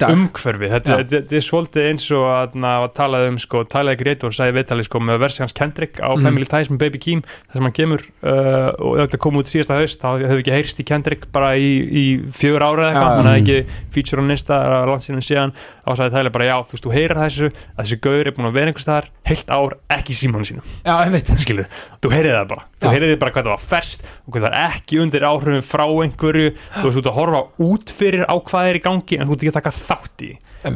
dag. 0.01 0.15
umhverfi, 0.15 0.71
þetta, 0.75 0.97
þetta, 1.03 1.19
þetta 1.19 1.37
er 1.41 1.45
svolítið 1.49 1.89
eins 1.91 2.07
og 2.15 2.25
að, 2.31 2.57
að 2.71 2.87
talað 3.01 3.27
um 3.29 3.39
sko, 3.45 3.65
talaði 3.75 4.01
Gretor, 4.05 4.37
sagði 4.39 4.57
viðtalið 4.61 4.89
sko 4.89 5.03
með 5.05 5.21
versi 5.25 5.43
hans 5.45 5.57
Kendrick 5.59 6.01
á 6.01 6.09
Mhm. 6.15 6.23
Family 6.25 6.49
Ties 6.55 6.71
með 6.71 6.79
Baby 6.85 6.99
Keem 7.05 7.23
þar 7.27 7.59
sem 7.59 7.63
hann 7.69 7.77
kemur 7.81 8.01
uh, 8.25 8.71
og 8.81 8.97
þetta 9.03 9.19
kom 9.21 9.37
út 9.43 9.51
síðasta 9.51 9.77
haust, 9.83 10.01
þá 10.01 10.09
hefur 10.25 10.41
ekki 10.45 10.55
heyrst 10.55 10.81
í 10.81 10.87
Kendrick 10.89 11.29
bara 11.35 11.53
í, 11.59 11.69
í 11.85 12.05
fjögur 12.33 12.63
ára 12.65 12.89
eða 12.89 12.95
eitthvað, 12.95 13.17
hann 13.19 13.31
hefði 13.35 13.43
ekki 13.43 13.85
feature 13.93 14.23
á 14.23 14.25
Insta 14.35 14.57
langt 14.89 15.05
síðan 15.05 15.25
síðan, 15.27 15.53
þá 15.85 15.91
sagði 15.99 16.11
Tyler 16.17 16.31
bara 16.35 16.45
já, 16.49 16.57
þú 16.85 16.93
heyrir 16.95 17.19
þessu, 17.19 17.51
að 17.75 17.83
þessi 17.85 18.01
gaur 18.05 18.27
er 18.27 18.35
búin 18.37 18.49
að 18.49 18.57
vera 18.57 18.67
einhvers 18.73 18.85
staðar, 18.87 19.07
heilt 19.29 19.51
ár, 19.51 19.77
ekki 19.95 20.04
í 20.13 20.17
símanu 20.19 20.45
sínu 20.49 20.63
já, 20.85 20.95
skilur, 21.41 21.69
þú 22.03 22.13
heyrið 22.13 22.37
það 22.37 22.49
bara. 22.53 22.67
Þú 22.83 22.93
heyrið 22.93 23.15
bara 23.23 23.35
hvað 23.35 23.49
það 23.49 23.55
var 23.55 23.65
ferst 23.65 24.05
og 24.05 24.35
hvað 24.35 24.45
það 24.45 24.57
er 24.59 24.77
ekki 24.79 25.01
undir 25.05 25.27
áhrifum 25.31 25.65
frá 25.65 25.85
einhverju. 25.89 26.55
Þú 26.75 26.85
veist, 26.85 27.01
ert 27.01 27.11
að 27.11 27.19
horfa 27.19 27.43
út 27.69 27.95
fyrir 27.95 28.25
á 28.29 28.35
hvað 28.37 28.71
er 28.71 28.79
í 28.81 28.85
gangi 28.85 29.19
en 29.21 29.29
þú 29.29 29.37
ert 29.37 29.45
ekki 29.45 29.53
að 29.55 29.59
taka 29.61 29.75
þátt 29.81 30.25
í. 30.29 30.33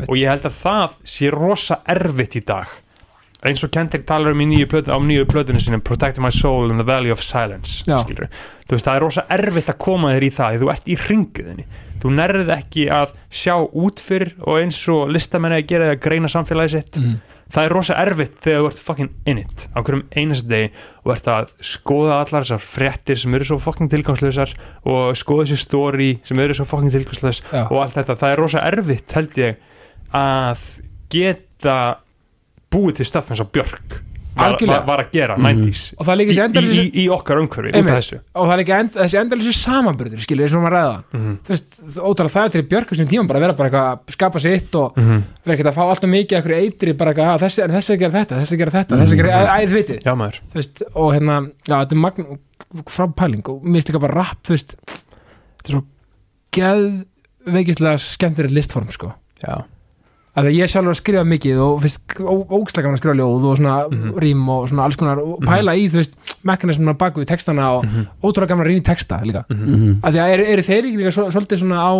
Og 0.08 0.14
ég 0.20 0.28
held 0.32 0.48
að 0.48 0.58
það 0.62 1.00
sé 1.14 1.32
rosa 1.34 1.80
erfitt 1.88 2.38
í 2.38 2.44
dag. 2.48 2.68
Eins 3.46 3.62
og 3.62 3.70
Kendrick 3.70 4.02
talar 4.02 4.34
um 4.34 4.40
í 4.42 4.48
nýju 4.50 4.66
plötu, 4.66 4.90
á 4.90 4.98
nýju 4.98 5.26
plötunum 5.30 5.62
sinni 5.62 5.78
Protecting 5.78 6.24
My 6.24 6.32
Soul 6.34 6.72
in 6.72 6.80
the 6.80 6.86
Valley 6.86 7.12
of 7.14 7.20
Silence 7.22 7.84
þú 8.66 8.74
veist, 8.74 8.82
það 8.88 8.96
er 8.96 9.04
rosa 9.04 9.22
erfitt 9.30 9.70
að 9.70 9.78
koma 9.84 10.10
þér 10.16 10.26
í 10.26 10.30
það 10.34 10.56
því 10.56 10.58
þú 10.64 10.70
ert 10.72 10.88
í 10.90 10.96
ringuðinni 11.04 11.66
þú 12.02 12.12
nærðið 12.18 12.52
ekki 12.58 12.88
að 12.94 13.12
sjá 13.30 13.54
út 13.58 14.00
fyrir 14.00 14.34
og 14.44 14.60
eins 14.62 14.78
og 14.92 15.08
listamenni 15.14 15.60
að 15.62 15.66
gera 15.72 15.90
að 15.94 16.00
greina 16.06 16.28
samfélagi 16.32 16.70
sitt 16.78 16.98
Mhm. 17.00 17.18
það 17.48 17.64
er 17.64 17.72
rosa 17.72 17.94
erfitt 17.96 18.34
þegar 18.44 18.60
þú 18.60 18.66
ert 18.68 18.82
fucking 18.84 19.10
in 19.26 19.38
it 19.38 19.68
á 19.72 19.80
hverjum 19.80 20.02
einast 20.16 20.48
degi 20.48 20.70
og 21.04 21.12
ert 21.14 21.24
að 21.32 21.52
skoða 21.64 22.18
allar 22.20 22.44
þessar 22.44 22.60
fréttir 22.60 23.16
sem 23.16 23.34
eru 23.34 23.44
svo 23.44 23.58
fucking 23.58 23.88
tilgangslösar 23.90 24.52
og 24.84 25.16
skoða 25.16 25.46
þessi 25.46 25.56
story 25.62 26.10
sem 26.24 26.38
eru 26.38 26.52
svo 26.54 26.66
fucking 26.68 26.92
tilgangslös 26.92 27.40
Já. 27.52 27.64
og 27.70 27.80
allt 27.82 27.94
þetta, 27.96 28.16
það 28.20 28.32
er 28.32 28.36
rosa 28.42 28.60
erfitt 28.68 29.12
held 29.16 29.32
ég 29.40 29.56
að 30.12 30.58
geta 31.10 31.78
búið 32.70 32.98
til 33.00 33.06
stöff 33.08 33.30
eins 33.32 33.40
og 33.40 33.50
Björk 33.52 34.02
var, 34.38 34.56
var, 34.68 34.82
var 34.86 35.02
að 35.04 35.10
gera 35.12 35.36
Mhm. 35.36 35.46
90s 35.66 35.82
og 35.98 36.06
það 36.06 36.12
er 36.14 36.18
líka 36.20 36.30
í, 36.30 36.34
þessi 36.34 36.40
í, 36.40 36.48
endalisi 36.48 36.84
í, 36.94 37.04
okkar 37.12 37.40
umhverfi 37.42 38.18
og 38.34 38.46
það 38.48 38.52
er 38.54 38.60
líka 38.62 38.78
end, 38.78 38.92
þessi 38.98 39.18
endalisi 39.20 39.52
samanburður 39.58 40.22
skilur, 40.24 40.44
eins 40.46 40.54
og 40.56 40.62
maður 40.64 40.76
ræða. 40.78 40.96
Mhm. 41.18 41.32
þú 41.44 41.54
veist, 41.54 41.80
ótrúlega 41.98 42.34
það 42.36 42.44
er 42.44 42.54
til 42.56 42.62
Björk 42.72 42.88
þessum 42.92 43.08
tíma 43.12 43.26
bara 43.28 43.38
að 43.38 43.44
vera 43.46 43.56
bara 43.58 43.68
eitthvað 43.68 43.88
að 43.92 44.16
skapa 44.18 44.40
sitt 44.40 44.74
og 44.74 44.96
Mhm. 44.96 45.22
vera 45.44 45.56
ekkert 45.58 45.70
að 45.72 45.76
fá 45.78 45.82
alltaf 45.88 46.10
mikið 46.10 46.36
af 46.38 46.44
einhverju 46.44 46.62
eitri 46.64 46.92
bara 46.96 47.10
eitthvað, 47.12 47.34
að 47.34 47.42
þessi, 47.44 47.58
er 47.62 47.68
að 47.68 47.98
gera 47.98 48.16
þetta, 48.18 48.34
þessi 48.40 48.52
er 48.52 48.56
að 48.56 48.62
gera 48.64 48.76
þetta 48.78 48.96
þessi 48.98 49.12
er 49.12 49.18
að 49.18 49.22
gera, 49.22 49.30
æ, 49.38 49.48
æ, 49.48 49.66
þið 49.68 49.76
vitið. 49.78 50.00
Já 50.04 50.14
maður. 50.14 50.40
Þú 50.52 50.54
veist, 50.60 50.82
og 50.94 51.12
hérna, 51.14 51.36
já, 51.68 51.74
þetta 51.84 51.92
er 51.92 52.02
magn 52.04 52.38
frá 52.86 53.06
pæling 53.14 53.48
og 53.48 53.62
mér 53.64 53.74
finnst 53.80 53.88
líka 53.92 54.00
bara 54.00 54.14
rap 54.14 54.42
þú 54.44 54.52
veist, 54.56 54.74
þetta 55.58 55.68
er 55.68 55.72
svo 55.72 55.84
geðveikislega 57.48 57.98
skemmtir 58.02 58.48
listform, 58.52 58.90
sko. 58.92 59.12
Já, 59.42 59.62
að 60.38 60.56
ég 60.58 60.70
sjálfur 60.72 60.94
að 60.94 61.00
skrifa 61.00 61.24
mikið 61.24 61.58
og 61.64 61.80
finnst 61.82 62.00
ógslega 62.22 62.82
gaman 62.86 62.96
að 62.98 63.02
skrifa 63.02 63.16
ljóð 63.18 63.44
og 63.50 63.56
svona 63.58 63.76
Mhm. 63.90 64.12
rím 64.22 64.48
og 64.48 64.68
svona 64.68 64.84
alls 64.84 64.96
konar 64.96 65.18
og 65.18 65.40
pæla 65.46 65.74
í, 65.76 65.88
þú 65.90 65.98
veist, 66.02 66.12
mekanismuna 66.44 66.94
baku 66.98 67.20
í 67.22 67.26
textana 67.26 67.70
og 67.78 67.84
Mhm. 67.84 68.06
ótrúlega 68.22 68.48
gaman 68.48 68.66
að 68.66 68.70
rýna 68.70 68.82
í 68.82 68.88
texta 68.90 69.20
líka 69.24 69.44
Mhm. 69.48 69.66
Mhm. 69.74 70.00
að 70.02 70.12
því 70.12 70.18
að 70.24 70.32
eru 70.34 70.44
er 70.44 70.58
þeir 70.62 70.82
ekki 70.84 70.98
líka 71.02 71.12
svo- 71.16 71.30
svolítið 71.32 71.58
svona 71.62 71.78
á 71.82 71.92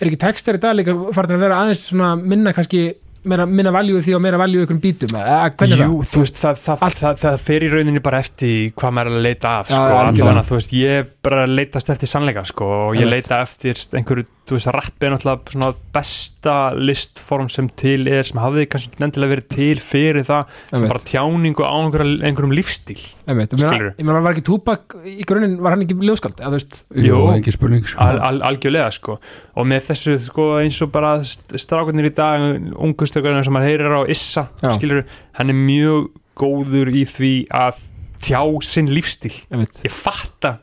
er 0.00 0.06
ekki 0.10 0.18
textar 0.18 0.54
í 0.54 0.60
dag 0.60 0.76
líka 0.76 0.92
farin 1.14 1.36
að 1.36 1.40
vera 1.40 1.54
aðeins 1.62 1.90
svona 1.90 2.16
minna 2.22 2.52
kannski 2.52 2.94
meira, 3.26 3.44
minna 3.46 3.72
valjú 3.72 3.98
því 3.98 4.14
og 4.14 4.22
meira 4.22 4.38
valjú 4.38 4.60
einhverjum 4.62 4.80
bítum 4.80 5.10
Jú, 5.10 5.98
þú 6.06 6.20
veist, 6.22 6.36
það, 6.38 6.54
það, 6.62 6.78
það, 6.94 7.16
það 7.18 7.38
fer 7.40 7.60
í 7.66 7.70
rauninni 7.72 8.02
bara 8.02 8.18
eftir 8.22 8.72
hvað 8.76 8.92
maður 8.94 9.06
er 9.10 9.16
að 9.18 9.22
leita 9.26 9.48
af, 9.58 9.66
sko, 9.66 9.74
já, 9.74 9.96
algjörlega. 9.98 10.30
allavega, 10.30 10.44
þú 10.46 10.54
veist, 10.60 10.72
ég 10.72 11.06
bara 11.22 11.46
leitast 11.46 11.90
eftir 11.90 12.06
sannleika, 12.06 12.44
sko, 12.46 12.64
og 12.90 12.94
ég 12.94 13.08
leita 13.10 13.40
eftir 13.42 13.74
einhverju, 13.98 14.26
þú 14.46 14.54
veist, 14.56 14.68
rappi 14.74 15.06
er 15.08 15.12
náttúrulega 15.14 15.52
svona 15.54 15.68
besta 15.94 16.54
listform 16.78 17.48
sem 17.50 17.68
til 17.78 18.06
er, 18.10 18.22
sem 18.26 18.38
hafði 18.38 18.66
kannski 18.70 18.92
ekki 18.92 19.06
endilega 19.06 19.32
verið 19.34 19.48
til 19.56 19.80
fyrir 19.82 20.26
það, 20.28 20.52
bara 20.86 21.02
tjáningu 21.10 21.66
á 21.66 21.70
einhverjum, 21.74 22.12
einhverjum 22.28 22.54
lífstíl, 22.54 22.98
ég 23.26 24.04
meina 24.06 24.22
var 24.22 24.36
ekki 24.36 24.44
Tupac 24.46 24.96
í 25.02 25.26
grunninn, 25.26 25.56
var 25.64 25.74
hann 25.74 25.82
ekki 25.86 25.98
veist, 25.98 26.78
Jú, 26.94 27.08
Jú. 27.10 27.22
ekki 27.34 27.56
spurning 27.56 27.88
sko. 27.90 27.98
al, 28.06 28.20
al, 28.28 28.40
algjörlega, 28.52 28.92
sko, 28.94 29.18
og 29.56 29.66
með 29.66 29.90
þessu, 29.90 30.16
sko, 30.28 30.48
eins 30.62 30.78
og 30.86 30.92
bara 30.94 31.16
strákunir 31.26 32.10
í 32.10 32.14
dag, 32.14 32.46
ungustökurinn 32.76 33.42
sem 33.46 33.56
maður 33.56 33.72
heyrir 33.72 33.98
á 33.98 34.02
Issa, 34.14 34.48
Já. 34.62 34.70
skilur, 34.78 35.04
hann 35.40 35.50
er 35.50 35.58
mjög 35.58 36.12
góður 36.36 36.92
í 36.94 37.02
því 37.08 37.34
að 37.50 37.82
tjá 38.22 38.40
sinn 38.64 38.88
lífstíl 38.92 39.34
ég 39.52 39.92
fatta 39.92 40.58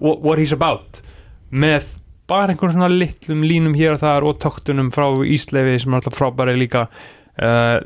what, 0.00 0.20
what 0.22 0.38
he's 0.40 0.54
about 0.54 1.02
með 1.50 1.94
bara 2.30 2.52
einhvern 2.52 2.74
svona 2.74 2.90
litlum 2.90 3.44
línum 3.46 3.76
hér 3.78 3.96
og 3.96 4.02
þar 4.02 4.26
og 4.26 4.40
töktunum 4.42 4.90
frá 4.94 5.06
Ísleifi 5.22 5.78
sem 5.82 5.94
er 5.94 6.00
alltaf 6.00 6.18
frábæri 6.18 6.56
líka 6.58 6.86
uh, 7.42 7.78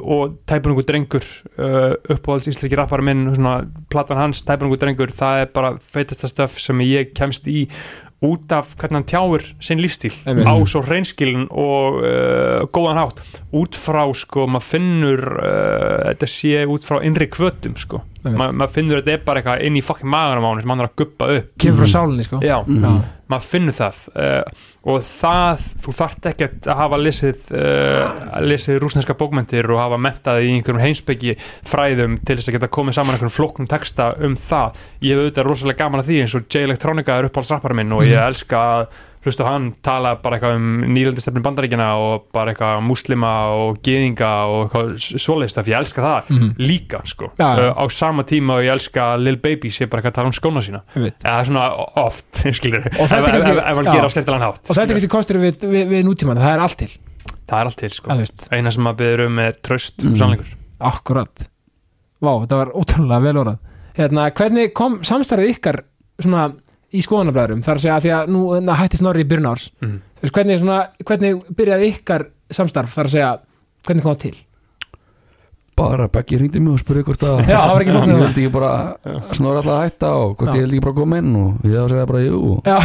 og 0.00 0.38
tæpunungu 0.48 0.84
drengur 0.86 1.24
uh, 1.58 1.94
uppáhalds 2.10 2.48
íslenski 2.50 2.78
rappari 2.78 3.06
minn 3.06 3.28
svona, 3.34 3.60
platan 3.92 4.20
hans, 4.20 4.42
tæpunungu 4.46 4.80
drengur 4.80 5.12
það 5.14 5.44
er 5.44 5.52
bara 5.54 5.76
feitasta 5.78 6.30
stöf 6.30 6.58
sem 6.62 6.82
ég 6.86 7.14
kemst 7.16 7.48
í 7.50 7.66
út 8.24 8.52
af 8.56 8.72
hvernig 8.78 9.02
hann 9.02 9.08
tjáir 9.10 9.44
sinn 9.62 9.82
lífstíl 9.82 10.14
Einmitt. 10.24 10.48
á 10.48 10.54
svo 10.64 10.80
reynskilin 10.84 11.46
og 11.50 12.00
uh, 12.00 12.64
góðan 12.72 13.02
hátt 13.02 13.20
út 13.54 13.76
frá 13.76 14.06
sko, 14.16 14.48
maður 14.48 14.68
finnur 14.70 15.24
uh, 15.34 16.00
þetta 16.08 16.30
sé 16.30 16.64
út 16.64 16.86
frá 16.86 17.02
innri 17.04 17.28
kvötum 17.32 17.76
sko. 17.80 18.00
Ma, 18.24 18.46
maður 18.52 18.72
finnur 18.72 18.96
að 19.00 19.04
þetta 19.04 19.12
er 19.18 19.24
bara 19.26 19.40
eitthvað 19.42 19.64
inn 19.68 19.76
í 19.76 19.82
fucking 19.84 20.08
maganum 20.08 20.44
á 20.44 20.48
hann 20.54 20.60
sem 20.64 20.70
hann 20.72 20.80
er 20.80 20.88
að 20.88 20.96
guppa 21.02 21.26
upp. 21.38 21.50
Kemur 21.60 21.82
frá 21.84 21.90
sálinni 21.92 22.24
sko. 22.24 22.40
Já, 22.40 22.56
Mhm. 22.64 23.02
maður 23.28 23.46
finnur 23.48 23.72
það 23.76 23.98
uh, 24.20 24.42
og 24.84 24.98
það, 25.00 25.62
þú 25.84 25.92
þarft 25.96 26.26
ekkert 26.28 26.66
að 26.68 26.76
hafa 26.76 26.98
lesið 27.00 27.44
uh, 27.56 28.40
lesið 28.44 28.78
rúsneska 28.82 29.16
bókmentir 29.16 29.68
og 29.72 29.80
hafa 29.80 29.96
mentað 29.96 30.42
í 30.44 30.50
einhverjum 30.58 30.82
heimsbyggi 30.84 31.36
fræðum 31.64 32.18
til 32.24 32.36
þess 32.36 32.50
að 32.52 32.56
geta 32.58 32.68
komið 32.76 32.98
saman 32.98 33.16
einhverjum 33.16 33.36
flóknum 33.38 33.68
texta 33.70 34.10
um 34.24 34.36
það. 34.36 34.76
Ég 35.00 35.16
hef 35.16 35.24
auðvitað 35.24 35.48
rosalega 35.48 35.80
gaman 35.84 36.00
að 36.04 36.10
því 36.12 36.20
eins 36.24 36.36
og 36.36 36.46
J 36.52 36.64
Electronica 36.68 37.16
er 37.18 37.28
uppáhaldsrappari 37.30 37.78
minn 37.80 37.92
og 37.96 38.04
ég 38.08 38.20
elska 38.28 38.60
að 38.76 38.86
hlusta 39.24 39.44
hann 39.48 39.70
tala 39.82 40.14
bara 40.22 40.36
eitthvað 40.38 40.56
um 40.58 40.84
nýlandistefni 40.94 41.42
bandaríkina 41.44 41.86
og 42.00 42.26
bara 42.34 42.52
eitthvað 42.52 42.82
muslima 42.84 43.30
og 43.56 43.78
geðinga 43.86 44.30
og 44.52 44.74
svoleiðist 45.00 45.58
af 45.62 45.66
ég 45.70 45.78
elska 45.78 46.02
það 46.04 46.30
Mhm. 46.34 46.50
líka 46.58 47.00
sko. 47.08 47.30
Já. 47.38 47.48
uh, 47.58 47.72
á 47.80 47.84
sama 47.90 48.22
tíma 48.24 48.58
og 48.58 48.62
ég 48.64 48.72
elska 48.74 49.14
að 49.14 49.22
Lil 49.24 49.36
Baby 49.36 49.68
sé 49.70 49.86
bara 49.88 50.02
eitthvað 50.02 50.12
að 50.12 50.18
tala 50.20 50.26
um 50.28 50.36
skóna 50.36 50.60
sína. 50.64 50.82
Eða 50.94 51.44
svona 51.48 51.64
oft 52.04 52.44
skilur 52.58 52.86
ef, 52.86 53.00
er 53.00 53.74
hann 53.74 53.84
já. 53.84 53.92
gera 53.92 54.06
á 54.06 54.12
skemmtilegan 54.12 54.44
hátt 54.46 54.70
og 54.70 54.76
þetta 54.76 54.82
er 54.90 54.94
kannski 54.94 55.12
kostur 55.16 55.38
við, 55.40 55.58
við, 55.64 55.88
við 55.88 56.04
nútíman 56.04 56.36
það 56.38 56.54
er 56.54 56.64
allt 56.64 56.76
til, 56.78 56.90
það 57.48 57.58
er 57.60 57.64
allt 57.70 57.78
til 57.80 57.90
sko. 57.90 58.10
Að 58.10 58.24
eina 58.52 58.70
sem 58.70 58.82
maður 58.84 59.00
byrður 59.02 59.26
um 59.26 59.38
er 59.38 59.52
tröst 59.62 60.04
Mm. 60.04 60.12
og 60.12 60.16
sannleikur. 60.18 60.52
Akkurat, 60.80 61.48
vá, 62.20 62.32
þetta 62.44 62.56
var 62.60 62.72
ótrúlega 62.74 63.22
vel 63.22 63.36
orðað. 63.44 63.58
Hérna, 63.94 64.30
hvernig 64.34 64.72
kom 64.74 64.98
samstarfið 65.06 65.52
ykkar 65.54 65.78
svona 66.20 66.48
í 66.94 67.02
skoðanabræðurum 67.04 67.62
þar 67.66 67.80
að 67.80 67.84
segja 67.84 67.98
að 67.98 68.06
því 68.06 68.14
að 68.20 68.32
nú 68.34 68.42
na, 68.62 68.78
hætti 68.78 69.00
Snorri 69.02 69.24
í 69.24 69.28
byrjun 69.30 69.50
árs. 69.50 69.68
Mhm. 69.82 70.00
þú 70.20 70.26
veist, 70.28 70.34
hvernig, 70.38 70.60
svona, 70.62 70.80
hvernig 71.04 71.44
byrjaði 71.58 71.92
ykkar 71.94 72.26
samstarf 72.54 72.94
þar 72.94 73.08
að 73.10 73.14
segja, 73.18 73.30
hvernig 73.86 74.04
kom 74.06 74.14
það 74.14 74.26
til? 74.28 74.36
Bara 75.74 76.06
Beggi 76.06 76.36
hringdi 76.38 76.60
mig 76.62 76.70
og 76.76 76.78
spurði 76.78 77.02
hvort 77.02 77.22
að 77.26 77.48
Já, 77.50 77.58
ég 77.82 77.88
vildi 77.90 78.44
ekki 78.44 78.50
bara 78.54 78.68
snora 79.34 79.58
alltaf 79.58 79.72
að 79.74 79.80
hætta 79.82 80.10
og 80.20 80.36
hvort 80.38 80.52
Já. 80.52 80.54
ég 80.54 80.62
vildi 80.68 80.76
ekki 80.78 80.84
bara 80.84 80.96
koma 81.00 81.18
inn 81.18 81.32
og 81.40 81.64
ég 81.66 81.74
þá 81.74 81.88
segja 81.90 82.04
bara 82.12 82.20
jú. 82.22 82.42
Já, 82.62 82.76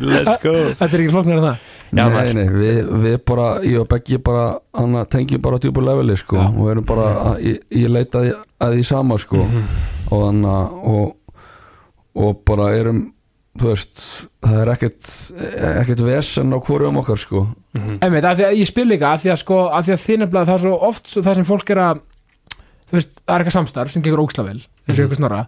let's 0.00 0.38
go. 0.40 0.54
Þetta 0.80 0.88
er 0.88 1.02
ekki 1.02 1.12
flóknar 1.12 1.36
en 1.42 1.46
það. 1.50 1.66
Já, 1.92 2.04
nei, 2.08 2.32
nei, 2.38 2.46
við, 2.48 2.78
við 3.04 3.16
bara, 3.28 3.48
ég 3.68 3.82
og 3.82 3.88
Beggi 3.92 4.18
bara 4.24 4.46
hann 4.80 4.96
tengjum 5.12 5.42
bara 5.44 5.60
á 5.60 5.62
djúpur 5.66 5.84
leveli 5.84 6.16
sko. 6.16 6.40
Og 6.40 6.70
erum 6.72 6.86
bara, 6.88 7.10
að, 7.34 7.42
ég, 7.50 7.58
ég 7.82 7.92
leita 7.92 8.22
að, 8.24 8.30
að 8.64 8.78
því 8.78 8.86
sama 8.88 9.20
sko. 9.20 9.44
Og 10.08 10.24
þannig 10.30 10.54
að 10.56 11.12
og, 12.14 12.44
bara 12.44 12.72
erum 12.76 13.12
þú 13.58 13.68
veist, 13.68 14.02
það 14.42 14.58
er 14.62 14.68
ekkert 14.72 15.08
ekkert 15.82 16.00
vesen 16.06 16.52
á 16.52 16.58
hvorum 16.64 16.96
okkar 17.02 17.18
sko 17.20 17.46
Mhm. 17.74 17.98
Einmitt, 18.04 18.24
af 18.24 18.36
því 18.38 18.44
að 18.44 18.56
ég 18.60 18.66
spil 18.66 18.84
líka, 18.88 19.12
af 19.12 19.22
því 19.22 19.30
að 19.32 19.38
sko 19.38 19.58
af 19.72 19.84
því 19.86 19.92
að 19.92 20.02
þið 20.06 20.18
nefnilega 20.20 20.46
það 20.46 20.54
er 20.54 20.58
svo 20.58 20.78
oft 20.88 21.06
svo 21.08 21.22
það 21.22 21.34
sem 21.34 21.44
fólk 21.44 21.70
er 21.70 21.76
að 21.80 22.00
þú 22.90 22.92
veist, 22.92 23.10
það 23.26 23.34
er 23.34 23.40
eitthvað 23.44 23.56
samstarf 23.56 23.90
sem 23.92 24.02
gengur 24.02 24.20
ógslavel 24.26 24.60
eins 24.60 24.68
og 24.88 24.94
Mhm. 24.96 25.00
eitthvað 25.04 25.16
snorra 25.16 25.46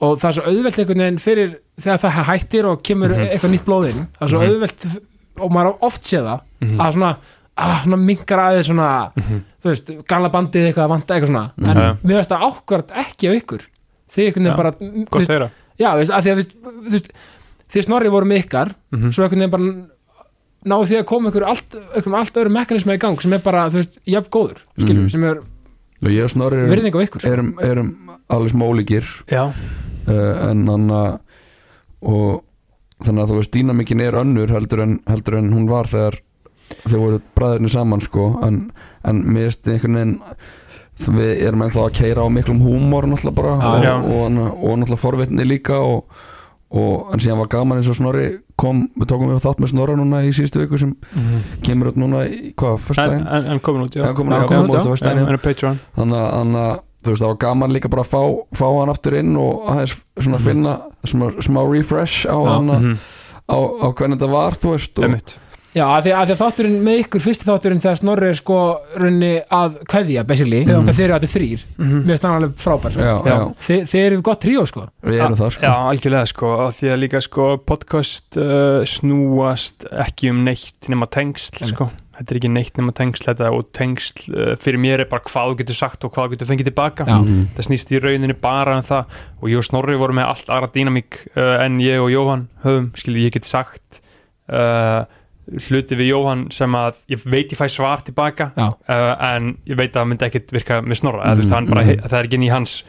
og 0.00 0.18
það 0.18 0.28
er 0.28 0.32
svo 0.32 0.44
auðvelt 0.46 0.78
einhvern 0.78 1.02
veginn 1.04 1.18
fyrir 1.18 1.56
þegar 1.80 1.98
það 2.00 2.24
hættir 2.30 2.64
og 2.64 2.82
kemur 2.82 3.08
Mhm. 3.12 3.28
eitthvað 3.28 3.52
nýtt 3.52 3.64
blóðinn 3.68 4.06
það 4.16 4.22
er 4.22 4.28
svo 4.28 4.40
Mhm. 4.40 4.48
auðvelt 4.48 5.00
og 5.40 5.50
maður 5.52 5.78
oft 5.82 6.02
séð 6.04 6.24
það 6.24 6.40
Mhm. 6.60 6.76
að 6.80 6.92
svona, 6.92 7.16
að 7.58 7.82
svona 7.84 7.96
minkar 8.04 8.38
aðeins 8.38 8.68
svona, 8.68 9.12
Mhm. 9.16 9.40
þú 9.62 9.68
veist, 9.70 10.06
gamla 10.08 10.30
bandið 10.30 10.72
eitthvað 10.72 10.84
að 10.84 10.88
vanta 10.88 11.14
eitthvað 11.14 11.28
svona, 11.28 11.50
Mhm. 11.56 11.68
en 11.70 11.76
Já. 11.76 11.96
mér 12.04 12.16
veist 12.20 12.30
það 12.30 12.42
ákvart 12.52 12.88
ekki 12.92 13.28
af 13.28 13.42
ykkur 13.42 13.60
þið 14.12 14.24
einhvern 14.26 14.44
veginn 14.44 14.52
Já. 14.52 14.56
bara 14.56 15.50
já, 15.78 15.90
þú 15.92 15.98
veist, 16.02 16.12
að 16.12 16.22
því 16.26 16.30
að 16.30 16.36
þú 16.36 16.40
veist, 16.42 16.56
þú 16.86 16.94
veist, 16.96 17.10
þið 17.74 17.86
snorri 17.88 18.08
voru 18.14 18.26
með 18.30 18.42
ykkar 18.44 18.74
Mhm. 18.92 19.10
svo 19.12 19.22
einhvern 19.26 19.40
veginn 19.42 19.50
bara 19.50 19.74
náðu 20.66 20.86
því 20.90 20.96
að 21.00 21.04
koma 21.06 21.28
einhver 21.30 21.46
allt, 21.46 21.76
einhver 21.94 22.14
allt 22.18 22.34
öðru 22.40 22.50
mekanismi 22.56 22.94
í 22.96 22.98
gang 22.98 23.20
sem 23.22 23.32
er 23.32 23.38
bara, 23.44 23.68
þú 23.70 23.80
veist, 23.82 23.98
jafn 24.06 24.30
góður 24.30 24.58
skilur, 24.78 25.02
Mhm. 25.06 25.10
sem 25.10 25.24
er 25.24 25.38
og 26.02 26.10
ég 26.12 26.24
og 26.24 26.30
Snorri 26.30 26.56
erum, 26.60 26.70
virðing 26.70 26.94
á 26.94 27.00
ykkur 27.06 27.24
erum, 27.32 27.54
erum 27.60 27.90
alveg 28.30 28.50
smá 28.52 28.64
ólíkir 28.68 29.04
Já, 29.30 29.46
uh, 30.08 30.50
en 30.50 30.66
hann 30.66 30.88
að 30.90 31.20
og 32.02 32.42
þannig 33.02 33.22
að 33.24 33.30
þú 33.30 33.36
veist 33.40 33.50
dýnamíkin 33.54 34.00
er 34.04 34.12
önnur 34.20 34.48
heldur 34.52 34.82
en, 34.82 34.98
heldur 35.08 35.38
en 35.38 35.50
hún 35.52 35.68
var 35.68 35.84
þegar 35.86 36.18
þau 36.86 36.98
voru 36.98 37.20
bræðirni 37.36 37.70
saman 37.70 38.00
sko 38.00 38.38
en, 38.42 38.70
en 39.04 39.22
mér 39.24 39.46
veist 39.48 39.64
einhvern 39.68 39.94
veginn 39.94 40.20
við 40.96 41.42
erum 41.46 41.62
ennþá 41.66 41.82
að 41.86 41.92
keira 41.98 42.24
á 42.24 42.28
miklum 42.32 42.60
húmor 42.64 43.04
náttúrulega 43.10 43.36
bara 43.36 43.82
Já. 43.84 43.92
og, 44.00 44.06
og, 44.06 44.64
og, 44.64 44.78
náttúrulega 44.80 45.02
forvitni 45.02 45.44
líka 45.44 45.76
og, 45.84 46.04
og 46.70 47.12
en 47.14 47.20
síðan 47.22 47.38
var 47.42 47.50
gaman 47.52 47.78
eins 47.78 47.90
og 47.92 47.98
Snorri 47.98 48.38
kom, 48.58 48.86
við 48.96 49.06
tókum 49.12 49.28
við 49.30 49.44
þátt 49.44 49.60
með 49.62 49.72
Snorra 49.74 49.96
núna 50.00 50.22
í 50.26 50.32
síðustu 50.34 50.62
viku 50.64 50.78
sem 50.80 50.94
kemur 51.62 51.92
út 51.92 52.00
núna 52.00 52.24
í 52.26 52.54
hvað, 52.56 52.78
fyrsta 52.88 53.06
en, 53.12 53.26
en, 53.28 53.46
en 53.52 53.60
komin 53.60 53.84
út, 53.86 53.94
já 53.94 54.06
Já, 54.08 54.14
komin, 54.16 54.32
út, 54.34 54.50
já. 54.74 55.12
En 55.12 55.28
er 55.28 55.38
Patreon 55.44 55.78
þannig 55.96 56.18
að, 56.64 56.80
þú 57.04 57.12
veist 57.12 57.22
það 57.22 57.28
var 57.30 57.40
gaman 57.44 57.72
líka 57.76 57.88
bara 57.92 58.02
að 58.02 58.10
fá, 58.10 58.22
fá 58.56 58.66
hann 58.80 58.90
aftur 58.90 59.14
inn 59.20 59.36
og 59.38 59.68
aðeins 59.70 59.94
svona 60.18 60.40
Mhm. 60.40 60.44
finna 60.48 60.72
smá, 61.06 61.26
smá 61.44 61.60
refresh 61.70 62.26
á, 62.26 62.34
Já. 62.34 62.56
hana, 62.56 62.78
Mhm. 62.80 62.96
á, 63.46 63.56
á 63.62 63.86
hvernig 63.94 64.18
þetta 64.18 64.30
var 64.32 64.52
þú 64.58 64.72
veist 64.74 64.98
og. 64.98 65.04
Já, 65.76 65.84
af 65.92 66.04
því, 66.06 66.12
af 66.16 66.24
því 66.28 66.32
að 66.34 66.40
þátturinn 66.40 66.76
með 66.86 67.00
ykkur, 67.02 67.20
fyrsti 67.20 67.44
þátturinn 67.50 67.80
þegar 67.84 67.96
Snorri 68.00 68.28
er 68.32 68.38
sko 68.38 68.58
runni 68.96 69.32
að 69.52 69.74
kveðja, 69.92 70.22
basically, 70.24 70.62
þegar 70.64 70.94
þeir 70.96 71.04
eru 71.10 71.16
allir 71.18 71.32
þrýr 71.34 71.64
Mhm. 71.76 71.98
mér 72.06 72.14
finnst 72.16 72.24
hann 72.24 72.36
alveg 72.38 72.54
frábær 72.64 72.94
sko. 72.94 73.00
já, 73.04 73.16
Já. 73.26 73.34
já, 73.36 73.54
Þi, 73.66 73.76
þeir 73.92 74.06
eru 74.06 74.22
gott 74.22 74.40
tríó 74.40 74.62
sko 74.70 74.86
við 75.04 75.20
erum 75.20 75.36
það 75.36 75.50
sko 75.52 75.66
Já, 75.66 75.74
algjörlega 75.90 76.26
sko, 76.32 76.52
af 76.66 76.80
því 76.80 76.88
að 76.94 77.00
líka 77.04 77.20
sko 77.26 77.48
podcast 77.58 78.38
uh, 78.40 78.80
snúast 78.88 79.84
ekki 80.06 80.30
um 80.32 80.40
neitt 80.46 80.88
nema 80.88 81.06
tengsl 81.12 81.60
sko, 81.68 81.88
þetta 82.16 82.32
er 82.32 82.40
ekki 82.40 82.50
neitt 82.54 82.80
nema 82.80 82.94
tengsl 82.96 83.28
þetta 83.28 83.50
og 83.52 83.68
tengsl 83.76 84.32
uh, 84.32 84.54
fyrir 84.56 84.80
mér 84.80 85.04
er 85.04 85.10
bara 85.10 85.20
hvað 85.28 85.52
þú 85.52 85.58
getur 85.60 85.76
sagt 85.82 86.04
og 86.08 86.14
hvað 86.16 86.30
þú 86.30 86.34
getur 86.38 86.50
fengið 86.54 86.70
tilbaka 86.70 87.04
Já. 87.04 87.18
Mhm. 87.20 87.44
það 87.58 87.68
snýst 87.68 87.92
í 87.92 88.00
rauninni 88.00 88.38
bara 88.40 88.78
um 88.80 88.82
það 88.88 89.04
og 89.42 89.46
ég 89.52 89.60
og 89.60 89.68
Snorri 89.68 89.98
vorum 90.00 90.16
með 90.22 90.30
allt 90.32 90.48
aðra 90.56 90.72
dýnamík 90.72 91.20
uh, 91.36 91.60
en 91.66 91.78
ég 91.84 92.00
og 92.00 92.08
Jóhann 92.16 92.48
höfum 92.64 92.90
skilur 92.96 93.20
ég 93.28 93.36
get 93.36 93.44
sagt 93.44 94.00
uh, 94.48 95.04
hluti 95.46 95.98
við 95.98 96.10
Jóhann 96.10 96.46
sem 96.54 96.74
að 96.74 97.02
ég 97.12 97.22
veit 97.22 97.52
ég 97.54 97.58
fæ 97.58 97.66
svar 97.70 98.02
tilbaka 98.06 98.50
uh, 98.56 98.72
en 98.88 99.52
ég 99.68 99.78
veit 99.78 99.92
að 99.92 100.00
það 100.00 100.08
myndi 100.10 100.26
ekkit 100.28 100.54
virka 100.56 100.80
með 100.82 101.00
Snorra 101.00 101.34
mm, 101.34 101.44
mhm. 101.46 102.06
það 102.06 102.18
er 102.18 102.28
ekki 102.28 102.40
inn 102.40 102.48
í 102.48 102.52
hans 102.52 102.80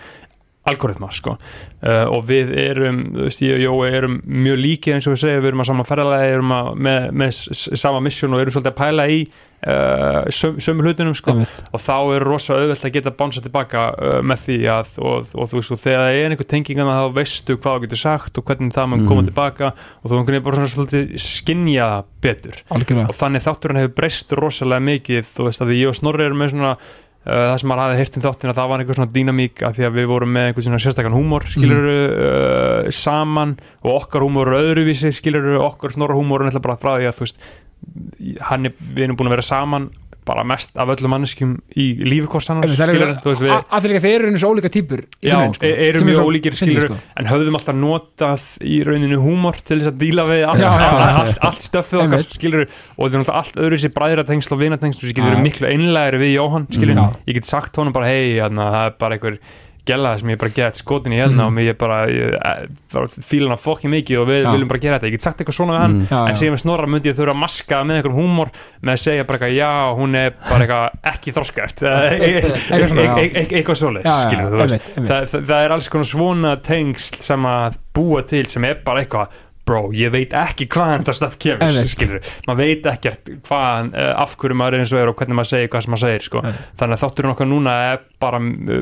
algoritma 0.68 1.10
sko. 1.16 1.38
uh, 1.82 2.06
og 2.12 2.26
við 2.28 2.52
erum 2.60 3.02
þú 3.16 3.28
veist, 3.30 3.42
ég 3.48 3.58
og 3.58 3.82
Jói 3.82 3.92
erum 3.98 4.22
mjög 4.28 4.58
líkir 4.64 4.98
eins 4.98 5.08
og 5.08 5.16
við 5.16 5.22
segjum, 5.24 5.44
við 5.46 5.52
erum 5.54 5.64
að 5.64 5.70
sama 5.72 5.86
ferðalagi 5.88 6.34
erum 6.38 6.56
að, 6.58 6.72
með, 6.88 7.06
með 7.24 7.38
sama 7.84 8.02
mission 8.04 8.34
og 8.36 8.44
erum 8.44 8.56
svolítið 8.58 8.74
að 8.74 8.80
pæla 8.82 9.06
í 9.14 9.20
uh, 9.24 10.28
söm, 10.34 10.58
sömu 10.64 10.86
hlutunum 10.86 11.16
sko 11.18 11.36
og 11.40 11.82
þá 11.82 11.96
er 12.18 12.26
rosa 12.28 12.58
auðvelt 12.58 12.86
að 12.90 12.94
geta 12.98 13.14
bánsa 13.18 13.44
tilbaka 13.46 13.86
uh, 13.96 14.20
með 14.28 14.44
því 14.46 14.58
að 14.76 14.94
og, 15.02 15.32
og 15.38 15.50
þú 15.52 15.62
veist 15.62 15.74
og 15.78 15.82
þegar 15.86 16.04
það 16.06 16.20
er 16.22 16.36
einhver 16.36 16.50
tengingana 16.54 16.98
þá 17.00 17.16
veistu 17.18 17.58
hvað 17.58 17.78
þú 17.80 17.86
getur 17.88 18.02
sagt 18.04 18.38
og 18.42 18.48
hvernig 18.52 18.76
það 18.76 18.92
mun 18.92 18.98
Mhm. 18.98 19.08
koma 19.12 19.24
tilbaka 19.28 19.72
og 20.04 20.10
þú 20.12 20.22
veginn 20.28 20.44
bara 20.46 20.68
svolítið 20.68 21.18
skinja 21.22 21.88
það 21.94 22.14
betur 22.28 22.62
Algjörlega 22.76 23.10
og 23.12 23.18
þannig 23.18 23.44
þátturinn 23.46 23.82
hefur 23.82 23.96
breyst 24.02 24.34
rosalega 24.36 24.84
mikið 24.92 25.28
þú 25.32 25.46
veist 25.48 25.62
að 25.64 25.76
ég 25.78 25.92
og 25.92 25.96
Snorri 26.00 26.26
erum 26.28 26.42
með 26.44 26.54
svona 26.56 26.72
það 27.28 27.58
sem 27.62 27.72
maður 27.72 27.84
hafði 27.84 28.00
heyrt 28.02 28.18
um 28.18 28.24
þáttin 28.24 28.52
að 28.52 28.60
það 28.60 28.70
var 28.72 28.82
einhver 28.84 28.98
svona 29.00 29.14
dýnamík 29.16 29.64
að 29.68 29.78
því 29.78 29.88
að 29.88 29.96
við 29.98 30.10
vorum 30.12 30.34
með 30.38 30.50
einhver 30.50 30.66
svona 30.68 30.82
sérstakann 30.84 31.18
húmor 31.18 31.48
skilur 31.52 31.88
uh, 31.92 32.90
saman 32.96 33.56
og 33.84 33.94
okkar 33.98 34.24
húmor 34.24 34.54
öðruvísi 34.56 35.12
skilur 35.16 35.58
okkar 35.66 35.96
Snorra 35.96 36.16
húmor 36.16 36.44
er 36.44 36.50
náttúrulega 36.50 36.68
bara 36.70 36.82
frá 36.82 36.94
því 37.02 37.10
að 37.10 37.18
þú 37.18 37.26
veist 37.28 37.48
hann 38.48 38.70
er, 38.70 38.78
við 38.80 39.08
erum 39.08 39.20
búin 39.20 39.30
að 39.30 39.38
vera 39.38 39.48
saman 39.50 39.90
bara 40.28 40.44
mest 40.48 40.76
af 40.78 40.92
öllum 40.94 41.10
manneskjum 41.16 41.54
í 41.80 41.86
skilur, 42.92 43.14
a- 43.56 43.64
Að 43.78 43.86
þeir 44.04 44.16
eru 44.20 44.32
eins 44.34 44.44
og 44.46 44.54
ólíka 44.58 44.72
grunninn, 45.38 45.54
sko, 45.58 45.66
e- 45.66 45.88
erum 45.88 46.00
sem 46.00 46.08
er 46.08 46.14
mjög 46.14 46.28
ólíkir, 46.28 46.58
skilurðu. 46.60 46.98
sko. 46.98 47.20
en 47.22 47.26
höfðum 47.32 47.58
alltaf 47.60 47.78
notað 47.82 48.48
í 48.68 48.78
rauninu 48.88 49.18
húmor 49.24 49.56
til 49.64 49.80
þess 49.80 49.92
að 49.94 50.00
díla 50.04 50.26
við 50.30 50.44
allt, 50.48 51.62
stöffið 51.70 52.04
okkar 52.06 52.26
skilur, 52.38 52.66
og 52.98 53.08
þetta 53.08 53.16
er 53.18 53.24
náttúrulega 53.24 53.40
allt 53.42 53.62
öðru 53.66 53.80
sér 53.84 53.94
bræðratengsl 53.98 54.52
og 54.54 54.60
vinatengsl 54.62 55.06
og 55.08 55.14
Já. 55.14 55.16
getur 55.22 55.44
miklu 55.48 55.70
einlægri 55.72 56.22
við 56.26 56.36
Jóhann 56.38 56.68
skilur, 56.72 57.00
ég 57.28 57.34
get 57.40 57.46
sagt 57.50 57.76
honum 57.80 57.94
bara 57.96 58.06
hei, 58.12 58.36
hérna, 58.38 58.68
það 58.74 58.86
er 58.92 58.96
bara 59.00 59.18
einhver 59.18 59.40
gæla 59.88 60.12
sem 60.20 60.30
ég 60.34 60.38
bara 60.42 60.52
get 60.56 60.76
skotin 60.80 61.14
í 61.16 61.20
hérna 61.22 61.44
Mhm. 61.44 61.48
og 61.48 61.54
mér 61.58 61.78
bara, 61.78 61.98
ég, 62.08 62.34
e, 62.36 62.68
bara 62.94 63.08
fíla 63.08 63.48
hana 63.50 63.58
fokki 63.58 63.88
mikið 63.92 64.20
og 64.22 64.28
við 64.28 64.44
Já. 64.44 64.52
viljum 64.54 64.68
bara 64.68 64.80
gera 64.84 65.00
þetta 65.00 65.08
ég 65.08 65.16
get 65.18 65.22
sagt 65.26 65.40
eitthvað 65.42 65.58
svona 65.58 65.74
við 65.78 65.82
hann 65.82 65.96
Mm. 65.98 66.08
Já, 66.12 66.20
en 66.30 66.36
síðan 66.36 66.54
með 66.58 66.62
snorra 66.64 66.88
myndi 66.88 67.10
ég 67.12 67.16
þurfa 67.18 67.34
að 67.34 67.42
maska 67.42 67.78
með 67.88 67.96
einhverjum 67.98 68.22
húmor 68.22 68.50
með 68.84 68.92
að 68.94 69.02
segja 69.06 69.24
bara 69.28 69.38
eitthvað 69.40 69.58
já, 69.58 69.72
hún 69.98 70.16
er 70.16 70.34
bara 70.50 70.66
eitthvað 70.66 71.14
ekki 71.14 71.34
e- 72.14 72.42
Eitthvað 72.78 73.18
e- 73.18 73.32
e- 73.42 73.46
það, 75.08 75.28
það, 75.32 75.46
það 75.48 75.66
er 75.66 75.72
alls 75.72 75.90
konar 75.90 76.06
svona 76.12 76.56
tengsl 76.62 77.22
sem 77.24 77.44
að 77.46 77.78
búa 77.98 78.22
til 78.28 78.46
sem 78.46 78.64
er 78.66 78.76
bara 78.86 79.02
eitthvað 79.04 79.28
bro, 79.68 79.82
ég 79.96 80.12
veit 80.14 80.34
ekki 80.38 80.68
hvaðan 80.72 81.04
þetta 81.04 81.16
staf 81.18 81.38
kemur 81.42 81.90
skilur, 81.92 82.30
maður 82.48 82.62
veit 82.64 82.90
ekkert 82.94 83.32
hvaðan, 83.48 83.92
uh, 83.94 84.12
af 84.24 84.36
hverju 84.40 84.58
maður 84.60 84.78
er 84.78 84.84
eins 84.86 84.94
og 84.96 85.02
er 85.02 85.12
og 85.12 85.18
hvernig 85.20 85.40
maður 85.40 85.52
segir 85.52 85.72
hvað 85.74 85.86
sem 85.86 85.94
maður 85.96 86.04
segir 86.06 86.28
sko. 86.28 86.44
Einmitt. 86.44 86.70
þannig 86.82 86.98
að 86.98 87.04
þátturinn 87.04 87.34
okkar 87.34 87.52
núna 87.52 87.76
er 87.88 88.04
bara, 88.24 88.42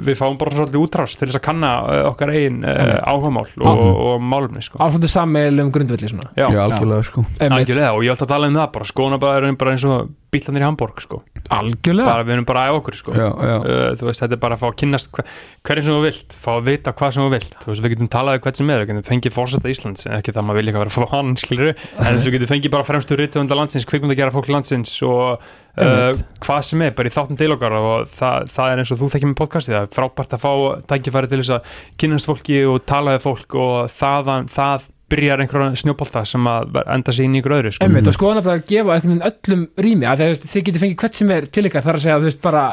við 0.10 0.20
fáum 0.20 0.38
bara 0.42 0.56
svolítið 0.56 0.82
útrás 0.82 1.18
til 1.18 1.30
þess 1.30 1.40
að 1.42 1.46
kanna 1.50 1.72
uh, 1.84 2.02
okkar 2.12 2.34
eigin 2.36 2.62
uh, 2.64 2.76
Einmitt. 2.76 3.02
áhugamál 3.10 3.48
og, 3.48 3.72
og, 3.72 4.04
og 4.06 4.28
málumni 4.36 4.64
sko. 4.66 4.80
Svona 4.80 5.12
sammeilum 5.16 5.72
grundvelli 5.76 6.12
svona 6.12 6.30
já, 6.38 6.48
já, 6.48 6.62
algjörlega 6.66 7.10
sko 7.10 7.26
algjörlega 7.50 7.94
og 7.96 8.06
ég 8.06 8.16
ætla 8.16 8.30
að 8.30 8.36
tala 8.36 8.52
um 8.52 8.60
það 8.60 8.72
bara 8.78 8.92
skónabæður 8.92 9.50
er 9.50 9.58
bara 9.60 9.76
eins 9.76 9.88
og 9.90 10.14
bílanir 10.34 10.64
í 10.64 10.68
Hamburg 10.68 11.04
sko. 11.04 11.22
Algjörlega. 11.54 12.08
Bara, 12.10 12.26
við 12.26 12.36
erum 12.36 12.48
bara 12.50 12.64
að 12.66 12.80
okkur 12.80 12.98
sko. 13.00 13.14
já, 13.16 13.28
já, 13.30 13.56
Uh, 13.66 13.92
þú 13.98 14.08
veist, 14.10 14.22
þetta 14.22 14.36
er 14.36 14.42
bara 14.42 14.56
að 14.56 14.62
fá 14.62 14.68
að 14.68 14.76
kynnast 14.82 15.10
hver, 15.14 15.26
hverjum 15.66 15.86
sem 15.86 15.96
þú 15.96 16.02
vilt, 16.06 16.38
fá 16.42 16.50
að 16.56 16.66
vita 16.70 16.94
hvað 16.96 17.14
sem 17.16 17.24
þú 17.24 17.32
vilt. 17.34 17.56
Þú 17.62 17.70
veist, 17.72 17.84
við 17.86 17.94
getum 17.96 18.10
talað 18.16 18.38
um 18.38 18.44
hvert 18.46 18.60
sem 18.60 18.72
er, 18.74 18.82
við 18.82 18.90
getum 18.92 19.06
fengið 19.10 19.36
fórseta 19.36 19.72
Íslands, 19.72 20.08
ekki 20.18 20.34
það 20.34 20.42
að 20.42 20.48
maður 20.50 20.60
vilja 20.60 20.74
eitthvað 20.74 20.86
vera 20.86 20.94
að 20.94 20.98
fá 20.98 21.16
hann, 21.16 21.36
skilur 21.44 21.72
en 22.06 22.22
þú 22.26 22.34
getum 22.36 22.52
fengið 22.54 22.74
bara 22.76 22.88
fremstu 22.88 23.20
rithöfunda 23.20 23.60
landsins, 23.60 23.88
kvikmund 23.90 24.16
að 24.16 24.22
gera 24.22 24.36
fólk 24.36 24.50
landsins 24.54 24.96
og 25.06 25.46
uh, 25.46 26.24
hvað 26.46 26.62
sem 26.70 26.86
er, 26.86 26.96
bara 26.98 27.12
í 27.12 27.16
þáttum 27.16 27.40
til 27.42 27.52
okkar 27.56 27.78
og 27.80 28.10
það, 28.12 28.50
það 28.56 28.74
er 28.74 28.84
eins 28.84 28.94
og 28.96 29.02
þú 29.02 29.12
þekkir 29.16 29.32
með 29.32 29.40
podcastið, 29.42 29.78
það 29.78 29.88
er 29.88 29.96
frábært 30.00 30.36
að 30.38 30.46
fá 30.46 30.52
tækifæri 30.94 31.32
til 31.32 31.42
þess 31.42 31.56
að 31.58 31.80
kynnast 32.02 32.30
fólki 32.30 32.62
og 32.70 32.84
tala 32.90 33.16
við 33.18 33.26
fólk 33.26 33.58
og 33.62 33.76
þaðan, 33.96 34.52
það 34.54 34.92
byrjar 35.12 35.44
einhverja 35.44 35.80
snjóbolta 35.84 36.24
sem 36.26 36.48
að 36.50 36.80
enda 36.84 37.14
sér 37.14 37.28
inn 37.28 37.38
í 37.38 37.42
ykkur 37.42 37.58
öðru 37.60 37.74
sko. 37.76 37.86
Einmitt, 37.86 38.10
og 38.10 38.16
skoðan 38.18 38.42
að 38.42 38.64
gefa 38.70 38.96
einhvern 38.96 39.16
veginn 39.16 39.26
öllum 39.30 39.66
rými 39.86 40.08
að 40.10 40.24
þeir, 40.24 40.38
þið 40.44 40.68
getið 40.70 40.86
fengið 40.86 41.02
hvert 41.04 41.20
sem 41.20 41.34
er 41.36 41.50
til 41.54 41.66
ykkar 41.70 41.86
þar 41.86 42.00
að 42.00 42.06
segja, 42.06 42.20
þú 42.22 42.30
veist, 42.30 42.42
bara 42.46 42.64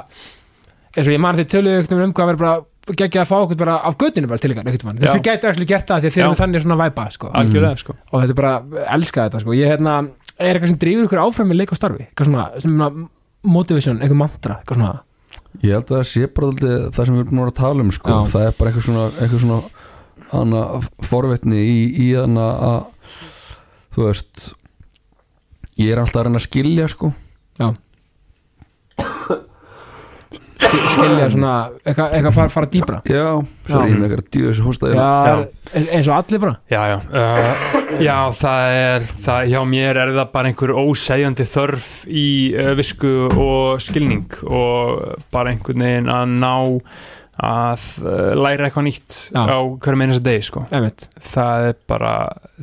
eins 0.92 1.06
og 1.06 1.12
ég 1.12 1.22
man 1.22 1.38
því 1.38 1.48
töluðu 1.52 1.80
einhvern 1.82 1.98
veginn 1.98 2.08
um 2.08 2.16
hvað 2.16 2.30
verður 2.32 2.42
bara 2.46 2.96
geggja 2.98 3.22
að 3.22 3.30
fá 3.30 3.36
okkur 3.38 3.60
bara 3.60 3.76
af 3.86 3.96
göttinu 4.00 4.28
bara 4.30 4.42
til 4.42 4.52
ykkar 4.52 4.66
veist, 4.66 4.82
Já. 4.82 5.12
þið 5.12 5.24
gætu 5.28 5.50
ekki 5.52 5.68
gert 5.70 5.86
það 5.86 6.02
því 6.02 6.08
að 6.08 6.14
þið 6.16 6.22
Já. 6.22 6.24
erum 6.26 6.40
þannig 6.40 6.64
svona 6.64 6.78
væpa, 6.80 7.04
sko 7.14 7.30
algjörlega 7.30 7.78
sko. 7.78 7.94
og 8.10 8.24
þetta 8.24 8.34
er 8.34 8.38
bara, 8.40 8.54
elska 8.96 9.26
þetta, 9.28 9.42
sko 9.44 9.54
ég, 9.54 9.70
hérna, 9.70 9.94
er 10.34 10.56
eitthvað 10.56 10.72
sem 10.72 10.80
drífur 10.82 11.06
ykkur 11.06 11.22
áfram 11.22 11.52
með 11.52 11.60
leik 11.60 11.72
og 11.72 11.78
starfi 11.78 12.08
eitthvað 12.08 12.30
svona, 12.32 12.48
svona 12.64 12.88
motivation, 13.46 14.00
eitthvað 14.02 14.20
mantra, 14.24 14.58
eitthvað 14.58 14.80
svona 14.80 14.92
ég 15.62 15.76
held 15.76 15.86
að 15.86 15.94
það 15.94 16.08
sé 16.10 16.28
bara 16.34 16.50
það 16.96 17.06
sem 17.06 17.16
við 17.16 17.24
erum 17.24 17.44
að 17.44 17.54
tala 17.60 17.86
um 17.86 17.94
sko 17.94 18.18
það 18.32 18.48
er 18.48 18.58
bara 18.58 18.72
eitthvað 18.72 18.86
svona, 18.88 19.06
eitthvað 19.20 19.44
svona 19.44 19.60
hana, 20.32 20.62
forvetni 21.06 21.60
í, 21.62 21.78
í 22.06 22.10
hana 22.16 22.48
að 22.72 22.82
þú 23.92 24.06
veist 24.08 24.48
ég 25.80 25.92
er 25.94 26.00
alltaf 26.02 26.20
að 26.22 26.28
reyna 26.28 26.40
að 26.42 26.46
skilja 26.48 26.88
sko. 26.92 27.12
Sk- 30.62 30.84
skilja 30.94 31.26
svona, 31.32 31.52
eitthvað, 31.82 32.12
eitthvað 32.16 32.34
fara, 32.36 32.50
fara 32.54 32.68
dýbra 32.70 32.98
já, 33.08 33.24
svo 33.66 33.72
Já. 33.72 33.80
er 33.82 33.90
ég 33.90 33.96
með 33.98 34.04
eitthvað 34.06 34.28
já, 34.94 35.08
Já. 35.26 35.80
eins 35.96 36.08
og 36.08 36.14
allir 36.16 36.40
bara. 36.44 36.54
Já, 36.70 36.82
já, 36.92 36.98
uh, 37.10 37.96
já, 38.06 38.16
það 38.38 38.76
er, 38.78 39.08
það, 39.26 39.48
hjá 39.52 39.60
mér 39.72 40.00
er 40.04 40.12
það 40.20 40.30
bara 40.36 40.52
einhver 40.52 40.72
ósegjandi 40.84 41.46
þörf 41.50 41.88
í 42.08 42.26
uh, 42.54 42.70
visku 42.78 43.12
og 43.32 43.82
skilning 43.82 44.38
og 44.46 45.18
bara 45.34 45.52
einhvern 45.52 45.84
veginn 45.84 46.12
að 46.14 46.36
ná 46.38 46.54
að 47.40 47.84
uh, 48.04 48.34
læra 48.36 48.66
eitthvað 48.68 48.84
nýtt 48.84 49.14
Já. 49.32 49.40
á 49.48 49.58
hverjum 49.80 50.02
einasta 50.04 50.24
degi, 50.26 50.42
sko. 50.50 50.62
einmitt, 50.68 51.06
Það 51.24 51.66
er 51.70 51.78
bara, 51.88 52.10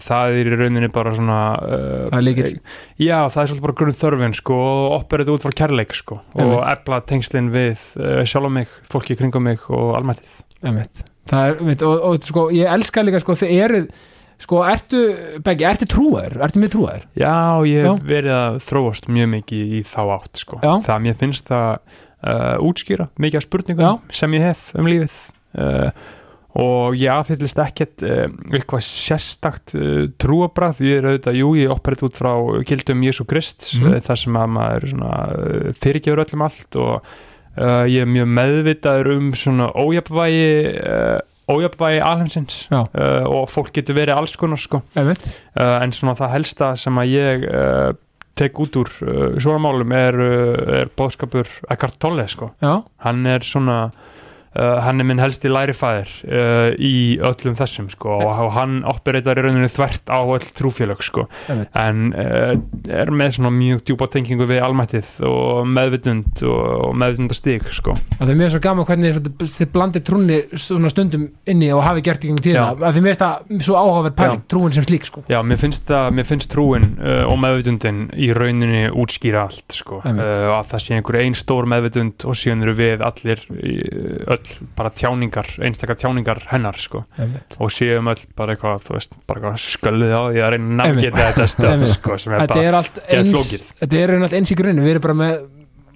það 0.05 0.35
er 0.37 0.49
í 0.51 0.59
rauninni 0.59 0.89
bara 0.93 1.13
svona... 1.17 1.39
Uh, 1.57 2.03
það 2.11 2.17
er 2.19 2.25
líkil 2.27 2.51
Já, 3.01 3.17
það 3.33 3.41
er 3.41 3.49
svolítið 3.49 3.65
bara 3.65 3.77
grunn 3.81 3.97
þörfin, 4.03 4.37
sko, 4.37 4.59
og 4.59 4.93
operið 4.99 5.33
út 5.33 5.47
frá 5.47 5.55
kærleik, 5.63 5.97
sko, 5.97 6.19
og 6.35 6.43
Einmitt. 6.45 6.67
efla 6.75 7.01
tengslinn 7.09 7.49
við 7.55 7.81
uh, 7.97 8.21
sjálf 8.29 8.53
mig, 8.59 8.77
fólki 8.93 9.17
í 9.17 9.19
kringum 9.23 9.47
mig 9.49 9.65
og 9.73 9.95
almættið. 9.97 10.37
einmitt, 10.61 11.01
það 11.33 11.49
er, 11.49 11.59
einmitt, 11.63 11.83
og, 11.89 11.97
og 12.11 12.29
sko, 12.29 12.45
ég 12.53 12.69
elska 12.77 13.03
líka, 13.07 13.23
sko, 13.25 13.35
þið 13.41 13.55
eruð 13.65 13.89
sko, 14.39 14.61
ertu, 14.63 14.99
Beggi, 15.43 15.65
ertu 15.67 15.87
trúaður 15.91 16.37
ertu 16.45 16.61
mjög 16.61 16.71
trúaður? 16.77 17.01
Já, 17.19 17.33
ég 17.67 17.81
Já. 17.83 17.89
hef 17.91 18.05
verið 18.07 18.35
að 18.37 18.59
þróast 18.69 19.09
mjög 19.11 19.27
mikið 19.33 19.73
í 19.75 19.81
þá 19.83 19.99
átt 20.15 20.39
sko. 20.45 20.59
Já. 20.63 20.71
það 20.85 21.01
mér 21.03 21.17
finnst 21.19 21.49
það 21.51 21.97
uh, 22.23 22.55
útskýra 22.65 23.09
mikið 23.19 23.41
af 23.41 23.45
spurningum 23.45 23.99
sem 24.13 24.33
ég 24.37 24.47
hef 24.49 24.71
um 24.77 24.89
lífið. 24.89 25.19
Uh, 25.59 25.91
og 26.59 26.97
ég 26.97 27.11
aðfyllist 27.13 27.59
ekkert 27.61 28.03
uh, 28.05 28.25
eitthvað 28.49 28.83
sérstakt 28.87 29.75
uh, 29.77 30.07
trúabrað, 30.21 30.81
ég 30.85 30.99
er 30.99 31.09
auðvitað, 31.11 31.39
jú, 31.39 31.53
ég 31.59 31.73
opperið 31.73 32.05
út 32.09 32.19
frá 32.19 32.31
kildum 32.67 33.05
Jésu 33.05 33.25
Krist 33.29 33.71
mm. 33.77 33.99
þar 34.05 34.21
sem 34.23 34.39
að 34.41 34.53
maður 34.57 34.87
svona, 34.93 35.15
uh, 35.29 35.73
fyrirgefur 35.77 36.23
öllum 36.25 36.45
allt 36.47 36.79
og 36.81 36.95
uh, 36.97 37.85
ég 37.89 38.01
er 38.03 38.09
mjög 38.09 38.31
meðvitaður 38.39 39.11
um 39.15 39.31
svona 39.37 39.69
ójafnvægi 39.77 40.49
uh, 40.81 41.19
ójafnvægi 41.49 42.01
alheimsins 42.05 42.59
Já. 42.69 42.81
uh, 42.81 43.25
og 43.29 43.49
fólk 43.49 43.71
getur 43.77 43.97
verið 43.97 44.19
alls 44.19 44.35
konar 44.37 44.61
sko. 44.61 44.81
Uh, 44.97 45.13
en 45.79 45.93
svona 45.95 46.17
það 46.17 46.35
helsta 46.37 46.73
sem 46.79 47.01
að 47.01 47.13
ég 47.13 47.47
uh, 47.49 47.89
tek 48.39 48.61
út 48.63 48.79
úr 48.79 48.91
uh, 49.03 49.25
svona 49.41 49.61
málum 49.63 49.93
er, 49.95 50.15
uh, 50.15 50.79
er 50.81 50.93
bóðskapur 50.95 51.49
Eckhart 51.69 51.99
Tolle 52.01 52.27
sko. 52.31 52.53
Hann 53.05 53.27
er 53.29 53.45
svona 53.47 53.81
uh, 54.57 54.79
hann 54.85 55.01
er 55.01 55.07
minn 55.07 55.21
helsti 55.21 55.51
lærifæðir 55.51 56.11
uh, 56.29 56.69
í 56.75 57.19
öllum 57.25 57.57
þessum 57.59 57.89
sko 57.91 58.17
og, 58.19 58.49
hann 58.55 58.81
opereitar 58.89 59.39
í 59.39 59.45
rauninu 59.45 59.69
þvert 59.71 60.09
á 60.09 60.19
öll 60.21 60.47
trúfélög 60.57 61.03
sko. 61.05 61.27
En 61.49 62.11
uh, 62.13 62.55
er 62.89 63.13
með 63.13 63.39
mjög 63.49 63.83
djúpa 63.87 64.09
tengingu 64.11 64.47
við 64.49 64.63
almættið 64.65 65.09
og 65.27 65.67
meðvitund 65.69 66.43
og, 66.47 66.63
og 66.89 66.97
meðvitundastík 66.99 67.69
sko. 67.73 67.95
Það 68.17 68.33
er 68.33 68.39
mér 68.39 68.53
svo 68.53 68.63
gaman 68.63 68.87
hvernig 68.89 69.19
þið 69.39 69.71
blandið 69.73 70.05
trúnni 70.07 70.39
svona 70.59 70.91
stundum 70.93 71.27
inni 71.49 71.71
og 71.75 71.83
hafi 71.85 72.03
gert 72.05 72.25
í 72.25 72.31
gengum 72.31 72.43
tíðina. 72.45 72.73
Að 72.77 72.97
því 72.97 73.05
mér 73.05 73.15
finnst 73.15 73.25
það 73.25 73.65
svo 73.67 73.77
áhugaverð 73.79 74.17
pæling, 74.19 74.43
trúin 74.51 74.75
sem 74.75 74.87
slík 74.87 75.07
sko. 75.07 75.23
Já, 75.31 75.39
mér 75.45 75.61
finnst, 75.61 75.85
það, 75.89 76.09
mér 76.17 76.29
finnst 76.29 76.51
trúin 76.51 76.89
og 76.99 77.37
meðvitundin 77.41 78.01
í 78.17 78.31
rauninni 78.35 78.85
útskýra 78.89 79.45
allt 79.47 79.77
sko. 79.79 80.01
að 80.03 80.71
það 80.71 80.83
sé 80.83 80.97
einhver 80.97 81.19
ein 81.21 81.37
stór 81.37 81.67
meðvitund 81.69 82.25
og 82.29 82.37
síðan 82.37 82.65
eru 82.65 82.75
við 82.77 83.03
allir 83.05 83.43
í, 83.59 83.75
öll 84.39 84.71
bara 84.79 84.93
tjáningar, 84.95 85.51
einstakar 85.67 85.99
tjáningar 85.99 86.41
hennar 86.49 86.79
sko. 86.79 87.03
Einmitt. 87.19 87.59
og 87.59 87.71
séum 87.75 88.09
öll 88.13 88.25
bara 88.39 88.55
eitthvað, 88.55 88.81
þú 88.87 88.97
veist, 88.97 89.15
bara 89.29 89.43
eitthvað 89.43 89.61
skölluð 89.67 90.15
á 90.15 90.23
því 90.25 90.43
að 90.47 90.51
reyna 90.55 90.69
að 90.69 90.75
navigeta 90.81 91.29
þetta 91.29 91.47
stöð 91.53 91.87
sko, 91.93 92.19
sem 92.23 92.35
er 92.35 92.49
bara, 92.49 92.83
eins 93.05 93.31
flókið. 93.35 93.71
Þetta 93.83 94.03
er 94.03 94.15
allt 94.17 94.37
eins 94.39 94.53
í 94.55 94.59
grunni, 94.59 94.85
við 94.85 94.95
erum 94.95 95.07
bara 95.07 95.19
með 95.23 95.39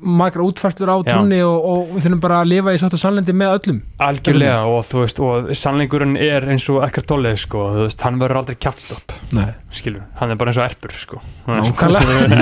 margra 0.03 0.43
útfærslur 0.45 0.91
á 0.91 0.97
Já. 1.01 1.13
trúnni 1.13 1.39
og, 1.45 1.57
og 1.63 1.93
við 1.93 2.05
þurfum 2.07 2.21
bara 2.23 2.39
að 2.43 2.49
lifa 2.51 2.73
í 2.75 2.79
sátt 2.81 2.95
og 2.97 3.01
sannlendi 3.01 3.35
með 3.37 3.53
öllum. 3.57 3.79
Algjörlega 4.03 4.57
og 4.69 4.81
þú 4.87 5.03
veist, 5.03 5.21
og 5.23 5.51
sannleikurinn 5.57 6.17
er 6.19 6.47
eins 6.53 6.67
og 6.73 6.81
ekkert 6.85 7.09
tollið, 7.11 7.37
sko, 7.43 7.63
þú 7.77 7.85
veist, 7.87 8.03
hann 8.05 8.19
verður 8.21 8.41
aldrei 8.41 8.57
kjáttstopp, 8.65 9.15
Nei. 9.37 9.47
skilur, 9.73 10.03
hann 10.19 10.33
er 10.33 10.39
bara 10.41 10.53
eins 10.53 10.61
og 10.61 10.67
erpur, 10.67 10.95
sko. 10.97 11.21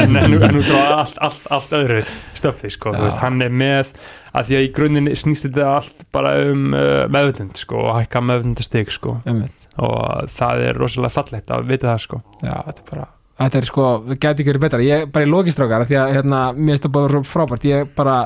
En, 0.02 0.18
út 0.58 0.74
á 0.74 0.82
allt, 1.02 1.18
allt, 1.22 1.48
allt 1.54 1.78
öðru 1.78 2.02
stöfi, 2.38 2.72
sko, 2.74 2.96
veist, 2.98 3.22
hann 3.22 3.42
er 3.44 3.54
með 3.54 3.94
að 4.32 4.48
því 4.50 4.58
að 4.58 4.66
í 4.66 4.70
grunninn 4.76 5.10
snýst 5.20 5.48
þetta 5.50 5.72
allt 5.78 6.06
bara 6.16 6.36
um 6.50 6.70
uh, 6.74 7.06
meðvutund, 7.12 7.58
sko, 7.60 7.86
og 7.88 7.98
hækka 8.00 8.24
meðvutundastig, 8.26 8.94
sko, 8.96 9.18
Einmitt. 9.28 9.68
og 9.78 10.30
það 10.32 10.68
er 10.70 10.80
rosalega 10.82 11.18
fallegt 11.20 11.52
að 11.52 11.68
vita 11.72 11.92
það, 11.92 12.06
sko. 12.08 12.22
Já, 12.42 12.56
þetta 12.70 12.86
er 12.86 12.94
bara 12.94 13.10
Þetta 13.42 13.60
er 13.62 13.68
sko, 13.68 13.86
það 14.08 14.18
gæti 14.18 14.44
ekki 14.44 14.52
verið 14.52 14.64
betra. 14.66 14.82
Ég 14.86 15.06
bara 15.14 15.28
í 15.28 15.30
logistrákar 15.30 15.86
því 15.90 15.98
að 16.02 16.14
hérna, 16.18 16.42
mér 16.56 16.76
finnst 16.76 16.88
það 16.88 16.96
bara 16.98 17.14
svo 17.14 17.22
frábært. 17.30 17.68
Ég 17.70 17.94
bara, 17.98 18.18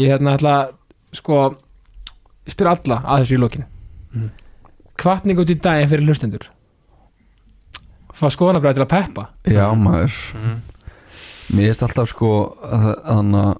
ég 0.00 0.12
hérna 0.12 0.36
ætla 0.38 0.54
sko 1.16 1.40
spyr 2.50 2.70
alla 2.72 3.00
að 3.04 3.24
þessu 3.24 3.36
í 3.36 3.40
lokin. 3.42 3.66
Mm. 4.14 4.30
Hvatning 5.00 5.40
út 5.42 5.52
í 5.52 5.58
daginn 5.60 5.90
fyrir 5.90 6.08
hlustendur? 6.08 6.48
Fá 8.16 8.26
skoðanabræði 8.32 8.80
til 8.80 8.84
að 8.84 8.92
peppa? 8.92 9.26
Já 9.48 9.64
maður. 9.78 10.16
Mm. 10.36 10.58
Mér 11.50 11.70
finnst 11.70 11.84
alltaf 11.86 12.12
sko 12.12 12.32
þannig 12.62 13.44
að 13.44 13.58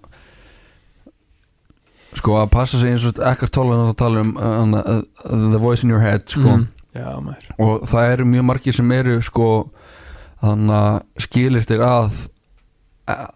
sko 2.19 2.37
að 2.41 2.51
passa 2.53 2.81
sig 2.81 2.93
eins 2.93 3.07
og 3.07 3.21
ekkert 3.31 3.55
tólan 3.55 3.85
að 3.87 3.97
tala 4.01 4.25
um 4.25 4.35
hana, 4.39 4.83
uh, 4.83 5.03
the 5.25 5.61
voice 5.63 5.85
in 5.87 5.93
your 5.93 6.03
head 6.03 6.27
sko. 6.27 6.57
Mhm. 6.57 6.69
Já, 6.91 7.07
maður. 7.23 7.51
Og 7.63 7.85
það 7.87 8.13
eru 8.13 8.25
mjög 8.27 8.45
margir 8.49 8.75
sem 8.75 8.93
eru 8.93 9.21
sko 9.23 9.49
þannig 10.41 10.77
að 10.77 11.27
skilistir 11.27 11.85
að 11.85 12.23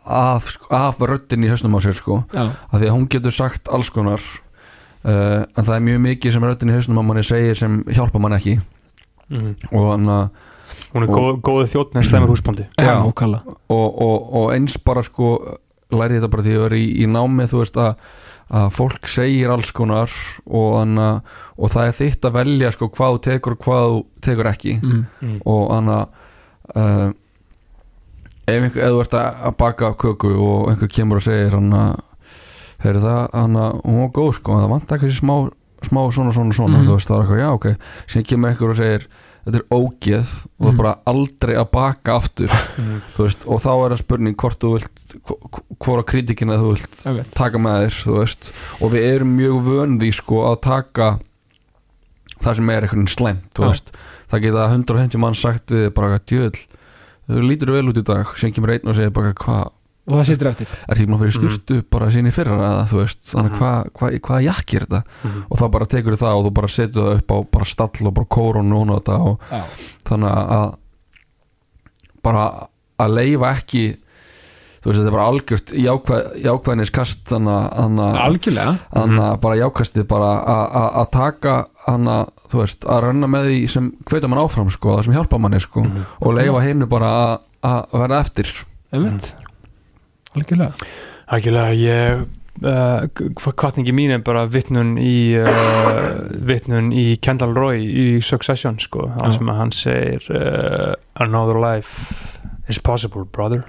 af, 0.04 0.48
sko, 0.54 0.70
af 0.74 1.00
röddin 1.02 1.44
í 1.44 1.50
höstum 1.50 1.74
á 1.74 1.80
sér 1.82 1.96
sko. 1.98 2.22
Já, 2.34 2.46
af 2.46 2.78
því 2.78 2.88
að 2.88 2.94
hún 2.94 3.08
getur 3.10 3.34
sagt 3.34 3.70
alls 3.74 3.90
konar 3.90 4.22
uh, 4.22 5.42
en 5.42 5.62
það 5.64 5.76
er 5.76 5.86
mjög 5.88 6.02
mikið 6.08 6.36
sem 6.36 6.46
röddin 6.46 6.72
í 6.72 6.76
höstum 6.76 7.00
á 7.00 7.02
manni 7.02 7.24
segir 7.26 7.58
sem 7.58 7.80
hjálpa 7.90 8.22
mann 8.22 8.36
ekki. 8.38 8.58
Mm. 9.32 9.54
og 9.72 9.86
þannig 9.94 10.18
að 10.18 10.50
Hún 10.94 11.02
er 11.02 11.10
Og- 11.10 11.16
góð, 11.16 11.36
góð 11.42 11.64
þjóttn 11.72 11.98
en 11.98 12.04
slemur 12.06 12.30
húsbóndi. 12.30 12.64
Já, 12.78 13.02
og, 13.02 13.22
og, 13.68 14.34
og 14.34 14.52
eins 14.54 14.76
bara 14.78 15.02
sko 15.02 15.58
læri 15.90 16.18
þetta 16.18 16.30
bara 16.30 16.44
því 16.44 16.52
að 16.52 16.54
ég 16.54 16.62
var 16.62 16.76
í, 16.78 16.84
í 17.02 17.06
námi 17.10 17.46
þú 17.50 17.60
veist 17.60 17.78
að, 17.82 18.04
að 18.60 18.68
fólk 18.76 19.10
segir 19.10 19.50
alls 19.50 19.72
konar 19.74 20.12
og, 20.46 20.70
anna, 20.80 21.08
og 21.58 21.72
það 21.74 21.88
er 21.90 21.96
þitt 21.98 22.28
að 22.28 22.36
velja 22.38 22.70
sko 22.74 22.88
hvað 22.94 23.16
þú 23.16 23.22
tekur 23.26 23.56
og 23.56 23.66
hvað 23.66 23.86
þú 23.88 23.98
tekur 24.28 24.50
ekki. 24.50 24.76
Mm. 24.82 25.02
mm. 25.20 25.36
og 25.50 25.74
anna 25.74 25.98
uh, 26.76 27.10
ef, 28.46 28.70
þú 28.76 29.00
ert 29.04 29.18
að 29.20 29.56
baka 29.60 29.92
köku 30.00 30.32
og 30.36 30.70
einhver 30.72 30.88
kemur 30.92 31.20
og 31.20 31.26
segir 31.26 31.54
hann 31.56 31.70
að 31.72 32.00
heyrðu 32.84 33.04
það, 33.06 33.20
hann 33.32 33.60
að 33.60 33.76
hún 33.84 34.00
var 34.02 34.10
góð 34.18 34.32
sko, 34.40 34.56
það 34.60 34.72
vant 34.74 34.96
ekki 34.98 35.12
smá, 35.16 35.36
smá 35.84 36.00
svona 36.12 36.32
svona 36.36 36.56
svona, 36.56 36.82
þú 36.84 36.96
veist 36.98 37.08
það 37.08 37.20
er 37.20 37.22
eitthvað, 37.24 37.44
já 37.44 37.52
ok. 37.54 37.68
Síðan 38.12 38.26
kemur 38.32 38.50
einhver 38.52 38.72
og 38.74 38.80
segir 38.80 39.06
þetta 39.44 39.58
er 39.60 39.64
ógeð 39.76 40.30
og 40.34 40.64
það 40.64 40.64
Mhm. 40.64 40.68
er 40.72 40.76
bara 40.80 40.92
aldrei 41.06 41.54
að 41.60 41.70
baka 41.72 42.14
aftur. 42.16 42.52
Mm. 42.80 43.00
veist, 43.18 43.42
og 43.46 43.60
þá 43.60 43.68
er 43.74 43.90
það 43.94 43.98
spurning 44.00 44.36
hvort 44.40 44.58
þú 44.60 44.70
vilt 44.78 45.16
hvora 45.84 46.04
kritikina 46.08 46.56
þú 46.60 46.70
vilt 46.72 47.02
Einmitt. 47.06 47.34
taka 47.36 47.58
með 47.58 47.84
þér, 47.84 47.98
veist. 48.18 48.52
Og 48.80 48.92
við 48.92 49.04
erum 49.14 49.34
mjög 49.36 49.58
vöndi 49.68 50.12
sko 50.16 50.40
að 50.48 50.60
taka 50.64 51.18
það 52.40 52.56
sem 52.56 52.70
er 52.70 52.82
einhvern 52.88 53.08
slæmt, 53.08 53.54
veist 53.60 53.92
það 54.34 54.42
geta 54.48 54.66
150 54.74 55.22
mann 55.22 55.38
sagt 55.38 55.72
við 55.74 55.88
bara 55.96 56.18
djöðl, 56.18 56.58
þú 57.30 57.46
lítur 57.48 57.72
vel 57.76 57.86
út 57.92 58.02
í 58.02 58.04
dag. 58.04 58.34
Sem 58.36 58.52
kemur 58.52 58.74
einn 58.74 58.90
og 58.92 58.98
segir 58.98 59.14
bara 59.14 59.32
hvað 59.32 59.72
Og 60.04 60.18
það 60.18 60.26
sýttir 60.28 60.48
eftir. 60.50 60.72
Er 60.84 60.98
því 60.98 61.04
að 61.08 61.20
fyrir 61.22 61.32
sturtu 61.32 61.76
bara 61.88 62.10
sín 62.12 62.26
í 62.28 62.32
fyrra 62.36 62.58
eða 62.60 62.82
þú 62.90 62.98
veist, 62.98 63.20
þannig 63.30 63.54
hvað 63.56 63.86
hva, 63.96 64.08
hva 64.26 64.40
jakki 64.44 64.76
er 64.76 64.84
þetta? 64.84 64.98
Mm. 65.24 65.38
og 65.48 65.56
þá 65.56 65.64
bara 65.72 65.86
tekur 65.94 66.16
það 66.20 66.34
og 66.36 66.44
þú 66.44 66.50
bara 66.58 66.68
setur 66.74 67.06
það 67.06 67.14
upp 67.22 67.32
á 67.32 67.36
bara 67.56 67.68
stall 67.70 68.08
og 68.10 68.12
bara 68.18 68.28
kórun 68.36 68.74
og 68.76 68.90
þetta 68.98 69.16
og 69.30 69.46
Já, 69.48 69.62
þannig 70.10 70.34
að 70.58 70.66
bara 72.24 72.44
að 73.00 73.14
leifa 73.16 73.50
ekki 73.56 73.84
þú 74.84 74.90
veist 74.90 74.98
þetta 75.00 75.08
er 75.08 75.16
bara 75.16 75.28
algjört 75.32 75.72
jákvæð, 75.86 76.28
jákvæðnis 76.44 76.92
kast 77.00 77.24
þannig 77.32 77.78
að- 78.04 78.18
algjörlega. 78.26 78.74
þannig 78.92 79.24
að 79.30 79.40
bara 79.40 79.58
jákastið 79.62 80.06
bara 80.12 80.30
að- 80.44 80.76
að 80.82 80.88
að 81.00 81.10
taka 81.16 81.54
hann 81.86 82.06
að 82.08 82.28
þú 82.50 82.60
veist 82.62 82.86
að 82.88 83.02
renna 83.08 83.26
með 83.28 83.48
því 83.50 83.58
sem 83.74 83.90
hveita 84.08 84.28
mann 84.30 84.40
áfram 84.44 84.70
sko, 84.72 84.94
það 84.96 85.04
sem 85.08 85.14
hjálpa 85.18 85.38
manni 85.40 85.60
sko 85.60 85.82
Mm. 85.84 86.04
og 86.20 86.34
leifa 86.38 86.62
hennu 86.64 86.86
bara 86.88 87.10
að- 87.14 87.40
að 87.64 87.98
verða 88.04 88.20
eftir. 88.20 88.52
Einmitt. 88.92 89.34
Algjörlega. 90.34 90.72
Ægilega, 91.32 91.74
ég 91.74 92.26
uh, 92.64 93.06
kvartningi 93.34 93.92
mín 93.94 94.10
er 94.14 94.18
bara 94.24 94.46
vitnun 94.46 94.96
í 94.98 95.34
uh, 95.40 96.28
vitnun 96.46 96.92
í 96.94 97.16
Kendall 97.20 97.54
Roy 97.56 97.80
í 97.84 98.06
Succession 98.22 98.78
sko, 98.78 99.08
það 99.18 99.32
sem 99.38 99.48
að 99.50 99.56
hann 99.60 99.72
segir 99.72 100.28
uh, 100.30 100.94
another 101.20 101.58
life 101.58 102.38
is 102.68 102.78
possible 102.78 103.24
brother 103.24 103.64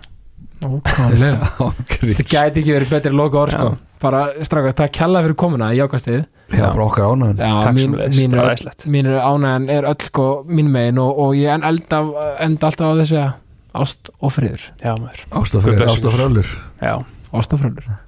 Það 2.15 2.29
gæti 2.29 2.61
ekki 2.61 2.73
verið 2.75 2.93
betri 2.93 3.11
loka 3.15 3.41
orð 3.41 3.55
sko. 3.57 3.73
Bara 4.05 4.21
straka, 4.45 4.73
það 4.77 4.91
kella 4.97 5.21
fyrir 5.23 5.37
komuna 5.39 5.71
í 5.73 5.79
jákastið 5.79 6.17
já, 6.51 6.65
bara 6.67 6.85
okkar 6.85 7.07
ánæðin 7.13 7.39
Já, 7.41 7.53
Takk 7.63 7.77
mín, 7.77 7.85
sem 7.85 7.95
leist, 7.95 8.19
mín, 8.19 8.35
það 8.35 8.43
var 8.43 9.47
er, 9.47 9.67
er 9.71 9.77
er 9.77 9.87
öll 9.89 10.07
sko 10.09 10.25
mín 10.51 10.71
megin 10.73 10.99
og, 11.01 11.21
og 11.25 11.35
ég 11.39 11.53
en 11.55 11.65
enda, 11.65 12.01
enda 12.43 12.69
alltaf 12.69 12.91
á 12.91 12.99
þessu 13.01 13.21
ást 13.75 14.11
og 14.19 14.31
friður. 14.35 14.67
Já, 14.83 14.93
maður, 14.99 15.23
ástafröður, 15.41 15.71
Guð 15.71 15.83
blessi 15.83 15.99
ykkur. 15.99 16.11
ástafröður 16.11 16.51
já. 16.83 16.93
Ást 17.35 17.55
og 17.55 17.63
friður 17.63 18.04